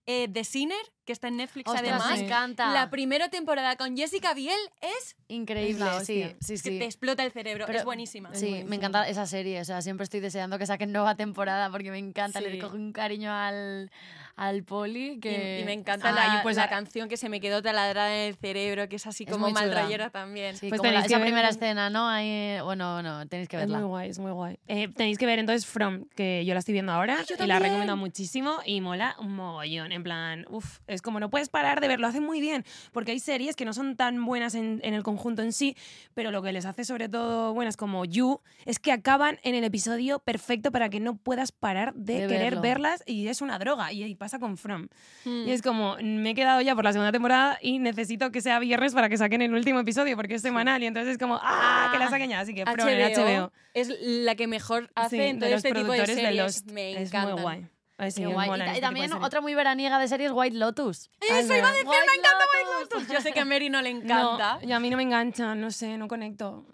Eh, 0.06 0.28
The 0.32 0.44
Sinner, 0.44 0.76
que 1.04 1.12
está 1.12 1.28
en 1.28 1.36
Netflix 1.38 1.68
Ostras, 1.70 1.88
además. 2.00 2.18
me 2.18 2.26
encanta. 2.26 2.72
La 2.72 2.90
primera 2.90 3.28
temporada 3.28 3.76
con 3.76 3.96
Jessica 3.96 4.34
Biel 4.34 4.58
es 4.80 5.16
Increíble, 5.28 5.84
sí, 6.04 6.24
sí, 6.40 6.52
que 6.54 6.58
sí. 6.58 6.78
te 6.78 6.84
explota 6.84 7.24
el 7.24 7.32
cerebro, 7.32 7.64
Pero- 7.66 7.78
es 7.78 7.84
buenísima. 7.84 8.30
Es 8.32 8.38
Sí, 8.38 8.46
buenísima. 8.46 8.70
me 8.70 8.76
encanta 8.76 9.08
esa 9.08 9.26
serie. 9.26 9.60
O 9.60 9.64
sea, 9.64 9.82
siempre 9.82 10.04
estoy 10.04 10.20
deseando 10.20 10.58
que 10.58 10.66
saquen 10.66 10.92
nueva 10.92 11.14
temporada 11.16 11.70
porque 11.70 11.90
me 11.90 11.98
encanta. 11.98 12.38
Sí. 12.40 12.44
Le 12.44 12.58
cojo 12.58 12.74
un 12.76 12.92
cariño 12.92 13.32
al, 13.32 13.90
al 14.36 14.64
poli 14.64 15.18
que... 15.18 15.60
Y, 15.60 15.64
me 15.64 15.72
encanta 15.72 16.10
Ah, 16.10 16.36
la, 16.36 16.42
pues 16.42 16.56
la 16.56 16.64
a- 16.64 16.68
canción 16.68 17.08
que 17.08 17.16
se 17.16 17.28
me 17.28 17.40
quedó 17.40 17.62
taladrada 17.62 18.14
en 18.14 18.28
el 18.28 18.36
cerebro, 18.36 18.88
que 18.88 18.96
es 18.96 19.06
así 19.06 19.24
Es 19.24 19.30
como 19.32 19.50
mal 19.50 19.72
rollera 19.72 20.10
también. 20.10 20.56
Sí, 20.56 20.68
Pues 20.68 20.78
como 20.80 20.92
la- 20.92 20.98
tenéis 20.98 21.06
que 21.08 21.14
esa 21.14 21.18
ver- 21.18 21.26
primera 21.28 21.48
escena, 21.48 21.88
¿no? 21.90 22.08
Ahí, 22.08 22.28
eh, 22.28 22.60
bueno, 22.62 22.94
bueno, 22.94 23.26
tenéis 23.28 23.48
que 23.48 23.56
Es 23.56 23.62
verla. 23.62 23.78
muy 23.78 23.86
guay, 23.88 24.10
es 24.10 24.18
muy 24.18 24.30
guay. 24.32 24.58
Eh, 24.68 24.88
tenéis 24.88 25.16
que 25.18 25.24
ver 25.26 25.38
entonces 25.38 25.66
From, 25.66 26.04
que 26.14 26.44
yo 26.44 26.52
la 26.52 26.60
estoy 26.60 26.72
viendo 26.72 26.92
ahora 26.92 27.16
yo 27.28 27.34
y 27.42 27.46
la 27.46 27.58
recomiendo 27.58 27.96
muchísimo 27.96 28.58
y 28.66 28.80
mola 28.82 29.16
un 29.18 29.34
mogollón. 29.34 29.90
En 29.92 30.02
plan, 30.02 30.44
uff, 30.50 30.80
es 30.86 31.00
como 31.02 31.18
no 31.18 31.30
puedes 31.30 31.48
parar 31.48 31.80
de 31.80 31.88
verlo, 31.88 32.06
hace 32.06 32.20
muy 32.20 32.40
bien, 32.40 32.64
porque 32.92 33.12
hay 33.12 33.20
series 33.20 33.56
que 33.56 33.64
no 33.64 33.72
son 33.72 33.96
tan 33.96 34.22
buenas 34.24 34.54
en, 34.54 34.80
en 34.84 34.92
el 34.94 35.02
conjunto 35.02 35.40
en 35.42 35.52
sí, 35.54 35.76
pero 36.14 36.30
lo 36.30 36.42
que 36.42 36.52
les 36.52 36.66
hace 36.66 36.84
sobre 36.84 37.08
todo 37.08 37.54
buenas 37.54 37.76
como 37.78 38.04
You 38.04 38.40
es 38.66 38.78
que 38.78 38.92
acaban 38.92 39.38
en 39.42 39.54
el 39.54 39.64
episodio 39.64 40.18
perfecto 40.18 40.70
para 40.70 40.90
que 40.90 41.00
no 41.00 41.16
puedas 41.16 41.52
parar 41.52 41.94
de, 41.94 42.20
De 42.22 42.26
querer 42.28 42.44
verlo. 42.56 42.60
verlas 42.60 43.02
y 43.06 43.28
es 43.28 43.40
una 43.40 43.58
droga 43.58 43.92
y, 43.92 44.04
y 44.04 44.14
pasa 44.26 44.40
con 44.40 44.56
From. 44.56 44.88
Mm. 45.24 45.46
Y 45.46 45.52
es 45.52 45.62
como, 45.62 45.96
me 46.02 46.30
he 46.30 46.34
quedado 46.34 46.60
ya 46.60 46.74
por 46.74 46.82
la 46.84 46.92
segunda 46.92 47.12
temporada 47.12 47.58
y 47.62 47.78
necesito 47.78 48.32
que 48.32 48.40
sea 48.40 48.58
viernes 48.58 48.92
para 48.92 49.08
que 49.08 49.16
saquen 49.16 49.40
el 49.40 49.54
último 49.54 49.78
episodio 49.78 50.16
porque 50.16 50.34
es 50.34 50.42
semanal 50.42 50.82
y 50.82 50.86
entonces 50.86 51.12
es 51.12 51.18
como, 51.18 51.38
¡ah! 51.40 51.90
Que 51.92 51.98
la 51.98 52.10
saquen 52.10 52.30
ya. 52.30 52.40
Así 52.40 52.54
que 52.54 52.64
From 52.66 52.88
en 52.88 53.12
HBO. 53.14 53.52
es 53.74 53.88
la 54.00 54.34
que 54.34 54.46
mejor 54.48 54.90
hace 54.96 55.16
Sí, 55.16 55.22
en 55.22 55.38
todo 55.38 55.48
de 55.48 55.54
los 55.54 55.64
este 55.64 55.68
tipo 55.68 55.80
de 55.80 55.84
productores 55.84 56.16
de 56.16 56.22
series. 56.22 56.42
Lost. 56.42 56.70
Me 56.72 56.92
es 57.02 57.08
encantan. 57.08 57.34
muy 57.34 57.42
guay. 57.42 57.66
Ay, 57.98 58.10
sí, 58.10 58.24
guay. 58.24 58.50
Y, 58.50 58.52
y 58.52 58.62
este 58.66 58.80
también 58.80 59.08
series. 59.08 59.24
otra 59.24 59.40
muy 59.40 59.54
veraniega 59.54 59.98
de 59.98 60.08
series, 60.08 60.30
White 60.32 60.56
Lotus. 60.56 61.08
Eso 61.20 61.54
iba 61.54 61.68
a 61.68 61.72
decir, 61.72 61.86
me 61.86 62.18
encanta 62.18 62.44
White 62.52 62.70
Lotus. 62.94 63.08
Yo 63.14 63.20
sé 63.22 63.32
que 63.32 63.40
a 63.40 63.44
Mary 63.46 63.70
no 63.70 63.80
le 63.80 63.90
encanta. 63.96 64.58
No, 64.60 64.68
y 64.68 64.72
a 64.72 64.80
mí 64.80 64.90
no 64.90 64.96
me 64.96 65.04
engancha, 65.04 65.54
no 65.54 65.70
sé, 65.70 65.96
no 65.96 66.08
conecto. 66.08 66.66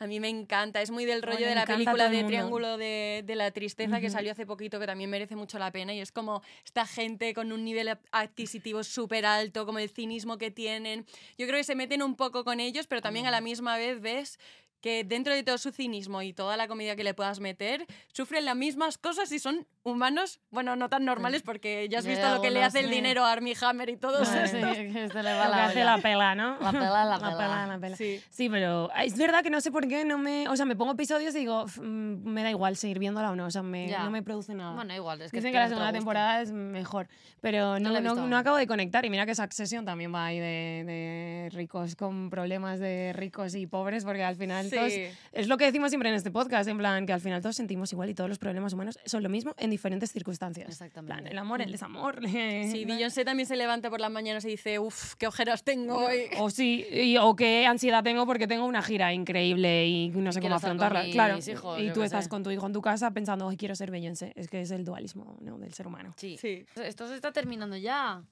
A 0.00 0.06
mí 0.06 0.18
me 0.18 0.30
encanta. 0.30 0.80
Es 0.80 0.90
muy 0.90 1.04
del 1.04 1.20
rollo 1.20 1.46
de 1.46 1.54
la 1.54 1.66
película 1.66 2.08
de. 2.08 2.24
Triángulo 2.24 2.78
de, 2.78 3.22
de 3.26 3.36
la 3.36 3.50
Tristeza 3.50 4.00
que 4.00 4.08
salió 4.08 4.32
hace 4.32 4.46
poquito, 4.46 4.80
que 4.80 4.86
también 4.86 5.10
merece 5.10 5.36
mucho 5.36 5.58
la 5.58 5.70
pena. 5.70 5.92
Y 5.92 6.00
es 6.00 6.10
como 6.10 6.42
esta 6.64 6.86
gente 6.86 7.34
con 7.34 7.52
un 7.52 7.64
nivel 7.64 7.98
adquisitivo 8.10 8.82
súper 8.82 9.26
alto, 9.26 9.66
como 9.66 9.78
el 9.78 9.90
cinismo 9.90 10.38
que 10.38 10.50
tienen. 10.50 11.04
Yo 11.36 11.46
creo 11.46 11.58
que 11.58 11.64
se 11.64 11.74
meten 11.74 12.02
un 12.02 12.16
poco 12.16 12.44
con 12.44 12.60
ellos, 12.60 12.86
pero 12.86 13.02
también 13.02 13.26
a 13.26 13.30
la 13.30 13.42
misma 13.42 13.76
vez 13.76 14.00
ves 14.00 14.38
que 14.80 15.04
dentro 15.04 15.34
de 15.34 15.42
todo 15.42 15.58
su 15.58 15.72
cinismo 15.72 16.22
y 16.22 16.32
toda 16.32 16.56
la 16.56 16.66
comida 16.66 16.96
que 16.96 17.04
le 17.04 17.14
puedas 17.14 17.40
meter, 17.40 17.86
sufren 18.12 18.46
las 18.46 18.56
mismas 18.56 18.96
cosas 18.96 19.30
y 19.32 19.38
son 19.38 19.66
humanos, 19.82 20.40
bueno, 20.50 20.76
no 20.76 20.88
tan 20.88 21.04
normales 21.04 21.42
porque 21.42 21.88
ya 21.88 21.98
has 22.00 22.06
visto 22.06 22.28
lo 22.34 22.42
que 22.42 22.50
le 22.50 22.62
hace 22.62 22.80
el 22.80 22.90
dinero 22.90 23.24
a 23.24 23.32
Armie 23.32 23.56
Hammer 23.60 23.88
y 23.88 23.96
todo. 23.96 24.24
Sí, 24.24 24.32
que 24.32 25.08
se 25.10 25.22
le 25.22 25.32
va 25.34 25.44
lo 25.46 25.50
que 25.52 25.56
la 25.56 25.64
hace 25.66 25.84
la 25.84 25.98
pela, 25.98 26.34
¿no? 26.34 26.58
La 26.60 26.70
pela, 26.72 27.04
la 27.04 27.04
La 27.06 27.18
pela. 27.18 27.36
pela, 27.38 27.66
la 27.66 27.78
pela. 27.78 27.96
Sí. 27.96 28.20
Sí, 28.30 28.48
pero 28.50 28.90
es 29.02 29.16
verdad 29.16 29.42
que 29.42 29.50
no 29.50 29.60
sé 29.60 29.70
por 29.70 29.88
qué 29.88 30.04
no 30.04 30.18
me... 30.18 30.48
O 30.48 30.56
sea, 30.56 30.66
me 30.66 30.76
pongo 30.76 30.92
episodios 30.92 31.34
y 31.34 31.38
digo, 31.40 31.64
"F- 31.66 31.80
mm, 31.80 32.24
me 32.24 32.42
da 32.42 32.50
igual 32.50 32.76
seguir 32.76 32.98
viéndola 32.98 33.30
o 33.30 33.36
no. 33.36 33.46
O 33.46 33.50
sea, 33.50 33.62
me, 33.62 33.86
no 33.88 34.10
me 34.10 34.22
produce 34.22 34.54
nada. 34.54 34.74
Bueno, 34.74 34.94
igual, 34.94 35.22
es 35.22 35.30
que 35.30 35.38
Dicen 35.38 35.48
es 35.48 35.52
que 35.54 35.58
la 35.58 35.68
segunda 35.68 35.92
temporada 35.92 36.42
es 36.42 36.52
mejor, 36.52 37.08
pero 37.40 37.78
No 37.78 37.90
no, 37.90 38.00
no, 38.00 38.26
no 38.26 38.36
acabo 38.36 38.56
de 38.58 38.66
conectar. 38.66 39.04
Y 39.04 39.10
mira 39.10 39.24
que 39.26 39.34
Succession 39.34 39.84
también 39.84 40.14
va 40.14 40.26
ahí 40.26 40.38
de, 40.38 40.84
de 40.86 41.48
ricos 41.52 41.96
con 41.96 42.28
problemas 42.30 42.80
de 42.80 43.12
ricos 43.14 43.54
y 43.54 43.66
pobres, 43.66 44.04
porque 44.04 44.22
al 44.24 44.36
final 44.36 44.66
Sí. 44.68 44.76
todos, 44.76 44.92
es 45.32 45.48
lo 45.48 45.56
que 45.56 45.64
decimos 45.64 45.90
siempre 45.90 46.10
en 46.10 46.14
este 46.16 46.30
podcast, 46.30 46.68
en 46.68 46.76
plan 46.78 47.06
que 47.06 47.12
al 47.12 47.20
final 47.20 47.40
todos 47.40 47.56
sentimos 47.56 47.92
igual 47.92 48.10
y 48.10 48.14
todos 48.14 48.28
los 48.28 48.38
problemas 48.38 48.72
humanos 48.72 48.98
son 49.06 49.22
lo 49.22 49.28
mismo 49.28 49.54
en 49.58 49.69
diferentes 49.70 50.10
circunstancias. 50.12 50.66
En 50.66 50.72
Exactamente. 50.72 51.14
plan, 51.14 51.26
el 51.26 51.38
amor, 51.38 51.62
el 51.62 51.72
desamor. 51.72 52.20
Sí, 52.70 52.84
Beyoncé 52.84 53.24
también 53.24 53.46
se 53.46 53.56
levanta 53.56 53.88
por 53.90 54.00
las 54.00 54.10
mañanas 54.10 54.44
y 54.44 54.48
dice, 54.48 54.78
uff, 54.78 55.14
qué 55.14 55.26
ojeras 55.26 55.64
tengo 55.64 55.96
hoy. 56.06 56.24
O 56.38 56.50
sí, 56.50 56.84
y- 56.90 57.16
o 57.16 57.34
qué 57.36 57.66
ansiedad 57.66 58.02
tengo 58.04 58.26
porque 58.26 58.46
tengo 58.46 58.66
una 58.66 58.82
gira 58.82 59.12
increíble 59.12 59.86
y 59.86 60.08
no 60.10 60.32
sé 60.32 60.40
Quiero 60.40 60.54
cómo 60.54 60.56
afrontarla. 60.56 61.04
Claro. 61.12 61.38
hijos, 61.38 61.80
y 61.80 61.90
tú 61.92 62.02
estás 62.02 62.24
sé. 62.24 62.30
con 62.30 62.42
tu 62.42 62.50
hijo 62.50 62.66
en 62.66 62.72
tu 62.72 62.82
casa 62.82 63.10
pensando, 63.12 63.46
hoy 63.46 63.56
quiero 63.56 63.74
ser 63.74 63.90
Beyoncé. 63.90 64.32
Es 64.36 64.48
que 64.48 64.60
es 64.60 64.70
el 64.70 64.84
dualismo 64.84 65.36
¿no? 65.40 65.58
del 65.58 65.72
ser 65.74 65.86
humano. 65.86 66.14
Sí. 66.16 66.36
Sí. 66.40 66.64
Esto 66.76 67.06
se 67.08 67.14
está 67.14 67.32
terminando 67.32 67.76
ya. 67.76 68.22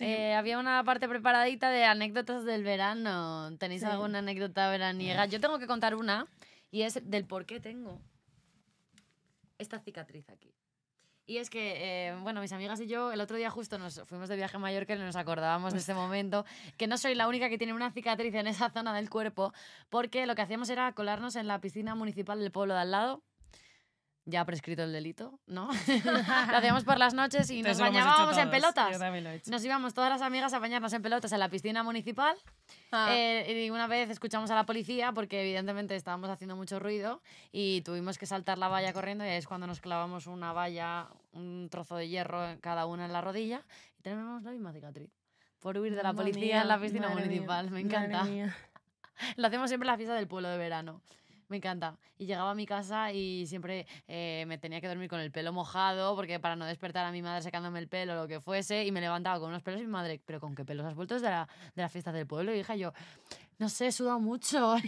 Eh, 0.00 0.34
había 0.34 0.60
una 0.60 0.84
parte 0.84 1.08
preparadita 1.08 1.70
de 1.70 1.84
anécdotas 1.84 2.44
del 2.44 2.62
verano. 2.62 3.56
¿Tenéis 3.58 3.80
Sí. 3.80 3.86
alguna 3.88 4.20
anécdota 4.20 4.70
veraniega? 4.70 5.26
Yo 5.26 5.40
tengo 5.40 5.58
que 5.58 5.66
contar 5.66 5.96
una 5.96 6.26
y 6.70 6.82
es 6.82 7.00
del 7.02 7.24
por 7.24 7.46
qué 7.46 7.58
tengo 7.58 8.00
esta 9.58 9.80
cicatriz 9.80 10.28
aquí. 10.30 10.52
Y 11.28 11.36
es 11.36 11.50
que, 11.50 11.74
eh, 12.08 12.16
bueno, 12.22 12.40
mis 12.40 12.52
amigas 12.52 12.80
y 12.80 12.86
yo 12.86 13.12
el 13.12 13.20
otro 13.20 13.36
día 13.36 13.50
justo 13.50 13.76
nos 13.76 14.00
fuimos 14.06 14.30
de 14.30 14.36
viaje 14.36 14.56
a 14.56 14.60
Mallorca 14.60 14.94
y 14.94 14.98
nos 14.98 15.14
acordábamos 15.14 15.74
de 15.74 15.80
ese 15.80 15.92
momento, 15.92 16.46
que 16.78 16.86
no 16.86 16.96
soy 16.96 17.14
la 17.14 17.28
única 17.28 17.50
que 17.50 17.58
tiene 17.58 17.74
una 17.74 17.90
cicatriz 17.90 18.32
en 18.32 18.46
esa 18.46 18.70
zona 18.70 18.94
del 18.94 19.10
cuerpo, 19.10 19.52
porque 19.90 20.24
lo 20.24 20.34
que 20.34 20.40
hacíamos 20.40 20.70
era 20.70 20.90
colarnos 20.94 21.36
en 21.36 21.46
la 21.46 21.60
piscina 21.60 21.94
municipal 21.94 22.40
del 22.40 22.50
pueblo 22.50 22.72
de 22.72 22.80
al 22.80 22.92
lado. 22.92 23.22
Ya 24.30 24.44
prescrito 24.44 24.82
el 24.82 24.92
delito, 24.92 25.40
¿no? 25.46 25.70
lo 26.04 26.56
hacíamos 26.58 26.84
por 26.84 26.98
las 26.98 27.14
noches 27.14 27.48
y 27.50 27.62
nos 27.62 27.78
bañábamos 27.78 28.36
en 28.36 28.50
pelotas. 28.50 28.92
Yo 28.92 28.98
también 28.98 29.24
lo 29.24 29.30
he 29.30 29.36
hecho. 29.36 29.50
Nos 29.50 29.64
íbamos 29.64 29.94
todas 29.94 30.10
las 30.10 30.20
amigas 30.20 30.52
a 30.52 30.58
bañarnos 30.58 30.92
en 30.92 31.00
pelotas 31.00 31.32
en 31.32 31.38
la 31.38 31.48
piscina 31.48 31.82
municipal. 31.82 32.36
Ah, 32.92 33.08
Eh, 33.10 33.64
y 33.64 33.70
una 33.70 33.86
vez 33.86 34.10
escuchamos 34.10 34.50
a 34.50 34.54
la 34.54 34.66
policía 34.66 35.12
porque 35.12 35.40
evidentemente 35.40 35.96
estábamos 35.96 36.28
haciendo 36.28 36.56
mucho 36.56 36.78
ruido 36.78 37.22
y 37.52 37.80
tuvimos 37.86 38.18
que 38.18 38.26
saltar 38.26 38.58
la 38.58 38.68
valla 38.68 38.92
corriendo 38.92 39.24
y 39.24 39.28
ahí 39.28 39.38
es 39.38 39.46
cuando 39.48 39.66
nos 39.66 39.80
clavamos 39.80 40.26
una 40.26 40.52
valla, 40.52 41.08
un 41.32 41.68
trozo 41.70 41.96
de 41.96 42.08
hierro 42.08 42.44
cada 42.60 42.84
una 42.84 43.06
en 43.06 43.14
la 43.14 43.22
rodilla 43.22 43.64
y 43.98 44.02
tenemos 44.02 44.42
la 44.42 44.50
misma 44.50 44.74
cicatriz. 44.74 45.08
Por 45.58 45.78
huir 45.78 45.96
de 45.96 46.02
la 46.02 46.12
policía 46.12 46.42
mía, 46.42 46.62
en 46.62 46.68
la 46.68 46.78
piscina 46.78 47.08
mía, 47.08 47.16
municipal. 47.16 47.70
Me 47.70 47.80
encanta. 47.80 48.26
Lo 49.36 49.46
hacemos 49.46 49.70
siempre 49.70 49.86
en 49.86 49.92
la 49.92 49.96
fiesta 49.96 50.14
del 50.14 50.28
pueblo 50.28 50.50
de 50.50 50.58
verano. 50.58 51.00
Me 51.48 51.56
encanta. 51.56 51.96
Y 52.18 52.26
llegaba 52.26 52.50
a 52.50 52.54
mi 52.54 52.66
casa 52.66 53.12
y 53.12 53.46
siempre 53.46 53.86
eh, 54.06 54.44
me 54.46 54.58
tenía 54.58 54.80
que 54.80 54.88
dormir 54.88 55.08
con 55.08 55.20
el 55.20 55.30
pelo 55.30 55.52
mojado 55.52 56.14
porque 56.14 56.38
para 56.38 56.56
no 56.56 56.66
despertar 56.66 57.06
a 57.06 57.12
mi 57.12 57.22
madre 57.22 57.42
secándome 57.42 57.78
el 57.78 57.88
pelo 57.88 58.12
o 58.12 58.16
lo 58.16 58.28
que 58.28 58.40
fuese 58.40 58.84
y 58.84 58.92
me 58.92 59.00
levantaba 59.00 59.40
con 59.40 59.48
unos 59.48 59.62
pelos 59.62 59.80
y 59.80 59.84
mi 59.84 59.90
madre, 59.90 60.20
pero 60.24 60.40
¿con 60.40 60.54
qué 60.54 60.64
pelos 60.64 60.86
has 60.86 60.94
vuelto 60.94 61.18
de 61.18 61.30
la, 61.30 61.48
de 61.74 61.82
la 61.82 61.88
fiesta 61.88 62.12
del 62.12 62.26
pueblo? 62.26 62.54
Y 62.54 62.58
hija, 62.58 62.76
yo, 62.76 62.92
no 63.58 63.68
sé, 63.68 63.88
he 63.88 64.02
mucho. 64.20 64.76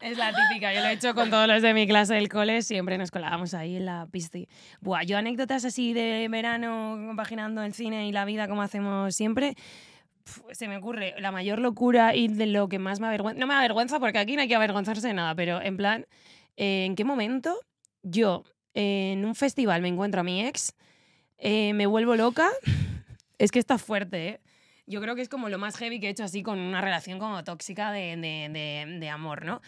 Es 0.00 0.16
la 0.16 0.32
típica, 0.32 0.72
yo 0.72 0.80
lo 0.80 0.86
he 0.86 0.92
hecho 0.92 1.12
con 1.12 1.28
todos 1.28 1.48
los 1.48 1.60
de 1.60 1.74
mi 1.74 1.88
clase 1.88 2.14
del 2.14 2.28
cole, 2.28 2.62
siempre 2.62 2.96
nos 2.98 3.10
colábamos 3.10 3.52
ahí 3.52 3.76
en 3.76 3.84
la 3.84 4.06
pisci. 4.10 4.48
Buah, 4.80 5.02
yo 5.02 5.18
anécdotas 5.18 5.64
así 5.64 5.92
de 5.92 6.28
verano, 6.30 6.96
compaginando 7.06 7.64
el 7.64 7.74
cine 7.74 8.06
y 8.06 8.12
la 8.12 8.24
vida 8.24 8.46
como 8.46 8.62
hacemos 8.62 9.12
siempre, 9.14 9.56
se 10.52 10.68
me 10.68 10.76
ocurre 10.76 11.14
la 11.18 11.30
mayor 11.32 11.58
locura 11.58 12.14
y 12.14 12.28
de 12.28 12.46
lo 12.46 12.68
que 12.68 12.78
más 12.78 13.00
me 13.00 13.06
avergüenza, 13.06 13.38
no 13.40 13.46
me 13.46 13.54
avergüenza 13.54 13.98
porque 14.00 14.18
aquí 14.18 14.34
no 14.36 14.42
hay 14.42 14.48
que 14.48 14.54
avergonzarse 14.54 15.06
de 15.08 15.14
nada, 15.14 15.34
pero 15.34 15.60
en 15.60 15.76
plan, 15.76 16.06
eh, 16.56 16.84
¿en 16.84 16.94
qué 16.96 17.04
momento 17.04 17.58
yo 18.02 18.44
eh, 18.74 19.12
en 19.12 19.24
un 19.24 19.34
festival 19.34 19.82
me 19.82 19.88
encuentro 19.88 20.20
a 20.20 20.24
mi 20.24 20.44
ex, 20.46 20.74
eh, 21.38 21.72
me 21.74 21.86
vuelvo 21.86 22.16
loca? 22.16 22.48
Es 23.38 23.52
que 23.52 23.60
está 23.60 23.78
fuerte, 23.78 24.28
¿eh? 24.28 24.40
Yo 24.86 25.00
creo 25.00 25.14
que 25.14 25.22
es 25.22 25.28
como 25.28 25.48
lo 25.48 25.58
más 25.58 25.76
heavy 25.76 26.00
que 26.00 26.08
he 26.08 26.10
hecho 26.10 26.24
así 26.24 26.42
con 26.42 26.58
una 26.58 26.80
relación 26.80 27.18
como 27.20 27.44
tóxica 27.44 27.92
de, 27.92 28.16
de- 28.16 28.48
de- 28.50 28.98
de 28.98 29.08
amor, 29.10 29.44
¿no? 29.44 29.60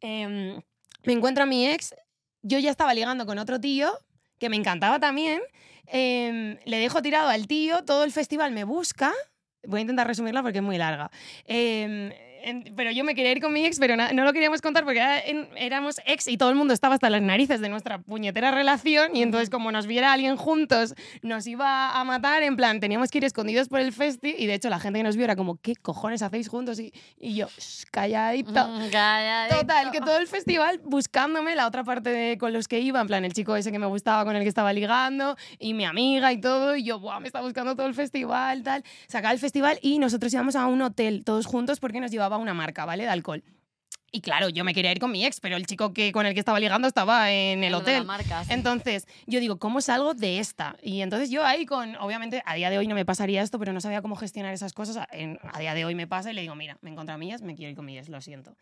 Em, 0.00 0.60
me 1.04 1.12
encuentro 1.12 1.44
a 1.44 1.46
mi 1.46 1.68
ex, 1.68 1.94
yo 2.42 2.58
ya 2.58 2.70
estaba 2.70 2.94
ligando 2.94 3.26
con 3.26 3.38
otro 3.38 3.60
tío 3.60 3.92
que 4.40 4.48
me 4.48 4.56
encantaba 4.56 4.98
también, 4.98 5.40
em, 5.86 6.56
le 6.64 6.78
dejo 6.78 7.00
tirado 7.02 7.28
al 7.28 7.46
tío, 7.46 7.84
todo 7.84 8.02
el 8.02 8.10
festival 8.10 8.50
me 8.52 8.64
busca, 8.64 9.12
voy 9.66 9.78
a 9.78 9.82
intentar 9.82 10.06
resumirla 10.06 10.42
porque 10.42 10.58
es 10.58 10.64
muy 10.64 10.78
larga, 10.78 11.10
Em, 11.46 12.10
en- 12.44 12.74
pero 12.76 12.90
yo 12.90 13.04
me 13.04 13.14
quería 13.14 13.32
ir 13.32 13.40
con 13.40 13.52
mi 13.52 13.64
ex, 13.64 13.78
pero 13.78 13.96
no 13.96 14.24
lo 14.24 14.32
queríamos 14.32 14.60
contar 14.60 14.84
porque 14.84 14.98
era- 15.00 15.20
en- 15.20 15.48
éramos 15.56 16.00
ex 16.06 16.28
y 16.28 16.36
todo 16.36 16.50
el 16.50 16.56
mundo 16.56 16.74
estaba 16.74 16.94
hasta 16.94 17.08
las 17.10 17.22
narices 17.22 17.60
de 17.60 17.68
nuestra 17.68 17.98
puñetera 17.98 18.50
relación 18.50 19.14
y 19.16 19.22
entonces 19.22 19.50
como 19.50 19.72
nos 19.72 19.86
viera 19.86 20.12
alguien 20.12 20.36
juntos 20.36 20.94
nos 21.22 21.46
iba 21.46 21.90
a 21.98 22.04
matar, 22.04 22.42
en 22.42 22.56
plan, 22.56 22.80
teníamos 22.80 23.10
que 23.10 23.18
ir 23.18 23.24
escondidos 23.24 23.68
por 23.68 23.80
el 23.80 23.92
festi 23.92 24.34
y 24.38 24.46
de 24.46 24.54
hecho 24.54 24.68
la 24.68 24.78
gente 24.80 24.98
que 24.98 25.02
nos 25.04 25.16
vio 25.16 25.24
era 25.24 25.36
como, 25.36 25.56
¿qué 25.60 25.74
cojones 25.76 26.22
hacéis 26.22 26.48
juntos? 26.48 26.78
Y, 26.78 26.92
y 27.18 27.34
yo, 27.34 27.46
"Shh, 27.58 27.84
calladito. 27.90 28.68
Mm, 28.68 28.90
Calladito. 28.90 29.60
Total, 29.60 29.90
que 29.90 30.00
todo 30.00 30.18
el 30.18 30.26
festival 30.26 30.80
buscándome 30.84 31.54
la 31.54 31.66
otra 31.66 31.84
parte 31.84 32.10
de, 32.10 32.38
con 32.38 32.52
los 32.52 32.68
que 32.68 32.80
iba, 32.80 33.00
en 33.00 33.06
plan 33.06 33.24
el 33.24 33.32
chico 33.32 33.56
ese 33.56 33.72
que 33.72 33.78
me 33.78 33.86
gustaba, 33.86 34.24
con 34.24 34.36
el 34.36 34.42
que 34.42 34.48
estaba 34.48 34.72
ligando, 34.72 35.36
y 35.58 35.74
mi 35.74 35.84
amiga 35.84 36.32
y 36.32 36.40
todo, 36.40 36.76
y 36.76 36.84
yo, 36.84 36.98
Buah, 37.00 37.20
me 37.20 37.26
está 37.26 37.40
buscando 37.40 37.74
todo 37.76 37.86
el 37.86 37.94
festival, 37.94 38.62
tal. 38.62 38.84
Se 39.08 39.18
acaba 39.18 39.32
el 39.32 39.38
festival 39.38 39.78
y 39.82 39.98
nosotros 39.98 40.32
íbamos 40.32 40.56
a 40.56 40.66
un 40.66 40.82
hotel 40.82 41.22
todos 41.24 41.46
juntos 41.46 41.80
porque 41.80 42.00
nos 42.00 42.10
llevaba 42.10 42.31
una 42.38 42.54
marca, 42.54 42.84
¿vale? 42.84 43.04
De 43.04 43.10
alcohol. 43.10 43.42
Y 44.14 44.20
claro, 44.20 44.50
yo 44.50 44.62
me 44.62 44.74
quería 44.74 44.92
ir 44.92 44.98
con 44.98 45.10
mi 45.10 45.24
ex, 45.24 45.40
pero 45.40 45.56
el 45.56 45.64
chico 45.64 45.94
que, 45.94 46.12
con 46.12 46.26
el 46.26 46.34
que 46.34 46.40
estaba 46.40 46.60
ligando 46.60 46.86
estaba 46.86 47.32
en 47.32 47.64
el 47.64 47.74
hotel. 47.74 48.04
marca, 48.04 48.44
sí. 48.44 48.52
Entonces, 48.52 49.08
yo 49.26 49.40
digo, 49.40 49.58
¿cómo 49.58 49.80
salgo 49.80 50.12
de 50.12 50.38
esta? 50.38 50.76
Y 50.82 51.00
entonces 51.00 51.30
yo 51.30 51.46
ahí 51.46 51.64
con, 51.64 51.96
obviamente, 51.96 52.42
a 52.44 52.54
día 52.54 52.68
de 52.68 52.76
hoy 52.76 52.86
no 52.86 52.94
me 52.94 53.06
pasaría 53.06 53.40
esto, 53.40 53.58
pero 53.58 53.72
no 53.72 53.80
sabía 53.80 54.02
cómo 54.02 54.14
gestionar 54.14 54.52
esas 54.52 54.74
cosas. 54.74 54.98
A, 54.98 55.58
día 55.58 55.72
de 55.72 55.86
hoy 55.86 55.94
me 55.94 56.06
pasa 56.06 56.30
y 56.30 56.34
le 56.34 56.42
digo, 56.42 56.54
mira, 56.54 56.76
me 56.82 56.90
encontré 56.90 57.14
a 57.14 57.18
millas, 57.18 57.40
me 57.40 57.54
quiero 57.54 57.70
ir 57.70 57.76
con 57.76 57.86
millas, 57.86 58.10
lo 58.10 58.20
siento. 58.20 58.54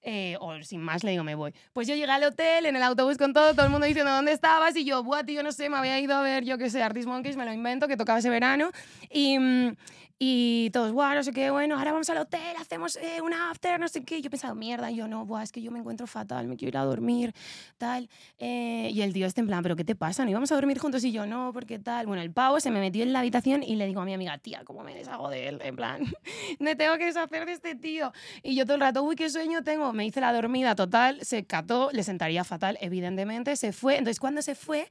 Eh, 0.00 0.36
o 0.40 0.62
sin 0.62 0.80
más 0.80 1.04
le 1.04 1.10
digo, 1.10 1.22
me 1.22 1.34
voy. 1.34 1.54
Pues 1.74 1.86
yo 1.86 1.94
llegué 1.94 2.10
al 2.10 2.24
hotel, 2.24 2.64
en 2.64 2.76
el 2.76 2.82
autobús 2.82 3.18
con 3.18 3.34
todo, 3.34 3.52
todo 3.52 3.66
el 3.66 3.72
mundo 3.72 3.86
diciendo, 3.86 4.10
¿dónde 4.10 4.32
estabas? 4.32 4.74
Y 4.74 4.86
yo, 4.86 5.02
buah, 5.02 5.24
tío, 5.24 5.42
no 5.42 5.52
sé, 5.52 5.68
me 5.68 5.76
había 5.76 6.00
ido 6.00 6.14
a 6.14 6.22
ver, 6.22 6.44
yo 6.44 6.56
qué 6.56 6.70
sé, 6.70 6.82
Artist 6.82 7.08
Monkeys, 7.08 7.36
me 7.36 7.44
lo 7.44 7.52
invento, 7.52 7.88
que 7.88 7.96
tocaba 7.98 8.20
ese 8.20 8.30
verano. 8.30 8.70
Y, 9.10 9.38
mm, 9.38 9.76
y 10.18 10.70
todos, 10.70 10.92
buah, 10.92 11.14
no 11.14 11.24
sé 11.24 11.32
qué, 11.32 11.50
bueno, 11.50 11.76
ahora 11.76 11.90
vamos 11.90 12.08
al 12.08 12.18
hotel, 12.18 12.56
hacemos 12.60 12.96
eh, 12.96 13.20
una 13.20 13.50
after, 13.50 13.80
no 13.80 13.88
sé 13.88 14.04
qué. 14.04 14.22
Yo 14.22 14.30
pensaba, 14.30 14.54
mierda, 14.54 14.90
y 14.90 14.96
yo 14.96 15.08
no, 15.08 15.26
buah, 15.26 15.42
es 15.42 15.50
que 15.50 15.60
yo 15.60 15.72
me 15.72 15.80
encuentro 15.80 16.06
fatal, 16.06 16.46
me 16.46 16.56
quiero 16.56 16.68
ir 16.68 16.76
a 16.76 16.84
dormir, 16.84 17.34
tal. 17.78 18.08
Eh, 18.38 18.90
y 18.92 19.02
el 19.02 19.12
tío 19.12 19.26
este 19.26 19.40
en 19.40 19.48
plan, 19.48 19.62
¿pero 19.62 19.74
qué 19.74 19.84
te 19.84 19.96
pasa? 19.96 20.24
¿No 20.24 20.30
íbamos 20.30 20.52
a 20.52 20.54
dormir 20.54 20.78
juntos? 20.78 21.02
Y 21.02 21.10
yo, 21.10 21.26
no, 21.26 21.52
porque 21.52 21.80
tal. 21.80 22.06
Bueno, 22.06 22.22
el 22.22 22.32
pavo 22.32 22.60
se 22.60 22.70
me 22.70 22.78
metió 22.78 23.02
en 23.02 23.12
la 23.12 23.20
habitación 23.20 23.64
y 23.64 23.74
le 23.74 23.86
digo 23.86 24.00
a 24.00 24.04
mi 24.04 24.14
amiga, 24.14 24.38
tía, 24.38 24.62
¿cómo 24.64 24.84
me 24.84 24.94
deshago 24.94 25.28
de 25.28 25.48
él? 25.48 25.60
En 25.64 25.74
plan, 25.74 26.04
me 26.60 26.76
tengo 26.76 26.96
que 26.96 27.06
deshacer 27.06 27.44
de 27.44 27.52
este 27.52 27.74
tío. 27.74 28.12
Y 28.44 28.54
yo 28.54 28.64
todo 28.64 28.76
el 28.76 28.82
rato, 28.82 29.02
uy, 29.02 29.16
qué 29.16 29.28
sueño 29.28 29.64
tengo. 29.64 29.92
Me 29.92 30.06
hice 30.06 30.20
la 30.20 30.32
dormida 30.32 30.76
total, 30.76 31.18
se 31.22 31.44
cató, 31.44 31.90
le 31.92 32.04
sentaría 32.04 32.44
fatal, 32.44 32.78
evidentemente, 32.80 33.56
se 33.56 33.72
fue. 33.72 33.98
Entonces, 33.98 34.20
cuando 34.20 34.42
se 34.42 34.54
fue, 34.54 34.88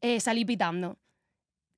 eh, 0.00 0.18
salí 0.18 0.46
pitando. 0.46 0.96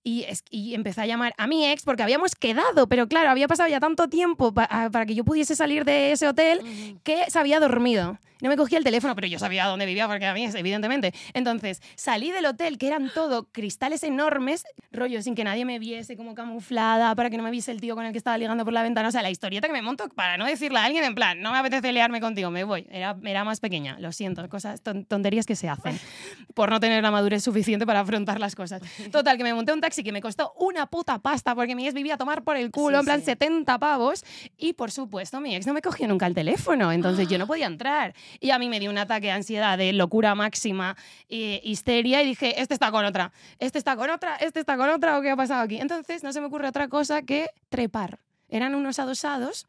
Y, 0.07 0.24
es- 0.24 0.44
y 0.50 0.74
empecé 0.74 1.00
a 1.00 1.07
llamar 1.07 1.32
a 1.38 1.46
mi 1.46 1.66
ex 1.66 1.82
porque 1.82 2.02
habíamos 2.02 2.34
quedado, 2.36 2.86
pero 2.88 3.09
claro, 3.09 3.30
había 3.30 3.48
pasado 3.48 3.70
ya 3.70 3.80
tanto 3.80 4.09
tiempo 4.09 4.52
pa- 4.52 4.68
a- 4.70 4.90
para 4.90 5.07
que 5.07 5.14
yo 5.14 5.24
pudiese 5.24 5.57
salir 5.57 5.84
de 5.86 6.12
ese 6.12 6.28
hotel 6.28 6.61
que 7.02 7.24
se 7.30 7.38
había 7.38 7.59
dormido. 7.59 8.18
No 8.42 8.50
me 8.50 8.57
cogía 8.59 8.76
el 8.76 8.84
teléfono, 8.84 9.14
pero 9.14 9.26
yo 9.26 9.38
sabía 9.38 9.64
dónde 9.64 9.86
vivía 9.86 10.07
porque 10.07 10.26
a 10.26 10.34
mí 10.34 10.44
evidentemente. 10.44 11.14
Entonces, 11.32 11.80
salí 11.94 12.30
del 12.30 12.44
hotel, 12.44 12.76
que 12.76 12.88
eran 12.88 13.11
todo 13.14 13.44
cristales 13.50 14.02
enormes, 14.02 14.64
rollo, 14.92 15.22
sin 15.22 15.34
que 15.34 15.44
nadie 15.44 15.64
me 15.64 15.78
viese 15.78 16.14
como 16.16 16.34
camuflada, 16.34 17.14
para 17.14 17.30
que 17.30 17.38
no 17.38 17.42
me 17.42 17.50
viese 17.50 17.70
el 17.70 17.80
tío 17.80 17.94
con 17.94 18.05
el 18.05 18.12
que 18.12 18.18
estaba 18.18 18.36
ligando 18.36 18.64
por 18.64 18.74
la 18.74 18.82
ventana. 18.82 19.09
O 19.09 19.12
sea, 19.12 19.22
la 19.22 19.30
historieta 19.30 19.66
que 19.68 19.72
me 19.72 19.80
monto 19.80 20.09
para 20.11 20.36
no 20.36 20.44
decirle 20.44 20.78
a 20.78 20.84
alguien 20.84 21.05
en 21.05 21.14
plan, 21.14 21.40
no 21.40 21.52
me 21.52 21.59
apetece 21.59 21.90
liarme 21.92 22.20
contigo, 22.20 22.50
me 22.50 22.64
voy. 22.64 22.86
Era, 22.90 23.16
era 23.24 23.44
más 23.44 23.61
pequeña, 23.61 23.98
lo 23.98 24.12
siento, 24.12 24.46
cosas, 24.50 24.82
ton- 24.82 25.07
tonterías 25.07 25.46
que 25.46 25.57
se 25.57 25.70
hacen 25.70 25.98
por 26.55 26.68
no 26.70 26.80
tener 26.80 27.02
la 27.02 27.11
madurez 27.11 27.42
suficiente 27.42 27.86
para 27.86 28.00
afrontar 28.00 28.40
las 28.40 28.55
cosas. 28.55 28.82
Total, 29.12 29.38
que 29.38 29.44
me 29.44 29.55
monté 29.55 29.72
un 29.72 29.80
taxi 29.80 29.93
que 30.03 30.12
me 30.12 30.20
costó 30.20 30.53
una 30.59 30.86
puta 30.86 31.18
pasta 31.18 31.55
porque 31.55 31.74
mi 31.76 31.86
ex 31.86 31.95
vivía 31.95 32.14
a 32.14 32.16
tomar 32.16 32.42
por 32.42 32.57
el 32.57 32.70
culo, 32.70 32.99
Sí, 32.99 33.01
en 33.01 33.05
plan 33.05 33.20
sí. 33.20 33.26
70 33.26 33.78
pavos. 33.78 34.24
Y 34.57 34.72
por 34.72 34.90
supuesto, 34.90 35.40
mi 35.40 35.55
ex 35.55 35.66
no 35.66 35.74
me 35.74 35.82
cogió 35.82 36.09
nunca 36.09 36.26
el 36.26 36.34
teléfono, 36.34 36.90
entonces 36.90 37.28
yo 37.28 37.38
no 37.38 37.47
podía 37.47 37.66
entrar. 37.66 38.14
Y 38.40 38.51
a 38.51 38.59
mí 38.59 38.68
me 38.68 38.80
dio 38.80 38.90
un 38.90 38.99
ataque 38.99 39.26
de 39.26 39.32
ansiedad, 39.32 39.78
de 39.78 39.92
locura 39.92 40.34
máxima, 40.34 40.97
eh, 41.28 41.61
histeria, 41.62 42.22
y 42.22 42.26
dije, 42.26 42.61
este 42.61 42.74
está 42.74 42.90
con 42.90 43.05
otra, 43.05 43.32
este 43.59 43.78
está 43.78 43.97
con 43.97 44.11
otra, 44.11 44.36
este 44.36 44.61
está 44.61 44.76
con 44.76 44.88
otra, 44.88 45.18
¿o 45.18 45.22
qué 45.22 45.30
ha 45.30 45.36
pasado 45.36 45.62
aquí? 45.62 45.76
Entonces 45.76 46.22
no 46.22 46.32
se 46.32 46.40
me 46.40 46.47
ocurre 46.47 46.68
otra 46.68 46.88
cosa 46.88 47.22
que 47.22 47.49
trepar. 47.68 48.18
Eran 48.49 48.74
unos 48.74 48.99
adosados 48.99 49.66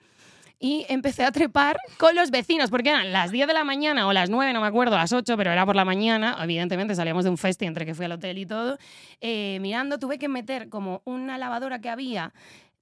y 0.59 0.85
empecé 0.89 1.23
a 1.23 1.31
trepar 1.31 1.77
con 1.97 2.15
los 2.15 2.31
vecinos, 2.31 2.69
porque 2.69 2.89
eran 2.89 3.11
las 3.11 3.31
10 3.31 3.47
de 3.47 3.53
la 3.53 3.63
mañana 3.63 4.07
o 4.07 4.13
las 4.13 4.29
9, 4.29 4.53
no 4.53 4.61
me 4.61 4.67
acuerdo, 4.67 4.95
las 4.95 5.13
8, 5.13 5.35
pero 5.37 5.51
era 5.51 5.65
por 5.65 5.75
la 5.75 5.85
mañana. 5.85 6.37
Evidentemente 6.41 6.95
salíamos 6.95 7.23
de 7.23 7.29
un 7.29 7.37
festi 7.37 7.65
entre 7.65 7.85
que 7.85 7.93
fui 7.93 8.05
al 8.05 8.13
hotel 8.13 8.37
y 8.37 8.45
todo. 8.45 8.77
Eh, 9.21 9.59
mirando, 9.61 9.99
tuve 9.99 10.17
que 10.17 10.27
meter 10.27 10.69
como 10.69 11.01
una 11.05 11.37
lavadora 11.37 11.79
que 11.79 11.89
había, 11.89 12.33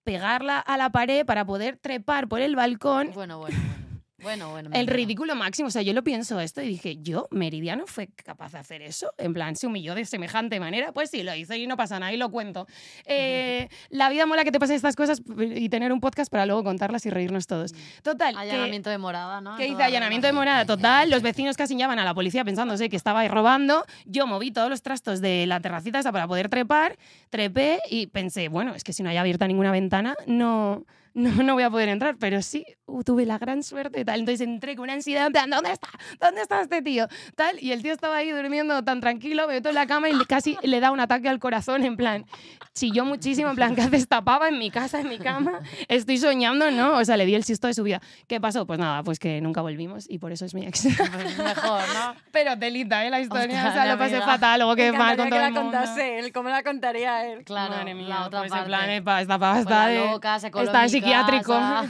pegarla 0.03 0.59
a 0.59 0.77
la 0.77 0.91
pared 0.91 1.25
para 1.25 1.45
poder 1.45 1.77
trepar 1.77 2.27
por 2.27 2.41
el 2.41 2.55
balcón. 2.55 3.11
Bueno, 3.13 3.39
bueno, 3.39 3.57
bueno. 3.57 3.82
Bueno, 4.23 4.49
bueno. 4.51 4.69
me 4.69 4.79
El 4.79 4.87
ridículo 4.87 5.35
máximo, 5.35 5.67
o 5.67 5.71
sea, 5.71 5.81
yo 5.81 5.93
lo 5.93 6.03
pienso 6.03 6.39
esto 6.39 6.61
y 6.61 6.67
dije, 6.67 6.97
yo, 7.01 7.27
Meridiano, 7.31 7.85
fue 7.85 8.07
capaz 8.07 8.53
de 8.53 8.57
hacer 8.59 8.81
eso, 8.81 9.13
en 9.17 9.33
plan, 9.33 9.55
se 9.55 9.67
humilló 9.67 9.93
de 9.95 10.05
semejante 10.05 10.59
manera, 10.59 10.91
pues 10.93 11.09
sí, 11.11 11.21
lo 11.23 11.35
hice 11.35 11.57
y 11.57 11.67
no 11.67 11.77
pasa 11.77 11.99
nada, 11.99 12.11
y 12.13 12.17
lo 12.17 12.31
cuento. 12.31 12.65
Eh, 13.05 13.67
la 13.89 14.09
vida 14.09 14.25
mola 14.25 14.43
que 14.43 14.51
te 14.51 14.59
pasen 14.59 14.75
estas 14.75 14.95
cosas 14.95 15.21
y 15.37 15.69
tener 15.69 15.91
un 15.91 15.99
podcast 15.99 16.31
para 16.31 16.45
luego 16.45 16.63
contarlas 16.63 17.05
y 17.05 17.09
reírnos 17.09 17.45
todos. 17.47 17.73
Total, 18.01 18.33
que- 18.33 18.39
Allanamiento 18.41 18.89
de 18.89 18.97
morada, 18.97 19.41
¿no? 19.41 19.55
que 19.57 19.67
hice 19.67 19.83
allanamiento 19.83 20.27
de 20.27 20.33
morada 20.33 20.65
total, 20.65 21.09
los 21.09 21.21
vecinos 21.21 21.57
casi 21.57 21.75
llaman 21.77 21.99
a 21.99 22.03
la 22.05 22.13
policía 22.13 22.43
pensándose 22.45 22.89
que 22.89 22.95
estaba 22.95 23.27
robando, 23.27 23.85
yo 24.05 24.25
moví 24.27 24.51
todos 24.51 24.69
los 24.69 24.81
trastos 24.81 25.19
de 25.21 25.45
la 25.47 25.59
terracita 25.59 25.99
esa 25.99 26.11
para 26.11 26.27
poder 26.27 26.49
trepar, 26.49 26.97
trepé 27.29 27.79
y 27.89 28.07
pensé, 28.07 28.47
bueno, 28.47 28.73
es 28.75 28.83
que 28.83 28.93
si 28.93 29.03
no 29.03 29.09
hay 29.09 29.17
abierta 29.17 29.47
ninguna 29.47 29.71
ventana, 29.71 30.15
no, 30.27 30.85
no, 31.13 31.31
no 31.43 31.53
voy 31.53 31.63
a 31.63 31.69
poder 31.69 31.89
entrar, 31.89 32.15
pero 32.19 32.41
sí 32.41 32.65
uh, 32.85 33.03
tuve 33.03 33.25
la 33.25 33.37
gran 33.37 33.63
suerte, 33.63 34.03
tal. 34.05 34.19
Entonces 34.21 34.41
entré 34.47 34.75
con 34.75 34.83
una 34.83 34.93
ansiedad, 34.93 35.27
en 35.27 35.33
plan, 35.33 35.49
¿dónde 35.49 35.71
está? 35.71 35.87
¿Dónde 36.19 36.41
está 36.41 36.61
este 36.61 36.81
tío? 36.81 37.07
Tal, 37.35 37.57
y 37.61 37.71
el 37.71 37.81
tío 37.81 37.93
estaba 37.93 38.17
ahí 38.17 38.31
durmiendo 38.31 38.83
tan 38.83 38.99
tranquilo, 39.01 39.47
me 39.47 39.55
meto 39.55 39.69
en 39.69 39.75
la 39.75 39.87
cama 39.87 40.09
y 40.09 40.25
casi 40.25 40.57
le 40.63 40.79
da 40.79 40.91
un 40.91 40.99
ataque 40.99 41.29
al 41.29 41.39
corazón, 41.39 41.83
en 41.83 41.97
plan, 41.97 42.25
chilló 42.73 43.05
muchísimo, 43.05 43.49
en 43.49 43.55
plan, 43.55 43.75
¿qué 43.75 43.81
haces? 43.81 44.07
Tapaba 44.07 44.47
en 44.49 44.57
mi 44.59 44.69
casa, 44.71 44.99
en 44.99 45.09
mi 45.09 45.17
cama, 45.19 45.59
estoy 45.87 46.17
soñando, 46.17 46.71
¿no? 46.71 46.97
O 46.97 47.05
sea, 47.05 47.17
le 47.17 47.25
di 47.25 47.35
el 47.35 47.43
susto 47.43 47.67
de 47.67 47.73
su 47.73 47.83
vida. 47.83 48.01
¿Qué 48.27 48.39
pasó? 48.41 48.65
Pues 48.65 48.79
nada, 48.79 49.03
pues 49.03 49.19
que 49.19 49.41
nunca 49.41 49.61
volvimos 49.61 50.05
y 50.09 50.19
por 50.19 50.31
eso 50.31 50.45
es 50.45 50.53
mi 50.53 50.65
ex. 50.65 50.83
Pues 50.83 51.37
mejor, 51.37 51.81
¿no? 51.93 52.15
Pero 52.31 52.57
telita, 52.57 53.05
¿eh? 53.05 53.09
La 53.09 53.19
historia, 53.21 53.43
Ostras, 53.55 53.71
o 53.71 53.73
sea, 53.73 53.85
lo 53.91 53.97
pasé 53.97 54.15
amiga. 54.15 54.31
fatal, 54.31 54.59
luego 54.59 54.75
Me 54.75 54.81
que 54.81 54.91
mal 54.91 55.15
con 55.17 55.25
que 55.25 55.29
todo 55.31 55.39
la 55.39 55.47
el 55.47 55.53
mundo. 55.53 55.71
contase 55.77 56.19
él, 56.19 56.31
¿cómo 56.33 56.49
la 56.49 56.63
contaría 56.63 57.25
él? 57.27 57.43
Claro, 57.45 57.75
Madre 57.75 57.93
mía, 57.95 58.07
la 58.09 58.25
otra 58.27 58.39
pues 58.39 58.51
parte. 58.51 58.63
en 58.95 59.03
plan, 59.03 59.19
esta 59.21 59.39
pava 59.39 59.53
Pues 59.53 59.61
está 59.65 59.87
de, 59.87 59.99
loca, 59.99 60.35
está 60.35 60.89
psiquiátrico. 60.89 61.53
casa. 61.53 61.85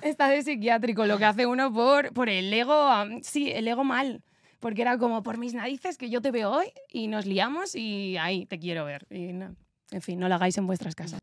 está 0.02 0.28
de 0.28 0.37
psiquiátrico, 0.42 1.06
lo 1.06 1.18
que 1.18 1.24
hace 1.24 1.46
uno 1.46 1.72
por, 1.72 2.12
por 2.12 2.28
el 2.28 2.52
ego, 2.52 2.90
sí, 3.22 3.50
el 3.50 3.68
ego 3.68 3.84
mal. 3.84 4.22
Porque 4.60 4.82
era 4.82 4.98
como 4.98 5.22
por 5.22 5.38
mis 5.38 5.54
narices 5.54 5.96
que 5.96 6.10
yo 6.10 6.20
te 6.20 6.32
veo 6.32 6.50
hoy 6.50 6.66
y 6.88 7.06
nos 7.06 7.26
liamos 7.26 7.76
y 7.76 8.16
ahí 8.16 8.44
te 8.46 8.58
quiero 8.58 8.84
ver. 8.84 9.06
Y 9.08 9.28
en 9.28 10.02
fin, 10.02 10.18
no 10.18 10.28
lo 10.28 10.34
hagáis 10.34 10.58
en 10.58 10.66
vuestras 10.66 10.94
casas. 10.94 11.20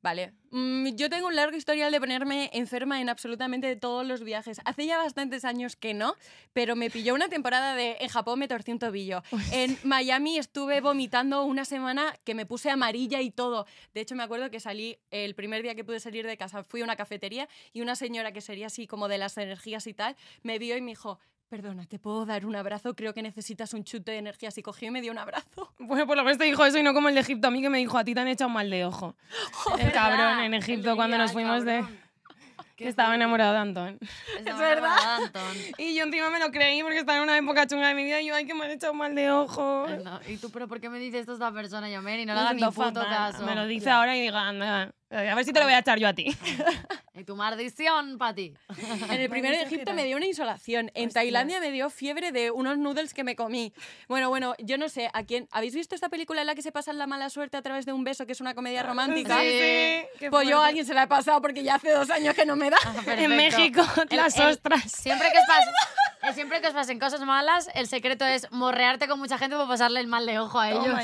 Vale. 0.00 0.32
Mm, 0.50 0.88
yo 0.94 1.10
tengo 1.10 1.26
un 1.26 1.36
largo 1.36 1.56
historial 1.56 1.90
de 1.90 2.00
ponerme 2.00 2.50
enferma 2.52 3.00
en 3.00 3.08
absolutamente 3.08 3.74
todos 3.76 4.06
los 4.06 4.22
viajes. 4.22 4.60
Hace 4.64 4.86
ya 4.86 4.98
bastantes 4.98 5.44
años 5.44 5.76
que 5.76 5.92
no, 5.92 6.14
pero 6.52 6.76
me 6.76 6.90
pilló 6.90 7.14
una 7.14 7.28
temporada 7.28 7.74
de 7.74 7.96
en 8.00 8.08
Japón 8.08 8.38
me 8.38 8.48
torcí 8.48 8.72
un 8.72 8.78
tobillo. 8.78 9.22
En 9.52 9.76
Miami 9.82 10.38
estuve 10.38 10.80
vomitando 10.80 11.44
una 11.44 11.64
semana 11.64 12.14
que 12.24 12.34
me 12.34 12.46
puse 12.46 12.70
amarilla 12.70 13.20
y 13.20 13.30
todo. 13.30 13.66
De 13.92 14.00
hecho, 14.00 14.14
me 14.14 14.22
acuerdo 14.22 14.50
que 14.50 14.60
salí 14.60 14.98
el 15.10 15.34
primer 15.34 15.62
día 15.62 15.74
que 15.74 15.84
pude 15.84 16.00
salir 16.00 16.26
de 16.26 16.36
casa, 16.36 16.62
fui 16.62 16.80
a 16.80 16.84
una 16.84 16.96
cafetería 16.96 17.48
y 17.72 17.80
una 17.80 17.96
señora 17.96 18.32
que 18.32 18.40
sería 18.40 18.66
así 18.66 18.86
como 18.86 19.08
de 19.08 19.18
las 19.18 19.36
energías 19.36 19.86
y 19.86 19.94
tal, 19.94 20.16
me 20.42 20.58
vio 20.58 20.76
y 20.76 20.80
me 20.80 20.92
dijo, 20.92 21.18
perdona, 21.48 21.86
¿te 21.86 21.98
puedo 21.98 22.26
dar 22.26 22.46
un 22.46 22.54
abrazo? 22.56 22.94
Creo 22.94 23.14
que 23.14 23.22
necesitas 23.22 23.74
un 23.74 23.82
chute 23.84 24.12
de 24.12 24.18
energías. 24.18 24.56
Y 24.58 24.62
cogió 24.62 24.88
y 24.88 24.90
me 24.90 25.00
dio 25.00 25.12
un 25.12 25.18
abrazo. 25.18 25.72
Bueno, 25.78 26.06
por 26.06 26.16
lo 26.16 26.22
menos 26.24 26.36
te 26.38 26.44
dijo 26.44 26.64
eso 26.66 26.78
y 26.78 26.82
no 26.82 26.92
como 26.92 27.08
el 27.08 27.14
de 27.14 27.22
Egipto. 27.22 27.48
A 27.48 27.50
mí 27.50 27.62
que 27.62 27.70
me 27.70 27.78
dijo, 27.78 27.96
a 27.96 28.04
ti 28.04 28.12
te 28.14 28.20
han 28.20 28.28
echado 28.28 28.50
mal 28.50 28.68
de 28.68 28.84
ojo. 28.84 29.16
el 29.78 29.90
cabrón 29.92 30.40
en 30.40 30.54
Egipto 30.54 30.94
cuando 30.96 31.16
nos 31.16 31.32
fuimos 31.32 31.64
de... 31.64 31.82
Que 32.76 32.86
estaba 32.86 33.12
enamorado 33.16 33.54
de 33.54 33.58
Antón. 33.58 33.98
Es 34.38 34.56
verdad. 34.56 35.24
Antón. 35.24 35.42
Y 35.78 35.96
yo 35.96 36.04
encima 36.04 36.30
me 36.30 36.38
lo 36.38 36.52
creí 36.52 36.80
porque 36.84 36.98
estaba 37.00 37.18
en 37.18 37.24
una 37.24 37.36
época 37.36 37.66
chunga 37.66 37.88
de 37.88 37.94
mi 37.94 38.04
vida 38.04 38.20
y 38.20 38.26
yo, 38.28 38.36
ay, 38.36 38.46
que 38.46 38.54
me 38.54 38.66
han 38.66 38.70
echado 38.70 38.94
mal 38.94 39.16
de 39.16 39.32
ojo. 39.32 39.88
No, 40.04 40.20
Y 40.28 40.36
tú, 40.36 40.50
pero 40.52 40.68
¿por 40.68 40.80
qué 40.80 40.88
me 40.88 41.00
dices 41.00 41.22
esto 41.22 41.32
esta 41.32 41.50
persona, 41.50 41.90
yo, 41.90 42.00
Mary? 42.02 42.24
No 42.24 42.34
le 42.34 42.40
Me 42.40 42.46
hagas 42.46 42.54
ni 42.54 42.60
puto 42.62 43.00
fatal. 43.00 43.08
caso. 43.08 43.44
Me 43.44 43.56
lo 43.56 43.66
dice 43.66 43.90
ahora 43.90 44.16
y 44.16 44.20
diga, 44.20 44.46
anda, 44.46 44.92
a 45.10 45.34
ver 45.34 45.44
si 45.44 45.52
te 45.52 45.58
lo 45.60 45.64
voy 45.66 45.74
a 45.74 45.78
echar 45.78 45.98
yo 45.98 46.08
a 46.08 46.12
ti. 46.14 46.36
Y 47.18 47.24
tu 47.24 47.34
maldición 47.34 48.16
para 48.16 48.32
ti. 48.32 48.54
En 49.10 49.20
el 49.20 49.28
primero 49.28 49.56
de 49.56 49.64
Egipto 49.64 49.92
me 49.92 50.04
dio 50.04 50.16
una 50.16 50.26
insolación. 50.26 50.92
En 50.94 51.10
Tailandia 51.10 51.58
me 51.58 51.72
dio 51.72 51.90
fiebre 51.90 52.30
de 52.30 52.52
unos 52.52 52.78
noodles 52.78 53.12
que 53.12 53.24
me 53.24 53.34
comí. 53.34 53.72
Bueno, 54.06 54.28
bueno, 54.28 54.54
yo 54.60 54.78
no 54.78 54.88
sé, 54.88 55.10
¿a 55.12 55.24
quién? 55.24 55.48
¿Habéis 55.50 55.74
visto 55.74 55.96
esta 55.96 56.10
película 56.10 56.42
en 56.42 56.46
la 56.46 56.54
que 56.54 56.62
se 56.62 56.70
pasa 56.70 56.92
la 56.92 57.08
mala 57.08 57.28
suerte 57.28 57.56
a 57.56 57.62
través 57.62 57.86
de 57.86 57.92
un 57.92 58.04
beso, 58.04 58.24
que 58.24 58.30
es 58.34 58.40
una 58.40 58.54
comedia 58.54 58.84
romántica? 58.84 59.36
Sí. 59.40 59.46
qué 59.48 60.28
Pues 60.30 60.46
yo 60.48 60.58
a 60.58 60.58
fuerte. 60.58 60.68
alguien 60.68 60.86
se 60.86 60.94
la 60.94 61.02
he 61.02 61.06
pasado 61.08 61.42
porque 61.42 61.64
ya 61.64 61.74
hace 61.74 61.90
dos 61.90 62.08
años 62.08 62.36
que 62.36 62.46
no 62.46 62.54
me 62.54 62.70
da. 62.70 62.76
En 62.86 63.04
Perfecto. 63.04 63.28
México, 63.30 63.82
El- 64.10 64.16
las 64.16 64.36
el- 64.38 64.46
ostras. 64.46 64.82
Siempre 64.92 65.26
que, 65.32 65.38
os 65.38 65.44
eh, 66.22 66.32
siempre 66.32 66.60
que 66.60 66.68
os 66.68 66.74
pasen 66.74 66.98
cosas 66.98 67.20
malas, 67.20 67.68
el 67.74 67.86
secreto 67.86 68.24
es 68.24 68.50
morrearte 68.50 69.08
con 69.08 69.18
mucha 69.18 69.38
gente 69.38 69.56
para 69.56 69.68
pasarle 69.68 70.00
el 70.00 70.06
mal 70.06 70.26
de 70.26 70.38
ojo 70.38 70.58
a 70.58 70.70
ellos. 70.70 70.98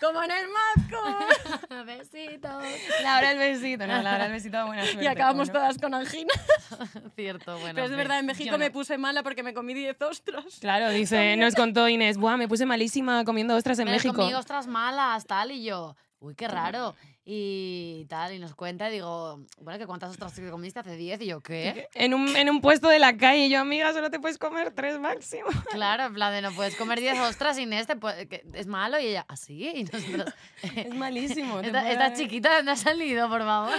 Como 0.00 0.22
en 0.22 0.30
el 0.30 0.46
Mazco. 0.48 1.84
Besitos. 1.86 2.64
Laura 3.02 3.32
el 3.32 3.38
besito, 3.38 3.86
no, 3.86 4.02
Laura 4.02 4.26
el 4.26 4.32
besito, 4.32 4.66
buena 4.66 4.84
suerte. 4.84 5.04
Y 5.04 5.06
acabamos 5.06 5.48
bueno. 5.48 5.60
todas 5.60 5.78
con 5.78 5.94
angina. 5.94 6.32
Cierto, 7.16 7.58
bueno. 7.58 7.74
Pero 7.74 7.86
es 7.86 7.96
verdad, 7.96 8.18
en. 8.20 8.26
México 8.26 8.58
me 8.58 8.66
no. 8.66 8.72
puse 8.72 8.98
mala 8.98 9.22
porque 9.22 9.42
me 9.42 9.54
comí 9.54 9.74
10 9.74 10.00
ostras. 10.02 10.44
Claro, 10.60 10.90
dice, 10.90 11.36
nos 11.36 11.54
contó 11.54 11.88
Inés, 11.88 12.16
buah, 12.18 12.36
me 12.36 12.48
puse 12.48 12.66
malísima 12.66 13.24
comiendo 13.24 13.54
ostras 13.56 13.78
en 13.78 13.86
Me 13.86 13.92
México. 13.92 14.14
comí 14.14 14.34
ostras 14.34 14.66
malas, 14.66 15.26
tal, 15.26 15.50
y 15.50 15.64
yo, 15.64 15.96
uy, 16.20 16.34
qué 16.34 16.48
raro. 16.48 16.94
Y 17.24 18.04
tal, 18.08 18.32
y 18.34 18.40
nos 18.40 18.52
cuenta, 18.56 18.88
y 18.88 18.94
digo, 18.94 19.38
bueno, 19.60 19.78
¿que 19.78 19.86
cuántas 19.86 20.10
ostras 20.10 20.34
te 20.34 20.50
comiste 20.50 20.80
hace 20.80 20.96
10? 20.96 21.20
Y 21.20 21.26
yo, 21.26 21.40
¿qué? 21.40 21.86
En 21.94 22.14
un, 22.14 22.34
en 22.36 22.50
un 22.50 22.60
puesto 22.60 22.88
de 22.88 22.98
la 22.98 23.16
calle, 23.16 23.46
y 23.46 23.48
yo, 23.48 23.60
amiga, 23.60 23.92
solo 23.92 24.10
te 24.10 24.18
puedes 24.18 24.38
comer 24.38 24.72
tres 24.72 24.98
máximo. 24.98 25.46
Claro, 25.70 26.06
en 26.06 26.14
plan 26.14 26.32
de 26.32 26.42
no 26.42 26.50
puedes 26.52 26.74
comer 26.74 26.98
10 26.98 27.20
ostras 27.20 27.56
sin 27.56 27.72
este, 27.72 27.94
pues, 27.94 28.26
que 28.26 28.44
es 28.54 28.66
malo. 28.66 28.98
Y 28.98 29.06
ella, 29.06 29.24
¿así? 29.28 29.68
Y 29.72 29.84
nosotros, 29.84 30.34
Es 30.76 30.94
malísimo. 30.94 31.60
te 31.60 31.68
esta, 31.68 31.90
esta 31.92 32.12
chiquita, 32.14 32.56
¿dónde 32.56 32.72
ha 32.72 32.76
salido, 32.76 33.28
por 33.28 33.42
favor? 33.42 33.72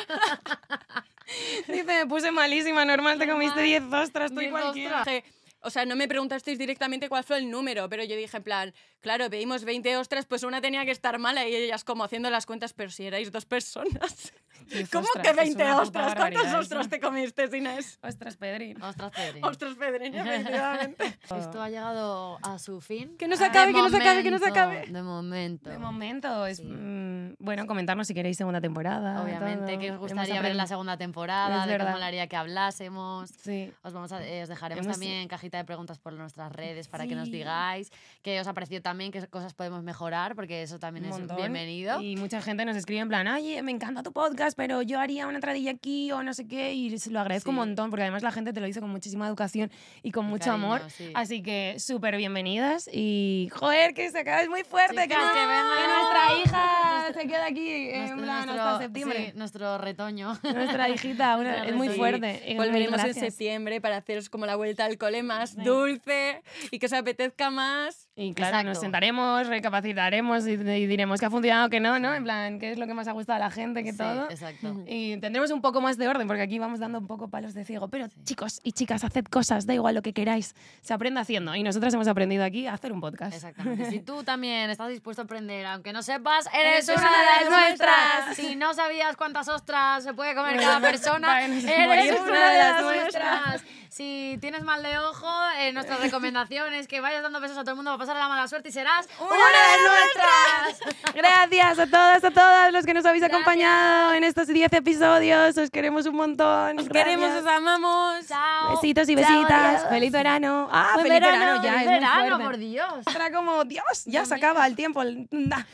Dice, 1.67 1.83
me 1.83 2.05
puse 2.07 2.31
malísima, 2.31 2.85
normal, 2.85 3.17
te 3.19 3.27
comiste 3.27 3.61
10 3.61 3.83
ostras, 3.91 4.31
estoy 4.31 4.45
10 4.45 4.51
cualquiera. 4.51 4.99
ostras. 4.99 5.23
O 5.63 5.69
sea, 5.69 5.85
no 5.85 5.95
me 5.95 6.07
preguntasteis 6.07 6.57
directamente 6.59 7.09
cuál 7.09 7.23
fue 7.23 7.37
el 7.37 7.49
número, 7.49 7.87
pero 7.89 8.03
yo 8.03 8.15
dije 8.15 8.37
en 8.37 8.43
plan, 8.43 8.73
claro, 9.01 9.29
pedimos 9.29 9.63
20 9.63 9.97
ostras, 9.97 10.25
pues 10.25 10.43
una 10.43 10.61
tenía 10.61 10.85
que 10.85 10.91
estar 10.91 11.17
mala 11.19 11.47
y 11.47 11.55
ellas 11.55 11.83
como 11.83 12.03
haciendo 12.03 12.29
las 12.29 12.45
cuentas, 12.45 12.73
pero 12.73 12.89
si 12.89 13.05
erais 13.05 13.31
dos 13.31 13.45
personas. 13.45 14.33
¿Cómo 14.93 15.03
ostras, 15.03 15.23
que 15.23 15.29
es 15.31 15.35
20 15.35 15.63
una 15.63 15.71
puta 15.81 15.81
ostras? 16.07 16.15
¿Cuántas 16.15 16.53
ostras 16.55 16.89
te 16.89 16.99
comiste, 16.99 17.49
Inés? 17.57 17.99
Ostras, 18.01 18.37
Pedrín. 18.37 18.81
Ostras, 18.81 19.11
Pedri. 19.11 19.41
Ostras, 19.43 19.75
Pedreña, 19.75 20.23
efectivamente. 20.35 21.19
Esto 21.23 21.61
ha 21.61 21.69
llegado 21.69 22.39
a 22.41 22.57
su 22.59 22.79
fin. 22.79 23.17
Que 23.17 23.27
no 23.27 23.35
se 23.35 23.43
acabe, 23.45 23.73
que 23.73 23.81
no 23.81 23.89
se 23.89 23.97
acabe, 23.97 24.23
que 24.23 24.31
no 24.31 24.39
se 24.39 24.47
acabe. 24.47 24.85
De 24.87 25.01
momento. 25.03 25.69
De 25.69 25.77
momento, 25.77 26.45
es 26.45 26.57
Sí. 26.57 26.63
mm, 26.63 27.35
bueno 27.39 27.67
comentarnos 27.67 28.07
si 28.07 28.13
queréis 28.13 28.37
segunda 28.37 28.61
temporada. 28.61 29.21
Obviamente, 29.21 29.73
todo. 29.73 29.79
que 29.79 29.91
os 29.91 29.99
gustaría 29.99 30.41
ver 30.41 30.55
la 30.55 30.65
segunda 30.67 30.95
temporada, 30.97 31.61
Es 31.61 31.65
de 31.67 31.71
verdad. 31.73 31.93
cómo 31.93 32.05
haría 32.05 32.27
que 32.27 32.35
hablásemos. 32.37 33.31
Sí. 33.41 33.69
Os, 33.81 33.91
vamos 33.93 34.11
a- 34.13 34.25
eh, 34.25 34.43
os 34.43 34.49
dejaremos 34.49 34.85
Hemos- 34.85 34.97
también 34.97 35.27
cajita 35.27 35.52
de 35.57 35.65
preguntas 35.65 35.99
por 35.99 36.13
nuestras 36.13 36.51
redes 36.51 36.87
para 36.87 37.05
que 37.07 37.15
nos 37.15 37.25
Sí. 37.27 37.31
digáis 37.33 37.91
qué 38.21 38.39
os 38.39 38.47
ha 38.47 38.53
parecido 38.53 38.81
también, 38.81 39.11
qué 39.11 39.25
cosas 39.27 39.53
podemos 39.53 39.83
mejorar, 39.83 40.35
porque 40.35 40.61
eso 40.63 40.79
también 40.79 41.05
un 41.05 41.11
es 41.11 41.17
montón. 41.19 41.37
bienvenido. 41.37 42.01
Y 42.01 42.15
mucha 42.15 42.41
gente 42.41 42.65
nos 42.65 42.75
escribe 42.77 43.01
en 43.01 43.07
plan, 43.09 43.27
oye, 43.27 43.61
me 43.63 43.71
encanta 43.71 44.03
tu 44.03 44.11
podcast, 44.13 44.55
pero 44.57 44.81
yo 44.81 44.99
haría 44.99 45.27
una 45.27 45.35
entradilla 45.35 45.71
aquí 45.71 46.11
o 46.11 46.23
no 46.23 46.33
sé 46.33 46.47
qué. 46.47 46.73
Y 46.73 46.97
se 46.97 47.09
lo 47.11 47.19
agradezco 47.19 47.49
un 47.51 47.55
Sí. 47.55 47.59
montón, 47.59 47.89
porque 47.89 48.03
además 48.03 48.23
la 48.23 48.31
gente 48.31 48.53
te 48.53 48.59
lo 48.59 48.65
dice 48.65 48.79
con 48.81 48.89
muchísima 48.89 49.27
educación 49.27 49.71
y 50.01 50.11
con 50.11 50.25
Y 50.25 50.29
mucho 50.29 50.45
cariño, 50.51 50.65
amor. 50.65 50.81
sí. 50.89 51.11
Así 51.13 51.41
que 51.43 51.75
súper 51.79 52.17
bienvenidas. 52.17 52.89
Y, 52.91 53.49
joder, 53.53 53.93
que 53.93 54.09
se 54.11 54.19
acaba, 54.19 54.41
es 54.41 54.49
muy 54.49 54.63
fuerte. 54.63 54.95
que, 54.95 55.03
Chicas, 55.03 55.23
no- 55.25 55.33
que 55.33 55.39
venga. 55.39 55.75
que 55.77 55.87
nuestra 55.87 56.43
hija 56.43 57.13
se 57.21 57.27
queda 57.27 57.45
aquí 57.45 57.69
en 57.89 57.99
Nuestro- 57.99 58.21
plan 58.23 58.45
nuestro- 58.45 58.63
hasta 58.63 58.79
septiembre. 58.83 59.31
sí, 59.31 59.37
nuestro 59.37 59.77
retoño. 59.77 60.37
Nuestra 60.43 60.89
hijita, 60.89 61.37
una- 61.37 61.65
es 61.65 61.75
muy 61.75 61.89
fuerte. 61.89 62.51
Eh, 62.51 62.55
Volveremos 62.57 63.03
en 63.03 63.13
septiembre 63.13 63.81
para 63.81 63.97
haceros 63.97 64.29
como 64.29 64.45
la 64.45 64.55
vuelta 64.55 64.85
al 64.85 64.97
cole 64.97 65.23
más 65.23 65.42
Sí. 65.51 65.61
dulce 65.63 66.41
y 66.71 66.79
que 66.79 66.85
os 66.85 66.93
apetezca 66.93 67.49
más. 67.49 68.02
Y 68.15 68.35
claro, 68.35 68.57
nos 68.57 68.61
Exacto. 68.63 68.81
sentaremos, 68.81 69.47
recapacitaremos 69.47 70.45
y, 70.45 70.51
y 70.51 70.85
diremos 70.85 71.19
que 71.19 71.25
ha 71.25 71.31
funcionado, 71.31 71.67
que 71.69 71.79
no, 71.79 71.97
¿no? 71.97 72.13
En 72.13 72.23
plan, 72.23 72.59
qué 72.59 72.71
es 72.71 72.77
lo 72.77 72.85
que 72.85 72.93
más 72.93 73.07
ha 73.07 73.11
gustado 73.11 73.37
a 73.37 73.39
la 73.39 73.49
gente, 73.49 73.83
que 73.83 73.91
Sí, 73.91 73.97
todo. 73.97 74.29
exacto. 74.29 74.83
Y 74.85 75.17
tendremos 75.17 75.49
un 75.49 75.61
poco 75.61 75.81
más 75.81 75.97
de 75.97 76.07
orden, 76.07 76.27
porque 76.27 76.43
aquí 76.43 76.59
vamos 76.59 76.79
dando 76.79 76.99
un 76.99 77.07
poco 77.07 77.27
palos 77.29 77.55
de 77.55 77.65
ciego. 77.65 77.87
Pero 77.87 78.07
chicos 78.23 78.59
y 78.63 78.71
chicas, 78.73 79.03
haced 79.03 79.25
cosas, 79.25 79.65
da 79.65 79.73
igual 79.73 79.95
lo 79.95 80.03
que 80.03 80.13
queráis. 80.13 80.53
Se 80.81 80.93
aprende 80.93 81.21
haciendo. 81.21 81.55
Y 81.55 81.63
nosotras 81.63 81.91
hemos 81.95 82.07
aprendido 82.07 82.43
aquí 82.43 82.67
a 82.67 82.73
hacer 82.75 82.93
un 82.93 83.01
podcast. 83.01 83.33
Exactamente. 83.33 83.89
Si 83.89 83.99
tú 84.05 84.23
también 84.23 84.69
estás 84.69 84.89
dispuesto 84.89 85.23
a 85.23 85.25
aprender, 85.25 85.65
aunque 85.65 85.91
no 85.91 86.03
sepas, 86.03 86.45
Eres 86.53 86.87
eres, 86.87 86.99
una 87.01 87.09
una 87.09 87.11
de 87.11 87.17
de 87.17 87.25
las 87.25 87.49
nuestras. 87.49 88.25
nuestras. 88.27 88.35
Si 88.37 88.55
no 88.55 88.73
sabías 88.75 89.17
cuántas 89.17 89.47
ostras 89.47 90.03
se 90.03 90.13
puede 90.13 90.35
comer 90.35 90.59
cada 90.59 90.79
persona, 90.79 91.41
eres 91.45 91.63
morir 91.87 92.13
una 92.21 92.51
de 92.51 92.57
las 92.59 92.81
nuestras. 92.83 93.63
Si 93.89 94.39
tienes 94.41 94.63
mal 94.63 94.81
de 94.81 94.97
ojo, 94.97 95.29
eh, 95.59 95.71
nuestra 95.71 95.97
recomendación 95.97 96.73
es 96.73 96.87
que 96.87 96.99
vayas 96.99 97.21
dando 97.21 97.39
besos 97.39 97.57
a 97.57 97.61
todo 97.61 97.71
el 97.71 97.75
mundo 97.75 97.95
pasar 98.03 98.17
la 98.17 98.27
mala 98.27 98.47
suerte 98.47 98.69
y 98.69 98.71
serás 98.71 99.07
una, 99.19 99.29
de 99.29 99.77
nuestras. 99.87 101.13
Gracias 101.15 101.79
a 101.79 101.87
todas, 101.87 102.23
a 102.23 102.31
todas 102.31 102.73
los 102.73 102.85
que 102.85 102.93
nos 102.93 103.05
habéis 103.05 103.21
Gracias. 103.21 103.41
acompañado 103.41 104.13
en 104.13 104.23
estos 104.23 104.47
10 104.47 104.73
episodios. 104.73 105.57
Os 105.57 105.69
queremos 105.69 106.05
un 106.05 106.15
montón. 106.15 106.79
Os 106.79 106.89
queremos, 106.89 107.31
os 107.31 107.45
amamos. 107.47 108.27
Chao. 108.27 108.71
Besitos 108.71 109.07
y 109.09 109.15
Chao, 109.15 109.23
besitas. 109.23 109.51
adiós. 109.75 109.89
Feliz 109.89 110.11
verano. 110.11 110.69
Ah, 110.71 110.91
Buen 110.95 111.07
feliz 111.07 111.21
verano, 111.21 111.63
ya. 111.63 111.71
feliz 111.71 111.85
es 111.85 111.91
verano, 111.91 112.39
por 112.39 112.57
Dios. 112.57 113.05
Era 113.15 113.31
como, 113.31 113.63
Dios, 113.63 114.03
ya 114.05 114.25
se 114.25 114.35
acaba 114.35 114.65
el 114.67 114.75
tiempo. 114.75 115.01
Da. 115.31 115.65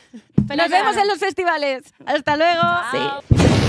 Nos 0.56 0.68
vemos 0.68 0.96
en 0.96 1.06
los 1.08 1.18
festivales. 1.18 1.94
Hasta 2.06 2.36
luego. 2.36 2.62
Sí. 2.92 3.59